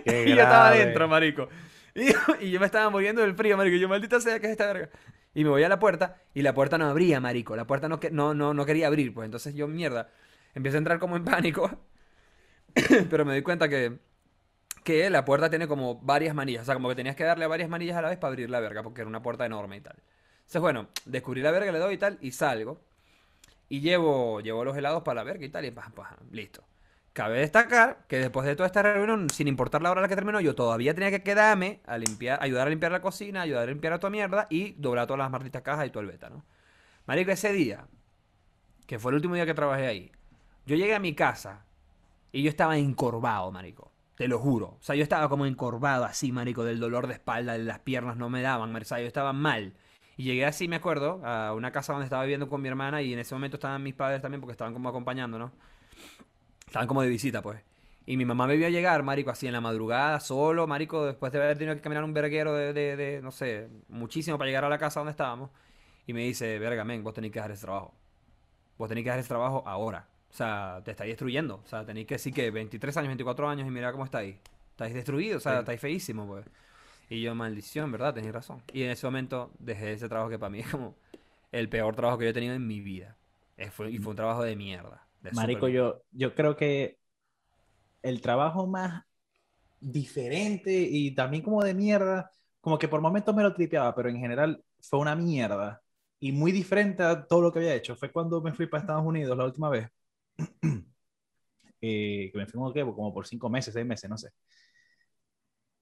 Qué 0.05 0.25
y 0.25 0.35
yo 0.35 0.43
estaba 0.43 0.69
adentro, 0.69 1.09
marico. 1.09 1.49
Y, 1.95 2.09
y 2.47 2.51
yo 2.51 2.61
me 2.61 2.67
estaba 2.67 2.91
muriendo 2.91 3.23
del 3.23 3.35
frío, 3.35 3.57
marico. 3.57 3.77
Y 3.77 3.81
yo, 3.81 3.89
maldita 3.89 4.21
sea, 4.21 4.41
¿qué 4.41 4.47
es 4.47 4.53
esta 4.53 4.67
verga? 4.73 4.91
Y 5.35 5.45
me 5.45 5.51
voy 5.51 5.63
a 5.65 5.69
la 5.69 5.79
puerta 5.79 6.23
y 6.33 6.43
la 6.43 6.55
puerta 6.55 6.79
no 6.79 6.87
abría, 6.87 7.21
marico. 7.21 7.57
La 7.57 7.67
puerta 7.67 7.89
no, 7.89 8.01
que- 8.01 8.11
no, 8.11 8.35
no, 8.35 8.55
no 8.55 8.67
quería 8.67 8.87
abrir, 8.87 9.13
pues. 9.15 9.25
Entonces 9.27 9.55
yo, 9.55 9.67
mierda, 9.69 10.11
empiezo 10.55 10.77
a 10.77 10.79
entrar 10.79 10.99
como 10.99 11.17
en 11.17 11.25
pánico. 11.25 11.71
Pero 13.11 13.25
me 13.25 13.33
doy 13.33 13.43
cuenta 13.43 13.69
que, 13.69 13.99
que 14.85 15.11
la 15.11 15.25
puerta 15.25 15.51
tiene 15.51 15.69
como 15.69 16.01
varias 16.01 16.35
manillas. 16.35 16.63
O 16.63 16.67
sea, 16.67 16.75
como 16.75 16.89
que 16.89 16.95
tenías 16.97 17.17
que 17.17 17.25
darle 17.25 17.45
a 17.47 17.49
varias 17.49 17.69
manillas 17.71 17.97
a 17.97 18.03
la 18.03 18.09
vez 18.11 18.19
para 18.19 18.31
abrir 18.31 18.51
la 18.51 18.61
verga, 18.61 18.83
porque 18.83 19.03
era 19.03 19.09
una 19.09 19.23
puerta 19.23 19.47
enorme 19.47 19.77
y 19.79 19.81
tal. 19.81 19.97
Entonces, 20.39 20.61
bueno, 20.61 20.89
descubrí 21.07 21.43
la 21.43 21.51
verga, 21.53 21.73
le 21.73 21.79
doy 21.79 21.95
y 21.95 21.99
tal, 21.99 22.19
y 22.21 22.33
salgo. 22.33 22.81
Y 23.69 23.81
llevo, 23.81 24.41
llevo 24.41 24.65
los 24.65 24.77
helados 24.77 25.03
para 25.03 25.17
la 25.17 25.25
verga 25.25 25.45
y 25.45 25.49
tal, 25.49 25.65
y 25.65 25.71
pam, 25.71 25.93
listo. 26.31 26.65
Cabe 27.13 27.39
destacar 27.39 28.05
que 28.09 28.19
después 28.19 28.45
de 28.45 28.57
toda 28.57 28.67
esta 28.67 28.83
reunión, 28.83 29.31
sin 29.31 29.47
importar 29.47 29.81
la 29.83 29.91
hora 29.93 30.01
a 30.01 30.03
la 30.03 30.09
que 30.09 30.17
terminó, 30.17 30.41
yo 30.41 30.57
todavía 30.57 30.95
tenía 30.95 31.13
que 31.13 31.23
quedarme 31.23 31.81
a 31.87 31.97
limpiar, 31.97 32.43
ayudar 32.43 32.67
a 32.67 32.71
limpiar 32.71 32.91
la 32.91 33.01
cocina, 33.01 33.43
ayudar 33.43 33.63
a 33.63 33.67
limpiar 33.67 33.93
a 33.93 34.01
toda 34.01 34.11
mierda 34.11 34.49
y 34.51 34.73
doblar 34.73 35.07
todas 35.07 35.21
las 35.21 35.31
malditas 35.31 35.63
cajas 35.63 35.87
y 35.87 35.91
todo 35.91 36.01
el 36.01 36.09
beta, 36.09 36.29
¿no? 36.29 36.45
Marico, 37.07 37.31
ese 37.31 37.53
día, 37.53 37.87
que 38.87 38.99
fue 38.99 39.13
el 39.13 39.17
último 39.17 39.37
día 39.37 39.47
que 39.47 39.55
trabajé 39.55 39.87
ahí, 39.87 40.13
yo 40.67 40.75
llegué 40.75 40.95
a 40.95 40.99
mi 40.99 41.15
casa 41.15 41.65
y 42.33 42.43
yo 42.43 42.51
estaba 42.51 42.77
encorvado, 42.79 43.53
marico. 43.53 43.93
Te 44.17 44.27
lo 44.27 44.39
juro. 44.41 44.67
O 44.67 44.83
sea, 44.83 44.97
yo 44.97 45.03
estaba 45.03 45.29
como 45.29 45.47
encorvado 45.47 46.05
así, 46.05 46.33
marico, 46.33 46.65
del 46.65 46.81
dolor 46.81 47.07
de 47.07 47.15
espalda, 47.15 47.53
de 47.53 47.61
las 47.61 47.79
piernas 47.81 48.17
no 48.17 48.29
me 48.29 48.43
daban, 48.43 48.73
yo 48.73 48.97
estaba 48.97 49.33
mal. 49.33 49.75
Y 50.17 50.25
llegué 50.25 50.45
así, 50.47 50.69
me 50.69 50.77
acuerdo, 50.77 51.21
a 51.25 51.55
una 51.55 51.73
casa 51.73 51.93
donde 51.93 52.05
estaba 52.05 52.23
viviendo 52.23 52.49
con 52.49 52.63
mi 52.63 52.69
hermana 52.69 53.03
y 53.03 53.13
en 53.13 53.19
ese 53.19 53.35
momento 53.35 53.57
estaban 53.57 53.83
mis 53.83 53.95
padres 53.95 54.23
también 54.23 54.41
porque 54.41 54.53
estaban 54.53 54.73
como 54.73 54.89
acompañando, 54.89 55.39
¿no? 55.39 55.53
Estaban 56.67 56.87
como 56.89 57.03
de 57.03 57.09
visita, 57.09 57.43
pues. 57.43 57.61
Y 58.07 58.17
mi 58.17 58.25
mamá 58.25 58.47
me 58.47 58.57
vio 58.57 58.69
llegar, 58.69 59.03
marico, 59.03 59.31
así 59.31 59.47
en 59.47 59.55
la 59.55 59.61
madrugada, 59.61 60.21
solo, 60.21 60.67
marico, 60.67 61.07
después 61.07 61.33
de 61.33 61.43
haber 61.43 61.57
tenido 61.59 61.75
que 61.75 61.81
caminar 61.81 62.05
un 62.05 62.13
verguero 62.13 62.53
de, 62.55 62.73
de, 62.73 62.97
de, 62.97 63.23
no 63.23 63.31
sé, 63.33 63.69
muchísimo 63.89 64.37
para 64.37 64.49
llegar 64.49 64.65
a 64.65 64.69
la 64.69 64.79
casa 64.79 65.01
donde 65.01 65.13
estábamos. 65.13 65.51
Y 66.07 66.13
me 66.13 66.21
dice, 66.23 66.59
verga, 66.59 66.85
men, 66.85 67.03
vos 67.03 67.15
tenés 67.15 67.31
que 67.31 67.39
dejar 67.39 67.53
ese 67.53 67.63
trabajo. 67.63 67.95
Vos 68.77 68.89
tenés 68.89 69.03
que 69.03 69.09
dejar 69.09 69.21
ese 69.21 69.29
trabajo 69.29 69.63
ahora. 69.67 70.07
O 70.31 70.35
sea, 70.37 70.83
te 70.85 70.91
estáis 70.91 71.11
destruyendo. 71.13 71.63
O 71.65 71.67
sea, 71.67 71.85
tenéis 71.87 72.07
que 72.07 72.17
decir 72.17 72.35
que 72.35 72.51
23 72.51 72.97
años, 72.99 73.09
24 73.09 73.49
años 73.49 73.67
y 73.67 73.71
mira 73.71 73.91
cómo 73.91 74.05
estáis. 74.05 74.37
Estáis 74.71 74.93
destruidos, 74.93 75.39
o 75.39 75.41
sea, 75.41 75.53
Sí. 75.55 75.59
estáis 75.61 75.81
feísimos, 75.81 76.27
pues. 76.27 76.45
Y 77.15 77.23
yo, 77.23 77.35
maldición, 77.35 77.93
¿verdad? 77.93 78.13
Tenéis 78.13 78.33
razón. 78.35 78.63
Y 78.73 78.83
en 78.83 78.91
ese 78.91 79.07
momento 79.07 79.53
dejé 79.61 79.93
ese 79.93 80.09
trabajo 80.09 80.31
que 80.31 80.39
para 80.39 80.51
mí 80.51 80.61
es 80.61 80.69
como 80.69 80.97
el 81.53 81.69
peor 81.69 81.95
trabajo 81.95 82.19
que 82.19 82.25
yo 82.25 82.31
he 82.31 82.35
tenido 82.35 82.55
en 82.55 82.67
mi 82.67 82.81
vida. 82.81 83.17
Eh, 83.57 83.71
fue- 83.71 83.93
y 83.93 83.99
fue 83.99 84.11
un 84.11 84.17
trabajo 84.17 84.43
de 84.43 84.57
mierda. 84.57 85.07
de 85.23 85.31
Marico, 85.33 85.69
yo, 85.69 86.03
yo 86.11 86.35
creo 86.35 86.57
que 86.57 86.99
el 88.03 88.21
trabajo 88.21 88.67
más 88.67 89.05
diferente 89.81 90.73
y 90.73 91.15
también 91.15 91.43
como 91.43 91.63
de 91.65 91.75
mierda, 91.75 92.31
como 92.61 92.79
que 92.79 92.89
por 92.89 93.01
momentos 93.01 93.35
me 93.35 93.43
lo 93.43 93.55
tripeaba, 93.55 93.95
pero 93.95 94.09
en 94.09 94.19
general 94.19 94.63
fue 94.81 94.99
una 94.99 95.15
mierda 95.15 95.83
y 96.21 96.33
muy 96.33 96.53
diferente 96.53 97.03
a 97.03 97.27
todo 97.27 97.43
lo 97.43 97.53
que 97.53 97.61
había 97.61 97.75
hecho. 97.75 97.97
Fue 97.97 98.11
cuando 98.13 98.41
me 98.43 98.53
fui 98.53 98.67
para 98.67 98.83
Estados 98.83 99.05
Unidos 99.07 99.37
la 99.39 99.45
última 99.45 99.71
vez. 99.71 99.89
eh, 101.81 102.31
que 102.33 102.39
me 102.39 102.47
fui 102.47 102.73
¿qué? 102.73 102.83
como 102.83 103.13
por 103.13 103.27
cinco 103.27 103.49
meses, 103.51 103.75
seis 103.75 103.87
meses, 103.87 104.09
no 104.11 104.19
sé. 104.19 104.31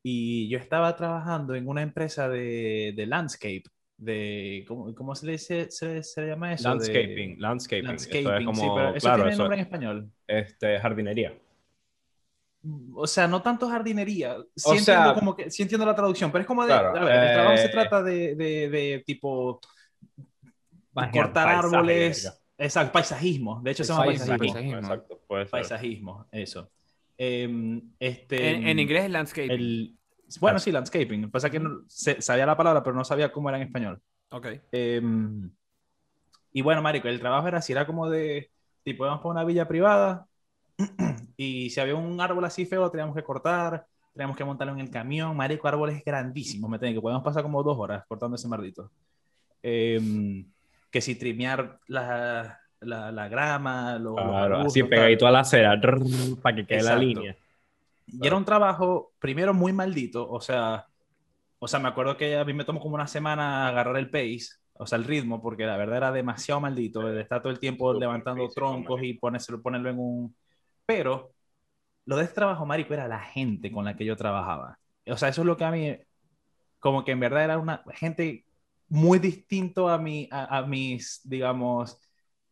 Y 0.02 0.48
yo 0.48 0.58
estaba 0.58 0.94
trabajando 0.96 1.54
en 1.54 1.68
una 1.68 1.82
empresa 1.82 2.28
de, 2.28 2.92
de 2.96 3.06
landscape, 3.06 3.62
de, 3.96 4.64
¿cómo, 4.66 4.92
cómo 4.94 5.14
se, 5.14 5.26
le 5.26 5.32
dice, 5.32 5.70
se, 5.70 6.02
se 6.02 6.20
le 6.22 6.28
llama 6.28 6.52
eso? 6.52 6.68
De- 6.70 6.74
Landscaping, 6.74 7.40
landscaping. 7.40 7.86
landscaping, 7.86 8.20
Eso 8.26 8.36
es 8.36 8.44
como, 8.44 8.60
sí, 8.62 8.68
pero 8.74 8.88
eso 8.96 9.00
claro, 9.00 9.16
tiene 9.22 9.30
eso- 9.32 9.42
nombre 9.42 9.58
en 9.58 9.62
español. 9.64 10.10
este, 10.26 10.80
jardinería. 10.80 11.34
O 12.94 13.06
sea, 13.08 13.26
no 13.26 13.42
tanto 13.42 13.68
jardinería. 13.68 14.36
Sí, 14.56 14.70
O 14.70 14.74
entiendo, 14.74 15.02
sea- 15.04 15.14
como 15.14 15.34
que, 15.36 15.50
sí 15.50 15.62
entiendo 15.62 15.84
la 15.86 15.94
traducción, 15.96 16.30
pero 16.30 16.42
es 16.42 16.46
como 16.46 16.62
de. 16.62 16.68
Claro, 16.68 16.96
a 16.96 17.04
ver, 17.04 17.24
el 17.28 17.32
trabajo 17.34 17.56
se 17.56 17.64
eh, 17.66 17.68
trata 17.70 18.02
de, 18.02 18.34
de, 18.36 18.68
de 18.70 19.02
tipo. 19.04 19.60
Cortar 21.12 21.48
árboles. 21.48 22.40
Exacto, 22.58 22.92
paisajismo. 22.92 23.60
De 23.62 23.70
hecho, 23.72 23.82
se 23.82 23.92
llama 23.92 24.04
Paisajismo. 24.04 24.38
paisajismo. 24.38 24.78
Exacto. 24.78 25.20
Paisajismo, 25.50 26.26
eso. 26.30 26.70
Em, 27.24 27.80
este, 28.00 28.50
En, 28.50 28.66
en 28.68 28.78
inglés 28.80 29.04
es 29.04 29.10
landscape. 29.10 29.54
el- 29.54 29.96
bueno, 30.40 30.58
sí, 30.58 30.72
landscaping. 30.72 31.30
Pasa 31.30 31.50
que 31.50 31.60
no, 31.60 31.82
se- 31.86 32.20
sabía 32.20 32.46
la 32.46 32.56
palabra, 32.56 32.82
pero 32.82 32.96
no 32.96 33.04
sabía 33.04 33.30
cómo 33.30 33.48
era 33.48 33.58
en 33.58 33.64
español. 33.68 34.00
Ok. 34.30 34.46
Em, 34.72 35.50
y 36.52 36.62
bueno, 36.62 36.82
marico, 36.82 37.08
el 37.08 37.20
trabajo 37.20 37.48
era 37.48 37.58
así, 37.58 37.72
era 37.72 37.86
como 37.86 38.08
de, 38.10 38.50
tipo, 38.82 39.04
íbamos 39.04 39.22
por 39.22 39.30
una 39.30 39.44
villa 39.44 39.68
privada 39.68 40.26
y 41.36 41.70
si 41.70 41.80
había 41.80 41.94
un 41.94 42.20
árbol 42.20 42.44
así 42.44 42.66
feo, 42.66 42.90
teníamos 42.90 43.14
que 43.14 43.22
cortar, 43.22 43.86
teníamos 44.14 44.36
que 44.36 44.44
montarlo 44.44 44.72
en 44.74 44.80
el 44.80 44.90
camión, 44.90 45.36
marico, 45.36 45.68
árboles 45.68 46.02
grandísimos, 46.04 46.68
me 46.70 46.76
entiendes, 46.76 46.98
que 46.98 47.02
podemos 47.02 47.22
pasar 47.22 47.42
como 47.42 47.62
dos 47.62 47.78
horas 47.78 48.04
cortando 48.08 48.36
ese 48.36 48.48
maldito. 48.48 48.90
Em, 49.62 50.50
que 50.90 51.00
si 51.00 51.14
trimear 51.14 51.78
la, 51.86 52.58
la, 52.84 53.12
la 53.12 53.28
grama, 53.28 53.98
los, 53.98 54.46
los 54.46 54.48
Claro, 54.48 54.58
así 54.66 54.82
tal. 54.90 54.90
pegadito 54.90 55.26
a 55.26 55.30
la 55.30 55.40
acera, 55.40 55.80
para 56.42 56.56
que 56.56 56.66
quede 56.66 56.82
la 56.82 56.94
Exacto. 56.94 56.96
línea. 56.96 57.36
Y 58.06 58.26
era 58.26 58.36
un 58.36 58.44
trabajo, 58.44 59.14
primero, 59.18 59.54
muy 59.54 59.72
maldito. 59.72 60.28
O 60.30 60.40
sea, 60.40 60.86
o 61.58 61.68
sea, 61.68 61.80
me 61.80 61.88
acuerdo 61.88 62.16
que 62.16 62.36
a 62.36 62.44
mí 62.44 62.54
me 62.54 62.64
tomó 62.64 62.80
como 62.80 62.94
una 62.96 63.06
semana 63.08 63.68
agarrar 63.68 63.96
el 63.98 64.10
pace, 64.10 64.48
o 64.74 64.86
sea, 64.86 64.98
el 64.98 65.04
ritmo, 65.04 65.42
porque 65.42 65.66
la 65.66 65.76
verdad 65.76 65.98
era 65.98 66.12
demasiado 66.12 66.60
maldito. 66.60 67.08
El 67.08 67.18
estar 67.20 67.42
todo 67.42 67.52
el 67.52 67.60
tiempo 67.60 67.94
levantando 67.94 68.48
troncos 68.54 69.02
y 69.02 69.14
ponérselo, 69.14 69.62
ponerlo 69.62 69.90
en 69.90 69.98
un. 69.98 70.36
Pero 70.86 71.34
lo 72.06 72.16
de 72.16 72.24
este 72.24 72.36
trabajo, 72.36 72.66
marico, 72.66 72.94
era 72.94 73.08
la 73.08 73.20
gente 73.20 73.72
con 73.72 73.84
la 73.84 73.96
que 73.96 74.04
yo 74.04 74.16
trabajaba. 74.16 74.78
O 75.06 75.16
sea, 75.16 75.28
eso 75.30 75.42
es 75.42 75.46
lo 75.46 75.56
que 75.56 75.64
a 75.64 75.70
mí, 75.72 75.96
como 76.78 77.04
que 77.04 77.12
en 77.12 77.20
verdad 77.20 77.44
era 77.44 77.58
una 77.58 77.82
gente 77.94 78.44
muy 78.88 79.18
distinto 79.18 79.88
a, 79.88 79.98
mi, 79.98 80.28
a, 80.30 80.58
a 80.58 80.66
mis, 80.66 81.20
digamos, 81.24 81.98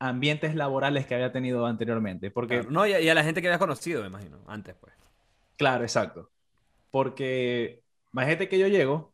ambientes 0.00 0.54
laborales 0.54 1.06
que 1.06 1.14
había 1.14 1.30
tenido 1.30 1.66
anteriormente. 1.66 2.30
Porque 2.30 2.56
Claro, 2.56 2.70
No, 2.70 2.86
y 2.86 2.94
a, 2.94 3.00
y 3.00 3.08
a 3.08 3.14
la 3.14 3.22
gente 3.22 3.40
que 3.40 3.48
habías 3.48 3.60
conocido, 3.60 4.00
me 4.02 4.08
imagino, 4.08 4.38
antes, 4.48 4.74
pues. 4.80 4.92
Claro, 5.56 5.84
exacto. 5.84 6.30
Porque 6.90 7.82
imagínate 8.12 8.48
que 8.48 8.58
yo 8.58 8.66
llego. 8.66 9.12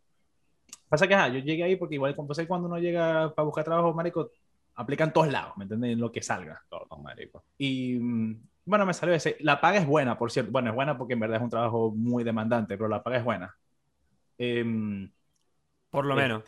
Pasa 0.89 1.09
que 1.09 1.15
ajá, 1.15 1.29
yo 1.29 1.41
llegué 1.41 1.65
ahí 1.65 1.77
porque 1.77 1.97
igual 1.97 2.15
como 2.15 2.33
sé 2.33 2.47
cuando 2.47 2.69
uno 2.69 2.79
llega 2.79 3.35
para 3.35 3.45
buscar 3.45 3.65
trabajo, 3.65 3.93
marico, 3.93 4.31
aplica 4.77 5.03
en 5.03 5.13
todos 5.13 5.31
lados, 5.31 5.57
¿me 5.57 5.65
entiendes? 5.65 5.93
En 5.93 6.01
lo 6.01 6.13
que 6.13 6.23
salga. 6.23 6.63
Todo, 6.69 6.87
marico. 7.03 7.43
Y 7.59 7.99
mm, 7.99 8.41
bueno, 8.67 8.87
me 8.87 8.95
salió 8.95 9.15
ese. 9.15 9.37
La 9.41 9.61
paga 9.61 9.79
es 9.79 9.87
buena, 9.87 10.17
por 10.17 10.31
cierto. 10.31 10.53
Bueno, 10.53 10.71
es 10.71 10.77
buena 10.77 10.97
porque 10.97 11.15
en 11.15 11.21
verdad 11.21 11.39
es 11.39 11.43
un 11.43 11.51
trabajo 11.51 11.91
muy 11.91 12.23
demandante, 12.23 12.77
pero 12.77 12.89
la 12.89 13.03
paga 13.03 13.19
es 13.19 13.25
buena. 13.25 13.57
Em, 14.39 15.11
Por 15.91 16.07
lo 16.07 16.15
menos. 16.15 16.45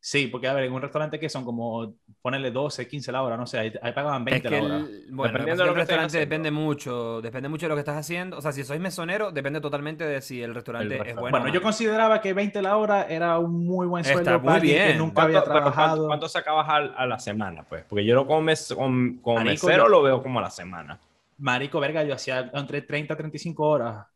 Sí, 0.00 0.26
porque 0.28 0.48
a 0.48 0.54
ver, 0.54 0.64
en 0.64 0.72
un 0.72 0.82
restaurante 0.82 1.18
que 1.20 1.28
son 1.28 1.44
como, 1.44 1.94
ponerle 2.22 2.50
12, 2.50 2.88
15 2.88 3.12
la 3.12 3.22
hora, 3.22 3.36
no 3.36 3.46
sé, 3.46 3.58
ahí, 3.58 3.72
ahí 3.82 3.92
pagaban 3.92 4.24
Es 4.24 4.24
20 4.24 4.48
que 4.48 4.50
la 4.50 4.60
hora. 4.62 4.88
el, 4.88 5.08
bueno, 5.12 5.32
Dependiendo 5.32 5.62
es 5.62 5.64
el 5.64 5.66
de 5.66 5.72
lo 5.72 5.74
que 5.74 5.80
estés 5.80 5.98
restaurante 5.98 6.18
depende 6.18 6.50
mucho, 6.50 7.20
depende 7.20 7.48
mucho 7.48 7.66
de 7.66 7.70
lo 7.70 7.74
que 7.76 7.80
estás 7.80 7.96
haciendo. 7.98 8.38
O 8.38 8.40
sea, 8.42 8.52
si 8.52 8.64
sois 8.64 8.80
mesonero, 8.80 9.32
depende 9.32 9.60
totalmente 9.60 10.04
de 10.04 10.20
si 10.22 10.42
el 10.42 10.54
restaurante 10.54 10.94
El 10.94 11.00
es 11.00 11.04
restaurante. 11.04 11.20
bueno. 11.20 11.38
Bueno, 11.44 11.48
o 11.50 11.54
yo 11.54 11.62
consideraba 11.62 12.20
que 12.20 12.32
20 12.32 12.62
la 12.62 12.76
hora 12.76 13.04
era 13.08 13.38
un 13.38 13.66
muy 13.66 13.86
buen 13.86 14.04
Está 14.04 14.12
sueldo 14.14 14.38
muy 14.38 14.44
para 14.46 14.56
alguien 14.58 14.80
que 14.80 14.92
bien. 14.92 14.98
nunca 14.98 15.22
había 15.22 15.42
¿Cuánto, 15.42 15.52
pero 15.52 15.60
trabajado. 15.62 15.74
cuánto, 15.74 16.06
cuánto 16.06 16.28
sacabas 16.28 16.68
al- 16.68 16.94
a, 16.96 17.06
la 17.06 17.18
semana, 17.18 17.64
pues? 17.64 17.84
Porque 17.88 18.04
yo 18.04 18.14
lo 18.14 18.26
como, 18.26 18.42
mes- 18.42 18.72
con, 18.76 19.18
como 19.18 19.36
Marico, 19.36 19.66
mesero 19.66 19.84
yo- 19.84 19.88
lo 19.88 20.02
veo 20.02 20.22
como 20.22 20.38
a 20.38 20.42
la 20.42 20.50
semana. 20.50 20.98
Marico, 21.38 21.80
verga, 21.80 22.04
yo 22.04 22.14
hacía 22.14 22.50
entre 22.54 22.82
30 22.82 23.14
y 23.14 23.16
35 23.16 23.66
horas, 23.68 24.06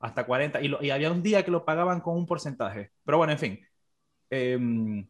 hasta 0.00 0.24
40, 0.26 0.60
y, 0.62 0.68
lo- 0.68 0.82
y 0.82 0.90
había 0.90 1.12
un 1.12 1.22
día 1.22 1.44
que 1.44 1.50
lo 1.50 1.64
pagaban 1.64 2.00
con 2.00 2.16
un 2.16 2.26
porcentaje. 2.26 2.92
Pero 3.04 3.18
bueno, 3.18 3.32
en 3.32 3.38
fin. 3.38 3.60
Em, 4.30 5.06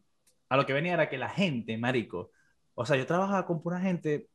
a 0.51 0.59
lo 0.59 0.66
que 0.66 0.74
venía 0.74 0.94
era 0.94 1.11
que 1.11 1.18
la 1.18 1.30
gente, 1.30 1.78
marico, 1.78 2.32
o 2.74 2.86
sea, 2.86 2.96
yo 2.98 3.07
trabajaba 3.07 3.46
con 3.46 3.62
pura 3.62 3.80
gente, 3.80 4.28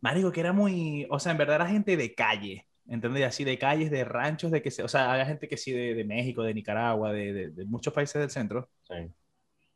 marico, 0.00 0.32
que 0.32 0.40
era 0.40 0.52
muy, 0.52 1.06
o 1.10 1.18
sea, 1.18 1.32
en 1.32 1.38
verdad 1.38 1.56
era 1.56 1.66
gente 1.66 1.96
de 1.96 2.14
calle, 2.14 2.66
¿entendés? 2.86 3.24
Así 3.26 3.44
de 3.44 3.58
calles, 3.58 3.90
de 3.90 4.04
ranchos, 4.04 4.50
de 4.50 4.62
que 4.62 4.70
se, 4.70 4.82
o 4.82 4.88
sea, 4.88 5.12
había 5.12 5.26
gente 5.26 5.48
que 5.48 5.56
sí 5.56 5.72
de, 5.72 5.94
de 5.94 6.04
México, 6.04 6.42
de 6.42 6.54
Nicaragua, 6.54 7.12
de, 7.12 7.32
de- 7.32 7.50
de 7.50 7.64
muchos 7.66 7.92
países 7.94 8.20
del 8.20 8.30
centro. 8.30 8.70
Sí. 8.82 9.14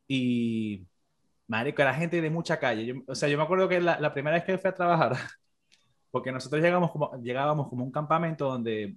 Y, 0.06 0.86
marico, 1.48 1.82
era 1.82 1.94
gente 1.94 2.20
de 2.22 2.30
mucha 2.30 2.58
calle. 2.60 2.86
Yo- 2.86 2.96
o 3.08 3.14
sea, 3.14 3.28
yo 3.28 3.38
me 3.38 3.44
acuerdo 3.44 3.68
que 3.68 3.80
la, 3.80 4.00
la 4.00 4.12
primera 4.14 4.36
vez 4.36 4.44
que 4.46 4.58
fui 4.58 4.70
a 4.70 4.74
trabajar, 4.74 5.12
porque 6.10 6.32
nosotros 6.32 6.62
llegamos 6.62 6.90
como, 6.92 7.12
llegábamos 7.22 7.68
como 7.68 7.84
un 7.84 7.92
campamento 7.92 8.46
donde 8.50 8.96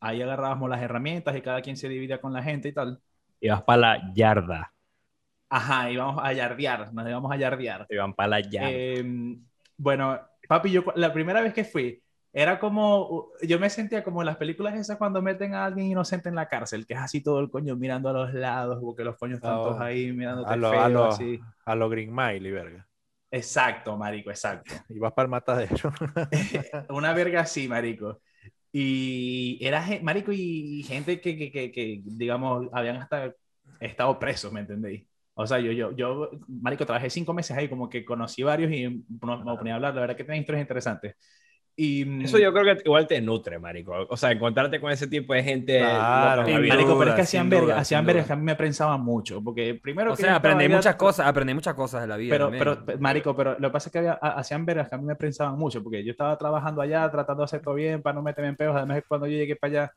ahí 0.00 0.22
agarrábamos 0.22 0.70
las 0.70 0.82
herramientas 0.82 1.36
y 1.36 1.42
cada 1.42 1.62
quien 1.62 1.76
se 1.76 1.88
dividía 1.90 2.20
con 2.20 2.32
la 2.32 2.42
gente 2.42 2.68
y 2.68 2.74
tal. 2.74 3.00
Ibas 3.40 3.62
para 3.64 3.80
la 3.80 4.12
yarda. 4.14 4.72
Ajá, 5.50 5.90
íbamos 5.90 6.22
a 6.22 6.32
yardear, 6.32 6.92
nos 6.94 7.08
íbamos 7.08 7.32
a 7.32 7.36
yardear. 7.36 7.86
Iban 7.90 8.14
para 8.14 8.28
la 8.28 8.40
yarda. 8.40 8.70
Eh, 8.70 9.04
bueno, 9.76 10.18
papi, 10.48 10.70
yo 10.70 10.84
la 10.94 11.12
primera 11.12 11.40
vez 11.40 11.52
que 11.52 11.64
fui, 11.64 12.00
era 12.32 12.60
como, 12.60 13.30
yo 13.42 13.58
me 13.58 13.68
sentía 13.68 14.04
como 14.04 14.22
en 14.22 14.26
las 14.26 14.36
películas 14.36 14.74
esas 14.76 14.96
cuando 14.96 15.20
meten 15.20 15.54
a 15.54 15.64
alguien 15.64 15.88
inocente 15.88 16.28
en 16.28 16.36
la 16.36 16.48
cárcel, 16.48 16.86
que 16.86 16.94
es 16.94 17.00
así 17.00 17.20
todo 17.22 17.40
el 17.40 17.50
coño 17.50 17.74
mirando 17.76 18.08
a 18.08 18.12
los 18.12 18.32
lados, 18.32 18.78
porque 18.80 19.02
los 19.02 19.16
coños 19.16 19.38
están 19.38 19.58
Oh, 19.58 19.64
todos 19.64 19.80
ahí 19.80 20.12
mirando 20.12 20.46
A 20.46 20.54
lo, 20.56 20.70
feo, 20.70 20.80
a 20.80 20.88
lo, 20.88 21.04
así. 21.06 21.40
a 21.64 21.74
lo 21.74 21.88
Green 21.88 22.14
Mile, 22.14 22.48
y 22.48 22.52
verga. 22.52 22.86
Exacto, 23.32 23.96
marico, 23.96 24.30
exacto. 24.30 24.74
Y 24.88 24.98
vas 24.98 25.12
para 25.12 25.24
el 25.24 25.30
matadero. 25.30 25.92
Una 26.90 27.12
verga 27.12 27.40
así, 27.40 27.66
marico. 27.68 28.20
Y 28.72 29.58
era, 29.60 29.84
marico, 30.02 30.30
y 30.32 30.84
gente 30.84 31.20
que, 31.20 31.36
que, 31.36 31.50
que, 31.50 31.72
que, 31.72 32.00
digamos, 32.04 32.68
habían 32.72 32.96
hasta 32.98 33.34
estado 33.80 34.18
presos, 34.18 34.52
¿me 34.52 34.60
entendéis? 34.60 35.09
O 35.34 35.46
sea, 35.46 35.58
yo, 35.60 35.72
yo, 35.72 35.92
yo, 35.92 36.30
marico, 36.48 36.84
trabajé 36.86 37.08
cinco 37.10 37.32
meses 37.32 37.56
ahí, 37.56 37.68
como 37.68 37.88
que 37.88 38.04
conocí 38.04 38.42
varios 38.42 38.70
y 38.72 39.04
no- 39.22 39.44
me 39.44 39.56
ponía 39.56 39.72
a 39.74 39.76
hablar, 39.76 39.94
la 39.94 40.00
verdad 40.02 40.16
que 40.16 40.24
tienen 40.24 40.40
historias 40.42 40.62
interesantes. 40.62 41.16
Y, 41.76 42.04
mm, 42.04 42.24
Eso 42.24 42.38
yo 42.38 42.52
creo 42.52 42.76
que 42.76 42.82
igual 42.84 43.06
te 43.06 43.20
nutre, 43.22 43.58
marico. 43.58 43.92
O 44.10 44.16
sea, 44.16 44.30
encontrarte 44.32 44.80
con 44.80 44.90
ese 44.90 45.06
tipo 45.06 45.32
de 45.32 45.42
gente. 45.42 45.78
Claro, 45.78 46.44
vida. 46.44 46.74
Marico, 46.74 46.98
pero 46.98 47.10
es 47.10 47.14
que 47.16 47.22
hacían 47.22 47.48
verga, 47.48 47.78
hacían 47.78 48.04
verga 48.04 48.24
que 48.26 48.32
a 48.32 48.36
mí 48.36 48.42
me 48.42 48.56
prensaban 48.56 49.00
mucho, 49.02 49.42
porque 49.42 49.74
primero 49.74 50.12
O 50.12 50.16
que 50.16 50.22
sea, 50.22 50.36
aprendí 50.36 50.68
muchas 50.68 50.96
cosas, 50.96 51.26
aprendí 51.26 51.54
muchas 51.54 51.74
cosas 51.74 52.02
de 52.02 52.08
la 52.08 52.16
vida. 52.16 52.32
Pero, 52.32 52.44
también. 52.46 52.58
pero, 52.58 52.84
pe- 52.84 52.98
marico, 52.98 53.34
pero 53.36 53.58
lo 53.58 53.68
que 53.68 53.72
pasa 53.72 53.88
es 53.88 53.92
que 53.92 53.98
había, 53.98 54.18
ha- 54.20 54.38
hacían 54.38 54.66
vergas 54.66 54.88
que 54.88 54.94
a 54.94 54.98
mí 54.98 55.04
me 55.04 55.16
prensaban 55.16 55.58
mucho, 55.58 55.82
porque 55.82 56.04
yo 56.04 56.10
estaba 56.12 56.36
trabajando 56.36 56.82
allá, 56.82 57.10
tratando 57.10 57.42
de 57.42 57.44
hacer 57.46 57.62
todo 57.62 57.74
bien, 57.74 58.02
para 58.02 58.14
no 58.14 58.22
meterme 58.22 58.48
en 58.50 58.56
peos, 58.56 58.76
además 58.76 59.02
cuando 59.08 59.26
yo 59.26 59.36
llegué 59.36 59.56
para 59.56 59.82
allá, 59.84 59.92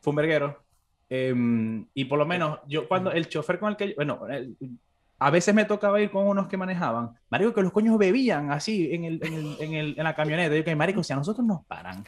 fue 0.00 0.10
un 0.12 0.16
verguero. 0.16 0.64
Em, 1.12 1.86
y 1.92 2.04
por 2.04 2.18
lo 2.20 2.24
menos, 2.26 2.60
yo 2.68 2.86
cuando 2.86 3.10
el 3.10 3.28
chofer 3.28 3.58
con 3.58 3.70
el 3.70 3.76
que, 3.76 3.88
yo- 3.88 3.94
bueno, 3.96 4.26
el- 4.28 4.56
a 5.18 5.30
veces 5.30 5.54
me 5.54 5.64
tocaba 5.64 6.00
ir 6.00 6.10
con 6.10 6.26
unos 6.26 6.46
que 6.48 6.56
manejaban, 6.56 7.10
marico, 7.28 7.52
que 7.52 7.62
los 7.62 7.72
coños 7.72 7.98
bebían 7.98 8.50
así 8.52 8.88
en, 8.94 9.04
el, 9.04 9.22
en, 9.22 9.32
el- 9.34 9.56
en, 9.60 9.74
el- 9.74 9.94
en 9.98 10.04
la 10.04 10.14
camioneta, 10.14 10.54
yo 10.56 10.64
que, 10.64 10.74
marico, 10.76 11.02
si 11.02 11.12
a 11.12 11.16
nosotros 11.16 11.44
nos 11.46 11.66
paran, 11.66 12.04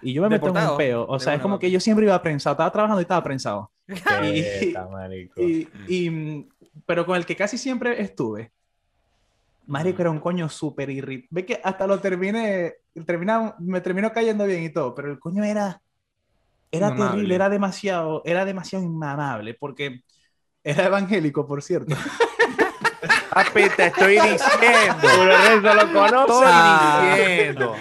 y 0.00 0.14
yo 0.14 0.22
me 0.22 0.28
meto 0.30 0.46
en 0.50 0.56
un 0.72 0.76
peo, 0.78 1.06
o 1.06 1.18
sea, 1.18 1.34
es 1.34 1.40
como 1.42 1.58
que 1.58 1.70
yo 1.70 1.80
siempre 1.80 2.06
iba 2.06 2.22
prensado, 2.22 2.54
estaba 2.54 2.72
trabajando 2.72 3.00
y 3.00 3.02
estaba 3.02 3.22
prensado. 3.24 3.72
Marico. 3.88 4.70
Y, 5.36 6.06
y, 6.06 6.10
mm, 6.10 6.48
pero 6.86 7.04
con 7.04 7.16
el 7.16 7.26
que 7.26 7.34
casi 7.36 7.58
siempre 7.58 8.00
estuve, 8.00 8.52
Marico 9.66 10.00
era 10.02 10.10
un 10.10 10.18
coño 10.20 10.48
súper 10.48 10.90
irritante. 10.90 11.28
Ve 11.30 11.46
que 11.46 11.60
hasta 11.62 11.86
lo 11.86 12.00
terminé, 12.00 12.74
terminaba- 13.06 13.54
me 13.60 13.80
terminó 13.80 14.10
cayendo 14.12 14.44
bien 14.46 14.62
y 14.64 14.70
todo, 14.72 14.94
pero 14.94 15.10
el 15.10 15.18
coño 15.18 15.44
era, 15.44 15.80
era 16.70 16.88
Inmamable. 16.88 17.10
terrible, 17.10 17.34
era 17.34 17.48
demasiado, 17.48 18.22
era 18.24 18.44
demasiado 18.44 18.84
inmamable, 18.84 19.54
porque 19.54 20.00
era 20.64 20.86
evangélico, 20.86 21.46
por 21.46 21.62
cierto. 21.62 21.96
Papi, 23.30 23.68
te 23.76 23.86
estoy 23.86 24.18
diciendo. 24.20 25.08
Lorenzo 25.24 25.74
lo 25.74 25.92
conoce. 25.92 26.44
Estoy 26.50 27.24
diciendo. 27.24 27.74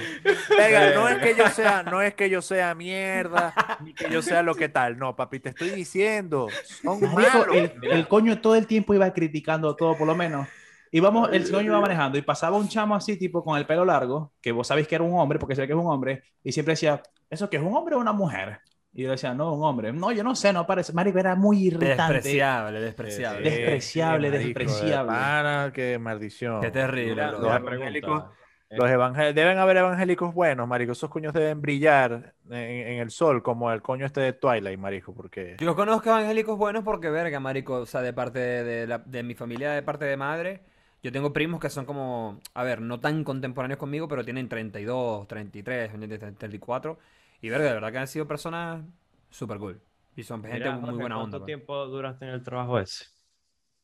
Venga, 0.58 0.94
no 0.94 1.10
es 1.10 1.18
que 1.18 1.36
yo 1.36 1.50
sea, 1.50 1.84
no 1.84 2.02
es 2.02 2.14
que 2.14 2.30
yo 2.30 2.42
sea 2.42 2.76
mierda, 2.76 3.54
ni 3.84 3.94
que 3.94 4.10
yo 4.10 4.22
sea 4.22 4.44
lo 4.44 4.56
que 4.56 4.70
tal. 4.70 4.98
No, 4.98 5.16
papi, 5.16 5.40
te 5.40 5.50
estoy 5.50 5.72
diciendo. 5.72 6.48
Son 6.84 7.02
malos. 7.14 7.48
el, 7.54 7.74
el 7.82 8.08
coño 8.08 8.40
todo 8.42 8.56
el 8.56 8.68
tiempo 8.68 8.94
iba 8.94 9.12
criticando 9.12 9.76
todo, 9.76 9.98
por 9.98 10.08
lo 10.08 10.16
menos. 10.16 10.48
Íbamos, 10.92 11.30
el 11.34 11.50
coño 11.50 11.68
iba 11.68 11.82
manejando 11.82 12.18
y 12.18 12.22
pasaba 12.22 12.58
un 12.58 12.68
chamo 12.68 12.96
así, 12.96 13.18
tipo 13.18 13.44
con 13.44 13.58
el 13.58 13.66
pelo 13.66 13.86
largo, 13.86 14.34
que 14.42 14.52
vos 14.52 14.68
sabéis 14.68 14.88
que 14.88 14.96
era 14.96 15.04
un 15.04 15.20
hombre, 15.20 15.38
porque 15.40 15.56
sé 15.56 15.68
que 15.68 15.74
es 15.74 15.80
un 15.80 15.88
hombre, 15.88 16.24
y 16.44 16.52
siempre 16.52 16.74
decía, 16.74 17.02
¿eso 17.30 17.50
que 17.50 17.58
es 17.58 17.64
un 17.64 17.76
hombre 17.76 17.96
o 17.96 18.00
una 18.00 18.12
mujer? 18.14 18.60
Y 19.00 19.04
yo 19.04 19.12
decía, 19.12 19.34
no, 19.34 19.54
un 19.54 19.64
hombre. 19.64 19.94
No, 19.94 20.12
yo 20.12 20.26
no 20.26 20.36
sé, 20.36 20.52
no 20.52 20.68
parece. 20.68 20.92
Marico 20.92 21.20
era 21.20 21.34
muy 21.34 21.68
irritante. 21.68 22.16
Despreciable, 22.16 22.82
despreciable. 22.82 23.50
Des- 23.50 23.58
despreciable, 23.60 24.30
marico, 24.30 24.60
despreciable. 24.60 25.12
pana, 25.14 25.72
qué 25.74 25.98
maldición. 25.98 26.60
Qué 26.60 26.70
terrible. 26.70 27.14
Mira. 27.14 27.32
Los 27.32 27.56
evangélicos. 27.56 28.24
Los 28.72 28.90
deben 29.34 29.58
haber 29.58 29.78
evangélicos 29.78 30.34
buenos, 30.34 30.68
marico. 30.68 30.92
Esos 30.92 31.10
coños 31.10 31.34
deben 31.34 31.62
brillar 31.62 32.34
en, 32.50 32.54
en 32.60 33.00
el 33.00 33.10
sol, 33.10 33.42
como 33.42 33.72
el 33.72 33.82
coño 33.82 34.06
este 34.06 34.20
de 34.20 34.34
Twilight, 34.34 34.78
marico, 34.78 35.14
porque... 35.14 35.56
Yo 35.62 35.74
conozco 35.78 36.10
evangélicos 36.10 36.58
buenos 36.58 36.84
porque, 36.84 37.10
verga, 37.10 37.40
marico, 37.40 37.76
o 37.76 37.86
sea, 37.86 38.02
de 38.02 38.12
parte 38.12 38.40
de, 38.40 38.64
de 38.66 38.86
la- 38.88 38.98
de 38.98 39.24
mi 39.24 39.34
familia, 39.34 39.72
de 39.72 39.82
parte 39.82 40.04
de 40.04 40.18
madre, 40.18 40.60
yo 41.02 41.12
tengo 41.14 41.32
primos 41.32 41.62
que 41.62 41.70
son 41.70 41.86
como, 41.86 42.42
a 42.54 42.64
ver, 42.64 42.82
no 42.82 43.00
tan 43.00 43.24
contemporáneos 43.24 43.80
conmigo, 43.80 44.10
pero 44.10 44.26
tienen 44.26 44.50
32, 44.50 45.26
33, 45.26 45.92
34, 46.38 47.00
y 47.42 47.50
verga, 47.50 47.68
de 47.68 47.74
verdad 47.74 47.92
que 47.92 47.98
han 48.00 48.08
sido 48.08 48.28
personas 48.28 48.86
súper 49.30 49.58
cool. 49.60 49.82
Y 50.16 50.24
son 50.24 50.44
gente 50.44 50.54
Mira, 50.54 50.72
muy 50.74 50.82
Jorge, 50.92 51.02
buena 51.02 51.16
¿cuánto 51.16 51.38
onda. 51.38 51.40
pues. 51.40 51.46
tiempo 51.48 51.86
duraste 51.88 52.26
en 52.26 52.32
el 52.32 52.44
trabajo 52.44 52.80
ese? 52.80 53.06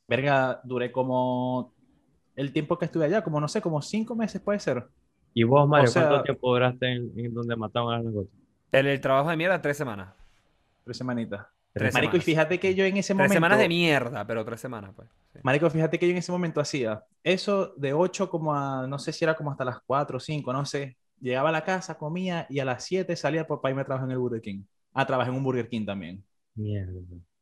Verga, 0.08 0.62
duré 0.64 0.91
como 0.91 1.74
el 2.36 2.53
tiempo 2.53 2.78
que 2.78 2.86
estuve 2.86 3.06
allá, 3.06 3.24
como 3.24 3.39
no 3.41 3.47
sé, 3.47 3.62
como 3.62 3.82
cinco 3.82 4.16
meses 4.16 4.41
puede 4.41 4.60
ser. 4.60 4.88
¿Y 5.36 5.43
vos, 5.43 5.68
Mario, 5.68 5.89
O 5.89 5.91
sea- 5.91 6.03
cuánto 6.08 6.24
tiempo 6.24 6.51
duraste 6.53 6.91
en, 6.93 7.12
en 7.20 7.34
donde 7.34 7.56
mataron 7.56 7.93
a 7.93 8.01
las 8.01 8.12
gotas? 8.14 8.34
El, 8.72 8.88
el 8.88 9.01
trabajo 9.01 9.30
de 9.30 9.38
mierda, 9.38 9.62
tres 9.62 9.78
semanas. 9.78 10.14
Tres 10.84 10.97
semanitas. 10.97 11.47
Tres 11.74 11.93
Marico, 11.93 12.18
y 12.18 12.22
semanas. 12.22 12.26
fíjate 12.26 12.60
que 12.60 12.76
yo 12.76 12.86
en 12.86 12.97
ese 12.97 13.16
Tres 13.16 13.28
momento. 13.28 13.34
semanas 13.34 13.60
de 13.60 13.68
mierda, 13.70 14.26
pero 14.28 14.45
tres 14.45 14.62
semanas, 14.62 14.93
pues. 14.95 15.10
sí. 15.34 15.39
Marico, 15.41 15.70
fíjate 15.70 15.99
que 15.99 16.08
yo 16.08 16.12
en 16.12 16.18
ese 16.18 16.32
momento 16.32 16.60
hacía 16.62 17.03
eso 17.24 17.74
de 17.78 17.93
8 17.93 18.30
como 18.30 18.53
a, 18.56 18.88
no 18.88 18.97
sé 18.99 19.14
si 19.14 19.24
era 19.26 19.36
como 19.36 19.51
hasta 19.51 19.64
las 19.66 19.80
4 19.86 20.18
o 20.18 20.20
5, 20.20 20.51
no 20.53 20.66
sé. 20.66 20.97
Llegaba 21.22 21.49
a 21.49 21.51
la 21.51 21.63
casa, 21.63 21.97
comía 21.97 22.45
y 22.49 22.59
a 22.59 22.66
las 22.66 22.84
7 22.84 23.16
salía 23.16 23.47
por 23.47 23.61
para 23.61 23.72
irme 23.72 23.82
a 23.82 23.86
trabajar 23.86 24.07
en 24.07 24.11
el 24.13 24.20
Burger 24.20 24.41
King. 24.41 24.63
Ah, 24.93 25.05
trabajé 25.05 25.30
en 25.32 25.38
un 25.38 25.43
Burger 25.43 25.68
King 25.70 25.86
también. 25.86 26.24
Mierda. 26.55 26.93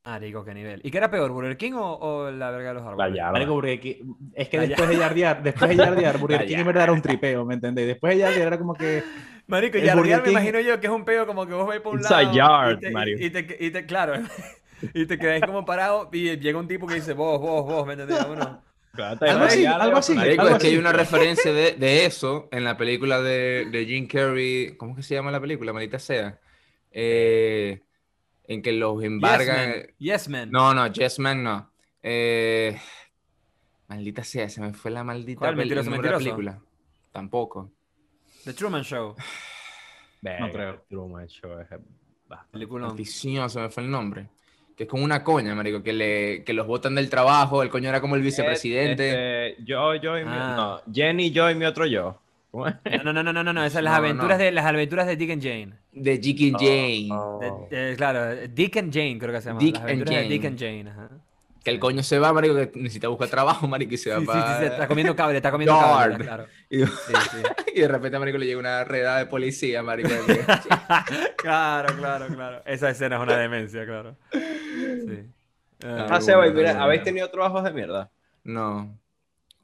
Marico, 0.05 0.43
qué 0.43 0.53
nivel. 0.53 0.82
¿Y 0.84 0.91
qué 0.91 0.97
era 0.97 1.09
peor, 1.09 1.32
Burger 1.32 1.55
King 1.55 1.74
o, 1.74 1.93
o 1.95 2.30
la 2.32 2.51
verga 2.51 2.69
de 2.69 2.74
los 2.76 2.84
árboles? 2.84 3.09
La 3.11 3.15
llave. 3.15 3.32
Marico, 3.34 3.53
Burger 3.53 3.80
King, 3.80 4.13
es 4.34 4.49
que 4.49 4.59
después 4.59 4.89
de 4.89 4.97
yardear, 4.97 5.41
después 5.41 5.69
de 5.69 5.76
yardear, 5.78 6.17
Burger 6.19 6.45
King 6.45 6.57
en 6.57 6.65
verdad 6.67 6.84
era 6.84 6.91
un 6.93 7.01
tripeo, 7.01 7.45
¿me 7.45 7.53
entendés? 7.53 7.88
Después 7.88 8.13
de 8.15 8.19
yardear 8.19 8.47
era 8.47 8.57
como 8.57 8.74
que, 8.74 9.01
Marico, 9.47 9.78
El 9.78 9.86
y 9.86 9.89
Burger 9.91 10.17
me 10.17 10.24
King- 10.24 10.32
imagino 10.32 10.59
yo 10.59 10.80
que 10.80 10.88
es 10.88 10.93
un 10.93 11.05
pedo 11.05 11.26
como 11.26 11.45
que 11.47 11.53
vos 11.53 11.65
vais 11.67 11.82
por 11.82 11.93
un 11.93 11.99
It's 12.01 12.11
a 12.11 12.21
lado. 12.21 12.34
yard, 12.34 12.78
y 12.78 12.80
te, 12.82 12.91
Mario. 12.91 13.17
Y 13.19 13.30
te, 13.30 13.57
y 13.59 13.71
te- 13.71 13.86
claro. 13.86 14.13
y 14.93 15.05
te 15.05 15.17
quedáis 15.17 15.45
como 15.45 15.63
parado 15.65 16.09
y 16.11 16.38
llega 16.38 16.59
un 16.59 16.67
tipo 16.67 16.86
que 16.86 16.95
dice, 16.95 17.13
vos, 17.13 17.39
vos, 17.39 17.63
vos, 17.65 17.88
¿me 17.88 17.93
entendés? 17.93 18.26
Uno. 18.30 18.61
Algo 18.96 19.46
así, 19.46 19.66
algo 19.66 19.98
así. 19.98 20.14
Marico, 20.14 20.44
algo 20.44 20.56
es 20.56 20.62
que 20.62 20.68
hay 20.70 20.78
una 20.78 20.91
referencia 20.91 21.52
de, 21.52 21.72
de 21.74 22.06
eso 22.06 22.48
en 22.52 22.64
la 22.64 22.78
película 22.78 23.22
de, 23.22 23.66
de 23.72 23.86
Jim 23.86 24.08
Carrey. 24.08 24.76
¿Cómo 24.78 24.91
es 24.91 24.98
que 24.98 25.04
se 25.04 25.16
llama 25.16 25.32
la 25.32 25.41
película? 25.41 25.74
Maldita 25.74 25.98
sea. 25.98 26.39
Eh, 26.91 27.82
en 28.48 28.62
que 28.62 28.72
los 28.72 28.98
Yes, 29.02 29.06
embargan. 29.06 29.70
man. 29.70 29.88
Yes, 29.98 30.30
man. 30.30 30.52
No, 30.52 30.74
no, 30.76 30.88
Yes 30.88 31.18
Man 31.18 31.44
no. 31.44 31.72
Eh, 32.04 32.80
maldita 33.88 34.24
sea, 34.24 34.48
se 34.50 34.62
me 34.62 34.74
fue 34.74 34.91
la 34.91 35.04
maldita 35.04 35.52
Mentiroso, 35.54 35.89
mentiroso? 35.89 36.20
película. 36.20 36.62
Tampoco. 37.12 37.72
The 38.44 38.54
Truman 38.54 38.84
Show. 38.84 39.16
Verga, 40.22 40.52
creo. 40.52 40.86
Truman 40.88 41.28
Show 41.28 41.60
es 41.60 41.68
Película. 42.52 42.88
Maldición, 42.88 43.50
se 43.50 43.60
me 43.60 43.70
fue 43.70 43.84
el 43.84 43.89
nombre. 43.91 44.30
Que 44.76 44.84
es 44.84 44.89
como 44.89 45.03
una 45.03 45.24
coña, 45.24 45.53
marico, 45.53 45.84
que, 45.84 45.93
le, 45.93 46.43
que 46.43 46.53
los 46.53 46.65
botan 46.65 46.95
del 46.95 47.09
trabajo. 47.09 47.61
El 47.61 47.69
coño 47.69 47.89
era 47.89 48.01
como 48.01 48.15
el 48.15 48.21
vicepresidente. 48.24 49.49
Este, 49.51 49.63
yo, 49.63 49.93
yo 49.95 50.17
y 50.17 50.24
mi... 50.24 50.32
Ah. 50.34 50.82
No, 50.88 50.93
Jenny, 50.93 51.32
yo 51.32 51.49
y 51.51 51.55
mi 51.55 51.65
otro 51.65 51.86
yo. 51.86 52.19
No, 52.53 53.13
no, 53.13 53.13
no, 53.13 53.24
no, 53.24 53.43
no, 53.43 53.53
no. 53.53 53.61
Esas 53.63 53.74
son 53.74 53.84
las 53.86 53.93
No, 53.93 53.97
aventuras 53.97 54.38
no. 54.38 54.43
de 54.43 54.51
las 54.51 54.65
aventuras 54.65 55.07
de 55.07 55.15
Dick 55.15 55.32
and 55.32 55.41
Jane. 55.43 55.74
De 55.91 56.17
Jicky 56.19 56.51
Jane. 56.51 57.09
Oh. 57.11 57.67
De- 57.69 57.76
de- 57.89 57.95
claro, 57.95 58.36
Dick 58.47 58.78
and 58.78 58.93
Jane 58.93 59.17
creo 59.19 59.32
que 59.34 59.41
se 59.41 59.49
llama. 59.49 59.59
Dick 59.59 59.74
las 59.76 59.82
and 59.84 59.91
aventuras 59.91 60.15
de 60.15 60.24
Jane. 60.24 60.30
Dick 60.34 60.45
and 60.45 60.59
Jane, 60.59 60.89
ajá. 60.89 61.09
Que 61.64 61.70
el 61.72 61.80
coño 61.80 62.03
se 62.03 62.20
va, 62.20 62.34
marico, 62.34 62.55
que 62.55 62.72
necesita 62.76 63.07
buscar 63.07 63.30
trabajo, 63.30 63.68
marico, 63.68 63.93
y 63.93 63.97
se 63.97 64.09
va 64.09 64.20
Sí, 64.20 64.26
sí, 64.26 64.34
sí, 64.34 64.53
sí, 64.59 64.66
está 64.66 64.88
comiendo 64.88 65.16
cable, 65.16 65.38
está 65.38 65.49
comiendo 65.51 65.78
cable, 65.80 66.18
claro. 66.18 66.45
Y, 66.70 66.86
Sí, 66.86 67.14
sí. 67.32 67.38
y 67.76 67.82
de 67.82 67.88
repente, 67.88 68.20
marico, 68.20 68.38
le 68.38 68.45
llega 68.45 68.59
una 68.59 68.84
redada 68.84 69.20
de 69.20 69.26
policía, 69.28 69.82
marico. 69.82 70.09
Claro, 71.38 71.95
claro, 71.95 72.28
claro. 72.28 72.61
Esa 72.66 72.89
escena 72.89 73.16
es 73.18 73.22
una 73.22 73.38
demencia, 73.38 73.86
claro. 73.86 74.16
Sí. 74.32 75.26
Ah, 75.86 76.07
Ah, 76.11 76.22
Seba, 76.22 76.47
y 76.47 76.51
bueno, 76.51 76.70
mira. 76.70 76.84
¿habéis 76.84 77.03
tenido 77.03 77.30
trabajos 77.30 77.64
de 77.64 77.72
mierda? 77.72 78.09
no. 78.43 78.97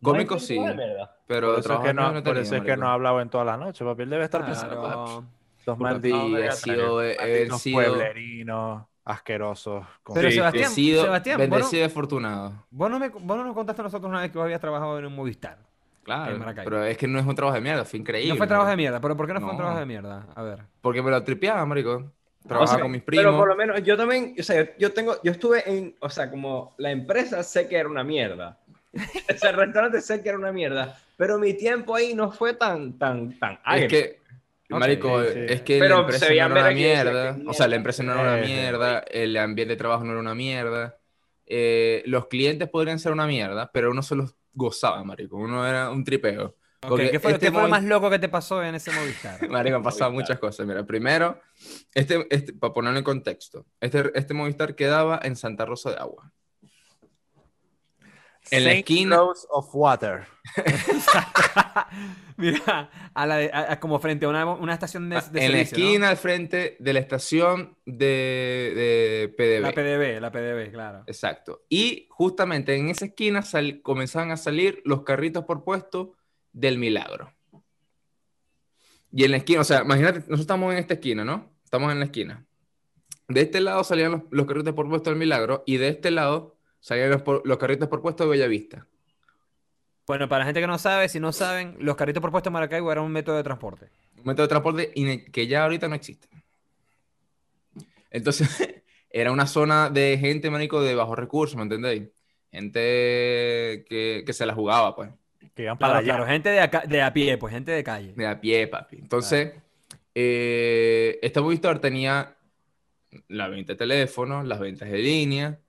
Cómico 0.01 0.39
sí, 0.39 0.57
¿No 0.57 0.73
pero 1.27 1.49
Por 1.55 1.59
eso 1.59 1.73
es 1.73 1.79
que 1.81 1.93
no, 1.93 2.13
por 2.13 2.23
tenía, 2.23 2.41
eso 2.43 2.55
es 2.55 2.63
que 2.63 2.77
no 2.77 2.87
ha 2.87 2.93
hablado 2.93 3.19
en 3.19 3.29
toda 3.29 3.43
la 3.43 3.57
noche, 3.57 3.83
papi. 3.83 4.03
Él 4.03 4.09
debe 4.09 4.23
estar 4.23 4.45
pensando, 4.45 4.79
Claro. 4.79 5.25
Papi, 5.65 5.83
malditos, 5.83 6.39
he 6.39 6.51
sido, 6.53 7.01
pueblerinos 7.73 8.83
asquerosos. 9.09 9.85
con- 10.03 10.15
Pero 10.15 10.29
sí, 10.29 10.35
Sebastián, 10.35 10.65
he 10.65 10.67
sido 10.75 11.03
Sebastián, 11.03 11.37
vos 11.37 11.47
no- 11.47 11.55
bendecido 11.55 11.81
y 11.81 11.85
afortunado. 11.85 12.53
Vos 12.71 12.89
no, 12.91 12.99
me, 12.99 13.09
vos 13.09 13.37
no 13.37 13.43
nos 13.43 13.53
contaste 13.55 13.81
a 13.81 13.83
nosotros 13.83 14.09
una 14.09 14.21
vez 14.21 14.31
que 14.31 14.37
vos 14.37 14.45
habías 14.45 14.61
trabajado 14.61 14.97
en 14.99 15.05
un 15.05 15.15
Movistar. 15.15 15.57
Claro, 16.03 16.35
En 16.35 16.55
pero 16.63 16.83
es 16.85 16.97
que 16.97 17.07
no 17.07 17.19
es 17.19 17.25
un 17.25 17.35
trabajo 17.35 17.55
de 17.55 17.61
mierda, 17.61 17.85
fue 17.85 17.99
increíble. 17.99 18.29
no 18.33 18.37
fue 18.37 18.47
trabajo 18.47 18.69
de 18.69 18.77
mierda, 18.77 18.99
pero 18.99 19.15
¿por 19.15 19.27
qué 19.27 19.33
no, 19.33 19.41
fue 19.41 19.51
un 19.51 19.57
trabajo 19.57 19.79
de 19.79 19.85
mierda? 19.85 20.25
A 20.33 20.41
ver. 20.41 20.59
Porque 20.81 21.01
me 21.03 21.11
lo 21.11 21.23
tripeaba, 21.23 21.63
marico. 21.65 22.11
Trabajaba 22.47 22.63
O 22.63 22.67
sea, 22.67 22.81
con 22.81 22.91
mis 22.91 23.03
Pero 23.03 23.23
por 23.23 23.31
primos. 23.31 23.47
lo 23.47 23.55
menos 23.55 23.83
yo 23.83 23.97
también, 23.97 24.33
o 24.39 24.41
sea, 24.43 24.75
yo 24.77 24.91
tengo, 24.93 25.21
yo 25.23 25.31
estuve 25.31 25.69
en, 25.69 25.95
o 25.99 26.09
sea, 26.09 26.31
como 26.31 26.73
la 26.77 26.89
empresa 26.89 27.43
sé 27.43 27.67
que 27.67 27.75
era 27.75 27.89
una 27.89 28.03
mierda. 28.03 28.57
o 28.93 29.37
sea, 29.37 29.51
el 29.51 29.57
restaurante 29.57 30.01
sé 30.01 30.23
que 30.23 30.29
era 30.29 30.37
una 30.37 30.51
mierda, 30.51 30.97
pero 31.17 31.37
mi 31.37 31.53
tiempo 31.53 31.93
ahí 31.95 32.15
no 32.15 32.31
fue 32.31 32.53
tan, 32.55 32.93
tan, 32.97 33.37
tan 33.37 33.59
Es 33.75 33.87
que, 33.87 34.18
marico, 34.77 35.23
sí, 35.23 35.29
sí. 35.33 35.39
es 35.49 35.61
que 35.61 35.79
Pero 35.79 35.95
la 35.95 36.01
empresa 36.01 36.25
se 36.27 36.35
no 36.35 36.45
era 36.45 36.45
una 36.47 36.71
mierda. 36.71 37.37
O 37.47 37.53
sea, 37.53 37.67
la 37.67 37.75
empresa 37.75 38.03
no 38.03 38.11
era 38.13 38.21
una 38.21 38.37
mierda. 38.37 38.99
El 38.99 39.35
ambiente 39.37 39.73
de 39.73 39.77
trabajo 39.77 40.03
no 40.03 40.11
era 40.11 40.19
una 40.19 40.35
mierda. 40.35 40.97
eh, 41.47 42.03
los 42.05 42.27
clientes 42.27 42.69
podrían 42.69 42.99
ser 42.99 43.11
una 43.11 43.25
mierda, 43.25 43.71
pero 43.73 43.89
uno 43.89 44.03
se 44.03 44.15
los 44.15 44.35
gozaba, 44.53 45.03
marico. 45.03 45.37
Uno 45.37 45.65
era 45.67 45.89
un 45.89 46.03
tripeo. 46.03 46.55
Ok, 46.81 46.87
Porque 46.89 47.11
¿Qué 47.11 47.19
fue, 47.19 47.31
este 47.31 47.47
qué 47.47 47.51
fue 47.51 47.61
lo 47.63 47.67
Movi- 47.67 47.71
más 47.71 47.83
loco 47.83 48.09
que 48.09 48.19
te 48.19 48.29
pasó 48.29 48.63
en 48.63 48.75
ese 48.75 48.89
Movistar? 48.91 49.37
Marico, 49.49 49.75
han 49.77 49.83
pasado 49.83 50.11
muchas 50.11 50.39
cosas. 50.39 50.65
Mira, 50.65 50.85
primero, 50.85 51.41
este, 51.93 52.25
este, 52.29 52.53
para 52.53 52.71
ponerlo 52.71 52.99
en 52.99 53.03
contexto, 53.03 53.65
este, 53.81 54.11
este 54.15 54.33
Movistar 54.33 54.75
quedaba 54.75 55.19
en 55.23 55.35
Santa 55.35 55.65
Rosa 55.65 55.89
de 55.91 55.97
Agua. 55.97 56.31
En 58.51 58.63
la 58.63 58.73
esquina- 58.73 59.17
Rose 59.17 59.45
of 59.49 59.69
Water. 59.73 60.25
Mira, 62.37 62.89
a 63.13 63.25
la 63.25 63.37
de- 63.37 63.51
a- 63.53 63.73
a- 63.73 63.79
como 63.79 63.99
frente 63.99 64.25
a 64.25 64.29
una, 64.29 64.45
una 64.45 64.73
estación 64.73 65.09
de, 65.09 65.15
de 65.15 65.21
Ah, 65.41 65.45
en 65.45 65.51
la 65.51 65.59
esquina 65.61 66.09
al 66.09 66.17
frente 66.17 66.77
de 66.79 66.93
la 66.93 66.99
estación 66.99 67.77
de, 67.85 68.73
de 68.75 69.33
PDB. 69.37 69.61
La 69.61 69.71
PDB, 69.73 70.21
la 70.21 70.31
PDB, 70.31 70.71
claro. 70.71 71.03
Exacto. 71.07 71.63
Y 71.69 72.07
justamente 72.09 72.75
en 72.75 72.89
esa 72.89 73.05
esquina 73.05 73.41
sal- 73.41 73.81
comenzaban 73.81 74.31
a 74.31 74.37
salir 74.37 74.81
los 74.85 75.03
carritos 75.03 75.45
por 75.45 75.63
puesto 75.63 76.15
del 76.53 76.77
milagro. 76.77 77.33
Y 79.11 79.23
en 79.25 79.31
la 79.31 79.37
esquina, 79.37 79.61
o 79.61 79.63
sea, 79.63 79.81
imagínate, 79.81 80.19
nosotros 80.19 80.41
estamos 80.41 80.71
en 80.73 80.79
esta 80.79 80.93
esquina, 80.95 81.25
¿no? 81.25 81.51
Estamos 81.63 81.91
en 81.91 81.99
la 81.99 82.05
esquina. 82.05 82.45
De 83.27 83.41
este 83.41 83.59
lado 83.59 83.83
salían 83.83 84.11
los, 84.11 84.21
los 84.31 84.45
carritos 84.45 84.73
por 84.73 84.87
puesto 84.87 85.09
del 85.09 85.19
milagro 85.19 85.63
y 85.65 85.77
de 85.77 85.89
este 85.89 86.09
lado 86.11 86.58
salían 86.79 87.09
los, 87.43 87.57
carritos 87.57 87.87
por 87.87 88.01
puesto 88.01 88.23
de 88.23 88.29
Bellavista. 88.31 88.85
Bueno, 90.07 90.27
para 90.27 90.39
la 90.39 90.45
gente 90.45 90.61
que 90.61 90.67
no 90.67 90.77
sabe, 90.79 91.07
si 91.07 91.19
no 91.19 91.31
saben, 91.31 91.75
los 91.79 91.95
carritos 91.95 92.21
por 92.21 92.31
puesto 92.31 92.49
en 92.49 92.53
Maracaibo 92.53 92.91
eran 92.91 93.03
un 93.03 93.11
método 93.11 93.37
de 93.37 93.43
transporte. 93.43 93.89
Un 94.17 94.23
método 94.25 94.43
de 94.43 94.49
transporte 94.49 94.91
que 95.31 95.47
ya 95.47 95.63
ahorita 95.63 95.87
no 95.87 95.95
existe. 95.95 96.27
Entonces, 98.09 98.49
era 99.09 99.31
una 99.31 99.45
zona 99.47 99.89
de 99.89 100.17
gente, 100.17 100.49
manico, 100.49 100.81
de 100.81 100.95
bajos 100.95 101.17
recursos, 101.17 101.55
¿me 101.57 101.63
entendéis? 101.63 102.03
Gente 102.51 102.79
que, 103.87 104.23
que 104.25 104.33
se 104.33 104.45
la 104.45 104.55
jugaba, 104.55 104.95
pues. 104.95 105.09
Que 105.53 105.63
iban 105.63 105.77
para 105.77 105.93
Claro, 105.93 105.99
allá. 106.03 106.13
claro, 106.15 106.25
gente 106.31 106.49
de, 106.49 106.59
acá- 106.61 106.83
de 106.87 107.01
a 107.01 107.13
pie, 107.13 107.37
pues 107.37 107.53
gente 107.53 107.71
de 107.71 107.83
calle. 107.83 108.13
De 108.15 108.25
a 108.27 108.39
pie, 108.41 108.67
papi. 108.67 108.97
Entonces, 108.97 109.53
eh, 110.15 111.19
este 111.21 111.39
Movistar 111.41 111.79
tenía 111.79 112.35
la 113.27 113.47
venta 113.47 113.73
de 113.73 113.77
teléfonos, 113.77 114.47
las 114.47 114.59
ventas 114.59 114.89
de 114.89 114.97
línea, 114.97 115.59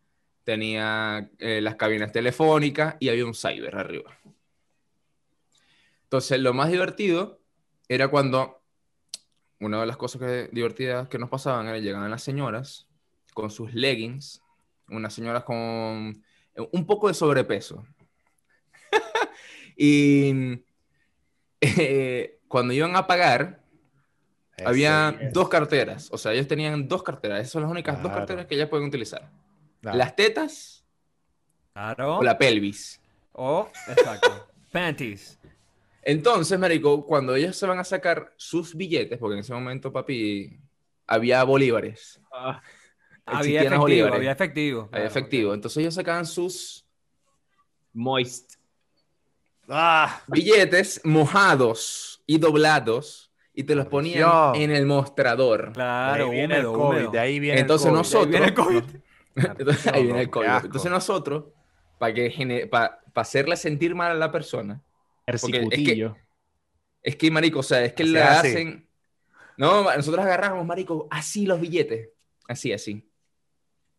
tenía 0.50 1.30
eh, 1.38 1.60
las 1.60 1.76
cabinas 1.76 2.10
telefónicas 2.10 2.96
y 2.98 3.08
había 3.08 3.24
un 3.24 3.34
cyber 3.34 3.76
arriba. 3.76 4.18
Entonces, 6.02 6.40
lo 6.40 6.52
más 6.52 6.72
divertido 6.72 7.38
era 7.88 8.08
cuando 8.08 8.60
una 9.60 9.78
de 9.78 9.86
las 9.86 9.96
cosas 9.96 10.20
que, 10.20 10.48
divertidas 10.50 11.08
que 11.08 11.20
nos 11.20 11.30
pasaban 11.30 11.68
era 11.68 11.78
llegaban 11.78 12.10
las 12.10 12.24
señoras 12.24 12.88
con 13.32 13.48
sus 13.48 13.72
leggings, 13.74 14.42
unas 14.88 15.14
señoras 15.14 15.44
con 15.44 16.20
un 16.72 16.84
poco 16.84 17.06
de 17.06 17.14
sobrepeso. 17.14 17.86
y 19.76 20.64
eh, 21.60 22.40
cuando 22.48 22.74
iban 22.74 22.96
a 22.96 23.06
pagar, 23.06 23.62
había 24.64 25.16
es. 25.20 25.32
dos 25.32 25.48
carteras. 25.48 26.08
O 26.10 26.18
sea, 26.18 26.32
ellos 26.32 26.48
tenían 26.48 26.88
dos 26.88 27.04
carteras. 27.04 27.38
Esas 27.38 27.52
son 27.52 27.62
las 27.62 27.70
únicas 27.70 28.02
dos 28.02 28.10
carteras 28.10 28.46
que 28.46 28.56
ellas 28.56 28.68
pueden 28.68 28.88
utilizar. 28.88 29.30
Claro. 29.80 29.98
Las 29.98 30.14
tetas 30.16 30.84
Claro. 31.72 32.18
o 32.18 32.22
la 32.22 32.36
pelvis. 32.36 33.00
O, 33.32 33.68
exacto. 33.88 34.48
Panties. 34.72 35.38
Entonces, 36.02 36.58
marico, 36.58 37.04
cuando 37.06 37.34
ellos 37.34 37.56
se 37.56 37.66
van 37.66 37.78
a 37.78 37.84
sacar 37.84 38.32
sus 38.36 38.74
billetes, 38.74 39.18
porque 39.18 39.34
en 39.34 39.40
ese 39.40 39.52
momento, 39.52 39.92
papi, 39.92 40.58
había 41.06 41.42
bolívares. 41.44 42.20
Ah, 42.32 42.60
Había 43.26 43.60
efectivo, 43.60 43.80
bolívares. 43.82 44.16
había 44.16 44.32
efectivo. 44.32 44.80
Había 44.82 44.90
claro, 44.90 45.06
efectivo. 45.06 45.54
Entonces 45.54 45.76
ellos 45.78 45.94
sacaban 45.94 46.26
sus... 46.26 46.84
moist. 47.92 48.54
Ah, 49.68 50.20
billetes 50.26 51.00
mojados 51.04 52.22
y 52.26 52.38
doblados 52.38 53.30
y 53.54 53.62
te 53.64 53.74
los 53.74 53.86
ponían 53.86 54.54
en 54.56 54.70
el 54.72 54.84
mostrador. 54.86 55.66
de 55.68 55.72
Claro, 55.74 56.24
ahí 56.24 56.30
viene 56.30 56.56
el 56.56 56.64
COVID, 56.64 56.80
húmedo. 56.80 57.10
de 57.12 57.18
ahí 57.18 57.38
viene 57.40 57.60
Entonces 57.60 57.86
el 57.86 57.92
COVID. 57.92 57.98
nosotros, 57.98 58.28
viene 58.30 58.46
el 58.46 58.54
COVID. 58.54 58.82
Entonces, 59.36 59.86
ahí 59.88 60.04
viene 60.04 60.20
el 60.20 60.26
Qué 60.26 60.30
COVID. 60.30 60.46
asco. 60.46 60.66
Entonces 60.66 60.90
nosotros, 60.90 61.44
para 61.98 62.14
que 62.14 62.30
gene- 62.30 62.66
pa- 62.66 63.00
pa 63.12 63.20
hacerle 63.22 63.56
sentir 63.56 63.94
mal 63.94 64.10
a 64.12 64.14
la 64.14 64.30
persona, 64.32 64.80
Persicutillo. 65.24 66.16
es 67.02 67.16
que, 67.16 67.30
marico, 67.30 67.60
o 67.60 67.62
sea, 67.62 67.82
es 67.84 67.92
que 67.92 68.02
Así, 68.02 68.12
le 68.12 68.22
así. 68.22 68.48
hacen... 68.48 68.88
No, 69.56 69.82
nosotros 69.94 70.24
agarramos, 70.24 70.64
marico, 70.66 71.06
así 71.10 71.46
los 71.46 71.60
billetes. 71.60 72.08
Así, 72.48 72.72
así. 72.72 73.06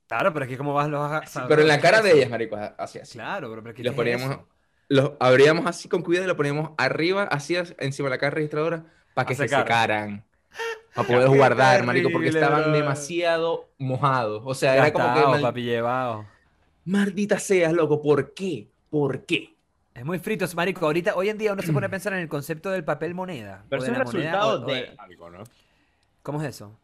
Claro, 0.08 0.34
pero 0.34 0.46
es 0.46 0.50
que 0.52 0.58
como 0.58 0.74
vas 0.74 0.90
los 0.90 1.00
a- 1.10 1.26
Sí, 1.26 1.40
pero 1.48 1.62
en 1.62 1.68
la 1.68 1.78
¿qué 1.78 1.82
cara 1.84 1.98
es 2.00 2.04
de 2.04 2.12
ellas, 2.14 2.30
marico, 2.30 2.58
así, 2.78 3.00
así. 3.00 3.14
Claro, 3.18 3.50
pero, 3.50 3.64
pero 3.64 3.76
¿qué 3.76 3.82
Y 3.82 3.86
los 3.86 3.92
es 3.94 3.96
poníamos, 3.96 4.40
los 4.90 5.14
abríamos 5.20 5.66
así 5.68 5.88
con 5.88 6.02
cuidado 6.02 6.26
y 6.26 6.28
lo 6.28 6.36
poníamos 6.36 6.72
arriba, 6.78 7.24
así 7.24 7.56
as- 7.56 7.76
encima 7.80 8.08
de 8.10 8.16
la 8.16 8.18
caja 8.18 8.32
registradora, 8.32 8.86
para 9.14 9.26
que 9.28 9.36
se 9.36 9.44
secar. 9.44 9.62
secaran. 9.62 10.26
Para 10.94 11.08
poder 11.08 11.30
Qué 11.30 11.38
guardar, 11.38 11.84
marico, 11.86 12.10
porque 12.12 12.28
estaban 12.30 12.64
bro. 12.64 12.72
demasiado 12.74 13.70
mojados. 13.78 14.42
O 14.46 14.54
sea, 14.54 14.76
era 14.76 14.92
como 14.92 15.14
que, 15.14 15.22
mal- 15.22 15.42
papi, 15.42 15.64
llevado. 15.64 16.26
maldita 16.86 17.40
seas, 17.40 17.72
loco, 17.74 18.02
¿por 18.02 18.34
qué? 18.34 18.68
¿Por 18.90 19.26
qué? 19.26 19.56
Es 19.94 20.06
muy 20.06 20.20
frito, 20.20 20.46
marico. 20.56 20.86
Ahorita, 20.86 21.16
hoy 21.16 21.30
en 21.30 21.38
día 21.38 21.54
uno 21.54 21.62
se 21.62 21.72
pone 21.72 21.86
a 21.86 21.90
pensar 21.90 22.14
en 22.14 22.20
el 22.20 22.28
concepto 22.28 22.70
del 22.72 22.84
papel 22.84 23.14
moneda. 23.14 23.64
Pero 23.70 23.84
de 23.84 23.88
es 23.90 23.98
la 23.98 24.00
el 24.00 24.06
moneda, 24.06 24.32
resultado 24.32 24.62
o- 24.62 24.64
o 24.64 24.68
de 24.74 24.96
algo, 24.98 25.30
¿no? 25.30 25.44
¿Cómo 26.24 26.42
es 26.42 26.48
eso? 26.50 26.78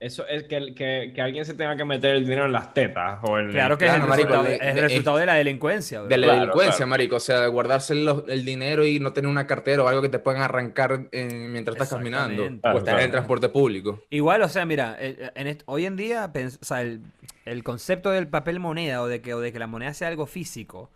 Eso 0.00 0.24
es 0.28 0.44
que, 0.44 0.74
que, 0.76 1.10
que 1.12 1.20
alguien 1.20 1.44
se 1.44 1.54
tenga 1.54 1.76
que 1.76 1.84
meter 1.84 2.14
el 2.14 2.22
dinero 2.22 2.46
en 2.46 2.52
las 2.52 2.72
tetas 2.72 3.18
o 3.24 3.36
en 3.36 3.50
Claro 3.50 3.76
que 3.76 3.86
es 3.86 3.94
el, 3.94 4.00
marico, 4.02 4.28
resultado, 4.28 4.44
de- 4.44 4.54
es 4.54 4.62
el 4.76 4.80
resultado 4.82 5.16
de 5.16 5.26
la 5.26 5.34
delincuencia. 5.34 5.98
bro. 6.00 6.08
De 6.08 6.16
la 6.18 6.26
Claro, 6.26 6.40
delincuencia, 6.40 6.76
claro. 6.76 6.90
marico. 6.90 7.16
O 7.16 7.20
sea, 7.20 7.40
de 7.40 7.48
guardarse 7.48 7.94
los- 7.96 8.22
el 8.28 8.44
dinero 8.44 8.86
y 8.86 9.00
no 9.00 9.12
tener 9.12 9.28
una 9.28 9.48
cartera 9.48 9.82
o 9.82 9.88
algo 9.88 10.00
que 10.00 10.08
te 10.08 10.20
puedan 10.20 10.40
arrancar 10.42 11.08
eh, 11.10 11.28
mientras 11.50 11.74
estás 11.74 11.90
caminando. 11.90 12.44
O 12.44 12.60
Claro, 12.60 12.78
estar 12.78 12.98
en 12.98 13.04
el 13.06 13.10
transporte 13.10 13.48
público. 13.48 14.00
Igual, 14.10 14.42
o 14.42 14.48
sea, 14.48 14.64
mira, 14.66 14.96
eh, 15.00 15.30
en 15.34 15.58
hoy 15.66 15.86
en 15.86 15.96
día, 15.96 16.30
o 16.32 16.64
sea, 16.64 16.82
el, 16.82 17.00
el 17.44 17.64
concepto 17.64 18.10
del 18.12 18.28
papel 18.28 18.60
moneda 18.60 19.02
o 19.02 19.08
de, 19.08 19.20
que, 19.20 19.34
o 19.34 19.40
de 19.40 19.52
que 19.52 19.58
la 19.58 19.66
moneda 19.66 19.94
sea 19.94 20.06
algo 20.08 20.26
físico 20.26 20.92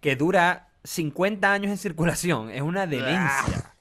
que 0.00 0.16
dura 0.16 0.66
50 0.82 1.52
años 1.52 1.70
en 1.70 1.78
circulación 1.78 2.50
es 2.50 2.62
una 2.62 2.88
demencia. 2.88 3.71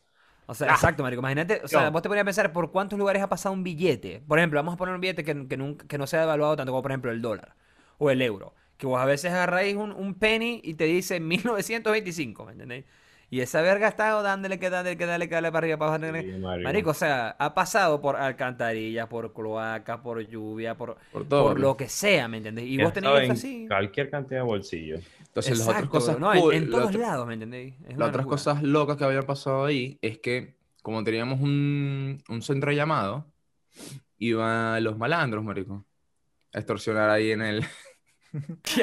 O 0.47 0.53
sea, 0.53 0.67
exacto, 0.75 1.03
marico. 1.03 1.21
Imagínate, 1.21 1.61
o 1.63 1.67
sea, 1.67 1.89
vos 1.91 2.01
te 2.01 2.09
ponías 2.09 2.23
a 2.23 2.25
pensar 2.25 2.51
por 2.51 2.71
cuántos 2.71 2.99
lugares 2.99 3.21
ha 3.21 3.29
pasado 3.29 3.53
un 3.53 3.63
billete. 3.63 4.21
Por 4.27 4.37
ejemplo, 4.39 4.59
vamos 4.59 4.73
a 4.73 4.77
poner 4.77 4.93
un 4.95 5.01
billete 5.01 5.23
que, 5.23 5.47
que, 5.47 5.57
nunca- 5.57 5.87
que 5.87 5.97
no 5.97 6.07
sea 6.07 6.21
devaluado 6.21 6.55
tanto 6.57 6.71
como, 6.71 6.81
por 6.81 6.91
ejemplo, 6.91 7.11
el 7.11 7.21
dólar 7.21 7.55
o 7.97 8.09
el 8.09 8.21
euro. 8.21 8.53
Que 8.77 8.87
vos 8.87 8.99
a 8.99 9.05
veces 9.05 9.31
agarráis 9.31 9.75
un, 9.75 9.91
un 9.91 10.15
penny 10.15 10.59
y 10.63 10.73
te 10.73 10.85
dice 10.85 11.19
1925, 11.19 12.45
¿me 12.45 12.51
entendéis? 12.53 12.85
Y 13.31 13.39
esa 13.39 13.61
verga 13.61 13.87
está 13.87 14.09
dándole 14.21 14.59
que 14.59 14.69
dándole 14.69 14.97
que 14.97 15.05
darle 15.05 15.27
que 15.29 15.35
darle 15.35 15.51
para 15.53 15.65
arriba, 15.65 15.77
para 15.77 15.95
abajo. 15.95 16.21
Sí, 16.21 16.31
marico. 16.37 16.63
Marico, 16.67 16.89
o 16.91 16.93
sea, 16.93 17.29
ha 17.39 17.53
pasado 17.53 18.01
por 18.01 18.17
alcantarillas, 18.17 19.07
por 19.07 19.33
cloacas, 19.33 20.01
por 20.01 20.19
lluvia, 20.27 20.75
por, 20.75 20.97
Por 21.13 21.23
todo. 21.25 21.43
por 21.47 21.59
lo 21.59 21.77
que 21.77 21.87
sea, 21.87 22.27
¿me 22.27 22.37
entendéis? 22.37 22.69
Y 22.69 22.77
vos 22.83 22.91
estado 22.93 23.17
eso 23.17 23.31
así. 23.31 23.65
Cualquier 23.69 24.09
cantidad 24.09 24.41
de 24.41 24.45
bolsillos. 24.45 25.01
Entonces, 25.27 25.57
las 25.59 25.67
otras 25.69 25.85
cosas, 25.85 26.19
no, 26.19 26.33
en, 26.33 26.41
cool- 26.41 26.53
en 26.55 26.69
las 26.71 26.79
todos 26.81 26.95
lados, 26.95 27.25
¿me 27.25 27.35
entendéis? 27.35 27.73
Las 27.95 28.09
otras 28.09 28.25
cosas 28.25 28.61
locas 28.63 28.97
que 28.97 29.05
habían 29.05 29.23
pasado 29.23 29.63
ahí 29.63 29.97
es 30.01 30.19
que, 30.19 30.55
como 30.83 31.01
teníamos 31.05 31.39
un, 31.39 32.21
un 32.27 32.41
centro 32.41 32.73
llamado, 32.73 33.25
iban 34.17 34.83
los 34.83 34.97
malandros, 34.97 35.41
marico, 35.43 35.85
a 36.53 36.57
extorsionar 36.59 37.09
ahí 37.09 37.31
en 37.31 37.41
el... 37.43 37.65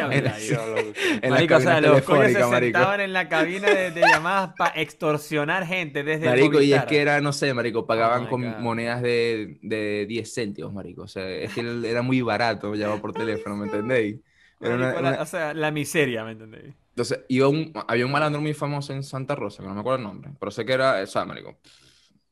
En 1.23 1.31
Marico, 1.31 1.57
o 1.57 1.61
sea, 1.61 1.81
los 1.81 2.03
coños 2.03 2.27
se 2.27 2.33
telefónica, 2.35 2.49
marico. 2.49 2.79
sentaban 2.79 3.01
en 3.01 3.13
la 3.13 3.29
cabina 3.29 3.69
de, 3.69 3.91
de 3.91 4.01
llamadas 4.03 4.53
para 4.59 4.81
extorsionar 4.81 5.67
gente 5.67 6.03
desde 6.03 6.25
el 6.25 6.31
Marico, 6.31 6.61
y 6.61 6.73
es 6.75 6.85
que 6.85 7.01
era, 7.01 7.21
no 7.21 7.33
sé, 7.33 7.55
marico, 7.55 7.87
pagaban 7.87 8.25
my 8.25 8.29
con 8.29 8.43
God. 8.43 8.59
monedas 8.59 9.01
de, 9.03 9.59
de 9.63 10.07
10 10.07 10.35
céntimos, 10.35 10.73
marico. 10.75 11.03
O 11.03 11.09
sea, 11.09 11.29
es 11.29 11.53
que 11.55 11.61
era 11.87 12.03
muy 12.03 12.21
barato 12.21 12.75
llamar 12.75 13.01
por 13.01 13.13
teléfono, 13.15 13.57
¿me 13.57 13.67
entendéis? 13.67 14.17
Era 14.61 14.75
una- 14.75 15.01
la- 15.01 15.23
O 15.23 15.27
sea, 15.27 15.55
la 15.55 15.71
miseria, 15.71 16.25
¿me 16.25 16.33
entendéis? 16.33 16.75
Entonces, 16.91 17.21
iba 17.29 17.49
un, 17.49 17.73
había 17.87 18.05
un 18.05 18.13
malandro 18.13 18.41
muy 18.43 18.55
famoso 18.55 18.93
en 18.93 19.03
Santa 19.05 19.35
Rosa, 19.37 19.63
que 19.63 19.69
no 19.69 19.75
me 19.75 19.81
acuerdo 19.81 19.99
el 19.99 20.05
nombre, 20.05 20.31
pero 20.39 20.51
sé 20.51 20.65
que 20.67 20.73
era, 20.73 21.01
o 21.03 21.07
sea, 21.07 21.25
marico, 21.25 21.57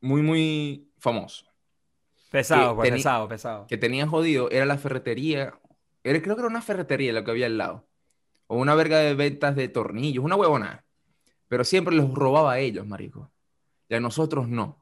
muy, 0.01 0.23
muy 0.23 0.89
famoso. 0.99 1.47
Pesado, 2.31 2.75
pues, 2.75 2.91
pesado, 2.91 3.29
pesado. 3.29 3.67
Que 3.69 3.77
tenía 3.79 4.07
jodido, 4.07 4.51
era 4.51 4.67
la 4.67 4.77
ferretería, 4.77 5.55
creo 6.23 6.37
que 6.37 6.41
era 6.41 6.49
una 6.49 6.63
ferretería 6.63 7.13
lo 7.13 7.25
que 7.25 7.31
había 7.33 7.47
al 7.47 7.59
lado. 7.59 7.89
O 8.47 8.59
una 8.59 8.75
verga 8.75 8.99
de 8.99 9.15
ventas 9.15 9.57
de 9.57 9.69
tornillos, 9.69 10.25
una 10.25 10.37
huevona. 10.37 10.85
Pero 11.49 11.65
siempre 11.65 11.95
los 11.95 12.13
robaba 12.15 12.53
a 12.53 12.59
ellos, 12.61 12.87
marico. 12.87 13.33
Y 13.89 13.95
a 13.95 14.01
nosotros 14.01 14.49
no. 14.49 14.81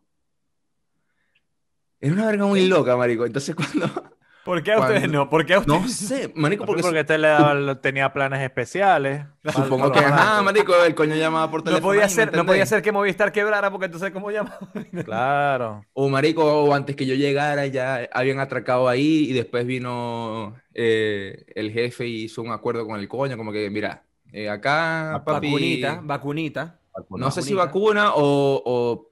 Era 2.00 2.12
una 2.12 2.26
verga 2.26 2.46
muy 2.46 2.66
loca, 2.66 2.96
marico. 2.96 3.24
Entonces 3.24 3.54
cuando... 3.56 4.13
¿Por 4.44 4.62
qué 4.62 4.72
a 4.72 4.78
ustedes 4.80 5.00
Cuando- 5.00 5.18
no? 5.18 5.30
¿Por 5.30 5.46
qué 5.46 5.54
a 5.54 5.58
ustedes 5.60 5.80
No 5.80 5.88
sé, 5.88 6.30
marico, 6.34 6.66
Porque, 6.66 6.82
porque, 6.82 7.18
le 7.18 7.28
daba- 7.28 7.80
tenía 7.80 8.12
planes 8.12 8.40
especiales. 8.42 9.24
supongo 9.54 9.90
que... 9.90 10.00
Ajá, 10.00 10.42
marico, 10.42 10.74
el 10.84 10.94
coño 10.94 11.14
llamaba 11.16 11.50
por 11.50 11.60
No 11.60 11.64
teléfono. 11.64 11.86
podía, 11.88 12.02
ahí, 12.02 12.08
¿me 12.10 12.14
ser, 12.14 12.36
no 12.36 12.44
podía 12.44 12.66
ser 12.66 12.82
que 12.82 12.92
Movistar 12.92 13.32
quebrara 13.32 13.70
porque 13.70 13.86
entonces 13.86 14.10
cómo 14.10 14.30
llama. 14.30 14.56
Claro. 15.04 15.84
O 15.94 16.08
marico, 16.08 16.44
o 16.44 16.74
antes 16.74 16.94
que 16.96 17.06
yo 17.06 17.14
llegara 17.14 17.66
ya 17.66 18.08
habían 18.12 18.38
atracado 18.40 18.88
ahí 18.88 19.26
y 19.30 19.32
después 19.32 19.66
vino 19.66 20.54
eh, 20.74 21.44
el 21.54 21.70
jefe 21.72 22.06
y 22.06 22.24
hizo 22.24 22.42
un 22.42 22.52
acuerdo 22.52 22.86
con 22.86 22.98
el 23.00 23.08
coño, 23.08 23.36
como 23.36 23.50
que, 23.52 23.70
mira, 23.70 24.02
eh, 24.32 24.48
acá, 24.50 25.22
papi, 25.24 25.46
Vacunita, 25.48 26.00
vacunita. 26.02 26.78
no 27.10 27.30
sé 27.30 27.42
si 27.42 27.54
vacuna 27.54 28.12
o, 28.14 28.62
o 28.64 29.10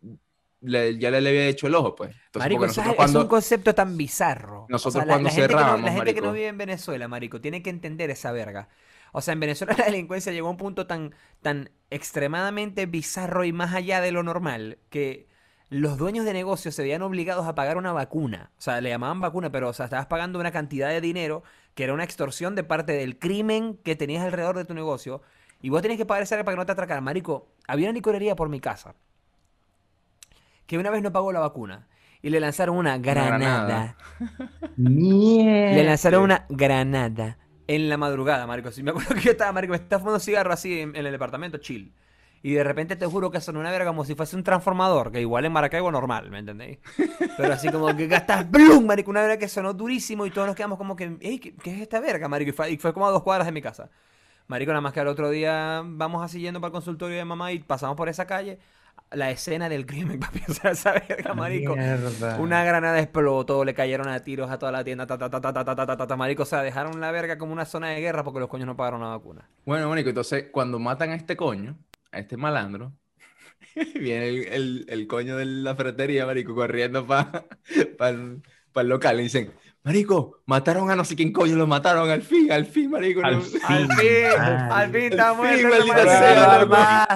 le- 0.62 0.98
ya 0.98 1.10
le, 1.10 1.20
le 1.20 1.30
había 1.30 1.46
hecho 1.46 1.66
el 1.66 1.74
ojo, 1.74 1.94
pues. 1.94 2.10
Entonces, 2.26 2.58
Marico, 2.58 2.64
es, 3.04 3.14
un 3.14 3.26
concepto 3.26 3.74
tan 3.74 3.96
bizarro. 3.96 4.66
Nosotros 4.68 5.04
la- 5.04 5.12
cuando 5.12 5.28
la, 5.28 5.34
gente 5.34 5.54
no- 5.54 5.76
la 5.76 5.92
gente 5.92 6.14
que 6.14 6.20
no 6.20 6.32
vive 6.32 6.48
en 6.48 6.58
Venezuela, 6.58 7.08
marico, 7.08 7.40
tiene 7.40 7.62
que 7.62 7.70
entender 7.70 8.10
esa 8.10 8.32
verga. 8.32 8.68
O 9.12 9.20
sea, 9.20 9.32
en 9.32 9.40
Venezuela 9.40 9.74
la 9.78 9.84
delincuencia 9.84 10.32
llegó 10.32 10.48
a 10.48 10.50
un 10.52 10.56
punto 10.56 10.86
tan, 10.86 11.14
tan 11.42 11.70
extremadamente 11.90 12.86
bizarro 12.86 13.44
y 13.44 13.52
más 13.52 13.74
allá 13.74 14.00
de 14.00 14.12
lo 14.12 14.22
normal 14.22 14.78
que 14.88 15.28
los 15.68 15.96
dueños 15.96 16.24
de 16.24 16.32
negocios 16.32 16.74
se 16.74 16.82
veían 16.82 17.02
obligados 17.02 17.46
a 17.46 17.54
pagar 17.54 17.76
una 17.76 17.92
vacuna. 17.92 18.50
O 18.58 18.60
sea, 18.60 18.80
le 18.80 18.90
llamaban 18.90 19.20
vacuna, 19.20 19.50
pero 19.50 19.68
o 19.68 19.72
sea, 19.72 19.86
estabas 19.86 20.06
pagando 20.06 20.38
una 20.38 20.52
cantidad 20.52 20.88
de 20.88 21.00
dinero 21.00 21.42
que 21.74 21.84
era 21.84 21.94
una 21.94 22.04
extorsión 22.04 22.54
de 22.54 22.64
parte 22.64 22.92
del 22.92 23.18
crimen 23.18 23.78
que 23.82 23.96
tenías 23.96 24.24
alrededor 24.24 24.56
de 24.56 24.64
tu 24.64 24.74
negocio. 24.74 25.22
Y 25.60 25.70
vos 25.70 25.80
tenías 25.82 25.98
que 25.98 26.06
pagar 26.06 26.24
esa 26.24 26.36
verga 26.36 26.44
para 26.44 26.54
que 26.56 26.60
no 26.60 26.66
te 26.66 26.72
atracaran. 26.72 27.04
Marico, 27.04 27.48
había 27.66 27.88
una 27.88 27.94
licorería 27.94 28.36
por 28.36 28.48
mi 28.48 28.60
casa 28.60 28.94
que 30.66 30.78
una 30.78 30.90
vez 30.90 31.02
no 31.02 31.12
pagó 31.12 31.32
la 31.32 31.40
vacuna 31.40 31.88
y 32.22 32.30
le 32.30 32.40
lanzaron 32.40 32.76
una 32.76 32.98
granada. 32.98 33.36
granada. 33.38 33.96
Le 34.76 35.84
lanzaron 35.84 36.22
una 36.22 36.46
granada 36.48 37.38
en 37.66 37.88
la 37.88 37.96
madrugada, 37.96 38.46
marico. 38.46 38.70
Sí, 38.70 38.82
me 38.82 38.90
acuerdo 38.90 39.14
que 39.14 39.20
yo 39.20 39.30
estaba, 39.32 39.52
marico, 39.52 39.72
me 39.72 39.78
estaba 39.78 40.00
fumando 40.00 40.20
cigarro 40.20 40.52
así 40.52 40.80
en, 40.80 40.94
en 40.96 41.06
el 41.06 41.12
departamento, 41.12 41.58
chill. 41.58 41.94
Y 42.44 42.54
de 42.54 42.64
repente 42.64 42.96
te 42.96 43.06
juro 43.06 43.30
que 43.30 43.40
sonó 43.40 43.60
una 43.60 43.70
verga 43.70 43.86
como 43.90 44.04
si 44.04 44.16
fuese 44.16 44.34
un 44.34 44.42
transformador, 44.42 45.12
que 45.12 45.20
igual 45.20 45.44
en 45.44 45.52
Maracaibo 45.52 45.92
normal, 45.92 46.28
¿me 46.30 46.40
entendéis? 46.40 46.78
Pero 47.36 47.52
así 47.52 47.70
como 47.70 47.94
que 47.96 48.08
gastas 48.08 48.50
¡blum! 48.50 48.84
marico, 48.84 49.10
una 49.10 49.22
verga 49.22 49.36
que 49.36 49.48
sonó 49.48 49.72
durísimo 49.74 50.26
y 50.26 50.30
todos 50.32 50.48
nos 50.48 50.56
quedamos 50.56 50.76
como 50.76 50.96
que, 50.96 51.16
ey, 51.20 51.38
¿qué, 51.38 51.54
qué 51.54 51.74
es 51.76 51.80
esta 51.82 52.00
verga, 52.00 52.28
marico? 52.28 52.50
Y 52.50 52.52
fue, 52.52 52.70
y 52.72 52.78
fue 52.78 52.92
como 52.92 53.06
a 53.06 53.10
dos 53.10 53.22
cuadras 53.22 53.46
de 53.46 53.52
mi 53.52 53.62
casa. 53.62 53.90
Marico, 54.48 54.72
nada 54.72 54.80
más 54.80 54.92
que 54.92 55.00
al 55.00 55.08
otro 55.08 55.30
día 55.30 55.82
vamos 55.84 56.22
así 56.24 56.40
yendo 56.40 56.60
para 56.60 56.68
el 56.68 56.72
consultorio 56.72 57.16
de 57.16 57.24
mamá 57.24 57.52
y 57.52 57.60
pasamos 57.60 57.96
por 57.96 58.08
esa 58.08 58.26
calle, 58.26 58.58
la 59.14 59.30
escena 59.30 59.68
del 59.68 59.86
crimen, 59.86 60.18
papi, 60.20 60.40
o 60.48 60.52
sea, 60.54 60.70
esa 60.72 60.92
verga, 60.92 61.34
marico. 61.34 61.76
Mierda. 61.76 62.38
Una 62.38 62.64
granada 62.64 62.98
explotó, 63.00 63.64
le 63.64 63.74
cayeron 63.74 64.08
a 64.08 64.20
tiros 64.20 64.50
a 64.50 64.58
toda 64.58 64.72
la 64.72 64.82
tienda, 64.84 65.06
ta, 65.06 65.18
ta, 65.18 65.28
ta, 65.30 65.40
ta, 65.40 65.52
ta, 65.52 65.64
ta, 65.64 65.74
ta, 65.76 65.86
ta, 65.86 65.96
ta, 65.96 66.06
ta, 66.06 66.16
marico. 66.16 66.42
O 66.44 66.46
sea, 66.46 66.62
dejaron 66.62 67.00
la 67.00 67.10
verga 67.12 67.38
como 67.38 67.52
una 67.52 67.64
zona 67.64 67.90
de 67.90 68.00
guerra 68.00 68.24
porque 68.24 68.40
los 68.40 68.48
coños 68.48 68.66
no 68.66 68.76
pagaron 68.76 69.00
la 69.00 69.08
vacuna. 69.08 69.48
Bueno, 69.64 69.88
marico, 69.88 70.08
entonces 70.08 70.46
cuando 70.52 70.78
matan 70.78 71.10
a 71.10 71.14
este 71.14 71.36
coño, 71.36 71.76
a 72.10 72.18
este 72.18 72.36
malandro, 72.36 72.92
viene 73.94 74.28
el, 74.28 74.46
el, 74.48 74.86
el 74.88 75.06
coño 75.06 75.36
de 75.36 75.46
la 75.46 75.74
ferretería, 75.74 76.26
marico, 76.26 76.54
corriendo 76.54 77.06
para 77.06 77.44
el 78.10 78.42
local 78.88 79.20
y 79.20 79.24
dicen, 79.24 79.52
marico, 79.82 80.42
mataron 80.46 80.90
a 80.90 80.96
no 80.96 81.04
sé 81.04 81.16
quién 81.16 81.32
coño, 81.32 81.56
lo 81.56 81.66
mataron 81.66 82.08
al 82.10 82.22
fin, 82.22 82.50
al 82.52 82.66
fin, 82.66 82.90
marico. 82.90 83.20
Al 83.24 83.36
no- 83.36 83.40
fin. 83.42 83.60
Al 83.64 83.88
fin, 83.92 84.24
al 84.70 84.90
fin 84.92 85.02
está 85.04 85.30
Al 85.30 85.36
fin, 85.36 85.68
muerto. 85.68 87.06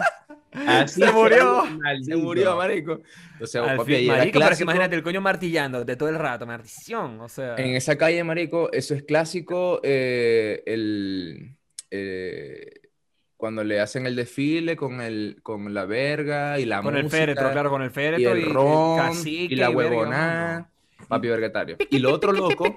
Sea. 0.56 0.80
Así 0.80 1.00
Se 1.00 1.12
murió. 1.12 1.64
Se 2.02 2.16
murió, 2.16 2.56
marico. 2.56 3.00
Entonces, 3.32 3.60
Al 3.60 3.76
papi, 3.76 3.94
fin, 3.94 4.08
marico, 4.08 4.38
pero 4.40 4.56
imagínate 4.60 4.96
el 4.96 5.02
coño 5.02 5.20
martillando 5.20 5.84
de 5.84 5.96
todo 5.96 6.08
el 6.08 6.18
rato, 6.18 6.46
maldición, 6.46 7.20
o 7.20 7.28
sea. 7.28 7.56
En 7.56 7.74
esa 7.74 7.96
calle, 7.96 8.22
marico, 8.24 8.72
eso 8.72 8.94
es 8.94 9.02
clásico, 9.02 9.80
eh, 9.82 10.62
el, 10.66 11.54
eh, 11.90 12.70
cuando 13.36 13.62
le 13.62 13.80
hacen 13.80 14.06
el 14.06 14.16
desfile 14.16 14.76
con, 14.76 15.00
el, 15.00 15.38
con 15.42 15.72
la 15.74 15.84
verga 15.84 16.58
y 16.58 16.64
la 16.64 16.82
con 16.82 16.96
el 16.96 17.04
música, 17.04 17.18
féretro, 17.18 17.50
claro, 17.52 17.70
con 17.70 17.82
el 17.82 17.90
y 17.90 17.92
féretro 17.92 18.36
y, 18.36 18.42
el 18.42 18.50
ron, 18.50 18.96
cacique 18.98 19.54
y 19.54 19.56
la 19.56 19.70
huevonada, 19.70 20.70
papi 21.08 21.28
vergatario. 21.28 21.76
Y 21.90 21.98
lo 21.98 22.12
otro 22.12 22.32
loco, 22.32 22.74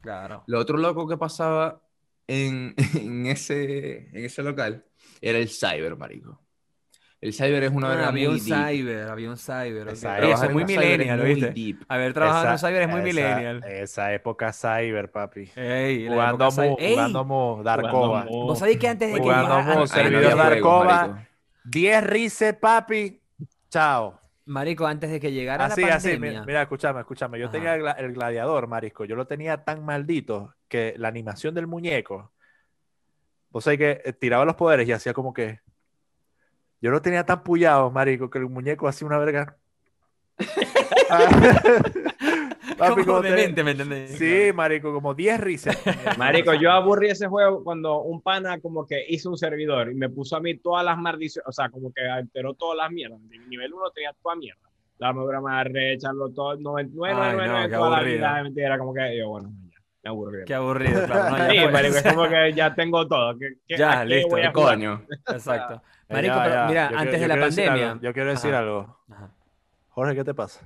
Claro. 0.00 0.44
lo 0.46 0.58
otro 0.58 0.78
loco 0.78 1.06
que 1.06 1.16
pasaba 1.16 1.82
en, 2.26 2.74
en 2.98 3.26
ese, 3.26 4.08
en 4.12 4.24
ese 4.24 4.42
local 4.42 4.84
era 5.20 5.38
el 5.38 5.48
cyber, 5.48 5.96
marico. 5.96 6.40
El 7.20 7.34
cyber 7.34 7.62
es 7.64 7.70
una 7.70 7.88
Bueno, 7.88 7.94
vaina 7.96 8.08
había 8.08 8.30
un 8.30 8.36
deep. 8.38 8.44
cyber, 8.46 9.08
había 9.08 9.28
un 9.28 9.36
cyber. 9.36 9.88
eso 9.88 10.08
es 10.44 10.52
muy 10.52 10.64
millennial, 10.64 11.20
¿viste? 11.20 11.50
deep. 11.50 11.84
Haber 11.86 12.14
trabajado 12.14 12.46
en 12.46 12.52
un 12.52 12.58
cyber 12.58 12.82
es 12.82 12.88
muy 12.88 13.00
esa- 13.00 13.06
millennial. 13.06 13.64
Esa 13.68 14.14
época 14.14 14.52
cyber, 14.54 15.10
papi. 15.10 15.50
Ey, 15.54 16.08
Jugando 16.08 16.46
época 16.46 16.62
Mu, 16.62 16.76
cy- 16.76 16.76
¡Ey! 16.82 16.94
jugando 16.94 17.24
Mu, 17.26 17.62
Darkova. 17.62 18.24
¿Vos 18.24 18.58
sabéis 18.58 18.78
que 18.78 18.88
antes 18.88 19.08
de 19.10 19.14
que 19.16 19.20
Jugando 19.20 19.58
llegara- 19.58 19.78
Mu, 19.80 19.86
servidor 19.86 20.36
Darkova. 20.36 20.84
marico. 21.08 21.26
10 21.64 22.04
rices, 22.04 22.54
papi. 22.54 23.20
Chao. 23.68 24.18
Marico, 24.46 24.86
antes 24.86 25.10
de 25.10 25.20
que 25.20 25.30
llegara 25.30 25.66
Así, 25.66 25.82
la 25.82 25.96
así. 25.96 26.08
pandemia. 26.12 26.30
Mira, 26.40 26.44
mira, 26.46 26.62
escúchame, 26.62 27.00
escúchame. 27.00 27.38
Yo 27.38 27.44
Ajá. 27.44 27.52
tenía 27.52 27.74
el, 27.74 27.82
gla- 27.82 27.96
el 27.98 28.12
gladiador, 28.14 28.66
marisco. 28.66 29.04
Yo 29.04 29.14
lo 29.14 29.26
tenía 29.26 29.58
tan 29.62 29.84
maldito 29.84 30.54
que 30.68 30.94
la 30.96 31.08
animación 31.08 31.54
del 31.54 31.66
muñeco. 31.66 32.32
Vos 33.50 33.64
sabés 33.64 33.78
que 33.78 34.02
eh, 34.04 34.12
tiraba 34.12 34.44
los 34.44 34.54
poderes 34.54 34.88
y 34.88 34.92
hacía 34.92 35.12
como 35.12 35.32
que. 35.32 35.60
Yo 36.80 36.90
lo 36.90 37.02
tenía 37.02 37.26
tan 37.26 37.42
pullado, 37.42 37.90
marico, 37.90 38.30
que 38.30 38.38
el 38.38 38.48
muñeco 38.48 38.88
hacía 38.88 39.06
una 39.06 39.18
verga. 39.18 39.56
Papi. 42.78 43.02
Sí, 44.08 44.52
marico, 44.54 44.92
como 44.92 45.14
10 45.14 45.40
risas. 45.40 45.76
Marico, 46.18 46.54
yo 46.54 46.70
aburrí 46.70 47.10
ese 47.10 47.26
juego 47.26 47.62
cuando 47.62 48.00
un 48.00 48.22
pana 48.22 48.58
como 48.60 48.86
que 48.86 49.04
hizo 49.08 49.28
un 49.28 49.36
servidor 49.36 49.90
y 49.90 49.94
me 49.94 50.08
puso 50.08 50.36
a 50.36 50.40
mí 50.40 50.56
todas 50.56 50.84
las 50.84 50.96
maldiciones, 50.96 51.46
o 51.46 51.52
sea, 51.52 51.68
como 51.68 51.92
que 51.92 52.02
alteró 52.02 52.54
todas 52.54 52.78
las 52.78 52.90
mierdas. 52.90 53.20
En 53.30 53.48
nivel 53.50 53.74
1 53.74 53.90
tenía 53.90 54.14
toda 54.22 54.36
mierda. 54.36 54.60
La 54.98 55.08
armadura 55.08 55.40
más 55.40 55.66
recha, 55.66 56.10
todo, 56.34 56.56
99, 56.56 57.14
Ay, 57.20 57.32
no, 57.32 57.36
99, 57.36 57.68
qué 57.68 57.74
toda 57.74 57.90
la 57.90 57.96
aburrido. 57.96 58.16
vida, 58.16 58.42
mentira, 58.42 58.66
era 58.66 58.78
como 58.78 58.94
que 58.94 59.18
yo, 59.18 59.28
bueno, 59.28 59.52
aburrí. 60.08 60.44
Qué 60.46 60.54
aburrido, 60.54 61.04
claro. 61.06 61.30
no, 61.30 61.38
ya 61.38 61.50
Sí, 61.50 61.58
fue. 61.58 61.72
marico, 61.72 61.96
es 61.96 62.02
como 62.02 62.28
que 62.28 62.52
ya 62.54 62.74
tengo 62.74 63.06
todo. 63.06 63.38
¿Qué, 63.38 63.48
qué, 63.68 63.76
Ya, 63.76 64.04
listo, 64.04 64.28
voy 64.30 64.40
a 64.40 64.44
¿Qué 64.52 64.52
jugar? 64.54 64.74
coño? 64.74 65.02
Exacto. 65.28 65.82
Marico, 66.08 66.34
ya, 66.36 66.42
pero 66.42 66.54
ya. 66.54 66.66
mira, 66.66 66.90
Yo 66.90 66.98
antes 66.98 67.18
quiero- 67.18 67.34
de 67.34 67.40
la 67.40 67.46
pandemia. 67.46 67.90
algo, 67.92 68.02
Yo 68.02 68.12
quiero 68.14 68.30
decir 68.30 68.50
Ajá. 68.50 68.58
algo. 68.60 68.98
Jorge, 69.90 70.14
¿qué 70.14 70.24
te 70.24 70.34
pasa? 70.34 70.60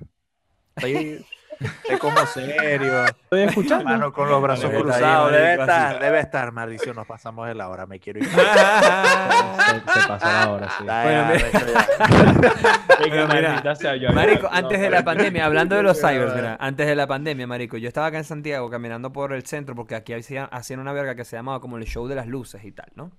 Estoy, 0.75 1.25
estoy 1.83 1.97
como 1.97 2.25
serio. 2.25 3.05
Estoy 3.05 3.41
escuchando. 3.43 3.85
Mano 3.85 4.11
con 4.13 4.29
los 4.29 4.41
brazos 4.41 4.71
ahí, 4.71 4.81
cruzados. 4.81 5.31
Debe 5.31 5.51
estar, 5.53 5.99
debe 5.99 6.19
estar, 6.19 6.51
maldición. 6.51 6.95
Nos 6.95 7.07
pasamos 7.07 7.47
de 7.47 7.55
la 7.55 7.69
hora. 7.69 7.85
Me 7.85 7.99
quiero 7.99 8.19
ir. 8.19 8.25
Se, 8.29 8.39
se 8.39 10.07
pasó 10.07 10.25
la 10.25 10.49
hora, 10.51 10.69
sí. 10.77 10.83
Bueno, 10.83 11.27
mira. 13.33 13.75
sea 13.75 13.95
yo. 13.95 14.11
Marico, 14.13 14.43
No, 14.43 14.49
antes 14.51 14.79
de 14.79 14.89
la 14.89 15.03
pandemia, 15.03 15.45
hablando 15.45 15.75
de 15.75 15.83
los 15.83 15.99
cybers, 15.99 16.35
mira, 16.35 16.57
antes 16.59 16.87
de 16.87 16.95
la 16.95 17.07
pandemia, 17.07 17.47
Marico, 17.47 17.77
yo 17.77 17.87
estaba 17.87 18.07
acá 18.07 18.17
en 18.17 18.23
Santiago 18.23 18.69
caminando 18.69 19.11
por 19.11 19.33
el 19.33 19.43
centro 19.45 19.75
porque 19.75 19.95
aquí 19.95 20.13
hacían, 20.13 20.47
hacían 20.51 20.79
una 20.79 20.93
verga 20.93 21.15
que 21.15 21.25
se 21.25 21.35
llamaba 21.35 21.59
como 21.59 21.77
el 21.77 21.85
show 21.85 22.07
de 22.07 22.15
las 22.15 22.27
luces 22.27 22.63
y 22.63 22.71
tal, 22.71 22.87
¿no? 22.95 23.11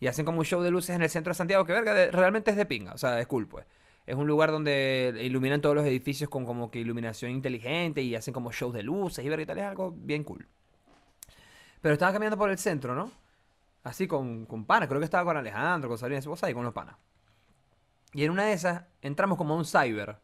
Y 0.00 0.06
hacen 0.06 0.24
como 0.24 0.38
un 0.38 0.44
show 0.44 0.62
de 0.62 0.70
luces 0.70 0.96
en 0.96 1.02
el 1.02 1.10
centro 1.10 1.30
de 1.30 1.34
Santiago 1.34 1.64
que 1.64 1.72
verga, 1.72 1.92
de- 1.94 2.10
realmente 2.10 2.50
es 2.50 2.56
de 2.56 2.66
pinga, 2.66 2.92
o 2.92 2.98
sea, 2.98 3.20
es 3.20 3.26
cool, 3.26 3.46
pues. 3.46 3.66
Es 4.10 4.16
un 4.16 4.26
lugar 4.26 4.50
donde 4.50 5.16
iluminan 5.22 5.60
todos 5.60 5.76
los 5.76 5.86
edificios 5.86 6.28
con 6.28 6.44
como 6.44 6.68
que 6.68 6.80
iluminación 6.80 7.30
inteligente 7.30 8.02
y 8.02 8.16
hacen 8.16 8.34
como 8.34 8.50
shows 8.50 8.74
de 8.74 8.82
luces 8.82 9.24
y 9.24 9.28
verga 9.28 9.44
y 9.44 9.46
tal, 9.46 9.58
es 9.58 9.64
algo 9.64 9.92
bien 9.92 10.24
cool. 10.24 10.48
Pero 11.80 11.92
estaba 11.92 12.12
caminando 12.12 12.36
por 12.36 12.50
el 12.50 12.58
centro, 12.58 12.96
¿no? 12.96 13.12
Así 13.84 14.08
con, 14.08 14.46
con 14.46 14.64
panas, 14.64 14.88
creo 14.88 14.98
que 14.98 15.04
estaba 15.04 15.24
con 15.24 15.36
Alejandro, 15.36 15.88
con 15.88 15.96
Sabrina, 15.96 16.20
vos 16.26 16.42
ahí 16.42 16.52
con 16.52 16.64
los 16.64 16.74
panas. 16.74 16.96
Y 18.12 18.24
en 18.24 18.32
una 18.32 18.46
de 18.46 18.52
esas 18.54 18.82
entramos 19.00 19.38
como 19.38 19.54
a 19.54 19.58
un 19.58 19.64
cyber, 19.64 20.16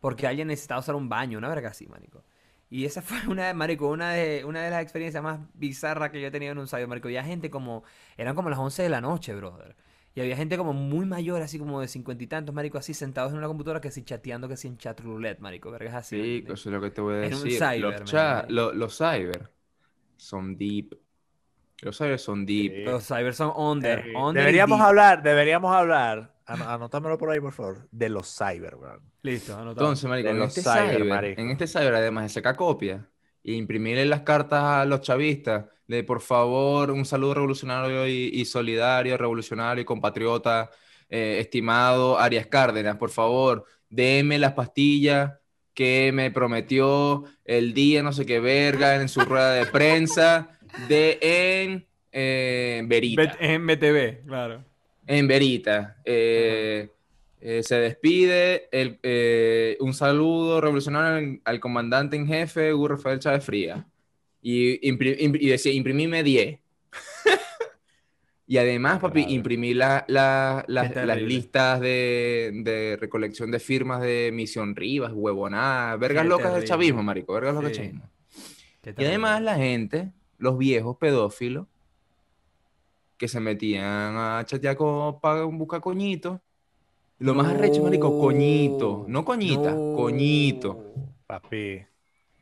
porque 0.00 0.26
alguien 0.26 0.48
necesitaba 0.48 0.80
usar 0.80 0.96
un 0.96 1.08
baño, 1.08 1.38
una 1.38 1.48
verga 1.48 1.68
así, 1.68 1.86
marico. 1.86 2.24
Y 2.70 2.86
esa 2.86 3.02
fue 3.02 3.18
una 3.28 3.46
de, 3.46 3.54
marico, 3.54 3.86
una 3.86 4.14
de, 4.14 4.44
una 4.44 4.62
de 4.62 4.70
las 4.70 4.82
experiencias 4.82 5.22
más 5.22 5.38
bizarras 5.54 6.10
que 6.10 6.20
yo 6.20 6.26
he 6.26 6.32
tenido 6.32 6.50
en 6.50 6.58
un 6.58 6.66
cyber, 6.66 6.88
marico. 6.88 7.06
Había 7.06 7.22
gente 7.22 7.50
como, 7.50 7.84
eran 8.16 8.34
como 8.34 8.50
las 8.50 8.58
11 8.58 8.82
de 8.82 8.88
la 8.88 9.00
noche, 9.00 9.32
brother. 9.36 9.76
Y 10.14 10.20
había 10.20 10.36
gente 10.36 10.56
como 10.56 10.72
muy 10.72 11.06
mayor, 11.06 11.42
así 11.42 11.58
como 11.58 11.80
de 11.80 11.86
cincuenta 11.88 12.24
y 12.24 12.26
tantos, 12.26 12.54
marico, 12.54 12.76
así 12.78 12.92
sentados 12.94 13.30
en 13.32 13.38
una 13.38 13.46
computadora 13.46 13.80
que 13.80 13.90
sí 13.90 14.02
chateando, 14.04 14.48
que 14.48 14.56
sí 14.56 14.66
en 14.66 14.76
chat 14.76 14.98
roulette, 15.00 15.38
marico, 15.40 15.70
vergas 15.70 15.94
así. 15.94 16.16
¿me 16.16 16.22
Sí, 16.24 16.44
eso 16.46 16.52
es 16.54 16.66
lo 16.66 16.80
que 16.80 16.90
te 16.90 17.00
voy 17.00 17.14
a 17.14 17.26
En 17.26 17.34
un 17.34 17.44
decir. 17.44 17.58
cyber, 17.58 17.80
los, 17.80 18.00
¿me 18.00 18.04
cha- 18.06 18.46
lo- 18.48 18.72
los 18.72 18.96
cyber 18.98 19.50
son 20.16 20.56
deep. 20.56 20.94
Los 21.82 21.96
cyber 21.98 22.18
son 22.18 22.44
deep. 22.44 22.72
Sí. 22.74 22.82
Los 22.84 23.06
cyber 23.06 23.34
son 23.34 23.52
under, 23.56 24.04
deberíamos 24.34 24.78
deep. 24.78 24.86
hablar, 24.88 25.22
deberíamos 25.22 25.72
hablar. 25.74 26.34
an- 26.46 26.62
Anótamelo 26.62 27.16
por 27.18 27.30
ahí, 27.30 27.40
por 27.40 27.52
favor. 27.52 27.86
De 27.92 28.08
los 28.08 28.26
cyber, 28.36 28.74
weón. 28.76 29.00
Listo, 29.22 29.52
anotado. 29.54 29.86
Entonces, 29.86 30.08
marico, 30.08 30.28
De 30.28 30.34
en 30.34 30.38
los 30.40 30.56
este 30.58 30.62
cyber, 30.62 30.90
cyber, 30.96 31.04
marico. 31.04 31.40
en 31.40 31.50
este 31.50 31.66
cyber, 31.68 31.94
además 31.94 32.24
de 32.24 32.28
sacar 32.30 32.56
copia 32.56 33.08
e 33.44 33.52
imprimirle 33.52 34.04
las 34.06 34.22
cartas 34.22 34.62
a 34.62 34.84
los 34.84 35.00
chavistas 35.00 35.66
de 35.86 36.04
por 36.04 36.20
favor, 36.20 36.90
un 36.90 37.04
saludo 37.04 37.34
revolucionario 37.34 38.06
y, 38.06 38.30
y 38.34 38.44
solidario, 38.44 39.16
revolucionario 39.16 39.82
y 39.82 39.86
compatriota, 39.86 40.70
eh, 41.08 41.38
estimado 41.40 42.18
Arias 42.18 42.46
Cárdenas, 42.46 42.96
por 42.96 43.10
favor, 43.10 43.64
déme 43.88 44.38
las 44.38 44.52
pastillas 44.52 45.32
que 45.72 46.10
me 46.12 46.30
prometió 46.30 47.24
el 47.44 47.72
día 47.72 48.02
no 48.02 48.12
sé 48.12 48.26
qué 48.26 48.40
verga 48.40 48.96
en 48.96 49.08
su 49.08 49.20
rueda 49.20 49.54
de 49.54 49.64
prensa 49.66 50.58
de 50.88 51.18
en 51.22 51.86
eh, 52.12 52.82
Verita. 52.84 53.22
Bet- 53.22 53.36
en 53.40 53.66
BTV, 53.66 54.26
claro. 54.26 54.64
En 55.06 55.26
Verita. 55.28 55.96
eh, 56.04 56.90
eh, 57.40 57.62
se 57.62 57.76
despide 57.76 58.68
el, 58.72 58.98
eh, 59.02 59.76
un 59.80 59.94
saludo 59.94 60.60
revolucionario 60.60 61.18
al, 61.18 61.40
al 61.44 61.60
comandante 61.60 62.16
en 62.16 62.26
jefe, 62.26 62.74
Hugo 62.74 62.88
Rafael 62.88 63.18
Chávez 63.18 63.44
Fría. 63.44 63.86
Y, 64.42 64.78
decía, 65.48 65.72
imprimime 65.72 66.22
10. 66.22 66.58
y 68.46 68.56
además, 68.56 68.98
papi, 69.00 69.20
Grave. 69.22 69.34
imprimí 69.34 69.74
la- 69.74 70.04
la- 70.08 70.64
las- 70.68 71.22
listas 71.22 71.80
de, 71.80 72.50
de 72.64 72.96
recolección 73.00 73.50
de 73.50 73.58
firmas 73.58 74.00
de 74.00 74.30
Misión 74.32 74.74
Rivas, 74.74 75.12
huevonadas, 75.14 75.98
vergas 75.98 76.22
Qué 76.22 76.28
locas 76.28 76.44
del 76.46 76.52
terrible. 76.64 76.68
chavismo, 76.68 77.02
marico, 77.02 77.32
vergas 77.34 77.54
locas 77.54 77.70
del 77.70 77.76
chavismo. 77.76 78.10
Y 78.96 79.04
además 79.04 79.42
la 79.42 79.56
gente, 79.56 80.12
los 80.38 80.56
viejos 80.56 80.96
pedófilos, 80.96 81.66
que 83.18 83.28
se 83.28 83.40
metían 83.40 83.84
a 84.16 84.42
chatear 84.46 84.76
con, 84.76 85.20
para 85.20 85.42
buscar 85.44 85.80
coñitos. 85.80 86.40
Lo 87.20 87.34
más 87.34 87.48
arrecho, 87.48 87.82
marico, 87.82 88.18
coñito. 88.20 89.04
No 89.08 89.24
coñita, 89.24 89.72
No. 89.72 89.94
coñito. 89.96 90.84
Papi, 91.26 91.82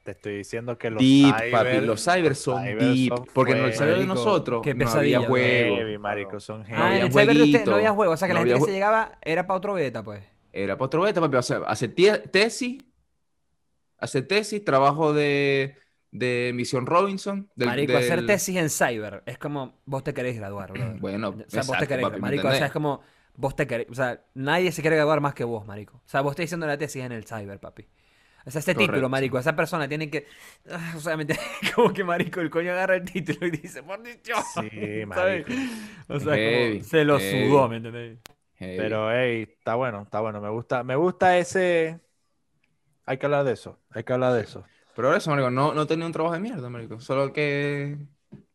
te 0.04 0.10
estoy 0.12 0.36
diciendo 0.38 0.76
que 0.78 0.90
los 0.90 1.00
Deep, 1.02 1.34
cyber, 1.34 1.50
papi. 1.50 1.80
Los 1.86 2.04
cyber 2.04 2.34
son 2.36 2.62
cyber 2.62 2.78
deep. 2.94 3.08
son 3.16 3.26
porque 3.32 3.52
en 3.52 3.64
el 3.64 3.72
cyber 3.74 3.98
de 3.98 4.06
nosotros 4.06 4.60
qué 4.62 4.74
no 4.74 4.78
pesadilla, 4.84 5.16
había 5.18 5.28
juego. 5.28 5.76
Heavy, 5.76 5.98
marico, 5.98 6.38
son 6.40 6.60
Ah, 6.62 6.64
heavy. 6.66 6.76
en 6.80 6.86
había 6.86 7.04
el 7.06 7.12
cyber 7.12 7.36
de 7.36 7.42
usted 7.42 7.66
no 7.66 7.74
había 7.76 7.92
juego. 7.92 8.12
O 8.12 8.16
sea 8.16 8.28
que 8.28 8.34
no 8.34 8.40
la 8.40 8.46
gente 8.46 8.60
que 8.60 8.66
se 8.66 8.72
llegaba 8.72 9.18
era 9.22 9.46
para 9.46 9.56
otro 9.58 9.74
beta, 9.74 10.02
pues. 10.04 10.22
Era 10.52 10.76
para 10.76 10.86
otro 10.86 11.02
beta, 11.02 11.20
papi. 11.20 11.36
O 11.36 11.42
sea, 11.42 11.58
hacer 11.66 11.94
tesis, 12.30 12.78
hacer 13.98 14.28
tesis, 14.28 14.64
trabajo 14.64 15.12
de, 15.12 15.74
de 16.10 16.52
Misión 16.54 16.86
Robinson. 16.86 17.48
del- 17.56 17.68
Marico, 17.68 17.96
hacer 17.96 18.26
tesis 18.26 18.56
en 18.56 18.70
cyber 18.70 19.22
es 19.26 19.38
como 19.38 19.74
vos 19.86 20.04
te 20.04 20.14
querés 20.14 20.36
graduar, 20.36 20.72
brother. 20.72 20.96
Bueno, 21.00 21.30
O 21.30 21.32
sea, 21.32 21.38
vos 21.38 21.50
te 21.50 21.58
exacto, 21.84 21.88
querés, 21.88 22.02
papi, 22.04 22.14
¿me 22.16 22.20
marico, 22.20 22.48
o 22.48 22.52
sea, 22.52 22.66
es 22.66 22.72
como 22.72 23.00
vos 23.36 23.54
te 23.56 23.66
querés, 23.66 23.86
o 23.90 23.94
sea, 23.94 24.22
nadie 24.34 24.72
se 24.72 24.82
quiere 24.82 24.96
graduar 24.96 25.20
más 25.20 25.34
que 25.34 25.44
vos, 25.44 25.66
marico. 25.66 25.96
O 26.04 26.08
sea, 26.08 26.20
vos 26.20 26.32
estás 26.32 26.44
diciendo 26.44 26.66
la 26.66 26.76
tesis 26.78 27.02
en 27.04 27.12
el 27.12 27.24
cyber, 27.24 27.58
papi. 27.60 27.86
O 28.44 28.50
sea, 28.50 28.60
ese 28.60 28.76
título, 28.76 29.08
marico, 29.08 29.38
esa 29.40 29.56
persona 29.56 29.88
tiene 29.88 30.08
que, 30.08 30.26
ah, 30.70 30.94
o 30.96 31.00
sea, 31.00 31.16
¿me 31.16 31.22
entiendes? 31.22 31.44
como 31.74 31.92
que 31.92 32.04
marico, 32.04 32.40
el 32.40 32.48
coño 32.50 32.70
agarra 32.72 32.94
el 32.96 33.04
título 33.04 33.46
y 33.46 33.50
dice, 33.50 33.82
por 33.82 34.02
dicho. 34.02 34.34
Sí, 34.54 35.04
marico. 35.06 35.50
O 36.08 36.20
sea, 36.20 36.34
Heavy, 36.34 36.78
como 36.78 36.84
se 36.88 37.04
lo 37.04 37.18
heavy. 37.18 37.48
sudó, 37.48 37.68
¿me 37.68 37.76
entendés? 37.78 38.18
Pero, 38.58 39.12
hey, 39.12 39.48
está 39.58 39.74
bueno, 39.74 40.02
está 40.02 40.20
bueno. 40.20 40.40
Me 40.40 40.48
gusta, 40.48 40.82
me 40.84 40.94
gusta 40.96 41.36
ese. 41.36 42.00
Hay 43.04 43.18
que 43.18 43.26
hablar 43.26 43.44
de 43.44 43.52
eso. 43.52 43.78
Hay 43.90 44.04
que 44.04 44.12
hablar 44.12 44.32
de 44.32 44.42
eso. 44.42 44.64
Pero 44.94 45.14
eso, 45.14 45.28
marico, 45.30 45.50
no, 45.50 45.74
no 45.74 45.86
tenía 45.86 46.06
un 46.06 46.12
trabajo 46.12 46.34
de 46.34 46.40
mierda, 46.40 46.70
marico. 46.70 47.00
Solo 47.00 47.32
que 47.32 47.98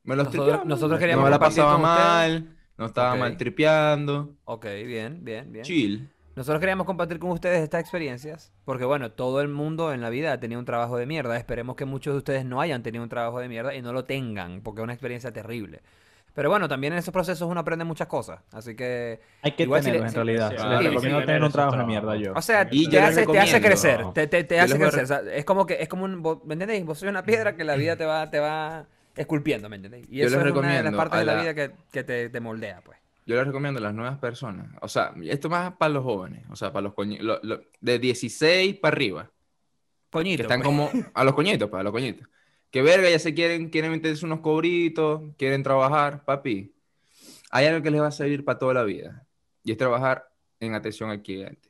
me 0.03 0.16
los 0.16 0.26
Nosotros- 0.34 0.66
nosotros 0.66 0.91
No 0.94 0.98
queríamos 0.99 1.26
me 1.26 1.30
la 1.32 1.38
pasaba 1.38 1.76
ustedes. 1.76 2.44
No 2.82 2.88
estaba 2.88 3.14
Ok. 3.14 3.20
mal 3.20 3.38
tripeando. 3.38 4.36
Ok, 4.45 4.66
bien, 4.86 5.24
bien, 5.24 5.52
bien. 5.52 5.64
Chill. 5.64 6.10
Nosotros 6.36 6.60
queríamos 6.60 6.86
compartir 6.88 7.20
con 7.20 7.30
ustedes 7.32 7.62
estas 7.62 7.82
experiencias, 7.82 8.52
porque 8.66 8.86
bueno, 8.86 9.12
todo 9.12 9.41
el 9.41 9.49
mundo 9.49 9.94
en 9.94 10.02
la 10.02 10.10
vida 10.10 10.32
ha 10.32 10.40
tenido 10.40 10.60
un 10.60 10.66
trabajo 10.66 10.98
de 10.98 11.06
mierda. 11.06 11.38
Esperemos 11.38 11.76
que 11.76 11.86
muchos 11.86 12.14
de 12.14 12.18
ustedes 12.20 12.45
no 12.45 12.62
hayan 12.62 12.84
tenido 12.84 13.03
un 13.03 13.10
trabajo 13.10 13.40
de 13.40 13.48
mierda 13.49 13.76
y 13.76 13.82
no 13.82 13.94
lo 13.94 14.06
tengan, 14.06 14.62
porque 14.62 14.82
es 14.82 14.84
una 14.84 14.94
experiencia 14.94 15.32
terrible. 15.32 15.82
Pero 16.34 16.49
bueno, 16.49 16.70
también 16.70 16.94
en 16.94 16.99
esos 16.99 17.12
procesos 17.14 17.49
uno 17.49 17.60
aprende 17.60 17.84
muchas 17.84 18.08
cosas. 18.08 18.40
Así 18.53 18.74
que, 18.76 19.20
Hay 19.41 19.52
que 19.52 19.64
Igual 19.64 19.82
si 19.84 19.91
tenerlo 19.91 20.06
le- 20.06 20.10
en 20.10 20.16
realidad. 20.16 20.49
sí, 20.52 20.56
Se 20.56 20.62
sí, 20.64 20.88
recomiendo 20.88 21.20
sí, 21.20 21.26
tener 21.26 21.44
un 21.44 21.52
trabajo 21.52 21.78
de 21.78 21.84
mierda 21.84 22.16
yo. 22.16 22.34
o 22.34 22.41
sea, 22.41 22.68
Y 22.72 22.90
te 22.90 22.99
hace, 23.02 23.28
te 23.28 23.38
hace 23.40 23.60
recomiendo. 23.60 23.68
crecer, 23.68 24.06
te, 24.30 24.44
te- 24.45 24.60
hace 24.62 24.80
crecer. 24.80 25.03
O 25.03 25.08
sea, 25.08 25.22
es 25.34 25.44
como 25.44 25.66
que 25.66 25.74
es 25.82 25.90
como 25.90 26.06
un, 26.06 26.22
¿me 26.45 26.53
entendéis? 26.53 26.86
Vos 26.86 26.98
sois 26.98 27.10
una 27.12 27.24
piedra 27.24 27.58
que 27.58 27.66
la 27.66 27.76
vida 27.76 27.98
te 27.98 28.06
va, 28.06 28.32
te 28.32 28.40
va 28.40 28.88
esculpiendo, 29.16 29.70
¿me 29.70 29.76
entendéis? 29.78 30.08
Y 30.10 30.18
Yo 30.20 30.28
eso 30.28 30.38
les 30.38 30.48
es 30.48 30.52
una 30.54 30.78
de 30.78 30.84
las 30.84 30.94
partes 30.96 31.20
de 31.20 31.26
la 31.26 31.42
vida 31.42 31.54
que, 31.54 31.72
que 31.92 32.04
te, 32.04 32.30
te 32.30 32.40
moldea, 32.40 32.82
pues. 32.84 32.98
Yo 33.26 33.36
les 33.36 33.46
recomiendo 33.46 33.80
a 33.80 33.84
las 33.84 33.94
nuevas 33.94 34.18
personas. 34.18 34.68
O 34.82 34.88
sea, 34.88 35.14
esto 35.24 35.48
más 35.50 35.74
para 35.74 35.94
los 35.94 36.04
jóvenes. 36.04 36.44
O 36.50 36.56
sea, 36.56 36.72
para 36.74 36.84
los 36.84 36.94
coñi- 36.94 37.20
lo- 37.20 37.40
lo- 37.44 37.62
de 37.80 38.00
16 38.00 38.76
para 38.80 38.94
arriba. 38.96 39.32
Coñito. 40.10 40.38
Que 40.38 40.42
están 40.44 40.62
pues. 40.62 40.66
como 40.66 40.90
a 41.14 41.24
los 41.24 41.34
coñitos, 41.36 41.70
para 41.70 41.84
los 41.84 41.92
coñitos. 41.94 42.28
Que 42.72 42.82
verga, 42.82 43.10
ya 43.10 43.20
se 43.20 43.34
quieren, 43.34 43.70
quieren 43.70 43.92
meterse 43.92 44.26
unos 44.26 44.40
cobritos, 44.40 45.22
quieren 45.38 45.62
trabajar, 45.62 46.24
papi. 46.26 46.74
hay 47.52 47.66
algo 47.68 47.84
que 47.84 47.92
les 47.92 48.02
va 48.02 48.08
a 48.08 48.12
servir 48.12 48.44
para 48.44 48.58
toda 48.60 48.74
la 48.74 48.84
vida. 48.84 49.26
Y 49.64 49.72
es 49.72 49.78
trabajar 49.78 50.28
en 50.60 50.74
atención 50.74 51.10
al 51.10 51.22
cliente. 51.22 51.70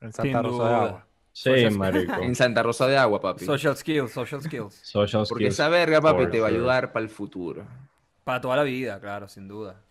En 0.00 0.12
Sin 0.12 0.32
Santa 0.32 0.42
Rosa 0.42 0.68
de. 0.68 0.74
Agua. 0.74 1.06
Sí, 1.42 1.70
marico. 1.70 2.22
En 2.22 2.34
Santa 2.34 2.62
Rosa 2.62 2.86
de 2.86 2.96
Agua, 2.98 3.20
papi. 3.20 3.46
Social 3.46 3.76
skills, 3.76 4.12
social 4.12 4.40
skills. 4.42 4.82
Social 4.82 5.24
Porque 5.26 5.48
skills 5.48 5.54
esa 5.54 5.68
verga, 5.68 6.00
papi, 6.02 6.26
te 6.28 6.40
va 6.40 6.46
a 6.48 6.50
ayudar 6.50 6.92
para 6.92 7.04
el 7.04 7.10
futuro. 7.10 7.64
Para 8.24 8.40
toda 8.40 8.56
la 8.56 8.62
vida, 8.62 9.00
claro, 9.00 9.28
sin 9.28 9.48
duda. 9.48 9.82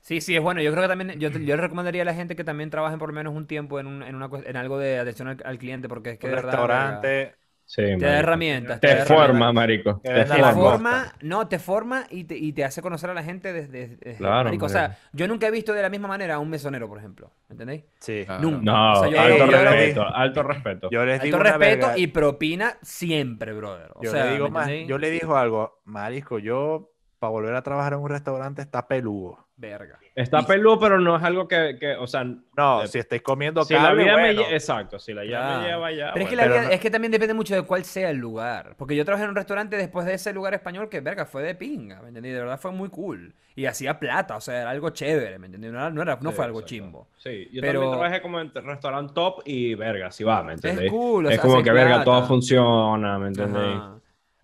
Sí, 0.00 0.20
sí, 0.20 0.36
es 0.36 0.42
bueno. 0.42 0.62
Yo 0.62 0.72
creo 0.72 0.82
que 0.84 0.88
también, 0.88 1.18
yo, 1.20 1.28
yo 1.30 1.38
le 1.56 1.56
recomendaría 1.56 2.02
a 2.02 2.04
la 2.04 2.14
gente 2.14 2.36
que 2.36 2.44
también 2.44 2.70
trabajen 2.70 2.98
por 2.98 3.08
lo 3.10 3.14
menos 3.14 3.34
un 3.34 3.46
tiempo 3.46 3.78
en, 3.80 3.86
un- 3.86 4.02
en, 4.02 4.14
una, 4.16 4.30
en 4.44 4.56
algo 4.56 4.78
de 4.78 4.98
atención 4.98 5.28
al, 5.28 5.38
al 5.44 5.58
cliente, 5.58 5.88
porque 5.88 6.12
es 6.12 6.18
que 6.18 6.28
Un 6.28 6.30
de 6.30 6.34
verdad, 6.34 6.66
verga, 6.66 7.12
restaurante. 7.12 7.36
Sí, 7.74 7.80
te 7.98 8.04
da 8.04 8.18
herramientas. 8.18 8.80
Te 8.80 8.88
da 8.96 9.06
forma, 9.06 9.24
herramientas. 9.24 9.54
marico. 9.54 10.00
Te 10.04 10.10
Te 10.12 10.28
la 10.38 10.52
forma. 10.52 10.52
forma, 10.52 11.12
no, 11.22 11.48
te 11.48 11.58
forma 11.58 12.04
y 12.10 12.24
te, 12.24 12.36
y 12.36 12.52
te 12.52 12.64
hace 12.64 12.82
conocer 12.82 13.08
a 13.08 13.14
la 13.14 13.22
gente 13.22 13.50
desde... 13.54 13.96
desde- 13.96 14.16
Claro, 14.18 14.44
marico, 14.44 14.66
o 14.66 14.68
sea, 14.68 14.98
yo 15.14 15.26
nunca 15.26 15.46
he 15.46 15.50
visto 15.50 15.72
de 15.72 15.80
la 15.80 15.88
misma 15.88 16.06
manera 16.06 16.34
a 16.34 16.38
un 16.38 16.50
mesonero, 16.50 16.86
por 16.86 16.98
ejemplo. 16.98 17.30
¿Entendéis? 17.48 17.84
Sí. 17.98 18.24
Claro. 18.26 18.42
Nunca. 18.42 18.60
No, 18.62 18.92
O 18.92 18.96
sea, 19.04 19.08
yo- 19.10 19.20
alto 19.22 19.46
yo- 19.46 19.50
yo- 19.52 19.62
respeto, 19.64 20.06
alto 20.14 20.42
respeto. 20.42 20.88
Yo 20.90 21.04
les 21.06 21.22
digo 21.22 21.36
Alto 21.38 21.48
respeto 21.48 21.86
verga, 21.86 21.98
y 21.98 22.06
propina 22.08 22.74
siempre, 22.82 23.54
brother. 23.54 23.90
O 23.94 24.02
yo 24.02 24.10
sea, 24.10 24.26
le 24.26 24.32
digo 24.32 24.44
¿me 24.46 24.50
más, 24.50 24.68
yo 24.86 24.98
le 24.98 25.10
digo 25.10 25.36
algo, 25.38 25.80
Marisco, 25.86 26.38
yo 26.38 26.91
para 27.22 27.30
volver 27.30 27.54
a 27.54 27.62
trabajar 27.62 27.92
en 27.92 28.00
un 28.00 28.08
restaurante 28.08 28.62
está 28.62 28.88
peludo. 28.88 29.38
Verga. 29.56 29.96
Está 30.12 30.44
peludo, 30.44 30.80
pero 30.80 30.98
no 30.98 31.16
es 31.16 31.22
algo 31.22 31.46
que, 31.46 31.76
que 31.78 31.94
o 31.94 32.08
sea, 32.08 32.24
No, 32.24 32.82
Eh, 32.82 32.88
si 32.88 32.98
estáis 32.98 33.22
comiendo 33.22 33.62
si 33.62 33.74
la 33.74 33.82
cable, 33.82 34.02
vida 34.02 34.16
me 34.16 34.34
bueno. 34.34 34.42
lle- 34.42 34.52
exacto, 34.54 34.98
si 34.98 35.14
la 35.14 35.22
Claro. 35.22 35.60
me 35.62 35.68
lleva 35.68 35.92
ya. 35.92 36.10
Pero 36.14 36.24
es 36.24 36.28
que 36.30 36.34
bueno. 36.34 36.36
la 36.36 36.42
Pero 36.42 36.54
vida, 36.54 36.62
no- 36.68 36.74
es 36.74 36.80
que 36.80 36.90
también 36.90 37.12
depende 37.12 37.32
mucho 37.34 37.54
de 37.54 37.62
cuál 37.62 37.84
sea 37.84 38.10
el 38.10 38.16
lugar. 38.16 38.74
Porque 38.76 38.96
yo 38.96 39.04
trabajé 39.04 39.22
en 39.22 39.30
un 39.30 39.36
restaurante 39.36 39.76
después 39.76 40.04
de 40.04 40.14
ese 40.14 40.32
lugar 40.32 40.52
español 40.54 40.88
que, 40.88 41.00
verga, 41.00 41.24
fue 41.24 41.44
de 41.44 41.54
pinga, 41.54 42.02
¿me 42.02 42.08
entendí? 42.08 42.30
De 42.30 42.40
verdad 42.40 42.58
fue 42.58 42.72
muy 42.72 42.88
cool. 42.88 43.32
Y 43.54 43.66
hacía 43.66 44.00
plata, 44.00 44.34
o 44.36 44.40
sea, 44.40 44.62
era 44.62 44.70
algo 44.70 44.90
chévere, 44.90 45.38
¿me 45.38 45.46
entendí? 45.46 45.68
No, 45.68 45.78
era- 45.78 45.90
no, 45.90 46.02
era- 46.02 46.18
no 46.20 46.30
Sí, 46.30 46.36
fue 46.36 46.44
algo 46.44 46.58
exacto. 46.58 46.68
chimbo. 46.74 47.08
Sí, 47.18 47.48
yo 47.52 47.60
Pero- 47.60 47.80
también 47.82 47.98
trabajé 48.00 48.20
como 48.22 48.40
en 48.40 48.52
restaurante 48.52 49.12
top 49.14 49.42
y 49.44 49.76
verga, 49.76 50.10
si 50.10 50.24
va, 50.24 50.42
¿me 50.42 50.54
entendéis? 50.54 50.90
cool, 50.90 51.26
o 51.26 51.28
Es 51.28 51.36
sea, 51.36 51.42
como 51.42 51.54
haces 51.54 51.64
que 51.64 51.72
verga, 51.72 51.88
plata. 51.96 52.04
todo 52.04 52.22
funciona, 52.24 53.16
¿me 53.20 53.28
entendéis? 53.28 53.76
Ajá. 53.76 53.94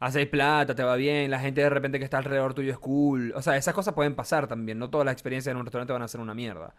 Hacéis 0.00 0.28
plata, 0.28 0.74
te 0.74 0.84
va 0.84 0.94
bien, 0.94 1.30
la 1.30 1.40
gente 1.40 1.60
de 1.60 1.70
repente 1.70 1.98
que 1.98 2.04
está 2.04 2.18
alrededor 2.18 2.54
tuyo 2.54 2.70
es 2.70 2.78
cool. 2.78 3.32
O 3.34 3.42
sea, 3.42 3.56
esas 3.56 3.74
cosas 3.74 3.94
pueden 3.94 4.14
pasar 4.14 4.46
también. 4.46 4.78
No 4.78 4.90
todas 4.90 5.04
las 5.04 5.12
experiencias 5.12 5.52
en 5.52 5.58
un 5.58 5.66
restaurante 5.66 5.92
van 5.92 6.02
a 6.02 6.08
ser 6.08 6.20
una 6.20 6.34
mierda. 6.34 6.74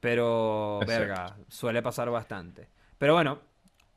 Pero, 0.00 0.80
verga, 0.86 1.36
suele 1.48 1.82
pasar 1.82 2.10
bastante. 2.10 2.68
Pero 2.98 3.14
bueno, 3.14 3.40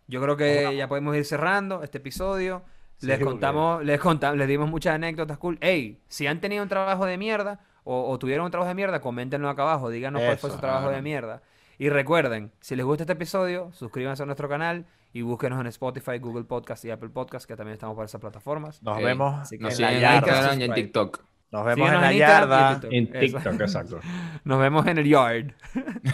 yo 0.07 0.21
creo 0.21 0.35
que 0.35 0.76
ya 0.76 0.88
podemos 0.88 1.15
ir 1.15 1.26
cerrando 1.26 1.84
este 1.84 1.99
episodio. 1.99 2.63
Sí, 2.97 3.05
les 3.05 3.19
contamos, 3.19 3.84
les 3.85 3.99
contamos, 3.99 4.38
les 4.38 4.47
dimos 4.47 4.69
muchas 4.69 4.95
anécdotas 4.95 5.38
cool. 5.38 5.57
Ey, 5.61 6.01
si 6.07 6.26
han 6.26 6.41
tenido 6.41 6.63
un 6.63 6.69
trabajo 6.69 7.05
de 7.05 7.17
mierda 7.17 7.59
o, 7.84 8.09
o 8.09 8.19
tuvieron 8.19 8.45
un 8.45 8.51
trabajo 8.51 8.69
de 8.69 8.76
mierda, 8.76 8.99
coméntenlo 8.99 9.47
acá 9.47 9.61
abajo, 9.61 9.89
díganos 9.89 10.21
cuál 10.21 10.38
fue 10.38 10.49
Eso, 10.49 10.57
su 10.57 10.61
trabajo 10.61 10.89
de 10.89 11.01
mierda. 11.01 11.41
Y 11.77 11.89
recuerden, 11.89 12.51
si 12.59 12.76
les 12.76 12.85
gusta 12.85 13.03
este 13.03 13.13
episodio, 13.13 13.71
suscríbanse 13.71 14.23
a 14.23 14.26
nuestro 14.26 14.49
canal 14.49 14.85
y 15.14 15.22
búsquenos 15.22 15.60
en 15.60 15.68
Spotify, 15.68 16.19
Google 16.19 16.44
Podcast 16.44 16.86
y 16.86 16.91
Apple 16.91 17.10
Podcast, 17.10 17.48
que 17.48 17.56
también 17.56 17.73
estamos 17.73 17.95
por 17.95 18.06
esas 18.06 18.22
plataformas. 18.22 18.81
Nos 18.84 19.02
vemos 19.02 19.52
en 19.52 19.72
siguen 19.72 19.80
la 19.80 19.94
en 19.94 20.02
yarda. 20.02 20.15
Instagram 20.18 20.61
y 20.61 20.64
en. 20.64 20.73
TikTok. 20.73 21.23
Nos 21.52 21.65
vemos 21.65 21.91
en 21.91 22.02
la 22.02 22.11
en 22.11 22.18
yarda. 22.19 22.73
TikTok. 22.73 22.94
En. 22.94 23.11
TikTok, 23.19 23.61
exacto. 23.61 23.99
Nos 24.44 24.60
vemos 24.60 24.86
en 24.86 24.98
el 24.99 25.07
yard. 25.07 25.52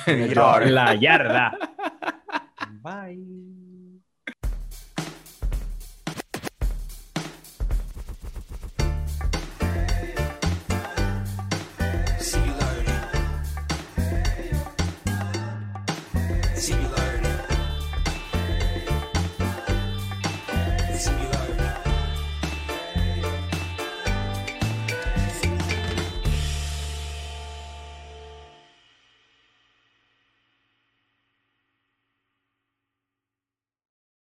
En 0.05 0.21
el 0.21 0.33
yard. 0.33 0.67
La 0.69 0.95
yarda. 0.95 1.57
Bye. 2.81 3.64